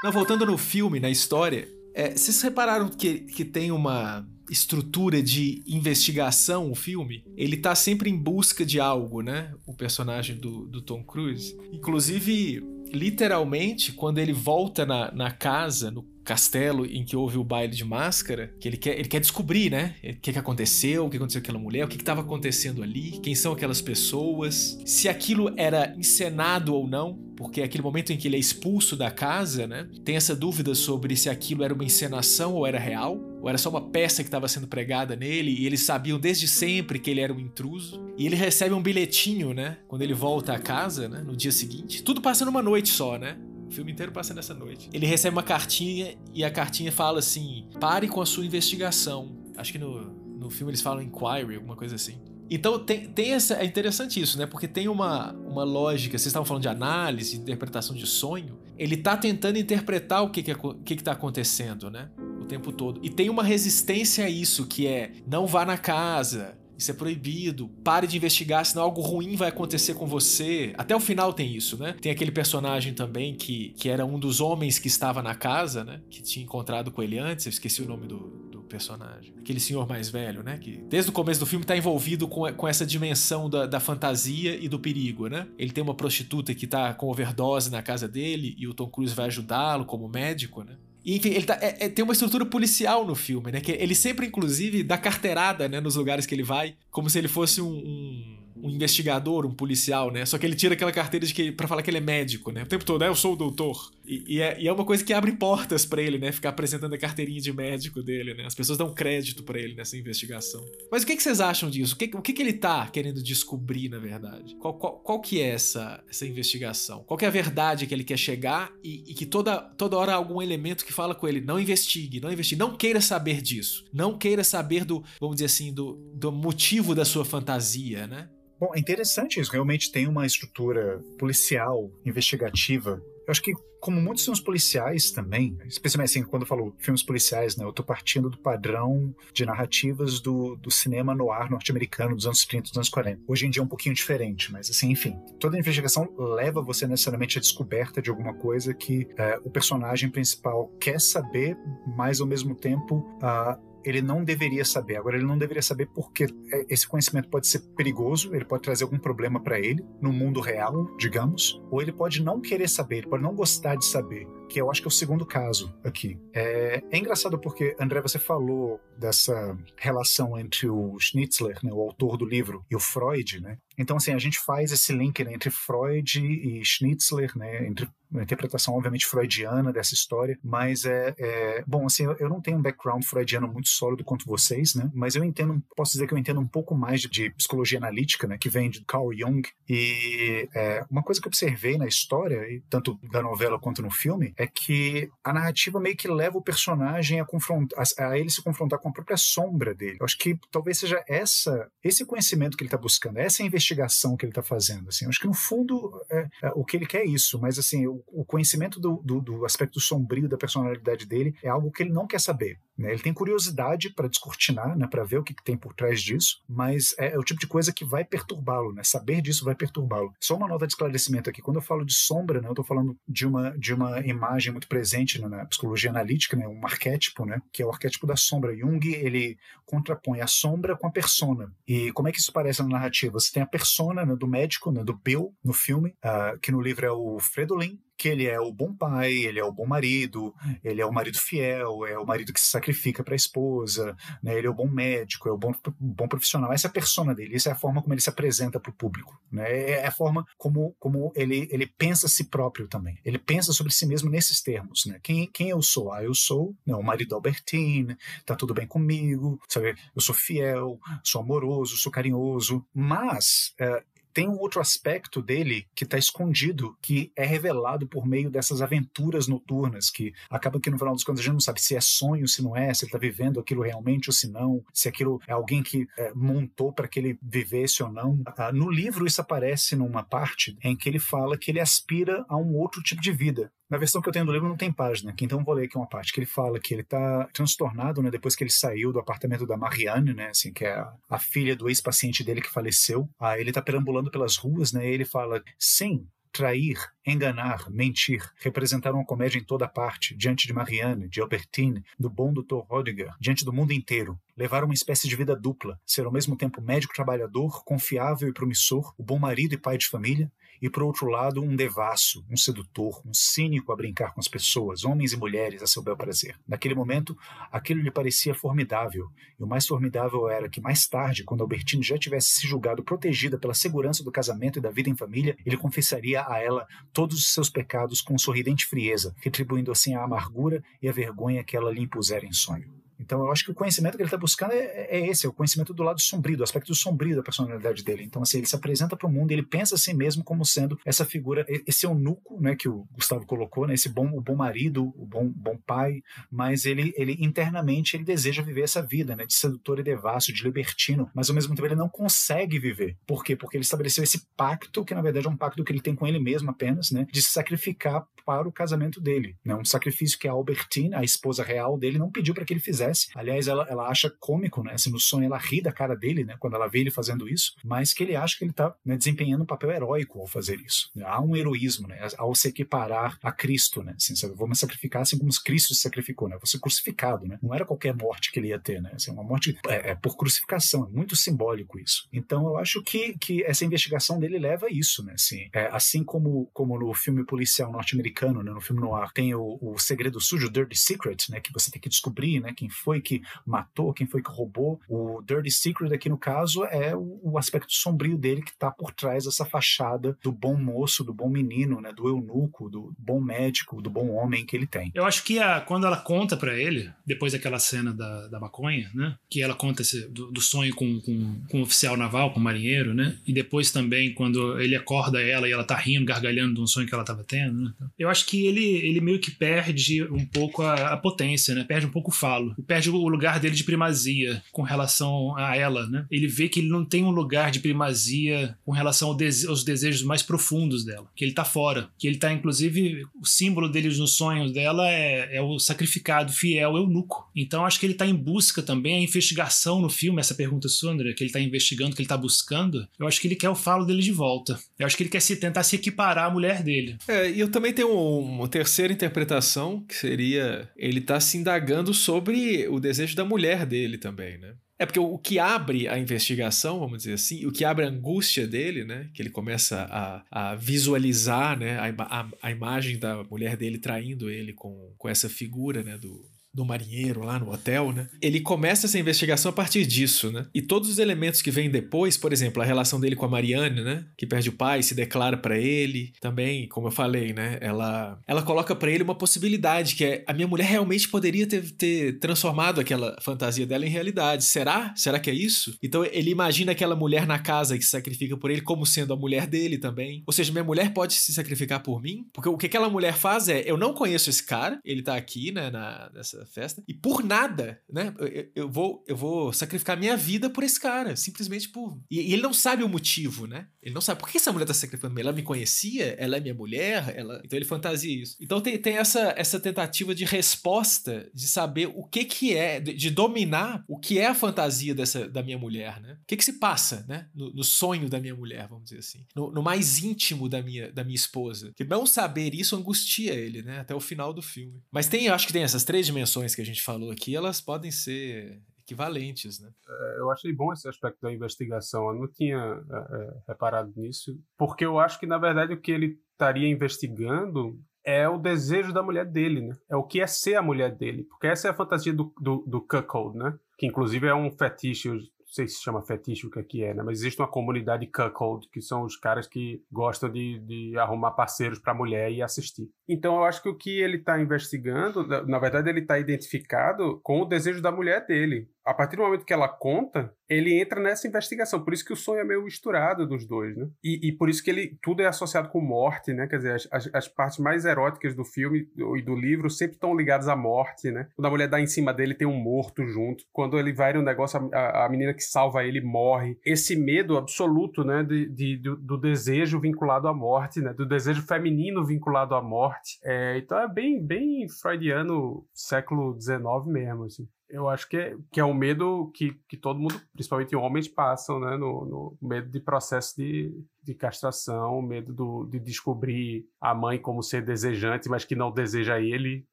Não, 0.03 0.11
voltando 0.11 0.45
no 0.45 0.57
filme, 0.57 0.99
na 0.99 1.09
história, 1.09 1.67
é, 1.93 2.11
vocês 2.11 2.41
repararam 2.41 2.89
que, 2.89 3.19
que 3.19 3.45
tem 3.45 3.71
uma 3.71 4.27
estrutura 4.49 5.21
de 5.21 5.63
investigação 5.65 6.71
o 6.71 6.75
filme? 6.75 7.23
Ele 7.37 7.55
tá 7.55 7.73
sempre 7.73 8.09
em 8.09 8.17
busca 8.17 8.65
de 8.65 8.79
algo, 8.79 9.21
né? 9.21 9.53
O 9.65 9.73
personagem 9.73 10.35
do, 10.35 10.65
do 10.65 10.81
Tom 10.81 11.03
Cruise. 11.03 11.57
Inclusive, 11.71 12.61
literalmente, 12.91 13.93
quando 13.93 14.17
ele 14.17 14.33
volta 14.33 14.85
na, 14.85 15.11
na 15.13 15.31
casa, 15.31 15.89
no 15.89 16.03
castelo 16.23 16.85
em 16.85 17.03
que 17.03 17.15
houve 17.15 17.37
o 17.37 17.43
baile 17.43 17.73
de 17.73 17.83
máscara, 17.83 18.53
que 18.59 18.67
ele 18.67 18.77
quer, 18.77 18.97
ele 18.97 19.07
quer 19.07 19.19
descobrir, 19.19 19.69
né? 19.69 19.95
O 20.03 20.19
que, 20.19 20.33
que 20.33 20.39
aconteceu, 20.39 21.05
o 21.05 21.09
que 21.09 21.17
aconteceu 21.17 21.41
com 21.41 21.45
aquela 21.45 21.59
mulher, 21.59 21.85
o 21.85 21.87
que 21.87 21.97
estava 21.97 22.21
acontecendo 22.21 22.81
ali, 22.81 23.19
quem 23.21 23.35
são 23.35 23.53
aquelas 23.53 23.81
pessoas, 23.81 24.79
se 24.85 25.09
aquilo 25.09 25.53
era 25.57 25.93
encenado 25.97 26.73
ou 26.73 26.87
não, 26.87 27.17
porque 27.35 27.61
aquele 27.61 27.83
momento 27.83 28.11
em 28.11 28.17
que 28.17 28.27
ele 28.27 28.35
é 28.35 28.39
expulso 28.39 28.95
da 28.95 29.11
casa, 29.11 29.67
né? 29.67 29.87
Tem 30.03 30.15
essa 30.15 30.35
dúvida 30.35 30.73
sobre 30.75 31.15
se 31.15 31.29
aquilo 31.29 31.63
era 31.63 31.73
uma 31.73 31.83
encenação 31.83 32.53
ou 32.53 32.65
era 32.65 32.79
real, 32.79 33.19
ou 33.41 33.49
era 33.49 33.57
só 33.57 33.69
uma 33.69 33.81
peça 33.81 34.23
que 34.23 34.27
estava 34.27 34.47
sendo 34.47 34.67
pregada 34.67 35.15
nele, 35.15 35.51
e 35.51 35.65
eles 35.65 35.81
sabiam 35.81 36.19
desde 36.19 36.47
sempre 36.47 36.99
que 36.99 37.09
ele 37.09 37.21
era 37.21 37.33
um 37.33 37.39
intruso. 37.39 38.01
E 38.17 38.25
ele 38.25 38.35
recebe 38.35 38.73
um 38.73 38.81
bilhetinho, 38.81 39.53
né? 39.53 39.77
Quando 39.87 40.01
ele 40.03 40.13
volta 40.13 40.53
à 40.53 40.59
casa, 40.59 41.09
né? 41.09 41.21
No 41.25 41.35
dia 41.35 41.51
seguinte. 41.51 42.03
Tudo 42.03 42.21
passa 42.21 42.45
numa 42.45 42.61
noite 42.61 42.89
só, 42.89 43.17
né? 43.17 43.37
Filme 43.73 43.91
inteiro 43.91 44.11
passa 44.11 44.33
nessa 44.33 44.53
noite. 44.53 44.89
Ele 44.93 45.05
recebe 45.05 45.35
uma 45.35 45.43
cartinha 45.43 46.15
e 46.33 46.43
a 46.43 46.51
cartinha 46.51 46.91
fala 46.91 47.19
assim: 47.19 47.67
pare 47.79 48.07
com 48.07 48.21
a 48.21 48.25
sua 48.25 48.45
investigação. 48.45 49.35
Acho 49.57 49.71
que 49.71 49.79
no, 49.79 50.09
no 50.37 50.49
filme 50.49 50.71
eles 50.71 50.81
falam 50.81 51.01
inquiry, 51.01 51.55
alguma 51.55 51.75
coisa 51.75 51.95
assim. 51.95 52.17
Então 52.49 52.77
tem, 52.77 53.07
tem 53.07 53.31
essa. 53.31 53.55
É 53.55 53.65
interessante 53.65 54.21
isso, 54.21 54.37
né? 54.37 54.45
Porque 54.45 54.67
tem 54.67 54.87
uma, 54.87 55.31
uma 55.31 55.63
lógica. 55.63 56.17
Vocês 56.17 56.27
estavam 56.27 56.45
falando 56.45 56.63
de 56.63 56.69
análise, 56.69 57.37
interpretação 57.37 57.95
de 57.95 58.05
sonho. 58.05 58.59
Ele 58.77 58.97
tá 58.97 59.15
tentando 59.17 59.57
interpretar 59.57 60.23
o 60.23 60.29
que, 60.29 60.43
que, 60.43 60.51
é, 60.51 60.55
que, 60.83 60.95
que 60.95 61.03
tá 61.03 61.13
acontecendo, 61.13 61.89
né? 61.89 62.09
O 62.39 62.45
tempo 62.45 62.71
todo. 62.71 62.99
E 63.03 63.09
tem 63.09 63.29
uma 63.29 63.43
resistência 63.43 64.25
a 64.25 64.29
isso, 64.29 64.65
que 64.67 64.85
é 64.87 65.11
não 65.25 65.47
vá 65.47 65.65
na 65.65 65.77
casa, 65.77 66.57
isso 66.83 66.91
é 66.91 66.93
proibido. 66.93 67.67
Pare 67.83 68.05
de 68.05 68.17
investigar, 68.17 68.65
senão 68.65 68.83
algo 68.83 69.01
ruim 69.01 69.35
vai 69.35 69.49
acontecer 69.49 69.93
com 69.93 70.05
você. 70.05 70.73
Até 70.77 70.95
o 70.95 70.99
final 70.99 71.33
tem 71.33 71.55
isso, 71.55 71.77
né? 71.77 71.95
Tem 72.01 72.11
aquele 72.11 72.31
personagem 72.31 72.93
também 72.93 73.33
que, 73.33 73.73
que 73.77 73.89
era 73.89 74.05
um 74.05 74.19
dos 74.19 74.41
homens 74.41 74.77
que 74.77 74.87
estava 74.87 75.21
na 75.21 75.33
casa, 75.33 75.83
né? 75.83 76.01
Que 76.09 76.21
tinha 76.21 76.43
encontrado 76.43 76.91
com 76.91 77.01
ele 77.01 77.17
antes. 77.17 77.45
Eu 77.45 77.49
esqueci 77.51 77.81
o 77.81 77.87
nome 77.87 78.05
do, 78.05 78.17
do 78.51 78.61
personagem. 78.63 79.33
Aquele 79.39 79.59
senhor 79.59 79.87
mais 79.87 80.09
velho, 80.09 80.43
né? 80.43 80.57
Que 80.57 80.77
desde 80.89 81.09
o 81.09 81.13
começo 81.13 81.39
do 81.39 81.45
filme 81.45 81.63
está 81.63 81.75
envolvido 81.75 82.27
com, 82.27 82.51
com 82.53 82.67
essa 82.67 82.85
dimensão 82.85 83.49
da, 83.49 83.65
da 83.65 83.79
fantasia 83.79 84.55
e 84.55 84.67
do 84.67 84.79
perigo, 84.79 85.27
né? 85.27 85.47
Ele 85.57 85.71
tem 85.71 85.83
uma 85.83 85.95
prostituta 85.95 86.53
que 86.53 86.65
está 86.65 86.93
com 86.93 87.07
overdose 87.09 87.71
na 87.71 87.81
casa 87.81 88.07
dele 88.07 88.55
e 88.57 88.67
o 88.67 88.73
Tom 88.73 88.87
Cruise 88.87 89.15
vai 89.15 89.27
ajudá-lo 89.27 89.85
como 89.85 90.09
médico, 90.09 90.63
né? 90.63 90.75
E, 91.05 91.17
enfim, 91.17 91.29
ele 91.29 91.45
tá, 91.45 91.57
é, 91.61 91.85
é, 91.85 91.89
tem 91.89 92.03
uma 92.03 92.13
estrutura 92.13 92.45
policial 92.45 93.05
no 93.05 93.15
filme, 93.15 93.51
né? 93.51 93.59
Que 93.59 93.73
ele 93.73 93.95
sempre, 93.95 94.25
inclusive, 94.25 94.83
dá 94.83 94.97
carteirada, 94.97 95.67
né? 95.67 95.81
Nos 95.81 95.95
lugares 95.95 96.25
que 96.25 96.33
ele 96.33 96.43
vai, 96.43 96.75
como 96.89 97.09
se 97.09 97.17
ele 97.17 97.27
fosse 97.27 97.61
um, 97.61 97.71
um 97.71 98.43
um 98.63 98.69
investigador, 98.69 99.45
um 99.45 99.53
policial, 99.53 100.09
né? 100.09 100.25
Só 100.25 100.37
que 100.37 100.45
ele 100.45 100.55
tira 100.55 100.73
aquela 100.73 100.91
carteira 100.91 101.25
de 101.25 101.33
que 101.33 101.51
para 101.51 101.67
falar 101.67 101.81
que 101.81 101.89
ele 101.89 101.97
é 101.97 102.01
médico, 102.01 102.49
né? 102.49 102.63
O 102.63 102.65
tempo 102.65 102.85
todo, 102.85 103.03
é, 103.03 103.09
eu 103.09 103.15
sou 103.15 103.33
o 103.33 103.35
doutor. 103.35 103.91
E, 104.05 104.35
e, 104.35 104.41
é, 104.41 104.59
e 104.59 104.67
é, 104.67 104.73
uma 104.73 104.85
coisa 104.85 105.03
que 105.03 105.13
abre 105.13 105.31
portas 105.31 105.85
para 105.85 106.01
ele, 106.01 106.17
né? 106.17 106.31
Ficar 106.31 106.49
apresentando 106.49 106.93
a 106.93 106.97
carteirinha 106.97 107.39
de 107.39 107.53
médico 107.53 108.03
dele, 108.03 108.33
né? 108.33 108.45
As 108.45 108.55
pessoas 108.55 108.77
dão 108.77 108.93
crédito 108.93 109.43
para 109.43 109.59
ele 109.59 109.75
nessa 109.75 109.97
investigação. 109.97 110.63
Mas 110.91 111.03
o 111.03 111.05
que, 111.05 111.15
que 111.15 111.23
vocês 111.23 111.39
acham 111.39 111.69
disso? 111.69 111.95
O 111.95 111.97
que, 111.97 112.11
o 112.15 112.21
que, 112.21 112.33
que 112.33 112.41
ele 112.41 112.53
tá 112.53 112.87
querendo 112.87 113.23
descobrir, 113.23 113.89
na 113.89 113.99
verdade? 113.99 114.55
Qual, 114.55 114.73
qual, 114.73 114.99
qual 114.99 115.21
que 115.21 115.39
é 115.39 115.49
essa, 115.49 116.03
essa 116.09 116.25
investigação? 116.25 117.03
Qual 117.03 117.17
que 117.17 117.25
é 117.25 117.27
a 117.27 117.31
verdade 117.31 117.87
que 117.87 117.93
ele 117.93 118.03
quer 118.03 118.17
chegar 118.17 118.73
e, 118.83 119.03
e 119.07 119.13
que 119.13 119.25
toda, 119.25 119.57
toda 119.77 119.97
hora 119.97 120.11
há 120.11 120.15
algum 120.15 120.41
elemento 120.41 120.85
que 120.85 120.93
fala 120.93 121.15
com 121.15 121.27
ele, 121.27 121.39
não 121.41 121.59
investigue, 121.59 122.19
não 122.19 122.31
investigue, 122.31 122.59
não 122.59 122.75
queira 122.75 122.99
saber 122.99 123.41
disso. 123.41 123.85
Não 123.93 124.17
queira 124.17 124.43
saber 124.43 124.85
do, 124.85 125.03
vamos 125.19 125.37
dizer 125.37 125.45
assim, 125.45 125.73
do, 125.73 125.93
do 126.13 126.31
motivo 126.31 126.93
da 126.93 127.05
sua 127.05 127.23
fantasia, 127.23 128.05
né? 128.07 128.29
Bom, 128.59 128.71
é 128.75 128.79
interessante 128.79 129.39
isso. 129.39 129.51
Realmente 129.51 129.91
tem 129.91 130.07
uma 130.07 130.25
estrutura 130.25 131.01
policial, 131.17 131.91
investigativa. 132.05 133.01
Eu 133.25 133.31
acho 133.31 133.41
que, 133.41 133.53
como 133.79 134.01
muitos 134.01 134.23
filmes 134.23 134.41
policiais 134.41 135.11
também, 135.11 135.57
especialmente 135.67 136.09
assim, 136.09 136.23
quando 136.23 136.43
eu 136.43 136.47
falo 136.47 136.75
filmes 136.77 137.03
policiais, 137.03 137.57
né, 137.57 137.65
eu 137.65 137.73
tô 137.73 137.83
partindo 137.83 138.29
do 138.29 138.37
padrão 138.37 139.13
de 139.33 139.45
narrativas 139.45 140.19
do, 140.19 140.55
do 140.55 140.71
cinema 140.71 141.13
no 141.13 141.31
ar 141.31 141.49
norte-americano 141.49 142.15
dos 142.15 142.25
anos 142.25 142.45
30, 142.45 142.69
dos 142.69 142.77
anos 142.77 142.89
40. 142.89 143.21
Hoje 143.27 143.45
em 143.45 143.49
dia 143.49 143.61
é 143.61 143.65
um 143.65 143.67
pouquinho 143.67 143.95
diferente, 143.95 144.51
mas 144.51 144.69
assim, 144.69 144.91
enfim. 144.91 145.17
Toda 145.39 145.57
investigação 145.57 146.09
leva 146.17 146.61
você 146.61 146.87
necessariamente 146.87 147.37
à 147.37 147.41
descoberta 147.41 148.01
de 148.01 148.09
alguma 148.09 148.33
coisa 148.33 148.73
que 148.73 149.07
é, 149.17 149.39
o 149.43 149.49
personagem 149.49 150.09
principal 150.09 150.67
quer 150.79 150.99
saber, 150.99 151.57
mas 151.95 152.21
ao 152.21 152.27
mesmo 152.27 152.55
tempo. 152.55 152.97
Uh, 153.21 153.72
ele 153.83 154.01
não 154.01 154.23
deveria 154.23 154.65
saber. 154.65 154.97
Agora, 154.97 155.17
ele 155.17 155.25
não 155.25 155.37
deveria 155.37 155.61
saber 155.61 155.87
porque 155.93 156.25
é, 156.51 156.65
esse 156.69 156.87
conhecimento 156.87 157.29
pode 157.29 157.47
ser 157.47 157.59
perigoso, 157.75 158.33
ele 158.35 158.45
pode 158.45 158.63
trazer 158.63 158.83
algum 158.83 158.97
problema 158.97 159.39
para 159.39 159.59
ele 159.59 159.83
no 160.01 160.11
mundo 160.11 160.39
real, 160.39 160.95
digamos, 160.97 161.61
ou 161.69 161.81
ele 161.81 161.91
pode 161.91 162.21
não 162.21 162.39
querer 162.39 162.69
saber, 162.69 162.97
ele 162.97 163.07
pode 163.07 163.23
não 163.23 163.35
gostar 163.35 163.75
de 163.75 163.85
saber 163.85 164.27
que 164.53 164.61
eu 164.61 164.69
acho 164.69 164.81
que 164.81 164.87
é 164.87 164.89
o 164.89 164.91
segundo 164.91 165.25
caso 165.25 165.73
aqui. 165.83 166.15
É, 166.31 166.83
é 166.91 166.97
engraçado 166.97 167.39
porque, 167.39 167.75
André, 167.79 167.99
você 168.01 168.19
falou 168.19 168.79
dessa 168.95 169.57
relação 169.75 170.37
entre 170.37 170.69
o 170.69 170.95
Schnitzler, 170.99 171.57
né, 171.63 171.71
o 171.73 171.81
autor 171.81 172.17
do 172.17 172.25
livro, 172.25 172.63
e 172.69 172.75
o 172.75 172.79
Freud, 172.79 173.41
né? 173.41 173.57
Então, 173.75 173.97
assim, 173.97 174.13
a 174.13 174.19
gente 174.19 174.39
faz 174.39 174.71
esse 174.71 174.93
link 174.93 175.23
né, 175.23 175.33
entre 175.33 175.49
Freud 175.49 176.19
e 176.19 176.63
Schnitzler, 176.63 177.35
né, 177.35 177.65
entre 177.65 177.89
uma 178.11 178.21
interpretação, 178.21 178.75
obviamente, 178.75 179.07
freudiana 179.07 179.73
dessa 179.73 179.95
história, 179.95 180.37
mas 180.43 180.85
é, 180.85 181.15
é 181.17 181.63
bom, 181.65 181.87
assim, 181.87 182.03
eu, 182.19 182.29
não 182.29 182.39
tenho 182.39 182.57
um 182.59 182.61
background 182.61 183.03
freudiano 183.03 183.47
muito 183.47 183.69
sólido 183.69 184.03
quanto 184.03 184.27
vocês, 184.27 184.75
né, 184.75 184.91
mas 184.93 185.15
eu 185.15 185.23
entendo, 185.23 185.61
posso 185.75 185.93
dizer 185.93 186.07
que 186.07 186.13
eu 186.13 186.17
entendo 186.17 186.39
um 186.39 186.47
pouco 186.47 186.75
mais 186.75 187.01
de, 187.01 187.09
de 187.09 187.31
psicologia 187.31 187.79
analítica, 187.79 188.27
né, 188.27 188.37
que 188.37 188.49
vem 188.49 188.69
de 188.69 188.85
Carl 188.85 189.11
Jung, 189.11 189.41
e 189.67 190.47
é, 190.53 190.85
uma 190.91 191.01
coisa 191.01 191.19
que 191.19 191.27
eu 191.27 191.31
observei 191.31 191.75
na 191.75 191.87
história, 191.87 192.39
tanto 192.69 192.99
da 193.11 193.23
novela 193.23 193.59
quanto 193.59 193.81
no 193.81 193.89
filme, 193.89 194.31
é 194.37 194.42
que 194.47 195.09
a 195.23 195.33
narrativa 195.33 195.79
meio 195.79 195.95
que 195.95 196.07
leva 196.07 196.37
o 196.37 196.41
personagem 196.41 197.19
a, 197.19 197.25
confrontar, 197.25 197.83
a 197.99 198.17
ele 198.17 198.29
se 198.29 198.41
confrontar 198.41 198.79
com 198.79 198.89
a 198.89 198.93
própria 198.93 199.17
sombra 199.17 199.73
dele. 199.73 199.97
Eu 199.99 200.05
acho 200.05 200.17
que 200.17 200.37
talvez 200.51 200.79
seja 200.79 201.03
essa, 201.07 201.69
esse 201.83 202.05
conhecimento 202.05 202.57
que 202.57 202.63
ele 202.63 202.67
está 202.67 202.77
buscando, 202.77 203.17
essa 203.17 203.43
investigação 203.43 204.15
que 204.15 204.25
ele 204.25 204.31
está 204.31 204.43
fazendo. 204.43 204.89
Assim, 204.89 205.05
eu 205.05 205.09
acho 205.09 205.19
que 205.19 205.27
no 205.27 205.33
fundo 205.33 205.91
é, 206.09 206.27
é, 206.43 206.51
o 206.55 206.63
que 206.63 206.77
ele 206.77 206.85
quer 206.85 207.01
é 207.01 207.05
isso, 207.05 207.39
mas 207.39 207.57
assim 207.59 207.87
o, 207.87 208.03
o 208.07 208.25
conhecimento 208.25 208.79
do, 208.79 209.01
do, 209.03 209.21
do, 209.21 209.45
aspecto 209.45 209.79
sombrio 209.79 210.29
da 210.29 210.37
personalidade 210.37 211.05
dele 211.05 211.35
é 211.43 211.49
algo 211.49 211.71
que 211.71 211.83
ele 211.83 211.91
não 211.91 212.07
quer 212.07 212.19
saber. 212.19 212.59
Né? 212.77 212.91
Ele 212.91 213.01
tem 213.01 213.13
curiosidade 213.13 213.89
para 213.93 214.07
descortinar, 214.07 214.77
né, 214.77 214.87
para 214.87 215.03
ver 215.03 215.17
o 215.17 215.23
que, 215.23 215.33
que, 215.33 215.43
tem 215.43 215.57
por 215.57 215.73
trás 215.73 216.01
disso, 216.01 216.41
mas 216.47 216.95
é, 216.97 217.13
é, 217.13 217.19
o 217.19 217.23
tipo 217.23 217.39
de 217.39 217.47
coisa 217.47 217.71
que 217.71 217.85
vai 217.85 218.03
perturbá-lo. 218.03 218.73
Né? 218.73 218.83
Saber 218.83 219.21
disso 219.21 219.45
vai 219.45 219.55
perturbá-lo. 219.55 220.13
Só 220.19 220.35
uma 220.35 220.47
nota 220.47 220.65
de 220.65 220.73
esclarecimento 220.73 221.29
aqui. 221.29 221.41
Quando 221.41 221.57
eu 221.57 221.61
falo 221.61 221.85
de 221.85 221.93
sombra, 221.93 222.41
né, 222.41 222.47
eu 222.47 222.53
estou 222.53 222.65
falando 222.65 222.97
de 223.07 223.25
uma, 223.25 223.51
de 223.57 223.73
uma 223.73 223.99
imagem 224.01 224.51
muito 224.51 224.67
presente 224.67 225.21
né, 225.21 225.27
na 225.27 225.45
psicologia 225.45 225.89
analítica, 225.89 226.35
né, 226.35 226.47
um 226.47 226.65
arquétipo, 226.65 227.25
né, 227.25 227.41
que 227.51 227.61
é 227.61 227.65
o 227.65 227.71
arquétipo 227.71 228.07
da 228.07 228.15
sombra. 228.15 228.55
Jung 228.55 228.93
ele 228.93 229.37
contrapõe 229.65 230.21
a 230.21 230.27
sombra 230.27 230.75
com 230.75 230.87
a 230.87 230.91
persona. 230.91 231.51
E 231.67 231.91
como 231.91 232.07
é 232.07 232.11
que 232.11 232.19
isso 232.19 232.31
aparece 232.31 232.61
na 232.61 232.69
narrativa? 232.69 233.19
Você 233.19 233.31
tem 233.31 233.43
a 233.43 233.47
persona 233.47 234.05
né, 234.05 234.15
do 234.15 234.27
médico, 234.27 234.71
né, 234.71 234.83
do 234.83 234.93
Bill, 234.93 235.33
no 235.43 235.53
filme, 235.53 235.95
uh, 236.03 236.37
que 236.39 236.51
no 236.51 236.61
livro 236.61 236.85
é 236.85 236.91
o 236.91 237.19
Fredolin, 237.19 237.79
que 238.03 238.09
ele 238.09 238.27
é 238.27 238.37
o 238.37 238.51
bom 238.51 238.75
pai, 238.75 239.13
ele 239.13 239.39
é 239.39 239.45
o 239.45 239.51
bom 239.53 239.65
marido, 239.65 240.35
ele 240.61 240.81
é 240.81 240.85
o 240.85 240.91
marido 240.91 241.17
fiel, 241.17 241.85
é 241.85 241.97
o 241.97 242.05
marido 242.05 242.33
que 242.33 242.39
se 242.41 242.47
sacrifica 242.47 243.01
para 243.01 243.13
a 243.13 243.15
esposa, 243.15 243.95
né? 244.21 244.37
ele 244.37 244.45
é 244.45 244.49
o 244.49 244.53
bom 244.53 244.67
médico, 244.67 245.29
é 245.29 245.31
o 245.31 245.37
bom, 245.37 245.53
bom 245.79 246.05
profissional. 246.05 246.51
Essa 246.51 246.67
é 246.67 246.69
a 246.69 246.73
persona 246.73 247.15
dele, 247.15 247.33
essa 247.33 247.47
é 247.47 247.53
a 247.53 247.55
forma 247.55 247.81
como 247.81 247.93
ele 247.93 248.01
se 248.01 248.09
apresenta 248.09 248.59
para 248.59 248.71
o 248.71 248.73
público. 248.73 249.17
Né? 249.31 249.49
É, 249.49 249.71
é 249.83 249.87
a 249.87 249.91
forma 249.91 250.25
como, 250.37 250.75
como 250.81 251.13
ele, 251.15 251.47
ele 251.49 251.65
pensa 251.65 252.09
si 252.09 252.25
próprio 252.25 252.67
também. 252.67 252.99
Ele 253.05 253.17
pensa 253.17 253.53
sobre 253.53 253.71
si 253.71 253.85
mesmo 253.85 254.09
nesses 254.09 254.41
termos. 254.41 254.85
Né? 254.85 254.99
Quem, 255.01 255.25
quem 255.31 255.47
eu 255.47 255.61
sou? 255.61 255.93
Ah, 255.93 256.03
eu 256.03 256.13
sou 256.13 256.53
né, 256.65 256.75
o 256.75 256.83
marido 256.83 257.15
Albertine, 257.15 257.95
tá 258.25 258.35
tudo 258.35 258.53
bem 258.53 258.67
comigo, 258.67 259.39
sabe? 259.47 259.77
eu 259.95 260.01
sou 260.01 260.13
fiel, 260.13 260.77
sou 261.01 261.21
amoroso, 261.21 261.77
sou 261.77 261.89
carinhoso, 261.89 262.65
mas 262.73 263.53
é, 263.57 263.81
tem 264.13 264.27
um 264.27 264.37
outro 264.37 264.61
aspecto 264.61 265.21
dele 265.21 265.67
que 265.75 265.83
está 265.83 265.97
escondido, 265.97 266.77
que 266.81 267.11
é 267.15 267.25
revelado 267.25 267.87
por 267.87 268.05
meio 268.05 268.29
dessas 268.29 268.61
aventuras 268.61 269.27
noturnas, 269.27 269.89
que 269.89 270.13
acaba 270.29 270.59
que 270.59 270.69
no 270.69 270.77
final 270.77 270.93
das 270.93 271.03
contas 271.03 271.21
a 271.21 271.23
gente 271.23 271.33
não 271.33 271.39
sabe 271.39 271.61
se 271.61 271.75
é 271.75 271.81
sonho, 271.81 272.27
se 272.27 272.41
não 272.41 272.55
é, 272.55 272.73
se 272.73 272.85
ele 272.85 272.89
está 272.89 272.97
vivendo 272.97 273.39
aquilo 273.39 273.63
realmente 273.63 274.09
ou 274.09 274.13
se 274.13 274.29
não, 274.29 274.63
se 274.73 274.87
aquilo 274.87 275.19
é 275.27 275.33
alguém 275.33 275.63
que 275.63 275.87
é, 275.97 276.11
montou 276.13 276.71
para 276.71 276.87
que 276.87 276.99
ele 276.99 277.17
vivesse 277.21 277.81
ou 277.81 277.91
não. 277.91 278.21
Ah, 278.37 278.51
no 278.51 278.69
livro 278.69 279.05
isso 279.05 279.21
aparece 279.21 279.75
numa 279.75 280.03
parte 280.03 280.55
em 280.63 280.75
que 280.75 280.87
ele 280.87 280.99
fala 280.99 281.37
que 281.37 281.51
ele 281.51 281.59
aspira 281.59 282.25
a 282.29 282.37
um 282.37 282.55
outro 282.55 282.81
tipo 282.81 283.01
de 283.01 283.11
vida. 283.11 283.51
Na 283.73 283.79
versão 283.79 284.03
que 284.03 284.07
eu 284.07 284.13
tenho 284.13 284.23
do 284.23 284.31
livro 284.31 284.47
não 284.47 284.55
tem 284.55 284.71
página, 284.71 285.15
então 285.19 285.43
vou 285.43 285.55
ler 285.55 285.65
aqui 285.65 285.75
uma 285.75 285.89
parte 285.89 286.13
que 286.13 286.19
ele 286.19 286.27
fala 286.27 286.59
que 286.59 286.75
ele 286.75 286.83
está 286.83 287.27
transtornado, 287.33 288.03
né, 288.03 288.11
depois 288.11 288.35
que 288.35 288.43
ele 288.43 288.51
saiu 288.51 288.93
do 288.93 288.99
apartamento 288.99 289.47
da 289.47 289.57
Marianne, 289.57 290.13
né, 290.13 290.27
assim, 290.27 290.53
que 290.53 290.63
é 290.63 290.75
a, 290.75 290.93
a 291.09 291.17
filha 291.17 291.55
do 291.55 291.67
ex-paciente 291.67 292.23
dele 292.23 292.39
que 292.39 292.51
faleceu. 292.51 293.09
Ele 293.35 293.49
está 293.49 293.63
perambulando 293.63 294.11
pelas 294.11 294.37
ruas, 294.37 294.71
né, 294.73 294.87
e 294.87 294.93
ele 294.93 295.05
fala: 295.05 295.41
"Sim, 295.57 296.05
trair, 296.31 296.77
enganar, 297.03 297.67
mentir, 297.71 298.21
representaram 298.37 298.97
uma 298.97 299.05
comédia 299.05 299.39
em 299.39 299.43
toda 299.43 299.67
parte, 299.67 300.15
diante 300.15 300.45
de 300.45 300.53
Marianne, 300.53 301.07
de 301.07 301.19
Albertine, 301.19 301.83
do 301.97 302.11
bom 302.11 302.31
Dr. 302.31 302.65
Rodiger, 302.67 303.13
diante 303.19 303.43
do 303.43 303.53
mundo 303.53 303.71
inteiro. 303.71 304.19
Levaram 304.37 304.65
uma 304.65 304.73
espécie 304.73 305.07
de 305.07 305.15
vida 305.15 305.35
dupla, 305.35 305.79
ser 305.83 306.05
ao 306.05 306.11
mesmo 306.11 306.35
tempo 306.35 306.61
médico 306.61 306.93
trabalhador, 306.93 307.63
confiável 307.63 308.29
e 308.29 308.33
promissor, 308.33 308.93
o 308.99 309.03
bom 309.03 309.17
marido 309.17 309.53
e 309.53 309.59
pai 309.59 309.79
de 309.79 309.87
família, 309.87 310.31
e 310.63 310.69
por 310.69 310.81
outro 310.81 311.07
lado 311.07 311.43
um 311.43 311.57
devasso, 311.57 312.25
um 312.31 312.37
sedutor, 312.37 313.01
um 313.05 313.13
cínico 313.13 313.73
a 313.73 313.75
brincar 313.75 314.13
com 314.13 314.21
as 314.21 314.29
pessoas, 314.29 314.85
homens 314.85 315.11
e 315.11 315.17
mulheres 315.17 315.61
a 315.61 315.67
seu 315.67 315.83
bel 315.83 315.97
prazer. 315.97 316.39
Naquele 316.47 316.73
momento, 316.73 317.17
aquilo 317.51 317.81
lhe 317.81 317.91
parecia 317.91 318.33
formidável, 318.33 319.11
e 319.37 319.43
o 319.43 319.45
mais 319.45 319.67
formidável 319.67 320.29
era 320.29 320.47
que 320.47 320.61
mais 320.61 320.87
tarde, 320.87 321.25
quando 321.25 321.41
Albertine 321.41 321.83
já 321.83 321.97
tivesse 321.97 322.29
se 322.29 322.47
julgado 322.47 322.81
protegida 322.81 323.37
pela 323.37 323.53
segurança 323.53 324.05
do 324.05 324.11
casamento 324.11 324.57
e 324.57 324.61
da 324.61 324.71
vida 324.71 324.89
em 324.89 324.95
família, 324.95 325.35
ele 325.45 325.57
confessaria 325.57 326.25
a 326.25 326.39
ela 326.39 326.65
todos 326.93 327.17
os 327.17 327.33
seus 327.33 327.49
pecados 327.49 327.99
com 327.99 328.17
sorridente 328.17 328.65
frieza, 328.65 329.13
retribuindo 329.17 329.69
assim 329.69 329.95
a 329.95 330.03
amargura 330.05 330.63
e 330.81 330.87
a 330.87 330.93
vergonha 330.93 331.43
que 331.43 331.57
ela 331.57 331.73
lhe 331.73 331.81
impusera 331.81 332.25
em 332.25 332.31
sonho. 332.31 332.82
Então 332.99 333.19
eu 333.19 333.31
acho 333.31 333.45
que 333.45 333.51
o 333.51 333.55
conhecimento 333.55 333.95
que 333.95 334.01
ele 334.01 334.07
está 334.07 334.17
buscando 334.17 334.53
é, 334.53 334.87
é, 334.89 335.07
esse, 335.07 335.25
é 335.25 335.29
o 335.29 335.33
conhecimento 335.33 335.73
do 335.73 335.83
lado 335.83 336.01
sombrio, 336.01 336.37
do 336.37 336.43
aspecto 336.43 336.73
sombrio 336.75 337.15
da 337.15 337.23
personalidade 337.23 337.83
dele. 337.83 338.03
Então 338.03 338.21
assim, 338.21 338.37
ele 338.37 338.47
se 338.47 338.55
apresenta 338.55 338.95
para 338.95 339.07
o 339.07 339.11
mundo, 339.11 339.31
ele 339.31 339.43
pensa 339.43 339.75
a 339.75 339.77
si 339.77 339.93
mesmo 339.93 340.23
como 340.23 340.45
sendo 340.45 340.79
essa 340.85 341.05
figura, 341.05 341.45
esse 341.67 341.85
eunuco, 341.85 342.39
né, 342.41 342.55
que 342.55 342.69
o 342.69 342.87
Gustavo 342.91 343.25
colocou, 343.25 343.67
né, 343.67 343.73
esse 343.73 343.89
bom, 343.89 344.09
o 344.13 344.21
bom 344.21 344.35
marido, 344.35 344.93
o 344.95 345.05
bom, 345.05 345.29
bom 345.29 345.57
pai, 345.65 346.01
mas 346.31 346.65
ele, 346.65 346.93
ele 346.95 347.17
internamente 347.19 347.95
ele 347.95 348.03
deseja 348.03 348.41
viver 348.41 348.61
essa 348.61 348.81
vida, 348.81 349.15
né, 349.15 349.25
de 349.25 349.33
sedutor 349.33 349.79
e 349.79 349.83
devasso, 349.83 350.33
de 350.33 350.43
libertino, 350.43 351.09
mas 351.13 351.29
ao 351.29 351.35
mesmo 351.35 351.55
tempo 351.55 351.67
ele 351.67 351.75
não 351.75 351.89
consegue 351.89 352.59
viver. 352.59 352.97
Por 353.05 353.23
quê? 353.23 353.35
Porque 353.35 353.57
ele 353.57 353.63
estabeleceu 353.63 354.03
esse 354.03 354.25
pacto, 354.37 354.85
que 354.85 354.93
na 354.93 355.01
verdade 355.01 355.27
é 355.27 355.29
um 355.29 355.37
pacto 355.37 355.63
que 355.63 355.71
ele 355.71 355.81
tem 355.81 355.95
com 355.95 356.07
ele 356.07 356.19
mesmo 356.19 356.49
apenas, 356.49 356.91
né, 356.91 357.07
de 357.11 357.21
se 357.21 357.31
sacrificar 357.31 358.05
para 358.25 358.47
o 358.47 358.51
casamento 358.51 359.01
dele, 359.01 359.35
né, 359.43 359.55
um 359.55 359.65
sacrifício 359.65 360.17
que 360.17 360.27
a 360.27 360.31
Albertine, 360.31 360.95
a 360.95 361.03
esposa 361.03 361.43
real 361.43 361.77
dele, 361.77 361.97
não 361.97 362.11
pediu 362.11 362.33
para 362.33 362.45
que 362.45 362.53
ele 362.53 362.59
fizesse 362.59 362.82
Aliás, 363.15 363.47
ela, 363.47 363.65
ela 363.69 363.87
acha 363.87 364.09
cômico, 364.19 364.63
né? 364.63 364.73
Assim, 364.73 364.91
no 364.91 364.99
sonho 364.99 365.25
ela 365.25 365.37
ri 365.37 365.61
da 365.61 365.71
cara 365.71 365.95
dele, 365.95 366.23
né? 366.23 366.35
Quando 366.39 366.55
ela 366.55 366.67
vê 366.67 366.79
ele 366.79 366.91
fazendo 366.91 367.27
isso, 367.27 367.53
mas 367.63 367.93
que 367.93 368.03
ele 368.03 368.15
acha 368.15 368.37
que 368.37 368.43
ele 368.43 368.51
está 368.51 368.75
né, 368.85 368.97
desempenhando 368.97 369.43
um 369.43 369.45
papel 369.45 369.71
heróico 369.71 370.19
ao 370.19 370.27
fazer 370.27 370.59
isso. 370.59 370.89
Há 371.03 371.21
um 371.21 371.35
heroísmo, 371.35 371.87
né? 371.87 372.07
Ao 372.17 372.33
se 372.35 372.47
equiparar 372.47 373.17
a 373.21 373.31
Cristo, 373.31 373.83
né? 373.83 373.93
Assim, 373.95 374.15
sabe? 374.15 374.33
Vou 374.35 374.47
me 374.47 374.55
sacrificar 374.55 375.01
assim 375.01 375.17
como 375.17 375.31
Cristo 375.43 375.73
se 375.73 375.81
sacrificou, 375.81 376.27
né? 376.27 376.37
Vou 376.37 376.45
ser 376.45 376.59
crucificado, 376.59 377.27
né? 377.27 377.37
Não 377.41 377.53
era 377.53 377.65
qualquer 377.65 377.95
morte 377.95 378.31
que 378.31 378.39
ele 378.39 378.49
ia 378.49 378.59
ter, 378.59 378.81
né? 378.81 378.91
Assim, 378.93 379.11
uma 379.11 379.23
morte 379.23 379.57
é, 379.67 379.91
é 379.91 379.95
por 379.95 380.17
crucificação, 380.17 380.85
é 380.85 380.89
muito 380.89 381.15
simbólico 381.15 381.79
isso. 381.79 382.07
Então 382.11 382.45
eu 382.47 382.57
acho 382.57 382.81
que, 382.83 383.17
que 383.17 383.43
essa 383.43 383.65
investigação 383.65 384.19
dele 384.19 384.37
leva 384.37 384.67
a 384.67 384.69
isso, 384.69 385.03
né? 385.03 385.13
Assim, 385.13 385.49
é, 385.53 385.67
assim 385.71 386.03
como, 386.03 386.49
como 386.53 386.77
no 386.77 386.93
filme 386.93 387.25
policial 387.25 387.71
norte-americano, 387.71 388.43
né? 388.43 388.51
no 388.51 388.61
filme 388.61 388.81
noir, 388.81 389.11
tem 389.13 389.33
o, 389.33 389.57
o 389.61 389.77
segredo 389.77 390.19
sujo, 390.19 390.49
Dirty 390.49 390.77
Secret, 390.77 391.29
né? 391.29 391.39
Que 391.39 391.51
você 391.51 391.71
tem 391.71 391.81
que 391.81 391.89
descobrir, 391.89 392.39
né? 392.39 392.53
Quem 392.55 392.69
foi 392.73 393.01
que 393.01 393.21
matou, 393.45 393.93
quem 393.93 394.07
foi 394.07 394.21
que 394.21 394.31
roubou. 394.31 394.79
O 394.89 395.21
Dirty 395.21 395.51
Secret 395.51 395.93
aqui 395.93 396.09
no 396.09 396.17
caso 396.17 396.65
é 396.65 396.95
o, 396.95 397.19
o 397.23 397.37
aspecto 397.37 397.73
sombrio 397.73 398.17
dele 398.17 398.41
que 398.41 398.51
está 398.51 398.71
por 398.71 398.91
trás 398.91 399.25
dessa 399.25 399.45
fachada 399.45 400.17
do 400.21 400.31
bom 400.31 400.55
moço, 400.55 401.03
do 401.03 401.13
bom 401.13 401.29
menino, 401.29 401.79
né, 401.81 401.91
do 401.93 402.07
eunuco, 402.07 402.69
do 402.69 402.93
bom 402.97 403.19
médico, 403.19 403.81
do 403.81 403.89
bom 403.89 404.09
homem 404.09 404.45
que 404.45 404.55
ele 404.55 404.67
tem. 404.67 404.91
Eu 404.93 405.05
acho 405.05 405.23
que 405.23 405.39
a, 405.39 405.61
quando 405.61 405.85
ela 405.85 405.97
conta 405.97 406.35
para 406.35 406.57
ele, 406.57 406.91
depois 407.05 407.33
daquela 407.33 407.59
cena 407.59 407.93
da, 407.93 408.27
da 408.27 408.39
maconha, 408.39 408.89
né, 408.93 409.15
que 409.29 409.41
ela 409.41 409.55
conta 409.55 409.81
esse, 409.81 410.07
do, 410.09 410.31
do, 410.31 410.41
sonho 410.41 410.73
com, 410.75 410.99
com, 411.01 411.41
com 411.49 411.59
um 411.59 411.61
oficial 411.61 411.97
naval, 411.97 412.31
com 412.31 412.39
um 412.39 412.43
marinheiro, 412.43 412.93
né, 412.93 413.17
e 413.25 413.33
depois 413.33 413.71
também 413.71 414.13
quando 414.13 414.59
ele 414.59 414.75
acorda 414.75 415.21
ela 415.21 415.47
e 415.47 415.51
ela 415.51 415.63
tá 415.63 415.75
rindo, 415.75 416.05
gargalhando 416.05 416.55
de 416.55 416.61
um 416.61 416.67
sonho 416.67 416.87
que 416.87 416.93
ela 416.93 417.03
tava 417.03 417.23
tendo, 417.23 417.61
né, 417.61 417.73
eu 417.97 418.09
acho 418.09 418.25
que 418.25 418.45
ele, 418.45 418.63
ele 418.63 419.01
meio 419.01 419.19
que 419.19 419.31
perde 419.31 420.03
um 420.03 420.25
pouco 420.25 420.61
a, 420.63 420.93
a 420.93 420.97
potência, 420.97 421.53
né, 421.53 421.63
perde 421.63 421.85
um 421.85 421.91
pouco 421.91 422.11
o 422.11 422.13
falo. 422.13 422.55
Perde 422.67 422.89
o 422.89 423.07
lugar 423.07 423.39
dele 423.39 423.55
de 423.55 423.63
primazia 423.63 424.41
com 424.51 424.61
relação 424.61 425.35
a 425.37 425.55
ela, 425.55 425.87
né? 425.87 426.05
Ele 426.09 426.27
vê 426.27 426.49
que 426.49 426.59
ele 426.59 426.69
não 426.69 426.85
tem 426.85 427.03
um 427.03 427.11
lugar 427.11 427.51
de 427.51 427.59
primazia 427.59 428.57
com 428.65 428.71
relação 428.71 429.09
ao 429.09 429.15
dese 429.15 429.47
aos 429.47 429.63
desejos 429.63 430.03
mais 430.03 430.21
profundos 430.21 430.85
dela, 430.85 431.07
que 431.15 431.23
ele 431.23 431.33
tá 431.33 431.45
fora, 431.45 431.89
que 431.97 432.07
ele 432.07 432.17
tá 432.17 432.31
inclusive 432.31 433.03
o 433.19 433.25
símbolo 433.25 433.69
dele 433.69 433.89
nos 433.97 434.15
sonhos 434.15 434.51
dela 434.51 434.89
é, 434.89 435.37
é 435.37 435.41
o 435.41 435.59
sacrificado 435.59 436.31
fiel 436.31 436.75
eunuco. 436.77 437.29
Então 437.35 437.65
acho 437.65 437.79
que 437.79 437.85
ele 437.85 437.93
tá 437.93 438.05
em 438.05 438.15
busca 438.15 438.61
também 438.61 438.95
a 438.95 439.01
investigação 439.01 439.81
no 439.81 439.89
filme, 439.89 440.19
essa 440.19 440.35
pergunta 440.35 440.67
sua, 440.67 440.91
André, 440.91 441.13
que 441.13 441.23
ele 441.23 441.31
tá 441.31 441.39
investigando, 441.39 441.95
que 441.95 442.01
ele 442.01 442.09
tá 442.09 442.17
buscando. 442.17 442.87
Eu 442.99 443.07
acho 443.07 443.19
que 443.19 443.27
ele 443.27 443.35
quer 443.35 443.49
o 443.49 443.55
falo 443.55 443.85
dele 443.85 444.01
de 444.01 444.11
volta. 444.11 444.59
Eu 444.77 444.85
acho 444.85 444.97
que 444.97 445.03
ele 445.03 445.09
quer 445.09 445.21
se 445.21 445.35
tentar 445.35 445.63
se 445.63 445.75
equiparar 445.75 446.27
à 446.27 446.29
mulher 446.29 446.63
dele. 446.63 446.97
É, 447.07 447.29
e 447.29 447.39
eu 447.39 447.49
também 447.49 447.73
tenho 447.73 447.91
uma 447.91 448.47
terceira 448.47 448.93
interpretação, 448.93 449.83
que 449.87 449.95
seria 449.95 450.69
ele 450.75 451.01
tá 451.01 451.19
se 451.19 451.37
indagando 451.37 451.93
sobre 451.93 452.52
o 452.69 452.79
desejo 452.79 453.15
da 453.15 453.25
mulher 453.25 453.65
dele 453.65 453.97
também, 453.97 454.37
né? 454.37 454.55
É 454.77 454.85
porque 454.85 454.99
o 454.99 455.17
que 455.17 455.39
abre 455.39 455.87
a 455.87 455.97
investigação, 455.97 456.79
vamos 456.79 456.99
dizer 456.99 457.13
assim, 457.13 457.45
o 457.45 457.51
que 457.51 457.63
abre 457.63 457.85
a 457.85 457.89
angústia 457.89 458.47
dele, 458.47 458.83
né? 458.83 459.09
Que 459.13 459.21
ele 459.21 459.29
começa 459.29 459.87
a, 459.89 460.23
a 460.29 460.55
visualizar 460.55 461.57
né, 461.57 461.77
a, 461.77 461.93
a, 461.99 462.29
a, 462.41 462.51
imagem 462.51 462.97
da 462.97 463.23
mulher 463.23 463.55
dele 463.55 463.77
traindo 463.77 464.29
ele 464.29 464.51
com, 464.51 464.93
com 464.97 465.07
essa 465.07 465.29
figura 465.29 465.83
né, 465.83 465.97
do, 465.97 466.25
do 466.53 466.63
marinheiro 466.63 467.23
lá 467.23 467.39
no 467.39 467.51
hotel, 467.51 467.91
né? 467.91 468.07
Ele 468.21 468.39
começa 468.39 468.85
essa 468.85 468.99
investigação 468.99 469.49
a 469.49 469.53
partir 469.53 469.85
disso, 469.85 470.31
né? 470.31 470.45
E 470.53 470.61
todos 470.61 470.89
os 470.89 470.99
elementos 470.99 471.41
que 471.41 471.49
vêm 471.49 471.69
depois, 471.69 472.15
por 472.15 472.31
exemplo, 472.31 472.61
a 472.61 472.65
relação 472.65 472.99
dele 472.99 473.15
com 473.15 473.25
a 473.25 473.29
Marianne, 473.29 473.81
né? 473.81 474.05
Que 474.15 474.25
perde 474.25 474.49
o 474.49 474.53
pai, 474.53 474.83
se 474.83 474.93
declara 474.93 475.35
para 475.35 475.57
ele, 475.57 476.13
também, 476.21 476.67
como 476.67 476.87
eu 476.87 476.91
falei, 476.91 477.33
né? 477.33 477.57
Ela, 477.59 478.19
ela 478.27 478.43
coloca 478.43 478.75
para 478.75 478.91
ele 478.91 479.03
uma 479.03 479.15
possibilidade 479.15 479.95
que 479.95 480.05
é 480.05 480.23
a 480.27 480.33
minha 480.33 480.47
mulher 480.47 480.65
realmente 480.65 481.09
poderia 481.09 481.47
ter, 481.47 481.71
ter 481.71 482.19
transformado 482.19 482.79
aquela 482.79 483.17
fantasia 483.21 483.65
dela 483.65 483.85
em 483.85 483.89
realidade. 483.89 484.45
Será? 484.45 484.93
Será 484.95 485.19
que 485.19 485.29
é 485.29 485.33
isso? 485.33 485.77
Então 485.81 486.05
ele 486.05 486.29
imagina 486.29 486.71
aquela 486.71 486.95
mulher 486.95 487.25
na 487.25 487.39
casa 487.39 487.77
que 487.77 487.83
se 487.83 487.91
sacrifica 487.91 488.37
por 488.37 488.51
ele 488.51 488.61
como 488.61 488.85
sendo 488.85 489.13
a 489.13 489.17
mulher 489.17 489.47
dele 489.47 489.77
também. 489.77 490.23
Ou 490.25 490.33
seja, 490.33 490.51
minha 490.51 490.63
mulher 490.63 490.93
pode 490.93 491.13
se 491.13 491.33
sacrificar 491.33 491.81
por 491.81 492.01
mim? 492.01 492.27
Porque 492.33 492.49
o 492.49 492.57
que 492.57 492.67
aquela 492.67 492.89
mulher 492.89 493.13
faz 493.13 493.49
é, 493.49 493.63
eu 493.65 493.77
não 493.77 493.93
conheço 493.93 494.29
esse 494.29 494.43
cara, 494.43 494.79
ele 494.85 495.01
tá 495.01 495.15
aqui, 495.15 495.51
né, 495.51 495.69
na, 495.71 496.09
nessa 496.13 496.42
festa. 496.45 496.83
E 496.87 496.93
por 496.93 497.23
nada, 497.23 497.81
né? 497.89 498.13
Eu, 498.19 498.51
eu, 498.55 498.71
vou, 498.71 499.03
eu 499.07 499.15
vou 499.15 499.53
sacrificar 499.53 499.97
minha 499.97 500.15
vida 500.17 500.49
por 500.49 500.63
esse 500.63 500.79
cara. 500.79 501.15
Simplesmente 501.15 501.69
por. 501.69 501.99
E, 502.09 502.19
e, 502.21 502.33
ele 502.33 502.41
não 502.41 502.53
sabe 502.53 502.83
o 502.83 502.89
motivo, 502.89 503.47
né? 503.47 503.67
Ele 503.81 503.93
não 503.93 504.01
sabe 504.01 504.19
por 504.19 504.29
que 504.29 504.37
essa 504.37 504.51
mulher 504.51 504.65
tá 504.65 504.73
sacrificando. 504.73 505.19
Ela 505.19 505.31
me 505.31 505.43
conhecia? 505.43 506.15
Ela 506.17 506.37
é 506.37 506.39
minha 506.39 506.53
mulher? 506.53 507.13
Ela... 507.15 507.41
Então 507.43 507.57
ele 507.57 507.65
fantasia 507.65 508.21
isso. 508.21 508.37
Então 508.39 508.61
tem, 508.61 508.77
tem 508.77 508.97
essa, 508.97 509.33
essa 509.37 509.59
tentativa 509.59 510.15
de 510.15 510.25
resposta, 510.25 511.29
de 511.33 511.47
saber 511.47 511.87
o 511.93 512.03
que 512.03 512.25
que 512.25 512.55
é, 512.55 512.79
de, 512.79 512.93
de 512.93 513.09
dominar 513.09 513.83
o 513.87 513.99
que 513.99 514.19
é 514.19 514.27
a 514.27 514.35
fantasia 514.35 514.93
dessa, 514.93 515.27
da 515.27 515.43
minha 515.43 515.57
mulher, 515.57 516.01
né? 516.01 516.17
O 516.21 516.25
que 516.25 516.37
que 516.37 516.45
se 516.45 516.53
passa, 516.53 517.05
né? 517.07 517.27
No, 517.33 517.53
no 517.53 517.63
sonho 517.63 518.09
da 518.09 518.19
minha 518.19 518.35
mulher, 518.35 518.67
vamos 518.67 518.85
dizer 518.85 518.99
assim. 518.99 519.25
No, 519.35 519.51
no, 519.51 519.61
mais 519.61 520.03
íntimo 520.03 520.49
da 520.49 520.61
minha, 520.61 520.91
da 520.91 521.03
minha 521.03 521.15
esposa. 521.15 521.71
Que 521.75 521.83
não 521.83 522.05
saber 522.05 522.53
isso 522.53 522.75
angustia 522.75 523.33
ele, 523.33 523.61
né? 523.61 523.79
Até 523.79 523.95
o 523.95 523.99
final 523.99 524.33
do 524.33 524.41
filme. 524.41 524.81
Mas 524.91 525.07
tem, 525.07 525.29
acho 525.29 525.47
que 525.47 525.53
tem 525.53 525.63
essas 525.63 525.83
três 525.83 526.05
dimensões 526.05 526.32
que 526.55 526.61
a 526.61 526.65
gente 526.65 526.81
falou 526.81 527.11
aqui, 527.11 527.35
elas 527.35 527.61
podem 527.61 527.91
ser 527.91 528.61
equivalentes, 528.83 529.59
né? 529.59 529.69
É, 529.87 530.19
eu 530.19 530.29
achei 530.29 530.53
bom 530.53 530.71
esse 530.73 530.87
aspecto 530.87 531.21
da 531.21 531.31
investigação. 531.31 532.09
Eu 532.09 532.15
não 532.15 532.27
tinha 532.27 532.57
é, 532.57 532.95
é, 532.95 533.33
reparado 533.47 533.91
nisso, 533.95 534.37
porque 534.57 534.85
eu 534.85 534.99
acho 534.99 535.19
que 535.19 535.25
na 535.25 535.37
verdade 535.37 535.73
o 535.73 535.79
que 535.79 535.91
ele 535.91 536.19
estaria 536.31 536.67
investigando 536.67 537.79
é 538.05 538.27
o 538.27 538.37
desejo 538.37 538.91
da 538.91 539.01
mulher 539.01 539.25
dele, 539.25 539.61
né? 539.61 539.75
É 539.89 539.95
o 539.95 540.03
que 540.03 540.19
é 540.19 540.27
ser 540.27 540.55
a 540.55 540.61
mulher 540.61 540.93
dele, 540.93 541.23
porque 541.23 541.47
essa 541.47 541.67
é 541.67 541.71
a 541.71 541.75
fantasia 541.75 542.13
do 542.13 542.33
do, 542.39 542.63
do 542.67 542.81
cuckold, 542.81 543.37
né? 543.37 543.57
Que 543.77 543.87
inclusive 543.87 544.27
é 544.27 544.35
um 544.35 544.51
fetiche 544.51 545.09
sei 545.53 545.67
se 545.67 545.83
chama 545.83 546.01
fetiche 546.01 546.47
o 546.47 546.49
que 546.49 546.59
é 546.59 546.63
que 546.63 546.83
é, 546.83 546.95
né? 546.95 547.03
Mas 547.03 547.19
existe 547.19 547.39
uma 547.39 547.47
comunidade 547.47 548.07
cuckold, 548.07 548.67
que 548.69 548.81
são 548.81 549.03
os 549.03 549.15
caras 549.15 549.47
que 549.47 549.83
gostam 549.91 550.31
de, 550.31 550.59
de 550.59 550.97
arrumar 550.97 551.31
parceiros 551.31 551.77
para 551.77 551.93
mulher 551.93 552.31
e 552.31 552.41
assistir. 552.41 552.89
Então 553.07 553.35
eu 553.35 553.43
acho 553.43 553.61
que 553.61 553.69
o 553.69 553.75
que 553.75 554.01
ele 554.01 554.17
está 554.17 554.39
investigando, 554.39 555.25
na 555.47 555.59
verdade 555.59 555.89
ele 555.89 556.01
está 556.01 556.19
identificado 556.19 557.19
com 557.23 557.41
o 557.41 557.45
desejo 557.45 557.81
da 557.81 557.91
mulher 557.91 558.25
dele 558.25 558.67
a 558.85 558.93
partir 558.93 559.15
do 559.15 559.23
momento 559.23 559.45
que 559.45 559.53
ela 559.53 559.67
conta, 559.67 560.33
ele 560.49 560.79
entra 560.79 560.99
nessa 560.99 561.27
investigação. 561.27 561.83
Por 561.83 561.93
isso 561.93 562.05
que 562.05 562.13
o 562.13 562.17
sonho 562.17 562.41
é 562.41 562.43
meio 562.43 562.63
misturado 562.63 563.25
dos 563.25 563.45
dois, 563.47 563.75
né? 563.77 563.87
E, 564.03 564.27
e 564.27 564.31
por 564.33 564.49
isso 564.49 564.63
que 564.63 564.69
ele 564.69 564.97
tudo 565.01 565.21
é 565.21 565.25
associado 565.25 565.69
com 565.69 565.79
morte, 565.79 566.33
né? 566.33 566.47
Quer 566.47 566.57
dizer, 566.57 566.73
as, 566.73 566.87
as, 566.91 567.09
as 567.13 567.27
partes 567.27 567.59
mais 567.59 567.85
eróticas 567.85 568.35
do 568.35 568.43
filme 568.43 568.87
e 569.17 569.21
do 569.21 569.35
livro 569.35 569.69
sempre 569.69 569.95
estão 569.95 570.15
ligadas 570.15 570.47
à 570.47 570.55
morte, 570.55 571.11
né? 571.11 571.27
Quando 571.35 571.45
a 571.45 571.49
mulher 571.49 571.69
dá 571.69 571.79
em 571.79 571.87
cima 571.87 572.13
dele, 572.13 572.35
tem 572.35 572.47
um 572.47 572.59
morto 572.59 573.05
junto. 573.07 573.45
Quando 573.51 573.79
ele 573.79 573.93
vai 573.93 574.13
no 574.13 574.21
negócio, 574.21 574.69
a, 574.73 575.05
a 575.05 575.09
menina 575.09 575.33
que 575.33 575.43
salva 575.43 575.85
ele 575.85 576.01
morre. 576.01 576.57
Esse 576.65 576.95
medo 576.95 577.37
absoluto, 577.37 578.03
né? 578.03 578.21
De, 578.21 578.49
de 578.49 578.77
do, 578.77 578.97
do, 578.97 579.17
desejo 579.17 579.79
vinculado 579.79 580.27
à 580.27 580.33
morte, 580.33 580.81
né? 580.81 580.93
Do 580.93 581.05
desejo 581.05 581.41
feminino 581.43 582.05
vinculado 582.05 582.53
à 582.53 582.61
morte. 582.61 582.92
É, 583.23 583.57
então 583.57 583.77
é 583.79 583.87
bem, 583.87 584.23
bem 584.23 584.67
freudiano 584.69 585.65
século 585.73 586.39
XIX 586.39 586.85
mesmo, 586.87 587.25
assim 587.25 587.47
eu 587.73 587.89
acho 587.89 588.07
que 588.07 588.15
é, 588.15 588.37
que 588.51 588.59
é 588.59 588.65
um 588.65 588.73
medo 588.73 589.31
que, 589.33 589.59
que 589.67 589.75
todo 589.75 589.99
mundo, 589.99 590.21
principalmente 590.31 590.75
homens, 590.75 591.07
passam, 591.07 591.59
né? 591.59 591.75
No, 591.75 592.05
no 592.05 592.37
medo 592.39 592.69
de 592.69 592.79
processo 592.79 593.35
de, 593.35 593.73
de 594.03 594.13
castração, 594.13 595.01
medo 595.01 595.33
do, 595.33 595.65
de 595.65 595.79
descobrir 595.79 596.65
a 596.79 596.93
mãe 596.93 597.19
como 597.19 597.41
ser 597.41 597.63
desejante, 597.63 598.29
mas 598.29 598.45
que 598.45 598.55
não 598.55 598.71
deseja 598.71 599.19
ele, 599.19 599.65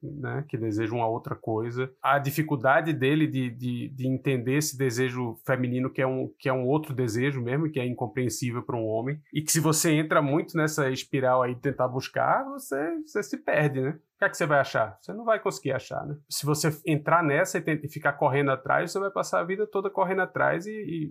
né? 0.01 0.45
Que 0.47 0.57
deseja 0.57 0.93
uma 0.93 1.07
outra 1.07 1.35
coisa. 1.35 1.91
A 2.01 2.17
dificuldade 2.19 2.93
dele 2.93 3.27
de, 3.27 3.49
de, 3.49 3.89
de 3.89 4.07
entender 4.07 4.57
esse 4.57 4.77
desejo 4.77 5.37
feminino, 5.45 5.89
que 5.89 6.01
é, 6.01 6.07
um, 6.07 6.31
que 6.39 6.49
é 6.49 6.53
um 6.53 6.65
outro 6.65 6.93
desejo 6.93 7.41
mesmo, 7.41 7.69
que 7.69 7.79
é 7.79 7.85
incompreensível 7.85 8.63
para 8.63 8.77
um 8.77 8.85
homem. 8.85 9.19
E 9.33 9.41
que 9.41 9.51
se 9.51 9.59
você 9.59 9.91
entra 9.91 10.21
muito 10.21 10.55
nessa 10.57 10.89
espiral 10.89 11.41
aí 11.43 11.55
de 11.55 11.61
tentar 11.61 11.87
buscar, 11.87 12.43
você, 12.45 12.97
você 13.05 13.23
se 13.23 13.37
perde, 13.37 13.81
né? 13.81 13.99
que 14.21 14.25
é 14.25 14.29
que 14.29 14.37
você 14.37 14.45
vai 14.45 14.59
achar? 14.59 14.97
Você 15.01 15.13
não 15.13 15.25
vai 15.25 15.39
conseguir 15.39 15.71
achar, 15.71 16.05
né? 16.05 16.15
Se 16.29 16.45
você 16.45 16.69
entrar 16.85 17.23
nessa 17.23 17.57
e, 17.57 17.89
ficar 17.89 18.13
correndo 18.13 18.51
atrás, 18.51 18.91
você 18.91 18.99
vai 18.99 19.09
passar 19.09 19.39
a 19.39 19.43
vida 19.43 19.65
toda 19.65 19.89
correndo 19.89 20.21
atrás 20.21 20.67
e, 20.67 20.71
e 20.71 21.09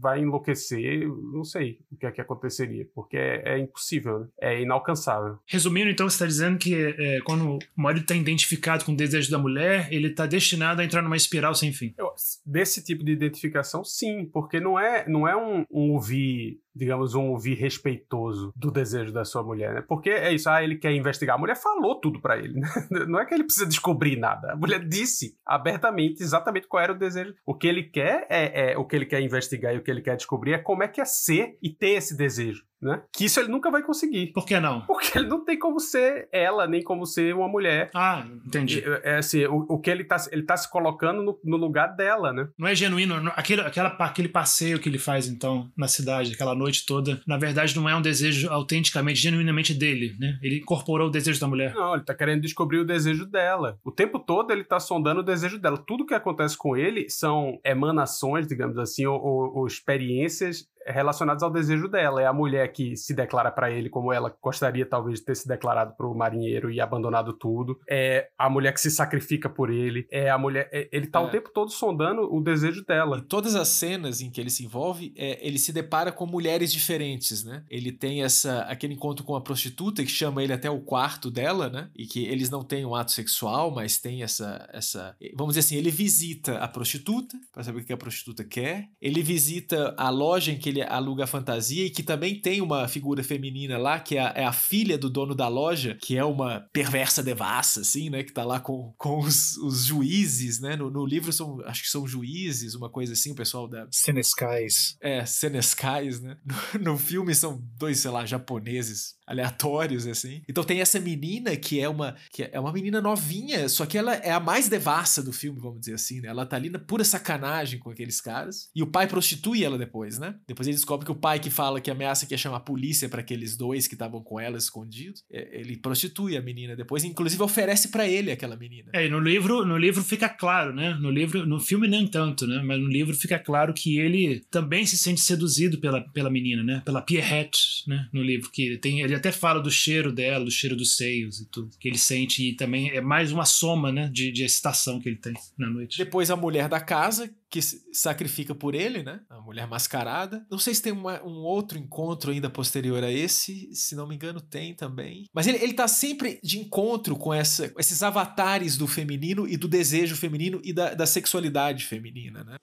vai 0.00 0.20
enlouquecer. 0.20 1.08
Não 1.32 1.42
sei 1.42 1.80
o 1.90 1.96
que 1.96 2.06
é 2.06 2.12
que 2.12 2.20
aconteceria, 2.62 2.88
porque 2.94 3.16
é, 3.16 3.42
é 3.44 3.58
impossível, 3.58 4.20
né? 4.20 4.26
é 4.40 4.62
inalcançável. 4.62 5.38
Resumindo, 5.46 5.90
então, 5.90 6.08
você 6.08 6.14
está 6.14 6.26
dizendo 6.26 6.58
que 6.58 6.74
é, 6.74 7.20
quando 7.22 7.56
o 7.56 7.58
marido 7.76 8.02
está 8.02 8.14
identificado 8.14 8.84
com 8.84 8.92
o 8.92 8.96
desejo 8.96 9.30
da 9.30 9.38
mulher, 9.38 9.88
ele 9.90 10.08
está 10.08 10.26
destinado 10.26 10.80
a 10.80 10.84
entrar 10.84 11.02
numa 11.02 11.16
espiral 11.16 11.54
sem 11.54 11.72
fim. 11.72 11.94
Eu, 11.98 12.12
desse 12.46 12.82
tipo 12.84 13.04
de 13.04 13.12
identificação, 13.12 13.84
sim, 13.84 14.26
porque 14.32 14.60
não 14.60 14.78
é, 14.78 15.08
não 15.08 15.26
é 15.26 15.36
um, 15.36 15.64
um 15.70 15.92
ouvir 15.92 16.60
digamos, 16.74 17.14
um 17.14 17.30
ouvir 17.30 17.54
respeitoso 17.54 18.52
do 18.56 18.70
desejo 18.70 19.12
da 19.12 19.24
sua 19.24 19.42
mulher, 19.42 19.74
né? 19.74 19.84
Porque 19.86 20.10
é 20.10 20.32
isso, 20.32 20.48
ah, 20.48 20.62
ele 20.62 20.76
quer 20.76 20.92
investigar. 20.92 21.36
A 21.36 21.38
mulher 21.38 21.56
falou 21.56 22.00
tudo 22.00 22.20
para 22.20 22.38
ele, 22.38 22.60
né? 22.60 22.68
Não 23.08 23.20
é 23.20 23.26
que 23.26 23.34
ele 23.34 23.44
precisa 23.44 23.66
descobrir 23.66 24.16
nada. 24.16 24.52
A 24.52 24.56
mulher 24.56 24.86
disse 24.86 25.36
abertamente 25.44 26.22
exatamente 26.22 26.66
qual 26.66 26.82
era 26.82 26.92
o 26.92 26.98
desejo. 26.98 27.34
O 27.44 27.54
que 27.54 27.66
ele 27.66 27.84
quer 27.84 28.26
é, 28.30 28.72
é 28.72 28.78
o 28.78 28.84
que 28.84 28.96
ele 28.96 29.06
quer 29.06 29.20
investigar 29.20 29.74
e 29.74 29.78
o 29.78 29.82
que 29.82 29.90
ele 29.90 30.02
quer 30.02 30.16
descobrir 30.16 30.52
é 30.52 30.58
como 30.58 30.82
é 30.82 30.88
que 30.88 31.00
é 31.00 31.04
ser 31.04 31.56
e 31.62 31.70
ter 31.70 31.90
esse 31.90 32.16
desejo 32.16 32.64
né? 32.82 33.02
Que 33.12 33.26
isso 33.26 33.38
ele 33.38 33.48
nunca 33.48 33.70
vai 33.70 33.82
conseguir. 33.82 34.32
Por 34.32 34.44
que 34.44 34.58
não? 34.58 34.80
Porque 34.82 35.16
ele 35.16 35.28
não 35.28 35.44
tem 35.44 35.58
como 35.58 35.78
ser 35.78 36.28
ela, 36.32 36.66
nem 36.66 36.82
como 36.82 37.06
ser 37.06 37.34
uma 37.34 37.48
mulher. 37.48 37.90
Ah, 37.94 38.26
entendi. 38.44 38.82
É, 39.04 39.18
assim, 39.18 39.44
o, 39.46 39.66
o 39.68 39.78
que 39.78 39.88
ele 39.88 40.04
tá, 40.04 40.16
ele 40.32 40.42
tá 40.42 40.56
se 40.56 40.68
colocando 40.68 41.22
no, 41.22 41.38
no, 41.44 41.56
lugar 41.56 41.88
dela, 41.88 42.32
né? 42.32 42.48
Não 42.58 42.66
é 42.66 42.74
genuíno. 42.74 43.32
Aquele, 43.36 43.60
aquela, 43.60 43.88
aquele 43.90 44.28
passeio 44.28 44.80
que 44.80 44.88
ele 44.88 44.98
faz, 44.98 45.28
então, 45.28 45.70
na 45.76 45.86
cidade, 45.86 46.32
aquela 46.32 46.54
noite 46.54 46.84
toda, 46.84 47.20
na 47.26 47.38
verdade 47.38 47.76
não 47.76 47.88
é 47.88 47.94
um 47.94 48.02
desejo 48.02 48.50
autenticamente, 48.50 49.20
genuinamente 49.20 49.72
dele, 49.72 50.16
né? 50.18 50.38
Ele 50.42 50.58
incorporou 50.58 51.06
o 51.06 51.10
desejo 51.10 51.40
da 51.40 51.46
mulher. 51.46 51.72
Não, 51.74 51.94
ele 51.94 52.04
tá 52.04 52.14
querendo 52.14 52.40
descobrir 52.40 52.78
o 52.78 52.84
desejo 52.84 53.24
dela. 53.26 53.78
O 53.84 53.92
tempo 53.92 54.18
todo 54.18 54.52
ele 54.52 54.64
tá 54.64 54.80
sondando 54.80 55.20
o 55.20 55.24
desejo 55.24 55.58
dela. 55.58 55.78
Tudo 55.78 56.06
que 56.06 56.14
acontece 56.14 56.56
com 56.56 56.76
ele 56.76 57.08
são 57.08 57.60
emanações, 57.64 58.46
digamos 58.46 58.76
assim, 58.78 59.06
ou, 59.06 59.22
ou, 59.22 59.58
ou 59.58 59.66
experiências 59.66 60.66
relacionados 60.86 61.42
ao 61.42 61.50
desejo 61.50 61.88
dela. 61.88 62.22
É 62.22 62.26
a 62.26 62.32
mulher 62.32 62.70
que 62.72 62.96
se 62.96 63.14
declara 63.14 63.50
para 63.50 63.70
ele 63.70 63.88
como 63.88 64.12
ela 64.12 64.34
gostaria 64.42 64.86
talvez 64.86 65.20
de 65.20 65.26
ter 65.26 65.36
se 65.36 65.46
declarado 65.46 65.94
para 65.96 66.06
o 66.06 66.16
marinheiro 66.16 66.70
e 66.70 66.80
abandonado 66.80 67.32
tudo. 67.32 67.78
É 67.88 68.28
a 68.38 68.48
mulher 68.48 68.72
que 68.72 68.80
se 68.80 68.90
sacrifica 68.90 69.48
por 69.48 69.70
ele. 69.70 70.06
É 70.10 70.30
a 70.30 70.38
mulher. 70.38 70.68
É, 70.72 70.88
ele 70.92 71.06
tá 71.06 71.20
é. 71.20 71.24
o 71.24 71.30
tempo 71.30 71.50
todo 71.52 71.70
sondando 71.70 72.22
o 72.22 72.40
desejo 72.40 72.84
dela. 72.84 73.18
Em 73.18 73.22
todas 73.22 73.54
as 73.54 73.68
cenas 73.68 74.20
em 74.20 74.30
que 74.30 74.40
ele 74.40 74.50
se 74.50 74.64
envolve, 74.64 75.12
é, 75.16 75.38
ele 75.46 75.58
se 75.58 75.72
depara 75.72 76.10
com 76.10 76.26
mulheres 76.26 76.72
diferentes, 76.72 77.44
né? 77.44 77.64
Ele 77.70 77.92
tem 77.92 78.22
essa 78.22 78.60
aquele 78.62 78.94
encontro 78.94 79.24
com 79.24 79.36
a 79.36 79.40
prostituta 79.40 80.02
que 80.02 80.10
chama 80.10 80.42
ele 80.42 80.52
até 80.52 80.70
o 80.70 80.80
quarto 80.80 81.30
dela, 81.30 81.68
né? 81.68 81.90
E 81.94 82.06
que 82.06 82.24
eles 82.24 82.50
não 82.50 82.64
têm 82.64 82.84
um 82.84 82.94
ato 82.94 83.12
sexual, 83.12 83.70
mas 83.70 83.98
tem 83.98 84.22
essa 84.22 84.68
essa 84.72 85.16
vamos 85.34 85.54
dizer 85.54 85.60
assim, 85.60 85.76
ele 85.76 85.90
visita 85.90 86.58
a 86.58 86.68
prostituta 86.68 87.38
para 87.52 87.62
saber 87.62 87.80
o 87.80 87.84
que 87.84 87.92
a 87.92 87.96
prostituta 87.96 88.44
quer. 88.44 88.88
Ele 89.00 89.22
visita 89.22 89.94
a 89.96 90.10
loja 90.10 90.50
em 90.50 90.58
que 90.58 90.71
ele 90.72 90.82
aluga 90.82 91.24
a 91.24 91.26
fantasia 91.26 91.86
e 91.86 91.90
que 91.90 92.02
também 92.02 92.40
tem 92.40 92.60
uma 92.60 92.88
figura 92.88 93.22
feminina 93.22 93.78
lá, 93.78 94.00
que 94.00 94.16
é 94.16 94.20
a, 94.20 94.32
é 94.36 94.44
a 94.44 94.52
filha 94.52 94.98
do 94.98 95.08
dono 95.08 95.34
da 95.34 95.48
loja, 95.48 95.96
que 96.00 96.16
é 96.16 96.24
uma 96.24 96.60
perversa 96.72 97.22
devassa, 97.22 97.80
assim, 97.80 98.10
né? 98.10 98.22
Que 98.22 98.32
tá 98.32 98.44
lá 98.44 98.58
com, 98.58 98.92
com 98.98 99.20
os, 99.20 99.56
os 99.58 99.84
juízes, 99.84 100.60
né? 100.60 100.76
No, 100.76 100.90
no 100.90 101.06
livro 101.06 101.32
são, 101.32 101.60
acho 101.66 101.82
que 101.82 101.88
são 101.88 102.06
juízes, 102.06 102.74
uma 102.74 102.90
coisa 102.90 103.12
assim, 103.12 103.32
o 103.32 103.36
pessoal 103.36 103.68
da. 103.68 103.86
Senescais. 103.90 104.96
É, 105.00 105.24
Senescais, 105.24 106.20
né? 106.20 106.36
No, 106.44 106.92
no 106.92 106.98
filme 106.98 107.34
são 107.34 107.62
dois, 107.76 108.00
sei 108.00 108.10
lá, 108.10 108.26
japoneses 108.26 109.16
aleatórios, 109.26 110.06
assim. 110.06 110.42
Então 110.48 110.64
tem 110.64 110.80
essa 110.80 111.00
menina 111.00 111.56
que 111.56 111.80
é 111.80 111.88
uma 111.88 112.16
que 112.30 112.42
é 112.42 112.60
uma 112.60 112.72
menina 112.72 113.00
novinha, 113.00 113.68
só 113.68 113.86
que 113.86 113.96
ela 113.96 114.14
é 114.14 114.30
a 114.30 114.40
mais 114.40 114.68
devassa 114.68 115.22
do 115.22 115.32
filme, 115.32 115.60
vamos 115.60 115.80
dizer 115.80 115.94
assim, 115.94 116.20
né? 116.20 116.28
Ela 116.28 116.44
tá 116.44 116.56
ali 116.56 116.68
na 116.68 116.78
pura 116.78 117.04
sacanagem 117.04 117.78
com 117.78 117.90
aqueles 117.90 118.20
caras. 118.20 118.68
E 118.74 118.82
o 118.82 118.86
pai 118.86 119.06
prostitui 119.06 119.64
ela 119.64 119.78
depois, 119.78 120.18
né? 120.18 120.34
Depois 120.46 120.61
ele 120.66 120.76
descobre 120.76 121.04
que 121.06 121.12
o 121.12 121.16
pai 121.16 121.38
que 121.38 121.50
fala 121.50 121.80
que 121.80 121.90
ameaça 121.90 122.26
que 122.26 122.34
ia 122.34 122.38
chamar 122.38 122.58
a 122.58 122.60
polícia 122.60 123.08
para 123.08 123.20
aqueles 123.20 123.56
dois 123.56 123.86
que 123.86 123.94
estavam 123.94 124.22
com 124.22 124.38
ela 124.38 124.58
escondidos, 124.58 125.22
é, 125.30 125.60
ele 125.60 125.76
prostitui 125.76 126.36
a 126.36 126.42
menina 126.42 126.76
depois, 126.76 127.04
inclusive 127.04 127.42
oferece 127.42 127.88
para 127.88 128.08
ele 128.08 128.30
aquela 128.30 128.56
menina. 128.56 128.90
É, 128.94 129.06
e 129.06 129.10
no 129.10 129.18
livro, 129.18 129.64
no 129.64 129.76
livro 129.76 130.02
fica 130.02 130.28
claro, 130.28 130.74
né? 130.74 130.94
No 130.94 131.10
livro, 131.10 131.46
no 131.46 131.60
filme 131.60 131.88
nem 131.88 132.06
tanto, 132.06 132.46
né? 132.46 132.62
Mas 132.64 132.80
no 132.80 132.88
livro 132.88 133.14
fica 133.14 133.38
claro 133.38 133.72
que 133.72 133.98
ele 133.98 134.42
também 134.50 134.86
se 134.86 134.96
sente 134.96 135.20
seduzido 135.20 135.78
pela, 135.78 136.00
pela 136.00 136.30
menina, 136.30 136.62
né? 136.62 136.82
Pela 136.84 137.02
Pierrette, 137.02 137.84
né? 137.86 138.08
No 138.12 138.22
livro 138.22 138.50
que 138.50 138.76
tem, 138.78 139.00
ele 139.00 139.14
até 139.14 139.32
fala 139.32 139.60
do 139.60 139.70
cheiro 139.70 140.12
dela, 140.12 140.44
do 140.44 140.50
cheiro 140.50 140.76
dos 140.76 140.96
seios 140.96 141.40
e 141.40 141.48
tudo 141.48 141.70
que 141.78 141.88
ele 141.88 141.98
sente 141.98 142.48
e 142.48 142.54
também 142.54 142.90
é 142.90 143.00
mais 143.00 143.32
uma 143.32 143.44
soma, 143.44 143.92
né? 143.92 144.08
De, 144.12 144.30
de 144.30 144.44
excitação 144.44 145.00
que 145.00 145.08
ele 145.08 145.16
tem 145.16 145.34
na 145.58 145.68
noite. 145.68 145.98
Depois 145.98 146.30
a 146.30 146.36
mulher 146.36 146.68
da 146.68 146.80
casa 146.80 147.30
que 147.52 147.60
sacrifica 147.92 148.54
por 148.54 148.74
ele, 148.74 149.02
né? 149.02 149.20
A 149.28 149.38
mulher 149.42 149.68
mascarada. 149.68 150.42
Não 150.50 150.58
sei 150.58 150.74
se 150.74 150.80
tem 150.80 150.90
uma, 150.90 151.22
um 151.22 151.42
outro 151.42 151.76
encontro 151.78 152.32
ainda 152.32 152.48
posterior 152.48 153.04
a 153.04 153.12
esse, 153.12 153.68
se 153.74 153.94
não 153.94 154.08
me 154.08 154.14
engano, 154.14 154.40
tem 154.40 154.74
também. 154.74 155.26
Mas 155.34 155.46
ele, 155.46 155.58
ele 155.58 155.74
tá 155.74 155.86
sempre 155.86 156.40
de 156.42 156.58
encontro 156.58 157.14
com 157.14 157.32
essa, 157.32 157.70
esses 157.78 158.02
avatares 158.02 158.78
do 158.78 158.86
feminino 158.86 159.46
e 159.46 159.58
do 159.58 159.68
desejo 159.68 160.16
feminino 160.16 160.62
e 160.64 160.72
da, 160.72 160.94
da 160.94 161.04
sexualidade 161.04 161.84
feminina, 161.84 162.42
né? 162.42 162.56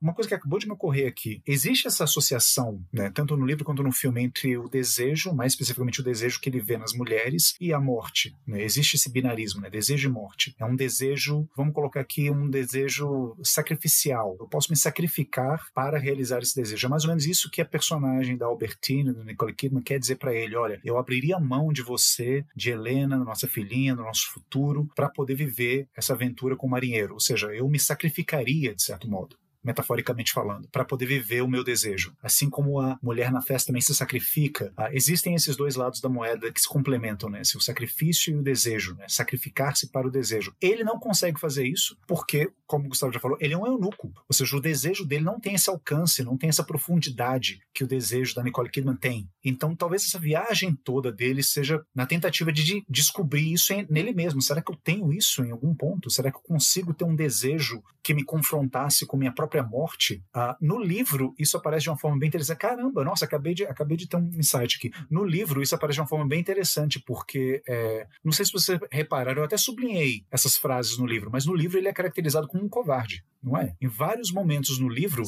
Uma 0.00 0.14
coisa 0.14 0.28
que 0.28 0.34
acabou 0.34 0.58
de 0.58 0.66
me 0.66 0.72
ocorrer 0.72 1.06
aqui. 1.06 1.42
Existe 1.46 1.86
essa 1.86 2.04
associação, 2.04 2.82
né, 2.92 3.10
tanto 3.10 3.36
no 3.36 3.44
livro 3.44 3.64
quanto 3.64 3.82
no 3.82 3.92
filme, 3.92 4.22
entre 4.22 4.56
o 4.56 4.68
desejo, 4.68 5.34
mais 5.34 5.52
especificamente 5.52 6.00
o 6.00 6.04
desejo 6.04 6.40
que 6.40 6.48
ele 6.48 6.60
vê 6.60 6.78
nas 6.78 6.92
mulheres, 6.94 7.54
e 7.60 7.72
a 7.72 7.80
morte. 7.80 8.34
Né? 8.46 8.62
Existe 8.62 8.96
esse 8.96 9.10
binarismo, 9.10 9.60
né? 9.60 9.68
desejo 9.68 10.08
e 10.08 10.12
morte. 10.12 10.54
É 10.58 10.64
um 10.64 10.74
desejo, 10.74 11.48
vamos 11.56 11.74
colocar 11.74 12.00
aqui, 12.00 12.30
um 12.30 12.48
desejo 12.48 13.36
sacrificial. 13.42 14.36
Eu 14.40 14.46
posso 14.46 14.70
me 14.70 14.76
sacrificar 14.76 15.66
para 15.74 15.98
realizar 15.98 16.40
esse 16.40 16.54
desejo. 16.54 16.86
É 16.86 16.90
mais 16.90 17.04
ou 17.04 17.08
menos 17.08 17.26
isso 17.26 17.50
que 17.50 17.60
a 17.60 17.64
personagem 17.64 18.36
da 18.36 18.46
Albertine, 18.46 19.12
do 19.12 19.24
Nicole 19.24 19.54
Kidman, 19.54 19.82
quer 19.82 19.98
dizer 19.98 20.16
para 20.16 20.34
ele. 20.34 20.56
Olha, 20.56 20.80
eu 20.84 20.98
abriria 20.98 21.36
a 21.36 21.40
mão 21.40 21.72
de 21.72 21.82
você, 21.82 22.44
de 22.56 22.70
Helena, 22.70 23.18
nossa 23.18 23.46
filhinha, 23.46 23.94
do 23.94 24.02
nosso 24.02 24.32
futuro, 24.32 24.88
para 24.94 25.08
poder 25.08 25.34
viver 25.34 25.88
essa 25.94 26.14
aventura 26.14 26.56
com 26.56 26.66
o 26.66 26.70
marinheiro. 26.70 27.14
Ou 27.14 27.20
seja, 27.20 27.48
eu 27.48 27.68
me 27.68 27.78
sacrificaria, 27.78 28.74
de 28.74 28.82
certo 28.82 29.08
modo 29.08 29.39
metaforicamente 29.62 30.32
falando, 30.32 30.68
para 30.68 30.84
poder 30.84 31.06
viver 31.06 31.42
o 31.42 31.48
meu 31.48 31.62
desejo. 31.62 32.14
Assim 32.22 32.48
como 32.48 32.80
a 32.80 32.98
mulher 33.02 33.30
na 33.30 33.42
festa 33.42 33.68
também 33.68 33.82
se 33.82 33.94
sacrifica, 33.94 34.72
ah, 34.76 34.88
existem 34.92 35.34
esses 35.34 35.56
dois 35.56 35.76
lados 35.76 36.00
da 36.00 36.08
moeda 36.08 36.50
que 36.52 36.60
se 36.60 36.68
complementam, 36.68 37.28
né? 37.28 37.42
O 37.54 37.60
sacrifício 37.60 38.32
e 38.32 38.36
o 38.36 38.42
desejo, 38.42 38.94
né? 38.94 39.06
Sacrificar-se 39.08 39.90
para 39.90 40.06
o 40.06 40.10
desejo. 40.10 40.54
Ele 40.60 40.84
não 40.84 40.98
consegue 40.98 41.38
fazer 41.38 41.66
isso 41.66 41.96
porque, 42.06 42.50
como 42.66 42.86
o 42.86 42.88
Gustavo 42.88 43.12
já 43.12 43.20
falou, 43.20 43.36
ele 43.40 43.54
é 43.54 43.58
um 43.58 43.66
eunuco. 43.66 44.12
Ou 44.28 44.34
seja, 44.34 44.56
o 44.56 44.60
desejo 44.60 45.04
dele 45.04 45.24
não 45.24 45.38
tem 45.38 45.54
esse 45.54 45.68
alcance, 45.68 46.22
não 46.22 46.36
tem 46.36 46.48
essa 46.48 46.64
profundidade 46.64 47.60
que 47.74 47.84
o 47.84 47.86
desejo 47.86 48.34
da 48.34 48.42
Nicole 48.42 48.70
Kidman 48.70 48.96
tem. 48.96 49.28
Então, 49.44 49.74
talvez 49.74 50.04
essa 50.04 50.18
viagem 50.18 50.74
toda 50.74 51.12
dele 51.12 51.42
seja 51.42 51.82
na 51.94 52.06
tentativa 52.06 52.52
de 52.52 52.82
descobrir 52.88 53.52
isso 53.52 53.72
nele 53.88 54.12
mesmo. 54.12 54.40
Será 54.40 54.62
que 54.62 54.70
eu 54.70 54.76
tenho 54.76 55.12
isso 55.12 55.44
em 55.44 55.50
algum 55.50 55.74
ponto? 55.74 56.10
Será 56.10 56.30
que 56.30 56.38
eu 56.38 56.42
consigo 56.42 56.94
ter 56.94 57.04
um 57.04 57.14
desejo 57.14 57.82
que 58.02 58.14
me 58.14 58.24
confrontasse 58.24 59.06
com 59.06 59.16
minha 59.16 59.32
própria 59.32 59.49
própria 59.50 59.62
morte, 59.64 60.22
uh, 60.34 60.54
no 60.60 60.78
livro 60.78 61.34
isso 61.36 61.56
aparece 61.56 61.84
de 61.84 61.90
uma 61.90 61.98
forma 61.98 62.18
bem 62.18 62.28
interessante. 62.28 62.58
Caramba, 62.58 63.04
nossa, 63.04 63.24
acabei 63.24 63.52
de, 63.52 63.64
acabei 63.64 63.96
de 63.96 64.08
ter 64.08 64.16
um 64.16 64.30
insight 64.34 64.76
aqui. 64.76 64.90
No 65.10 65.24
livro 65.24 65.60
isso 65.60 65.74
aparece 65.74 65.96
de 65.96 66.00
uma 66.00 66.06
forma 66.06 66.26
bem 66.26 66.38
interessante, 66.38 67.02
porque 67.04 67.62
é, 67.68 68.06
não 68.24 68.32
sei 68.32 68.46
se 68.46 68.52
vocês 68.52 68.78
repararam, 68.90 69.40
eu 69.40 69.44
até 69.44 69.56
sublinhei 69.56 70.24
essas 70.30 70.56
frases 70.56 70.96
no 70.96 71.06
livro, 71.06 71.30
mas 71.32 71.44
no 71.44 71.54
livro 71.54 71.78
ele 71.78 71.88
é 71.88 71.92
caracterizado 71.92 72.46
como 72.46 72.64
um 72.64 72.68
covarde, 72.68 73.24
não 73.42 73.56
é? 73.56 73.74
Em 73.80 73.88
vários 73.88 74.30
momentos 74.30 74.78
no 74.78 74.88
livro, 74.88 75.24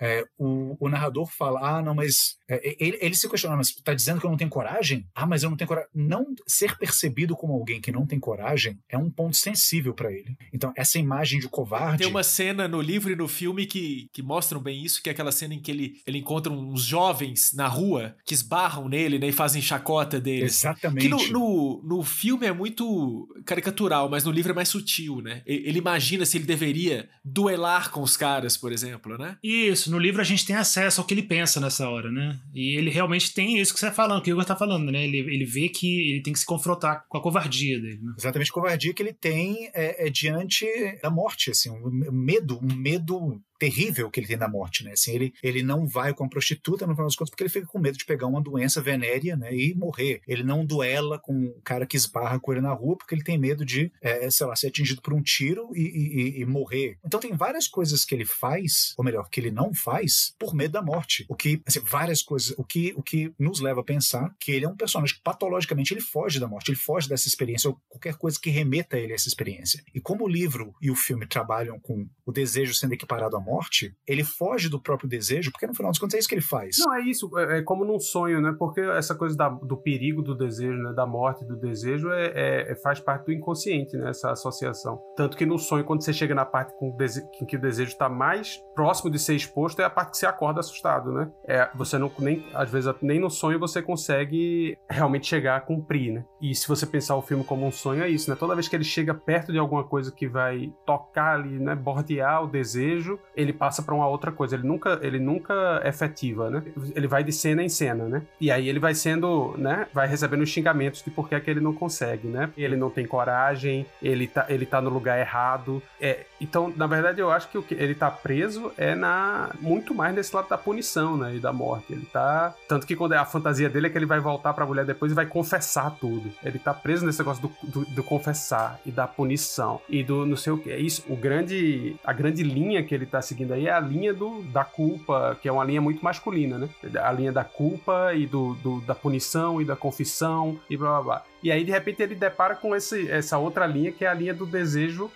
é, 0.00 0.24
o, 0.36 0.76
o, 0.78 0.88
narrador 0.88 1.26
fala: 1.26 1.60
ah, 1.78 1.82
não, 1.82 1.94
mas. 1.94 2.36
É, 2.48 2.76
ele, 2.78 2.98
ele, 3.00 3.14
se 3.14 3.28
questiona, 3.28 3.56
mas 3.56 3.72
tá 3.72 3.94
dizendo 3.94 4.20
que 4.20 4.26
eu 4.26 4.30
não 4.30 4.36
tenho 4.36 4.50
coragem? 4.50 5.06
Ah, 5.14 5.24
mas 5.24 5.42
eu 5.42 5.50
não 5.50 5.56
tenho 5.56 5.68
coragem. 5.68 5.88
Não 5.94 6.34
ser 6.46 6.76
percebido 6.76 7.36
como 7.36 7.52
alguém 7.52 7.80
que 7.80 7.92
não 7.92 8.06
tem 8.06 8.18
coragem 8.18 8.78
é 8.88 8.98
um 8.98 9.10
ponto 9.10 9.36
sensível 9.36 9.94
para 9.94 10.12
ele. 10.12 10.36
Então, 10.52 10.72
essa 10.76 10.98
imagem 10.98 11.38
de 11.38 11.48
covarde. 11.48 11.98
Tem 11.98 12.08
uma 12.08 12.24
cena 12.24 12.66
no 12.66 12.80
livro 12.80 13.12
e 13.12 13.16
no 13.16 13.28
filme 13.28 13.63
que, 13.66 14.08
que 14.12 14.22
mostram 14.22 14.60
bem 14.60 14.84
isso, 14.84 15.02
que 15.02 15.08
é 15.08 15.12
aquela 15.12 15.32
cena 15.32 15.54
em 15.54 15.60
que 15.60 15.70
ele, 15.70 16.00
ele 16.06 16.18
encontra 16.18 16.52
uns 16.52 16.82
jovens 16.82 17.52
na 17.54 17.66
rua 17.66 18.16
que 18.24 18.34
esbarram 18.34 18.88
nele 18.88 19.18
né, 19.18 19.28
e 19.28 19.32
fazem 19.32 19.62
chacota 19.62 20.20
dele. 20.20 20.44
Exatamente. 20.44 21.02
Que 21.02 21.08
no, 21.08 21.28
no, 21.28 21.82
no 21.84 22.02
filme 22.02 22.46
é 22.46 22.52
muito 22.52 23.28
caricatural, 23.44 24.08
mas 24.08 24.24
no 24.24 24.30
livro 24.30 24.52
é 24.52 24.54
mais 24.54 24.68
sutil, 24.68 25.20
né? 25.20 25.42
Ele 25.46 25.78
imagina 25.78 26.24
se 26.24 26.36
ele 26.36 26.44
deveria 26.44 27.08
duelar 27.24 27.90
com 27.90 28.02
os 28.02 28.16
caras, 28.16 28.56
por 28.56 28.72
exemplo, 28.72 29.16
né? 29.18 29.36
Isso, 29.42 29.90
no 29.90 29.98
livro 29.98 30.20
a 30.20 30.24
gente 30.24 30.46
tem 30.46 30.56
acesso 30.56 31.00
ao 31.00 31.06
que 31.06 31.14
ele 31.14 31.22
pensa 31.22 31.60
nessa 31.60 31.88
hora, 31.88 32.10
né? 32.10 32.38
E 32.54 32.76
ele 32.76 32.90
realmente 32.90 33.32
tem 33.32 33.58
isso 33.58 33.72
que 33.72 33.80
você 33.80 33.86
está 33.86 33.96
falando, 33.96 34.22
que 34.22 34.30
o 34.30 34.34
Igor 34.34 34.44
tá 34.44 34.56
falando, 34.56 34.90
né? 34.90 35.04
Ele, 35.04 35.18
ele 35.18 35.44
vê 35.44 35.68
que 35.68 36.12
ele 36.12 36.22
tem 36.22 36.32
que 36.32 36.38
se 36.38 36.46
confrontar 36.46 37.04
com 37.08 37.18
a 37.18 37.22
covardia 37.22 37.80
dele. 37.80 38.00
Né? 38.02 38.14
Exatamente, 38.18 38.50
a 38.50 38.54
covardia 38.54 38.92
que 38.92 39.02
ele 39.02 39.12
tem 39.12 39.70
é, 39.74 40.06
é 40.06 40.10
diante 40.10 40.66
da 41.02 41.10
morte, 41.10 41.50
assim, 41.50 41.70
um 41.70 42.12
medo, 42.12 42.58
um 42.62 42.74
medo 42.74 43.40
terrível 43.58 44.10
que 44.10 44.20
ele 44.20 44.26
tem 44.26 44.38
da 44.38 44.48
morte, 44.48 44.84
né? 44.84 44.92
Assim, 44.92 45.12
ele, 45.12 45.32
ele 45.42 45.62
não 45.62 45.86
vai 45.86 46.12
com 46.14 46.24
a 46.24 46.28
prostituta, 46.28 46.86
no 46.86 46.94
final 46.94 47.06
das 47.06 47.16
contas, 47.16 47.30
porque 47.30 47.42
ele 47.42 47.50
fica 47.50 47.66
com 47.66 47.78
medo 47.78 47.96
de 47.96 48.04
pegar 48.04 48.26
uma 48.26 48.42
doença 48.42 48.80
venérea, 48.80 49.36
né? 49.36 49.54
E 49.54 49.74
morrer. 49.74 50.20
Ele 50.26 50.42
não 50.42 50.64
duela 50.64 51.18
com 51.18 51.46
o 51.46 51.60
cara 51.62 51.86
que 51.86 51.96
esbarra 51.96 52.38
com 52.40 52.52
ele 52.52 52.60
na 52.60 52.72
rua, 52.72 52.96
porque 52.96 53.14
ele 53.14 53.22
tem 53.22 53.38
medo 53.38 53.64
de, 53.64 53.92
é, 54.00 54.28
sei 54.30 54.46
lá, 54.46 54.56
ser 54.56 54.68
atingido 54.68 55.02
por 55.02 55.14
um 55.14 55.22
tiro 55.22 55.70
e, 55.74 55.82
e, 55.82 56.40
e, 56.40 56.46
morrer. 56.46 56.98
Então 57.04 57.20
tem 57.20 57.34
várias 57.34 57.68
coisas 57.68 58.04
que 58.04 58.14
ele 58.14 58.24
faz, 58.24 58.94
ou 58.96 59.04
melhor, 59.04 59.28
que 59.30 59.40
ele 59.40 59.50
não 59.50 59.72
faz, 59.74 60.34
por 60.38 60.54
medo 60.54 60.72
da 60.72 60.82
morte. 60.82 61.24
O 61.28 61.34
que, 61.34 61.60
assim, 61.66 61.80
várias 61.80 62.22
coisas, 62.22 62.54
o 62.58 62.64
que, 62.64 62.92
o 62.96 63.02
que 63.02 63.32
nos 63.38 63.60
leva 63.60 63.80
a 63.80 63.84
pensar 63.84 64.34
que 64.40 64.52
ele 64.52 64.64
é 64.64 64.68
um 64.68 64.76
personagem 64.76 65.16
que 65.16 65.22
patologicamente 65.22 65.94
ele 65.94 66.00
foge 66.00 66.38
da 66.40 66.48
morte, 66.48 66.70
ele 66.70 66.78
foge 66.78 67.08
dessa 67.08 67.28
experiência, 67.28 67.70
ou 67.70 67.78
qualquer 67.88 68.16
coisa 68.16 68.38
que 68.40 68.50
remeta 68.50 68.96
a 68.96 69.00
ele 69.00 69.12
a 69.12 69.14
essa 69.14 69.28
experiência. 69.28 69.82
E 69.94 70.00
como 70.00 70.24
o 70.24 70.28
livro 70.28 70.74
e 70.80 70.90
o 70.90 70.96
filme 70.96 71.26
trabalham 71.26 71.78
com 71.80 72.06
o 72.24 72.32
desejo 72.32 72.74
sendo 72.74 72.94
equiparado 72.94 73.36
à 73.36 73.40
morte, 73.44 73.94
ele 74.06 74.24
foge 74.24 74.68
do 74.68 74.80
próprio 74.80 75.08
desejo, 75.08 75.50
porque 75.50 75.66
no 75.66 75.74
final 75.74 75.90
das 75.90 75.98
contas 75.98 76.14
é 76.14 76.18
isso 76.18 76.28
que 76.28 76.34
ele 76.34 76.42
faz. 76.42 76.76
Não, 76.78 76.94
é 76.94 77.00
isso, 77.02 77.30
é, 77.38 77.58
é 77.58 77.62
como 77.62 77.84
num 77.84 77.98
sonho, 77.98 78.40
né? 78.40 78.54
Porque 78.58 78.80
essa 78.80 79.14
coisa 79.14 79.36
da, 79.36 79.48
do 79.48 79.76
perigo 79.76 80.22
do 80.22 80.34
desejo, 80.34 80.78
né? 80.82 80.92
da 80.92 81.06
morte 81.06 81.44
do 81.44 81.56
desejo, 81.56 82.10
é, 82.10 82.26
é, 82.34 82.72
é, 82.72 82.74
faz 82.76 83.00
parte 83.00 83.26
do 83.26 83.32
inconsciente, 83.32 83.96
né? 83.96 84.10
Essa 84.10 84.30
associação. 84.30 85.00
Tanto 85.16 85.36
que 85.36 85.46
no 85.46 85.58
sonho, 85.58 85.84
quando 85.84 86.02
você 86.02 86.12
chega 86.12 86.34
na 86.34 86.44
parte 86.44 86.74
com 86.78 86.96
em 87.40 87.46
que 87.46 87.56
o 87.56 87.60
desejo 87.60 87.90
está 87.90 88.08
mais 88.08 88.58
próximo 88.74 89.10
de 89.10 89.18
ser 89.18 89.34
exposto, 89.34 89.80
é 89.80 89.84
a 89.84 89.90
parte 89.90 90.12
que 90.12 90.18
você 90.18 90.26
acorda 90.26 90.60
assustado, 90.60 91.12
né? 91.12 91.30
É, 91.46 91.68
você 91.74 91.98
não, 91.98 92.10
nem, 92.18 92.46
às 92.54 92.70
vezes, 92.70 92.92
nem 93.02 93.20
no 93.20 93.30
sonho 93.30 93.58
você 93.58 93.82
consegue 93.82 94.76
realmente 94.88 95.26
chegar 95.26 95.56
a 95.56 95.60
cumprir, 95.60 96.12
né? 96.12 96.24
E 96.40 96.54
se 96.54 96.66
você 96.68 96.86
pensar 96.86 97.16
o 97.16 97.22
filme 97.22 97.44
como 97.44 97.66
um 97.66 97.72
sonho, 97.72 98.02
é 98.02 98.08
isso, 98.08 98.30
né? 98.30 98.36
Toda 98.36 98.54
vez 98.54 98.68
que 98.68 98.76
ele 98.76 98.84
chega 98.84 99.14
perto 99.14 99.52
de 99.52 99.58
alguma 99.58 99.84
coisa 99.84 100.12
que 100.12 100.28
vai 100.28 100.72
tocar 100.86 101.34
ali, 101.34 101.58
né? 101.58 101.74
Bordear 101.74 102.44
o 102.44 102.46
desejo, 102.46 103.18
ele 103.36 103.52
passa 103.52 103.82
para 103.82 103.94
uma 103.94 104.06
outra 104.06 104.32
coisa. 104.32 104.56
Ele 104.56 104.66
nunca, 104.66 104.98
ele 105.02 105.18
nunca 105.18 105.82
efetiva, 105.84 106.50
né? 106.50 106.62
Ele 106.94 107.06
vai 107.06 107.24
de 107.24 107.32
cena 107.32 107.62
em 107.62 107.68
cena, 107.68 108.04
né? 108.04 108.22
E 108.40 108.50
aí 108.50 108.68
ele 108.68 108.78
vai 108.78 108.94
sendo, 108.94 109.54
né? 109.58 109.86
Vai 109.92 110.06
recebendo 110.06 110.42
os 110.42 110.48
xingamentos 110.48 111.02
de 111.02 111.10
por 111.10 111.28
que, 111.28 111.34
é 111.34 111.40
que 111.40 111.50
ele 111.50 111.60
não 111.60 111.72
consegue, 111.72 112.28
né? 112.28 112.50
Ele 112.56 112.76
não 112.76 112.90
tem 112.90 113.06
coragem, 113.06 113.86
ele 114.02 114.26
tá, 114.26 114.46
ele 114.48 114.66
tá 114.66 114.80
no 114.80 114.90
lugar 114.90 115.18
errado. 115.18 115.82
É, 116.00 116.24
então, 116.40 116.72
na 116.76 116.86
verdade, 116.86 117.20
eu 117.20 117.30
acho 117.30 117.48
que 117.48 117.58
o 117.58 117.62
que 117.62 117.74
ele 117.74 117.94
tá 117.94 118.10
preso 118.10 118.72
é 118.76 118.94
na 118.94 119.50
muito 119.60 119.94
mais 119.94 120.14
nesse 120.14 120.34
lado 120.34 120.48
da 120.48 120.58
punição, 120.58 121.16
né? 121.16 121.34
E 121.36 121.40
da 121.40 121.52
morte. 121.52 121.92
Ele 121.92 122.06
tá. 122.06 122.54
Tanto 122.68 122.86
que 122.86 122.96
quando 122.96 123.14
é 123.14 123.16
a 123.16 123.24
fantasia 123.24 123.68
dele 123.68 123.86
é 123.86 123.90
que 123.90 123.98
ele 123.98 124.06
vai 124.06 124.20
voltar 124.20 124.52
pra 124.52 124.66
mulher 124.66 124.84
depois 124.84 125.12
e 125.12 125.14
vai 125.14 125.26
confessar 125.26 125.90
tudo. 125.98 126.30
Ele 126.42 126.58
tá 126.58 126.72
preso 126.72 127.04
nesse 127.04 127.18
negócio 127.18 127.42
do, 127.42 127.52
do, 127.62 127.84
do 127.86 128.02
confessar 128.02 128.80
e 128.84 128.90
da 128.90 129.06
punição 129.06 129.80
e 129.88 130.02
do 130.02 130.26
não 130.26 130.36
sei 130.36 130.52
o 130.52 130.58
que. 130.58 130.70
É 130.70 130.78
isso. 130.78 131.04
O 131.08 131.16
grande. 131.16 131.96
A 132.04 132.12
grande 132.12 132.42
linha 132.42 132.82
que 132.82 132.94
ele 132.94 133.06
tá 133.06 133.20
seguindo 133.24 133.52
aí 133.52 133.66
é 133.66 133.72
a 133.72 133.80
linha 133.80 134.14
do, 134.14 134.42
da 134.42 134.64
culpa, 134.64 135.36
que 135.40 135.48
é 135.48 135.52
uma 135.52 135.64
linha 135.64 135.80
muito 135.80 136.04
masculina, 136.04 136.58
né? 136.58 136.68
A 137.02 137.10
linha 137.12 137.32
da 137.32 137.44
culpa 137.44 138.12
e 138.14 138.26
do, 138.26 138.54
do 138.54 138.80
da 138.80 138.94
punição 138.94 139.60
e 139.60 139.64
da 139.64 139.74
confissão 139.74 140.58
e 140.68 140.76
blá 140.76 140.90
blá 140.90 141.02
blá. 141.02 141.24
E 141.42 141.50
aí, 141.50 141.64
de 141.64 141.70
repente, 141.70 142.02
ele 142.02 142.14
depara 142.14 142.54
com 142.54 142.74
esse, 142.74 143.10
essa 143.10 143.38
outra 143.38 143.66
linha, 143.66 143.92
que 143.92 144.04
é 144.04 144.08
a 144.08 144.14
linha 144.14 144.32
do 144.32 144.46
desejo 144.46 145.10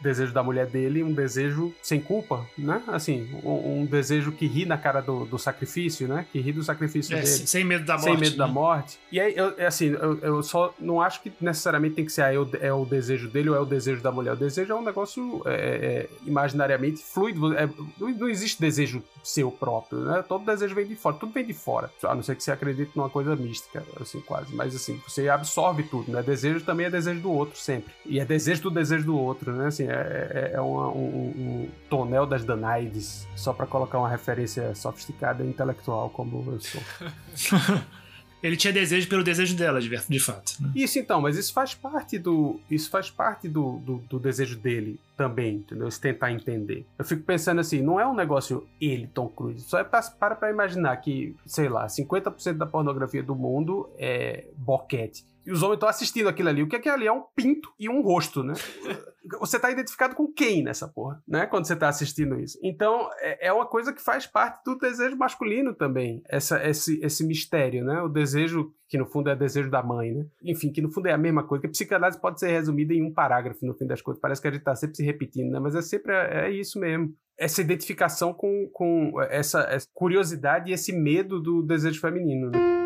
desejo 0.00 0.32
da 0.32 0.42
mulher 0.42 0.66
dele 0.66 1.02
um 1.02 1.12
desejo 1.12 1.74
sem 1.82 2.00
culpa, 2.00 2.46
né? 2.56 2.82
Assim, 2.88 3.28
um, 3.42 3.80
um 3.80 3.86
desejo 3.86 4.32
que 4.32 4.46
ri 4.46 4.64
na 4.64 4.78
cara 4.78 5.00
do, 5.00 5.24
do, 5.24 5.38
sacrifício, 5.38 6.06
né? 6.06 6.26
Que 6.32 6.40
ri 6.40 6.52
do 6.52 6.62
sacrifício 6.62 7.14
é, 7.14 7.20
dele. 7.20 7.26
Sem 7.26 7.64
medo 7.64 7.84
da 7.84 7.94
morte. 7.94 8.04
Sem 8.04 8.16
medo 8.16 8.30
né? 8.32 8.36
da 8.38 8.46
morte. 8.46 8.98
E 9.10 9.20
aí, 9.20 9.34
eu, 9.36 9.54
assim, 9.66 9.86
eu, 9.86 10.18
eu, 10.18 10.42
só 10.42 10.74
não 10.78 11.00
acho 11.00 11.22
que 11.22 11.32
necessariamente 11.40 11.96
tem 11.96 12.04
que 12.04 12.12
ser 12.12 12.22
ah, 12.22 12.32
é 12.60 12.72
o 12.72 12.84
desejo 12.84 13.28
dele 13.28 13.50
ou 13.50 13.56
é 13.56 13.60
o 13.60 13.66
desejo 13.66 14.02
da 14.02 14.12
mulher. 14.12 14.32
O 14.32 14.36
desejo 14.36 14.72
é 14.72 14.76
um 14.76 14.84
negócio 14.84 15.42
é, 15.46 15.52
é, 15.52 16.08
imaginariamente 16.26 17.02
fluido. 17.02 17.56
É, 17.56 17.68
não 17.98 18.28
existe 18.28 18.60
desejo 18.60 19.02
seu 19.22 19.50
próprio, 19.50 20.00
né? 20.00 20.24
Todo 20.26 20.44
desejo 20.44 20.74
vem 20.74 20.86
de 20.86 20.96
fora, 20.96 21.16
tudo 21.16 21.32
vem 21.32 21.44
de 21.44 21.54
fora. 21.54 21.90
A 22.02 22.14
não 22.14 22.22
ser 22.22 22.36
que 22.36 22.42
você 22.42 22.52
acredite 22.52 22.92
numa 22.94 23.10
coisa 23.10 23.34
mística, 23.34 23.82
assim, 24.00 24.20
quase. 24.20 24.54
Mas 24.54 24.74
assim, 24.74 25.00
você 25.06 25.28
absorve 25.28 25.82
tudo, 25.82 26.10
né? 26.12 26.22
Desejo 26.22 26.60
também 26.64 26.86
é 26.86 26.90
desejo 26.90 27.20
do 27.20 27.32
outro, 27.32 27.58
sempre. 27.58 27.92
E 28.06 28.20
é 28.20 28.24
desejo 28.24 28.62
do 28.62 28.70
desejo 28.70 29.04
do 29.04 29.18
outro, 29.18 29.52
né? 29.52 29.66
Assim, 29.66 29.87
é, 29.88 30.50
é, 30.52 30.56
é 30.56 30.60
uma, 30.60 30.88
um, 30.88 30.98
um, 31.00 31.68
tonel 31.88 32.26
das 32.26 32.44
Danaides, 32.44 33.26
só 33.34 33.52
para 33.52 33.66
colocar 33.66 33.98
uma 33.98 34.08
referência 34.08 34.74
sofisticada 34.74 35.42
e 35.42 35.48
intelectual 35.48 36.10
como 36.10 36.44
eu 36.52 36.60
sou. 36.60 36.80
Ele 38.42 38.56
tinha 38.56 38.72
desejo 38.72 39.08
pelo 39.08 39.24
desejo 39.24 39.56
dela, 39.56 39.80
de, 39.80 39.88
de 39.88 40.20
fato. 40.20 40.52
Né? 40.60 40.70
Isso 40.76 40.98
então, 40.98 41.20
mas 41.20 41.36
isso 41.36 41.52
faz 41.52 41.74
parte 41.74 42.18
do. 42.18 42.60
Isso 42.70 42.88
faz 42.88 43.10
parte 43.10 43.48
do, 43.48 43.78
do, 43.78 43.96
do, 44.08 44.18
desejo 44.18 44.56
dele 44.56 44.98
também, 45.16 45.56
entendeu? 45.56 45.90
Se 45.90 46.00
tentar 46.00 46.30
entender. 46.30 46.86
Eu 46.96 47.04
fico 47.04 47.22
pensando 47.22 47.60
assim, 47.60 47.82
não 47.82 47.98
é 47.98 48.06
um 48.06 48.14
negócio 48.14 48.66
ele, 48.80 49.08
Tom 49.08 49.28
Cruise. 49.28 49.62
Só 49.62 49.78
é 49.78 49.84
pra, 49.84 50.00
para 50.02 50.36
pra 50.36 50.50
imaginar 50.50 50.96
que, 50.98 51.34
sei 51.44 51.68
lá, 51.68 51.86
50% 51.86 52.56
da 52.56 52.66
pornografia 52.66 53.22
do 53.22 53.34
mundo 53.34 53.90
é 53.98 54.44
boquete. 54.56 55.24
E 55.48 55.50
os 55.50 55.62
homens 55.62 55.76
estão 55.76 55.88
assistindo 55.88 56.28
aquilo 56.28 56.50
ali. 56.50 56.62
O 56.62 56.68
que 56.68 56.76
é 56.76 56.78
que 56.78 56.90
ali? 56.90 57.06
É 57.06 57.12
um 57.12 57.22
pinto 57.34 57.72
e 57.80 57.88
um 57.88 58.02
rosto, 58.02 58.44
né? 58.44 58.52
você 59.40 59.58
tá 59.58 59.70
identificado 59.70 60.14
com 60.14 60.30
quem 60.30 60.62
nessa 60.62 60.86
porra, 60.86 61.22
né? 61.26 61.46
Quando 61.46 61.66
você 61.66 61.74
tá 61.74 61.88
assistindo 61.88 62.38
isso. 62.38 62.58
Então, 62.62 63.08
é, 63.18 63.48
é 63.48 63.52
uma 63.52 63.64
coisa 63.64 63.90
que 63.90 64.02
faz 64.02 64.26
parte 64.26 64.62
do 64.62 64.76
desejo 64.76 65.16
masculino 65.16 65.72
também. 65.72 66.22
Essa, 66.28 66.62
esse, 66.68 67.02
esse 67.02 67.26
mistério, 67.26 67.82
né? 67.82 68.02
O 68.02 68.10
desejo, 68.10 68.74
que 68.86 68.98
no 68.98 69.06
fundo 69.06 69.30
é 69.30 69.36
desejo 69.36 69.70
da 69.70 69.82
mãe, 69.82 70.12
né? 70.12 70.26
Enfim, 70.42 70.70
que 70.70 70.82
no 70.82 70.92
fundo 70.92 71.06
é 71.06 71.12
a 71.12 71.18
mesma 71.18 71.42
coisa. 71.42 71.62
Que 71.62 71.68
a 71.68 71.70
psicanálise 71.70 72.20
pode 72.20 72.38
ser 72.38 72.48
resumida 72.48 72.92
em 72.92 73.02
um 73.02 73.14
parágrafo, 73.14 73.64
no 73.64 73.72
fim 73.72 73.86
das 73.86 74.02
contas. 74.02 74.20
Parece 74.20 74.42
que 74.42 74.48
a 74.48 74.50
gente 74.50 74.62
tá 74.62 74.76
sempre 74.76 74.96
se 74.96 75.02
repetindo, 75.02 75.50
né? 75.50 75.58
Mas 75.58 75.74
é 75.74 75.80
sempre 75.80 76.12
é, 76.12 76.44
é 76.44 76.50
isso 76.50 76.78
mesmo 76.78 77.16
essa 77.38 77.60
identificação 77.60 78.34
com, 78.34 78.68
com 78.72 79.12
essa, 79.30 79.60
essa, 79.60 79.86
curiosidade 79.94 80.70
e 80.70 80.74
esse 80.74 80.92
medo 80.92 81.40
do 81.40 81.62
desejo 81.62 82.00
feminino. 82.00 82.50
Né? 82.50 82.77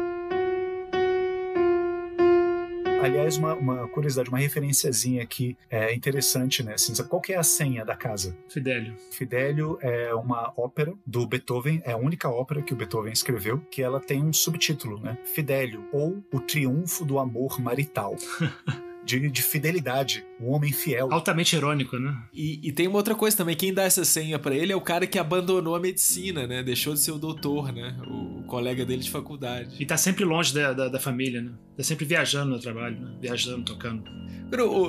Aliás, 3.03 3.37
uma, 3.37 3.55
uma, 3.55 3.89
curiosidade, 3.89 4.29
uma 4.29 4.39
referenciazinha 4.39 5.23
aqui 5.23 5.57
é 5.70 5.95
interessante, 5.95 6.62
né? 6.62 6.74
Assim, 6.74 6.95
qual 7.05 7.20
que 7.20 7.33
é 7.33 7.37
a 7.37 7.43
senha 7.43 7.85
da 7.85 7.97
casa? 7.97 8.37
Fidélio. 8.49 8.95
Fidélio 9.11 9.79
é 9.81 10.15
uma 10.15 10.53
ópera 10.57 10.95
do 11.07 11.27
Beethoven, 11.27 11.83
é 11.85 11.93
a 11.93 11.97
única 11.97 12.29
ópera 12.29 12.62
que 12.62 12.73
o 12.73 12.77
Beethoven 12.77 13.12
escreveu, 13.12 13.59
que 13.70 13.83
ela 13.83 14.01
tem 14.01 14.23
um 14.23 14.33
subtítulo, 14.33 15.01
né? 15.01 15.19
Fidélio, 15.24 15.85
ou 15.93 16.23
O 16.33 16.41
Triunfo 16.41 17.05
do 17.05 17.19
Amor 17.19 17.61
Marital. 17.61 18.16
de, 19.05 19.31
de 19.31 19.43
fidelidade, 19.43 20.24
um 20.41 20.51
homem 20.51 20.73
fiel. 20.73 21.09
Altamente 21.12 21.57
irônico, 21.57 21.99
né? 21.99 22.16
E, 22.33 22.61
e, 22.62 22.73
tem 22.73 22.89
uma 22.89 22.97
outra 22.97 23.15
coisa 23.15 23.37
também, 23.37 23.57
quem 23.57 23.73
dá 23.73 23.83
essa 23.83 24.05
senha 24.05 24.39
para 24.39 24.55
ele 24.55 24.73
é 24.73 24.77
o 24.77 24.81
cara 24.81 25.07
que 25.07 25.19
abandonou 25.19 25.74
a 25.74 25.81
medicina, 25.81 26.47
né? 26.47 26.62
Deixou 26.62 26.95
de 26.95 27.01
ser 27.01 27.12
o 27.12 27.19
doutor, 27.19 27.73
né? 27.73 27.97
O, 28.07 28.43
colega 28.53 28.85
dele 28.85 29.01
de 29.01 29.11
faculdade. 29.11 29.77
E 29.81 29.87
tá 29.87 29.97
sempre 29.97 30.27
longe 30.27 30.53
da, 30.53 30.74
da, 30.74 30.89
da, 30.89 31.01
família, 31.01 31.41
né? 31.41 31.53
Tá 31.74 31.83
sempre 31.83 32.05
viajando 32.05 32.51
no 32.51 32.61
trabalho, 32.61 33.01
né? 33.01 33.16
Viajando, 33.19 33.65
tocando. 33.65 34.05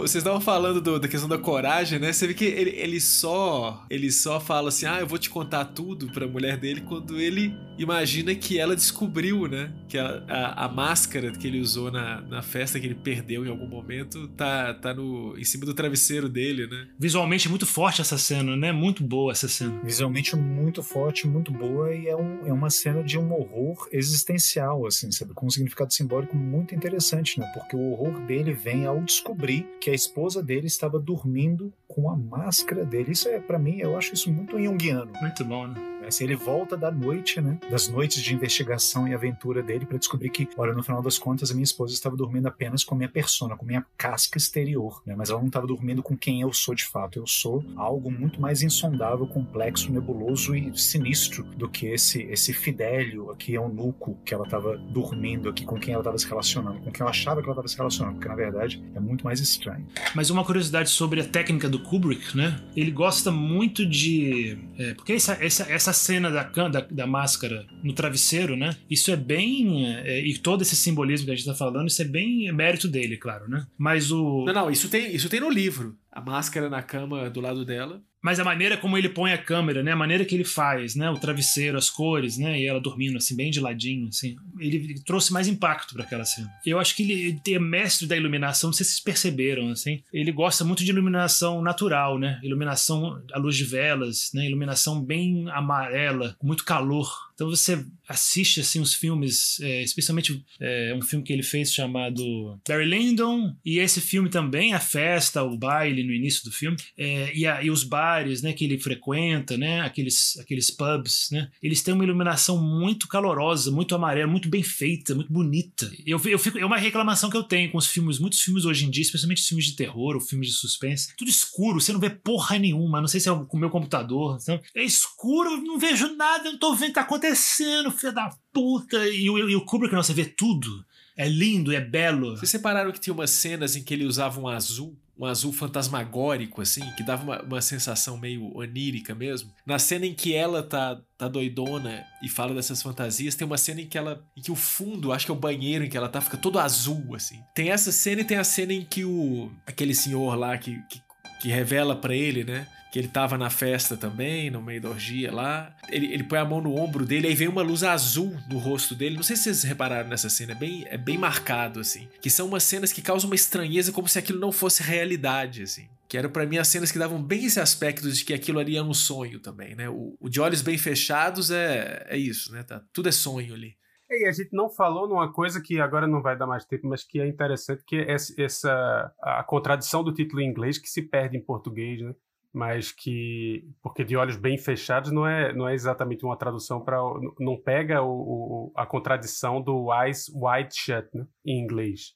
Vocês 0.01 0.15
estavam 0.15 0.41
falando 0.41 0.81
do, 0.81 0.99
da 0.99 1.07
questão 1.07 1.29
da 1.29 1.37
coragem, 1.37 1.97
né? 1.97 2.11
Você 2.11 2.27
vê 2.27 2.33
que 2.33 2.43
ele, 2.43 2.71
ele 2.71 2.99
só 2.99 3.85
ele 3.89 4.11
só 4.11 4.37
fala 4.37 4.67
assim, 4.67 4.85
ah, 4.85 4.99
eu 4.99 5.07
vou 5.07 5.17
te 5.17 5.29
contar 5.29 5.63
tudo 5.63 6.11
pra 6.11 6.27
mulher 6.27 6.57
dele 6.57 6.81
quando 6.81 7.17
ele 7.17 7.55
imagina 7.77 8.35
que 8.35 8.59
ela 8.59 8.75
descobriu, 8.75 9.47
né? 9.47 9.71
Que 9.87 9.97
a, 9.97 10.23
a, 10.27 10.65
a 10.65 10.67
máscara 10.67 11.31
que 11.31 11.47
ele 11.47 11.61
usou 11.61 11.89
na, 11.89 12.19
na 12.19 12.41
festa 12.41 12.77
que 12.77 12.85
ele 12.85 12.95
perdeu 12.95 13.45
em 13.45 13.49
algum 13.49 13.67
momento 13.67 14.02
tá, 14.05 14.73
tá 14.73 14.93
no, 14.93 15.37
em 15.37 15.43
cima 15.43 15.65
do 15.65 15.73
travesseiro 15.73 16.29
dele, 16.29 16.67
né? 16.67 16.87
Visualmente 16.97 17.49
muito 17.49 17.65
forte 17.65 18.01
essa 18.01 18.17
cena, 18.17 18.55
né? 18.55 18.71
Muito 18.71 19.03
boa 19.03 19.31
essa 19.31 19.47
cena. 19.47 19.79
Visualmente 19.83 20.35
muito 20.35 20.81
forte, 20.81 21.27
muito 21.27 21.51
boa 21.51 21.93
e 21.93 22.07
é, 22.07 22.15
um, 22.15 22.47
é 22.47 22.53
uma 22.53 22.69
cena 22.69 23.03
de 23.03 23.17
um 23.17 23.33
horror 23.33 23.87
existencial, 23.91 24.85
assim, 24.85 25.11
sabe? 25.11 25.33
Com 25.33 25.47
um 25.47 25.49
significado 25.49 25.93
simbólico 25.93 26.35
muito 26.35 26.73
interessante, 26.73 27.39
né? 27.39 27.49
Porque 27.53 27.75
o 27.75 27.91
horror 27.91 28.19
dele 28.25 28.53
vem 28.53 28.85
ao 28.85 29.01
descobrir 29.01 29.33
descobri 29.33 29.67
que 29.79 29.89
a 29.89 29.93
esposa 29.93 30.43
dele 30.43 30.67
estava 30.67 30.99
dormindo 30.99 31.73
com 31.87 32.09
a 32.09 32.15
máscara 32.15 32.85
dele. 32.85 33.11
Isso 33.11 33.27
é, 33.27 33.39
para 33.39 33.59
mim, 33.59 33.79
eu 33.79 33.97
acho 33.97 34.13
isso 34.13 34.31
muito 34.31 34.61
junguiano. 34.61 35.11
Muito 35.21 35.43
bom, 35.43 35.67
né? 35.67 35.92
Assim, 36.07 36.25
ele 36.25 36.35
volta 36.35 36.75
da 36.75 36.91
noite, 36.91 37.39
né? 37.41 37.57
Das 37.69 37.87
noites 37.87 38.21
de 38.21 38.33
investigação 38.33 39.07
e 39.07 39.13
aventura 39.13 39.61
dele 39.61 39.85
para 39.85 39.97
descobrir 39.97 40.29
que, 40.29 40.47
olha, 40.57 40.73
no 40.73 40.83
final 40.83 41.01
das 41.01 41.17
contas, 41.17 41.51
a 41.51 41.53
minha 41.53 41.63
esposa 41.63 41.93
estava 41.93 42.15
dormindo 42.15 42.47
apenas 42.47 42.83
com 42.83 42.95
a 42.95 42.97
minha 42.97 43.09
persona, 43.09 43.55
com 43.55 43.63
a 43.65 43.67
minha 43.67 43.85
casca 43.97 44.37
exterior, 44.37 45.01
né? 45.05 45.15
Mas 45.15 45.29
ela 45.29 45.39
não 45.39 45.47
estava 45.47 45.67
dormindo 45.67 46.03
com 46.03 46.17
quem 46.17 46.41
eu 46.41 46.51
sou 46.53 46.75
de 46.75 46.85
fato. 46.85 47.19
Eu 47.19 47.27
sou 47.27 47.63
algo 47.75 48.11
muito 48.11 48.41
mais 48.41 48.61
insondável, 48.61 49.25
complexo, 49.27 49.91
nebuloso 49.91 50.55
e 50.55 50.77
sinistro 50.77 51.43
do 51.43 51.69
que 51.69 51.87
esse 51.87 52.23
esse 52.23 52.53
Fidélio 52.53 53.31
aqui, 53.31 53.53
eunuco, 53.53 54.17
que 54.25 54.33
ela 54.33 54.45
estava 54.45 54.77
dormindo 54.77 55.49
aqui, 55.49 55.65
com 55.65 55.79
quem 55.79 55.93
ela 55.93 56.01
estava 56.01 56.17
se 56.17 56.27
relacionando, 56.27 56.79
com 56.81 56.91
quem 56.91 57.01
eu 57.01 57.07
achava 57.07 57.41
que 57.41 57.45
ela 57.45 57.53
estava 57.53 57.67
se 57.67 57.77
relacionando, 57.77 58.15
porque 58.15 58.27
na 58.27 58.35
verdade 58.35 58.83
é 58.95 58.99
muito 58.99 59.23
mais 59.23 59.39
estranho. 59.39 59.85
Mas 60.15 60.29
uma 60.29 60.43
curiosidade 60.43 60.89
sobre 60.89 61.21
a 61.21 61.25
técnica 61.25 61.69
do 61.69 61.79
Kubrick, 61.79 62.35
né? 62.35 62.59
Ele 62.75 62.91
gosta 62.91 63.31
muito 63.31 63.85
de. 63.85 64.57
É, 64.77 64.93
porque 64.93 65.13
essa, 65.13 65.37
essa, 65.43 65.63
essa 65.71 65.92
cena 65.93 66.29
da, 66.29 66.43
da, 66.43 66.81
da, 66.81 67.07
máscara 67.07 67.65
no 67.83 67.93
travesseiro, 67.93 68.55
né? 68.55 68.75
Isso 68.89 69.11
é 69.11 69.15
bem. 69.15 69.87
É, 69.97 70.19
e 70.19 70.37
todo 70.37 70.61
esse 70.61 70.75
simbolismo 70.75 71.25
que 71.25 71.31
a 71.31 71.35
gente 71.35 71.45
tá 71.45 71.55
falando, 71.55 71.87
isso 71.87 72.01
é 72.01 72.05
bem 72.05 72.51
mérito 72.51 72.87
dele, 72.87 73.17
claro, 73.17 73.49
né? 73.49 73.65
Mas 73.77 74.11
o. 74.11 74.43
Não, 74.45 74.53
não, 74.53 74.71
isso 74.71 74.89
tem, 74.89 75.15
isso 75.15 75.29
tem 75.29 75.39
no 75.39 75.49
livro. 75.49 75.97
A 76.11 76.21
máscara 76.21 76.69
na 76.69 76.81
cama 76.81 77.29
do 77.29 77.41
lado 77.41 77.65
dela 77.65 78.01
mas 78.23 78.39
a 78.39 78.43
maneira 78.43 78.77
como 78.77 78.97
ele 78.97 79.09
põe 79.09 79.33
a 79.33 79.37
câmera, 79.37 79.83
né? 79.83 79.91
A 79.91 79.97
maneira 79.97 80.23
que 80.23 80.33
ele 80.33 80.45
faz, 80.45 80.95
né? 80.95 81.09
O 81.11 81.19
travesseiro, 81.19 81.77
as 81.77 81.89
cores, 81.89 82.37
né? 82.37 82.57
E 82.57 82.65
ela 82.65 82.79
dormindo 82.79 83.17
assim 83.17 83.35
bem 83.35 83.51
de 83.51 83.59
ladinho, 83.59 84.07
assim. 84.07 84.37
Ele 84.57 84.97
trouxe 85.05 85.33
mais 85.33 85.45
impacto 85.49 85.93
para 85.93 86.03
aquela 86.03 86.23
cena. 86.23 86.49
Eu 86.65 86.79
acho 86.79 86.95
que 86.95 87.03
ele, 87.03 87.41
ele 87.45 87.55
é 87.55 87.59
mestre 87.59 88.07
da 88.07 88.15
iluminação, 88.15 88.69
não 88.69 88.73
sei 88.73 88.85
se 88.85 88.93
vocês 88.93 89.03
perceberam, 89.03 89.69
assim. 89.69 90.01
Ele 90.13 90.31
gosta 90.31 90.63
muito 90.63 90.85
de 90.85 90.89
iluminação 90.89 91.61
natural, 91.61 92.17
né? 92.17 92.39
Iluminação 92.41 93.21
à 93.33 93.37
luz 93.37 93.57
de 93.57 93.65
velas, 93.65 94.31
né? 94.33 94.45
Iluminação 94.47 95.03
bem 95.03 95.49
amarela, 95.49 96.37
com 96.39 96.47
muito 96.47 96.63
calor. 96.63 97.11
Então 97.35 97.49
você 97.49 97.85
assiste 98.13 98.59
assim 98.59 98.79
os 98.79 98.93
filmes, 98.93 99.59
é, 99.59 99.81
especialmente 99.81 100.43
é, 100.59 100.93
um 100.95 101.01
filme 101.01 101.25
que 101.25 101.33
ele 101.33 101.43
fez 101.43 101.73
chamado 101.73 102.59
Barry 102.67 102.85
Lyndon 102.85 103.55
e 103.65 103.79
esse 103.79 103.99
filme 103.99 104.29
também, 104.29 104.73
a 104.73 104.79
festa, 104.79 105.43
o 105.43 105.57
baile 105.57 106.03
no 106.03 106.13
início 106.13 106.43
do 106.43 106.51
filme 106.51 106.77
é, 106.97 107.35
e, 107.35 107.45
a, 107.45 107.63
e, 107.63 107.69
os 107.69 107.83
bares, 107.83 108.41
né, 108.41 108.53
que 108.53 108.63
ele 108.63 108.77
frequenta, 108.77 109.57
né, 109.57 109.81
aqueles, 109.81 110.37
aqueles 110.39 110.69
pubs, 110.69 111.29
né, 111.31 111.49
eles 111.61 111.81
têm 111.81 111.93
uma 111.93 112.03
iluminação 112.03 112.61
muito 112.61 113.07
calorosa, 113.07 113.71
muito 113.71 113.95
amarela, 113.95 114.31
muito 114.31 114.49
bem 114.49 114.63
feita, 114.63 115.15
muito 115.15 115.31
bonita. 115.31 115.91
Eu, 116.05 116.21
eu 116.25 116.39
fico, 116.39 116.59
é 116.59 116.65
uma 116.65 116.77
reclamação 116.77 117.29
que 117.29 117.37
eu 117.37 117.43
tenho 117.43 117.71
com 117.71 117.77
os 117.77 117.87
filmes, 117.87 118.19
muitos 118.19 118.41
filmes 118.41 118.65
hoje 118.65 118.85
em 118.85 118.91
dia, 118.91 119.01
especialmente 119.01 119.41
os 119.41 119.47
filmes 119.47 119.65
de 119.65 119.75
terror 119.75 120.15
ou 120.15 120.21
filmes 120.21 120.49
de 120.49 120.53
suspense, 120.53 121.15
tudo 121.17 121.29
escuro, 121.29 121.81
você 121.81 121.91
não 121.91 121.99
vê 121.99 122.09
porra 122.09 122.59
nenhuma, 122.59 123.01
não 123.01 123.07
sei 123.07 123.19
se 123.19 123.29
é 123.29 123.33
com 123.33 123.57
o 123.57 123.59
meu 123.59 123.69
computador, 123.69 124.37
então, 124.41 124.59
é 124.75 124.83
escuro, 124.83 125.57
não 125.57 125.79
vejo 125.79 126.15
nada, 126.15 126.51
não 126.51 126.59
tô 126.59 126.75
vendo 126.75 126.83
o 126.83 126.87
que 126.87 126.93
tá 126.93 127.01
acontecendo 127.01 127.91
filho 128.03 128.13
da 128.13 128.29
puta? 128.51 129.07
E 129.07 129.29
o, 129.29 129.49
e 129.49 129.55
o 129.55 129.65
Kubrick, 129.65 129.93
não, 129.93 130.01
vê 130.01 130.25
tudo. 130.25 130.85
É 131.15 131.27
lindo, 131.27 131.71
é 131.71 131.79
belo. 131.79 132.35
Vocês 132.35 132.49
separaram 132.49 132.91
que 132.91 132.99
tinha 132.99 133.13
umas 133.13 133.29
cenas 133.29 133.75
em 133.75 133.83
que 133.83 133.93
ele 133.93 134.05
usava 134.05 134.39
um 134.39 134.47
azul, 134.47 134.97
um 135.17 135.25
azul 135.25 135.53
fantasmagórico, 135.53 136.59
assim, 136.59 136.81
que 136.97 137.03
dava 137.03 137.23
uma, 137.23 137.41
uma 137.43 137.61
sensação 137.61 138.17
meio 138.17 138.51
onírica 138.57 139.13
mesmo. 139.13 139.53
Na 139.65 139.77
cena 139.77 140.07
em 140.07 140.13
que 140.13 140.33
ela 140.33 140.63
tá, 140.63 140.99
tá 141.15 141.27
doidona 141.27 142.03
e 142.23 142.27
fala 142.27 142.55
dessas 142.55 142.81
fantasias, 142.81 143.35
tem 143.35 143.45
uma 143.45 143.59
cena 143.59 143.81
em 143.81 143.87
que 143.87 143.97
ela. 143.97 144.25
em 144.35 144.41
que 144.41 144.51
o 144.51 144.55
fundo, 144.55 145.11
acho 145.11 145.25
que 145.25 145.31
é 145.31 145.35
o 145.35 145.37
banheiro 145.37 145.85
em 145.85 145.89
que 145.89 145.97
ela 145.97 146.09
tá, 146.09 146.19
fica 146.19 146.37
todo 146.37 146.59
azul, 146.59 147.15
assim. 147.15 147.39
Tem 147.53 147.69
essa 147.69 147.91
cena 147.91 148.21
e 148.21 148.25
tem 148.25 148.37
a 148.37 148.43
cena 148.43 148.73
em 148.73 148.83
que 148.83 149.05
o. 149.05 149.51
aquele 149.67 149.93
senhor 149.93 150.35
lá 150.35 150.57
que, 150.57 150.81
que, 150.89 150.99
que 151.43 151.49
revela 151.49 151.93
para 151.93 152.15
ele, 152.15 152.45
né? 152.45 152.65
que 152.89 152.97
ele 152.97 153.09
tava 153.09 153.37
na 153.37 153.49
festa 153.49 153.97
também, 153.97 154.49
no 154.49 154.61
meio 154.61 154.79
da 154.79 154.87
orgia 154.87 155.29
lá. 155.29 155.75
Ele, 155.89 156.13
ele 156.13 156.23
põe 156.23 156.37
a 156.37 156.45
mão 156.45 156.61
no 156.61 156.75
ombro 156.75 157.05
dele, 157.05 157.27
aí 157.27 157.33
vem 157.33 157.47
uma 157.47 157.63
luz 157.63 157.83
azul 157.83 158.37
no 158.47 158.59
rosto 158.59 158.93
dele. 158.95 159.15
Não 159.15 159.23
sei 159.23 159.35
se 159.35 159.43
vocês 159.43 159.63
repararam 159.63 160.07
nessa 160.07 160.29
cena, 160.29 160.51
é 160.51 160.55
bem, 160.55 160.85
é 160.87 160.97
bem 160.97 161.17
marcado, 161.17 161.79
assim. 161.79 162.07
Que 162.21 162.29
são 162.29 162.47
umas 162.47 162.63
cenas 162.63 162.93
que 162.93 163.01
causam 163.01 163.29
uma 163.29 163.35
estranheza, 163.35 163.91
como 163.91 164.07
se 164.07 164.19
aquilo 164.19 164.39
não 164.39 164.51
fosse 164.51 164.83
realidade, 164.83 165.63
assim. 165.63 165.89
Que 166.07 166.19
eram 166.19 166.29
para 166.29 166.45
mim 166.45 166.59
as 166.59 166.67
cenas 166.67 166.91
que 166.91 166.99
davam 166.99 167.21
bem 167.21 167.43
esse 167.43 167.59
aspecto 167.59 168.09
de 168.11 168.23
que 168.23 168.33
aquilo 168.33 168.59
ali 168.59 168.77
era 168.77 168.85
um 168.85 168.93
sonho 168.93 169.39
também, 169.39 169.75
né? 169.75 169.89
O, 169.89 170.15
o 170.21 170.29
de 170.29 170.39
olhos 170.39 170.61
bem 170.61 170.77
fechados 170.77 171.49
é, 171.49 172.05
é 172.07 172.17
isso, 172.17 172.53
né? 172.53 172.61
Tá, 172.61 172.79
tudo 172.93 173.09
é 173.09 173.11
sonho 173.11 173.55
ali. 173.55 173.75
E 174.15 174.27
a 174.27 174.31
gente 174.31 174.53
não 174.53 174.69
falou 174.69 175.07
numa 175.07 175.31
coisa 175.31 175.61
que 175.61 175.79
agora 175.79 176.07
não 176.07 176.21
vai 176.21 176.37
dar 176.37 176.47
mais 176.47 176.65
tempo, 176.65 176.87
mas 176.87 177.03
que 177.03 177.19
é 177.19 177.27
interessante, 177.27 177.83
que 177.85 177.97
é 177.97 178.11
essa 178.11 179.13
a 179.21 179.43
contradição 179.43 180.03
do 180.03 180.13
título 180.13 180.41
em 180.41 180.49
inglês 180.49 180.77
que 180.77 180.89
se 180.89 181.01
perde 181.01 181.37
em 181.37 181.43
português, 181.43 182.01
né? 182.01 182.13
Mas 182.51 182.91
que 182.91 183.67
porque 183.81 184.03
de 184.03 184.15
olhos 184.15 184.37
bem 184.37 184.57
fechados 184.57 185.11
não 185.11 185.25
é 185.25 185.53
não 185.53 185.67
é 185.67 185.73
exatamente 185.73 186.23
uma 186.23 186.37
tradução 186.37 186.79
para 186.81 186.99
não 187.39 187.59
pega 187.59 188.03
o, 188.03 188.11
o, 188.11 188.71
a 188.75 188.85
contradição 188.85 189.61
do 189.61 189.91
eyes 189.91 190.29
wide 190.29 190.75
shut 190.75 191.07
né? 191.13 191.25
em 191.45 191.59
inglês. 191.59 192.15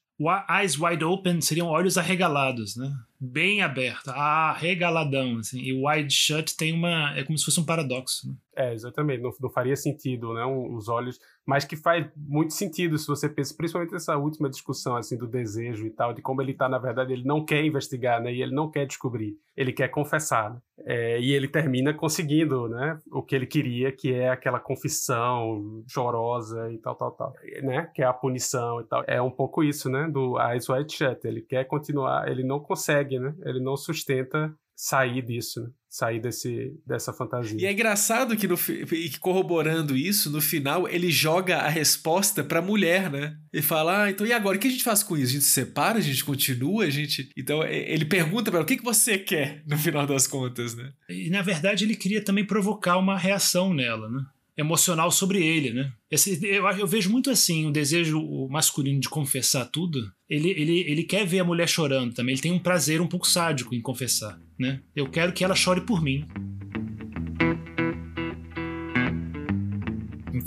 Eyes 0.50 0.78
wide 0.78 1.04
open 1.04 1.40
seriam 1.40 1.68
olhos 1.68 1.96
arregalados, 1.96 2.76
né? 2.76 2.92
Bem 3.20 3.62
aberto, 3.62 4.08
arregaladão, 4.08 5.38
assim. 5.38 5.60
E 5.60 5.72
wide 5.72 6.12
shut 6.12 6.56
tem 6.56 6.72
uma 6.72 7.16
é 7.16 7.22
como 7.22 7.38
se 7.38 7.44
fosse 7.44 7.60
um 7.60 7.64
paradoxo. 7.64 8.28
Né? 8.28 8.34
É, 8.56 8.74
exatamente. 8.74 9.22
Não, 9.22 9.30
não 9.40 9.50
faria 9.50 9.76
sentido, 9.76 10.34
né? 10.34 10.44
Um, 10.44 10.74
os 10.74 10.88
olhos 10.88 11.18
mas 11.48 11.64
que 11.64 11.76
faz 11.76 12.06
muito 12.14 12.52
sentido 12.52 12.98
se 12.98 13.06
você 13.06 13.26
pensa, 13.26 13.54
principalmente 13.56 13.90
nessa 13.90 14.14
última 14.18 14.50
discussão 14.50 14.94
assim 14.94 15.16
do 15.16 15.26
desejo 15.26 15.86
e 15.86 15.90
tal, 15.90 16.12
de 16.12 16.20
como 16.20 16.42
ele 16.42 16.52
está 16.52 16.68
na 16.68 16.78
verdade 16.78 17.14
ele 17.14 17.24
não 17.24 17.42
quer 17.42 17.64
investigar, 17.64 18.20
né? 18.20 18.30
E 18.30 18.42
ele 18.42 18.54
não 18.54 18.70
quer 18.70 18.86
descobrir, 18.86 19.34
ele 19.58 19.72
quer 19.72 19.88
confessar. 19.88 20.54
Né? 20.54 20.60
É, 20.86 21.20
e 21.20 21.32
ele 21.32 21.48
termina 21.48 21.92
conseguindo, 21.92 22.68
né? 22.68 22.96
O 23.10 23.22
que 23.22 23.34
ele 23.34 23.46
queria, 23.46 23.90
que 23.90 24.14
é 24.14 24.28
aquela 24.30 24.60
confissão 24.60 25.82
chorosa 25.88 26.70
e 26.72 26.78
tal, 26.78 26.94
tal, 26.94 27.10
tal, 27.10 27.32
né? 27.64 27.90
Que 27.92 28.02
é 28.02 28.06
a 28.06 28.12
punição 28.12 28.80
e 28.80 28.84
tal. 28.84 29.02
É 29.08 29.20
um 29.20 29.32
pouco 29.32 29.64
isso, 29.64 29.90
né? 29.90 30.08
Do 30.08 30.40
Eyes 30.40 30.68
Wide 30.68 30.94
Shut. 30.94 31.26
Ele 31.26 31.42
quer 31.42 31.64
continuar, 31.64 32.30
ele 32.30 32.44
não 32.44 32.60
consegue, 32.60 33.18
né? 33.18 33.34
Ele 33.44 33.60
não 33.60 33.76
sustenta 33.76 34.54
sair 34.76 35.22
disso, 35.22 35.60
né? 35.64 35.70
Sair 35.88 36.20
desse, 36.20 36.72
dessa 36.86 37.12
fantasia. 37.12 37.58
E 37.58 37.64
é 37.64 37.72
engraçado 37.72 38.36
que, 38.36 38.46
no, 38.46 38.56
corroborando 39.20 39.96
isso, 39.96 40.30
no 40.30 40.40
final 40.40 40.88
ele 40.88 41.10
joga 41.10 41.58
a 41.58 41.68
resposta 41.68 42.44
pra 42.44 42.60
mulher, 42.60 43.10
né? 43.10 43.36
E 43.52 43.62
fala, 43.62 44.04
ah, 44.04 44.10
então 44.10 44.26
e 44.26 44.32
agora? 44.32 44.56
O 44.56 44.60
que 44.60 44.68
a 44.68 44.70
gente 44.70 44.84
faz 44.84 45.02
com 45.02 45.16
isso? 45.16 45.30
A 45.30 45.32
gente 45.34 45.44
se 45.44 45.52
separa? 45.52 45.98
A 45.98 46.02
gente 46.02 46.24
continua? 46.24 46.84
A 46.84 46.90
gente... 46.90 47.30
Então 47.36 47.64
ele 47.64 48.04
pergunta 48.04 48.50
para 48.50 48.58
ela, 48.58 48.64
o 48.64 48.68
que, 48.68 48.76
que 48.76 48.84
você 48.84 49.16
quer, 49.16 49.62
no 49.66 49.78
final 49.78 50.06
das 50.06 50.26
contas, 50.26 50.74
né? 50.74 50.92
E 51.08 51.30
na 51.30 51.40
verdade 51.42 51.84
ele 51.84 51.96
queria 51.96 52.22
também 52.22 52.44
provocar 52.44 52.98
uma 52.98 53.16
reação 53.16 53.72
nela, 53.72 54.08
né? 54.10 54.20
Emocional 54.58 55.08
sobre 55.12 55.40
ele, 55.46 55.72
né? 55.72 55.92
Esse, 56.10 56.44
eu, 56.44 56.66
eu, 56.70 56.86
vejo 56.86 57.08
muito 57.10 57.30
assim, 57.30 57.66
o 57.66 57.70
desejo 57.70 58.20
masculino 58.50 58.98
de 58.98 59.08
confessar 59.08 59.64
tudo. 59.66 60.12
Ele, 60.28 60.50
ele, 60.50 60.80
ele 60.80 61.04
quer 61.04 61.24
ver 61.24 61.38
a 61.38 61.44
mulher 61.44 61.68
chorando 61.68 62.12
também. 62.12 62.32
Ele 62.32 62.42
tem 62.42 62.52
um 62.52 62.58
prazer 62.58 63.00
um 63.00 63.06
pouco 63.06 63.28
sádico 63.28 63.72
em 63.72 63.80
confessar, 63.80 64.36
né? 64.58 64.80
Eu 64.96 65.08
quero 65.08 65.32
que 65.32 65.44
ela 65.44 65.54
chore 65.54 65.82
por 65.82 66.02
mim. 66.02 66.26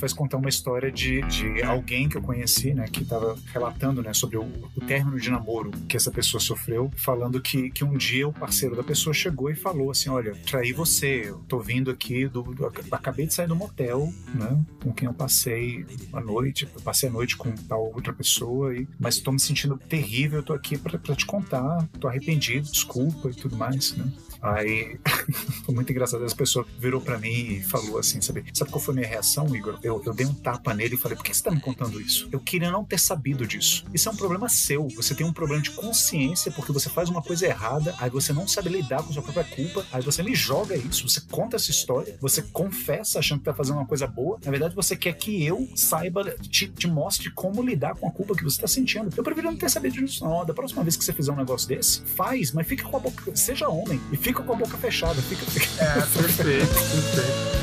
Faz 0.02 0.14
contar 0.14 0.38
uma 0.38 0.50
história 0.50 0.92
de, 0.92 1.22
de 1.28 1.62
alguém 1.62 2.10
que 2.10 2.18
eu 2.18 2.24
conheci, 2.24 2.74
né, 2.74 2.88
que 2.92 3.04
estava 3.04 3.38
relatando, 3.54 4.02
né, 4.02 4.14
sobre 4.16 4.36
o, 4.36 4.44
o 4.76 4.82
término 4.88 5.20
de 5.20 5.30
namoro 5.30 5.70
que 5.88 5.96
essa 5.96 6.10
pessoa 6.10 6.42
sofreu, 6.42 6.92
falando 6.98 7.40
que, 7.40 7.70
que 7.70 7.84
um 7.84 7.96
dia 7.96 8.28
o 8.28 8.34
parceiro 8.34 8.76
da 8.76 8.84
pessoa 8.84 9.14
chegou 9.14 9.52
e 9.52 9.56
falou 9.56 9.92
assim, 9.92 10.10
olha, 10.10 10.36
traí 10.48 10.74
você, 10.74 11.30
eu 11.30 11.38
tô 11.48 11.60
vindo 11.60 11.92
aqui, 11.92 12.28
do, 12.28 12.42
do 12.42 12.66
acabei 12.92 13.28
de 13.28 13.34
sair 13.36 13.48
do 13.48 13.56
motel, 13.56 14.12
né, 14.34 14.60
com 14.82 14.92
quem 14.92 15.08
eu 15.08 15.14
passei 15.14 15.86
a 16.12 16.20
noite, 16.20 16.66
passei 16.84 17.08
a 17.08 17.12
noite 17.12 17.38
com 17.38 17.52
tal 17.52 17.86
outra 17.94 18.12
pessoa, 18.12 18.76
e, 18.76 18.88
mas 19.00 19.20
tô 19.20 19.32
me 19.32 19.40
sentindo 19.40 19.78
terrível, 19.78 20.42
tô 20.42 20.54
aqui 20.54 20.80
para 20.80 20.98
te 21.16 21.28
contar, 21.28 21.88
tô 22.00 22.08
arrependido, 22.08 22.72
desculpa 22.72 23.30
e 23.30 23.36
tudo 23.36 23.56
mais, 23.56 23.96
né. 23.96 24.12
Aí 24.42 25.00
foi 25.66 25.76
muito 25.76 25.92
engraçado. 25.92 26.24
As 26.24 26.34
pessoas 26.34 26.66
virou 26.80 27.00
para 27.00 27.18
mim 27.18 27.30
e 27.30 27.64
falou 27.64 28.00
assim: 28.00 28.20
sabe, 28.22 28.44
sabe 28.54 28.72
qual 28.72 28.82
foi 28.82 28.94
a 28.94 28.98
minha 28.98 29.08
reação, 29.08 29.56
Igor? 29.56 29.78
Eu, 29.84 30.02
eu 30.06 30.14
dei 30.14 30.26
um 30.26 30.34
tapa 30.34 30.74
nele 30.74 30.96
e 30.96 30.98
falei: 30.98 31.16
por 31.16 31.24
que 31.24 31.36
você 31.36 31.44
tá 31.44 31.52
me 31.52 31.62
contando 31.62 32.02
isso? 32.02 32.28
Eu 32.32 32.40
queria 32.40 32.72
não 32.72 32.84
ter 32.84 33.00
sabido 33.00 33.46
disso. 33.46 33.86
Isso 33.94 34.10
é 34.10 34.12
um 34.12 34.16
problema 34.16 34.50
seu. 34.50 34.88
Você 34.90 35.14
tem 35.14 35.26
um 35.26 35.34
problema 35.34 35.62
de 35.62 35.72
consciência 35.72 36.52
porque 36.52 36.72
você 36.72 36.90
faz 36.90 37.10
uma 37.10 37.22
coisa 37.22 37.46
errada, 37.46 37.94
aí 38.00 38.10
você 38.10 38.34
não 38.34 38.48
sabe 38.48 38.70
lidar 38.70 39.04
com 39.04 39.14
sua 39.14 39.22
própria 39.22 39.44
culpa, 39.44 39.86
aí 39.92 40.02
você 40.02 40.24
me 40.24 40.34
joga 40.34 40.76
isso, 40.76 41.08
você 41.08 41.22
conta 41.22 41.56
essa 41.56 41.70
história, 41.70 42.18
você 42.20 42.42
confessa 42.42 43.20
achando 43.20 43.40
que 43.40 43.46
tá 43.46 43.54
fazendo 43.54 43.76
uma 43.76 43.86
coisa 43.86 44.08
boa. 44.08 44.40
Na 44.44 44.50
verdade, 44.50 44.74
você 44.74 44.96
quer 44.96 45.14
que 45.14 45.46
eu 45.46 45.70
saiba, 45.76 46.32
te, 46.42 46.68
te 46.68 46.88
mostre 46.88 47.30
como 47.32 47.62
lidar 47.62 47.96
com 47.96 48.08
a 48.08 48.12
culpa 48.12 48.36
que 48.36 48.44
você 48.44 48.60
tá 48.60 48.68
sentindo. 48.68 49.10
Eu 49.16 49.24
prefiro 49.24 49.52
não 49.52 49.58
ter 49.58 49.70
sabido 49.70 49.94
disso, 49.94 50.24
não. 50.24 50.46
Da 50.46 50.54
próxima 50.54 50.84
vez 50.84 50.98
que 50.98 51.06
você 51.06 51.14
fizer 51.14 51.32
um 51.32 51.36
negócio 51.36 51.68
desse, 51.68 52.02
faz, 52.02 52.52
mas 52.52 52.68
fica 52.68 52.84
com 52.84 52.98
a 52.98 53.00
boca, 53.00 53.36
seja 53.36 53.70
homem 53.70 54.02
e 54.12 54.18
fica 54.18 54.31
fica 54.32 54.44
com 54.44 54.54
a 54.54 54.56
boca 54.56 54.78
fechada. 54.78 55.22
Fica, 55.22 55.46
fica... 55.46 55.84
É, 55.84 55.94
perfeito, 55.94 56.68
perfeito. 56.68 57.62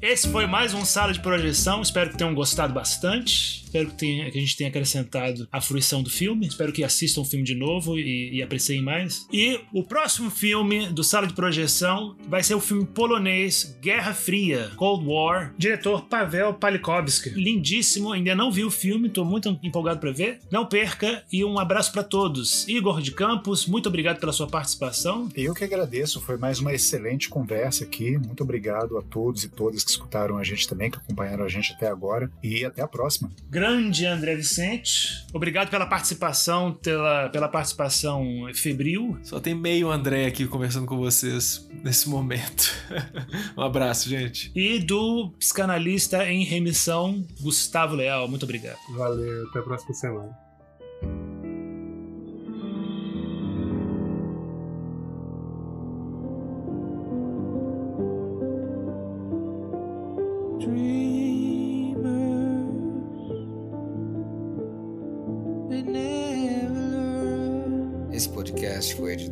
Esse 0.00 0.28
foi 0.28 0.46
mais 0.46 0.74
um 0.74 0.84
Sala 0.84 1.12
de 1.12 1.20
Projeção. 1.20 1.82
Espero 1.82 2.10
que 2.10 2.16
tenham 2.16 2.34
gostado 2.34 2.72
bastante. 2.72 3.64
Espero 3.70 3.86
que, 3.86 3.94
tenha, 3.94 4.28
que 4.28 4.36
a 4.36 4.40
gente 4.40 4.56
tenha 4.56 4.68
acrescentado 4.68 5.46
a 5.52 5.60
fruição 5.60 6.02
do 6.02 6.10
filme. 6.10 6.44
Espero 6.44 6.72
que 6.72 6.82
assistam 6.82 7.20
o 7.20 7.24
filme 7.24 7.44
de 7.44 7.54
novo 7.54 7.96
e, 7.96 8.34
e 8.34 8.42
apreciem 8.42 8.82
mais. 8.82 9.28
E 9.32 9.60
o 9.72 9.84
próximo 9.84 10.28
filme 10.28 10.88
do 10.88 11.04
Sala 11.04 11.28
de 11.28 11.34
Projeção 11.34 12.16
vai 12.28 12.42
ser 12.42 12.54
o 12.54 12.60
filme 12.60 12.84
polonês 12.84 13.78
Guerra 13.80 14.12
Fria, 14.12 14.72
Cold 14.74 15.06
War, 15.06 15.54
diretor 15.56 16.06
Pavel 16.06 16.54
Palikowski. 16.54 17.30
Lindíssimo, 17.30 18.10
ainda 18.12 18.34
não 18.34 18.50
vi 18.50 18.64
o 18.64 18.72
filme, 18.72 19.06
estou 19.06 19.24
muito 19.24 19.56
empolgado 19.62 20.00
para 20.00 20.10
ver. 20.10 20.40
Não 20.50 20.66
perca 20.66 21.22
e 21.32 21.44
um 21.44 21.56
abraço 21.56 21.92
para 21.92 22.02
todos. 22.02 22.66
Igor 22.66 23.00
de 23.00 23.12
Campos, 23.12 23.66
muito 23.66 23.88
obrigado 23.88 24.18
pela 24.18 24.32
sua 24.32 24.48
participação. 24.48 25.28
Eu 25.36 25.54
que 25.54 25.62
agradeço, 25.62 26.20
foi 26.20 26.36
mais 26.36 26.58
uma 26.58 26.74
excelente 26.74 27.28
conversa 27.28 27.84
aqui. 27.84 28.18
Muito 28.18 28.42
obrigado 28.42 28.98
a 28.98 29.02
todos 29.02 29.44
e 29.44 29.48
todas 29.48 29.84
que 29.84 29.92
escutaram 29.92 30.36
a 30.36 30.42
gente 30.42 30.66
também, 30.66 30.90
que 30.90 30.98
acompanharam 30.98 31.44
a 31.44 31.48
gente 31.48 31.72
até 31.72 31.86
agora. 31.86 32.28
E 32.42 32.64
até 32.64 32.82
a 32.82 32.88
próxima 32.88 33.30
grande 33.60 34.06
André 34.06 34.36
Vicente. 34.36 35.26
Obrigado 35.34 35.68
pela 35.68 35.84
participação, 35.84 36.72
pela, 36.72 37.28
pela 37.28 37.46
participação 37.46 38.24
febril. 38.54 39.18
Só 39.22 39.38
tem 39.38 39.54
meio 39.54 39.90
André 39.90 40.24
aqui 40.24 40.46
conversando 40.46 40.86
com 40.86 40.96
vocês 40.96 41.68
nesse 41.84 42.08
momento. 42.08 42.72
um 43.54 43.60
abraço, 43.60 44.08
gente. 44.08 44.50
E 44.56 44.78
do 44.78 45.30
psicanalista 45.38 46.26
em 46.26 46.42
remissão, 46.42 47.22
Gustavo 47.38 47.96
Leal. 47.96 48.26
Muito 48.28 48.44
obrigado. 48.44 48.78
Valeu, 48.96 49.46
até 49.48 49.58
a 49.58 49.62
próxima 49.62 49.92
semana. 49.92 50.49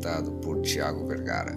Editado 0.08 0.40
por 0.40 0.62
Tiago 0.62 1.06
Vergara. 1.06 1.54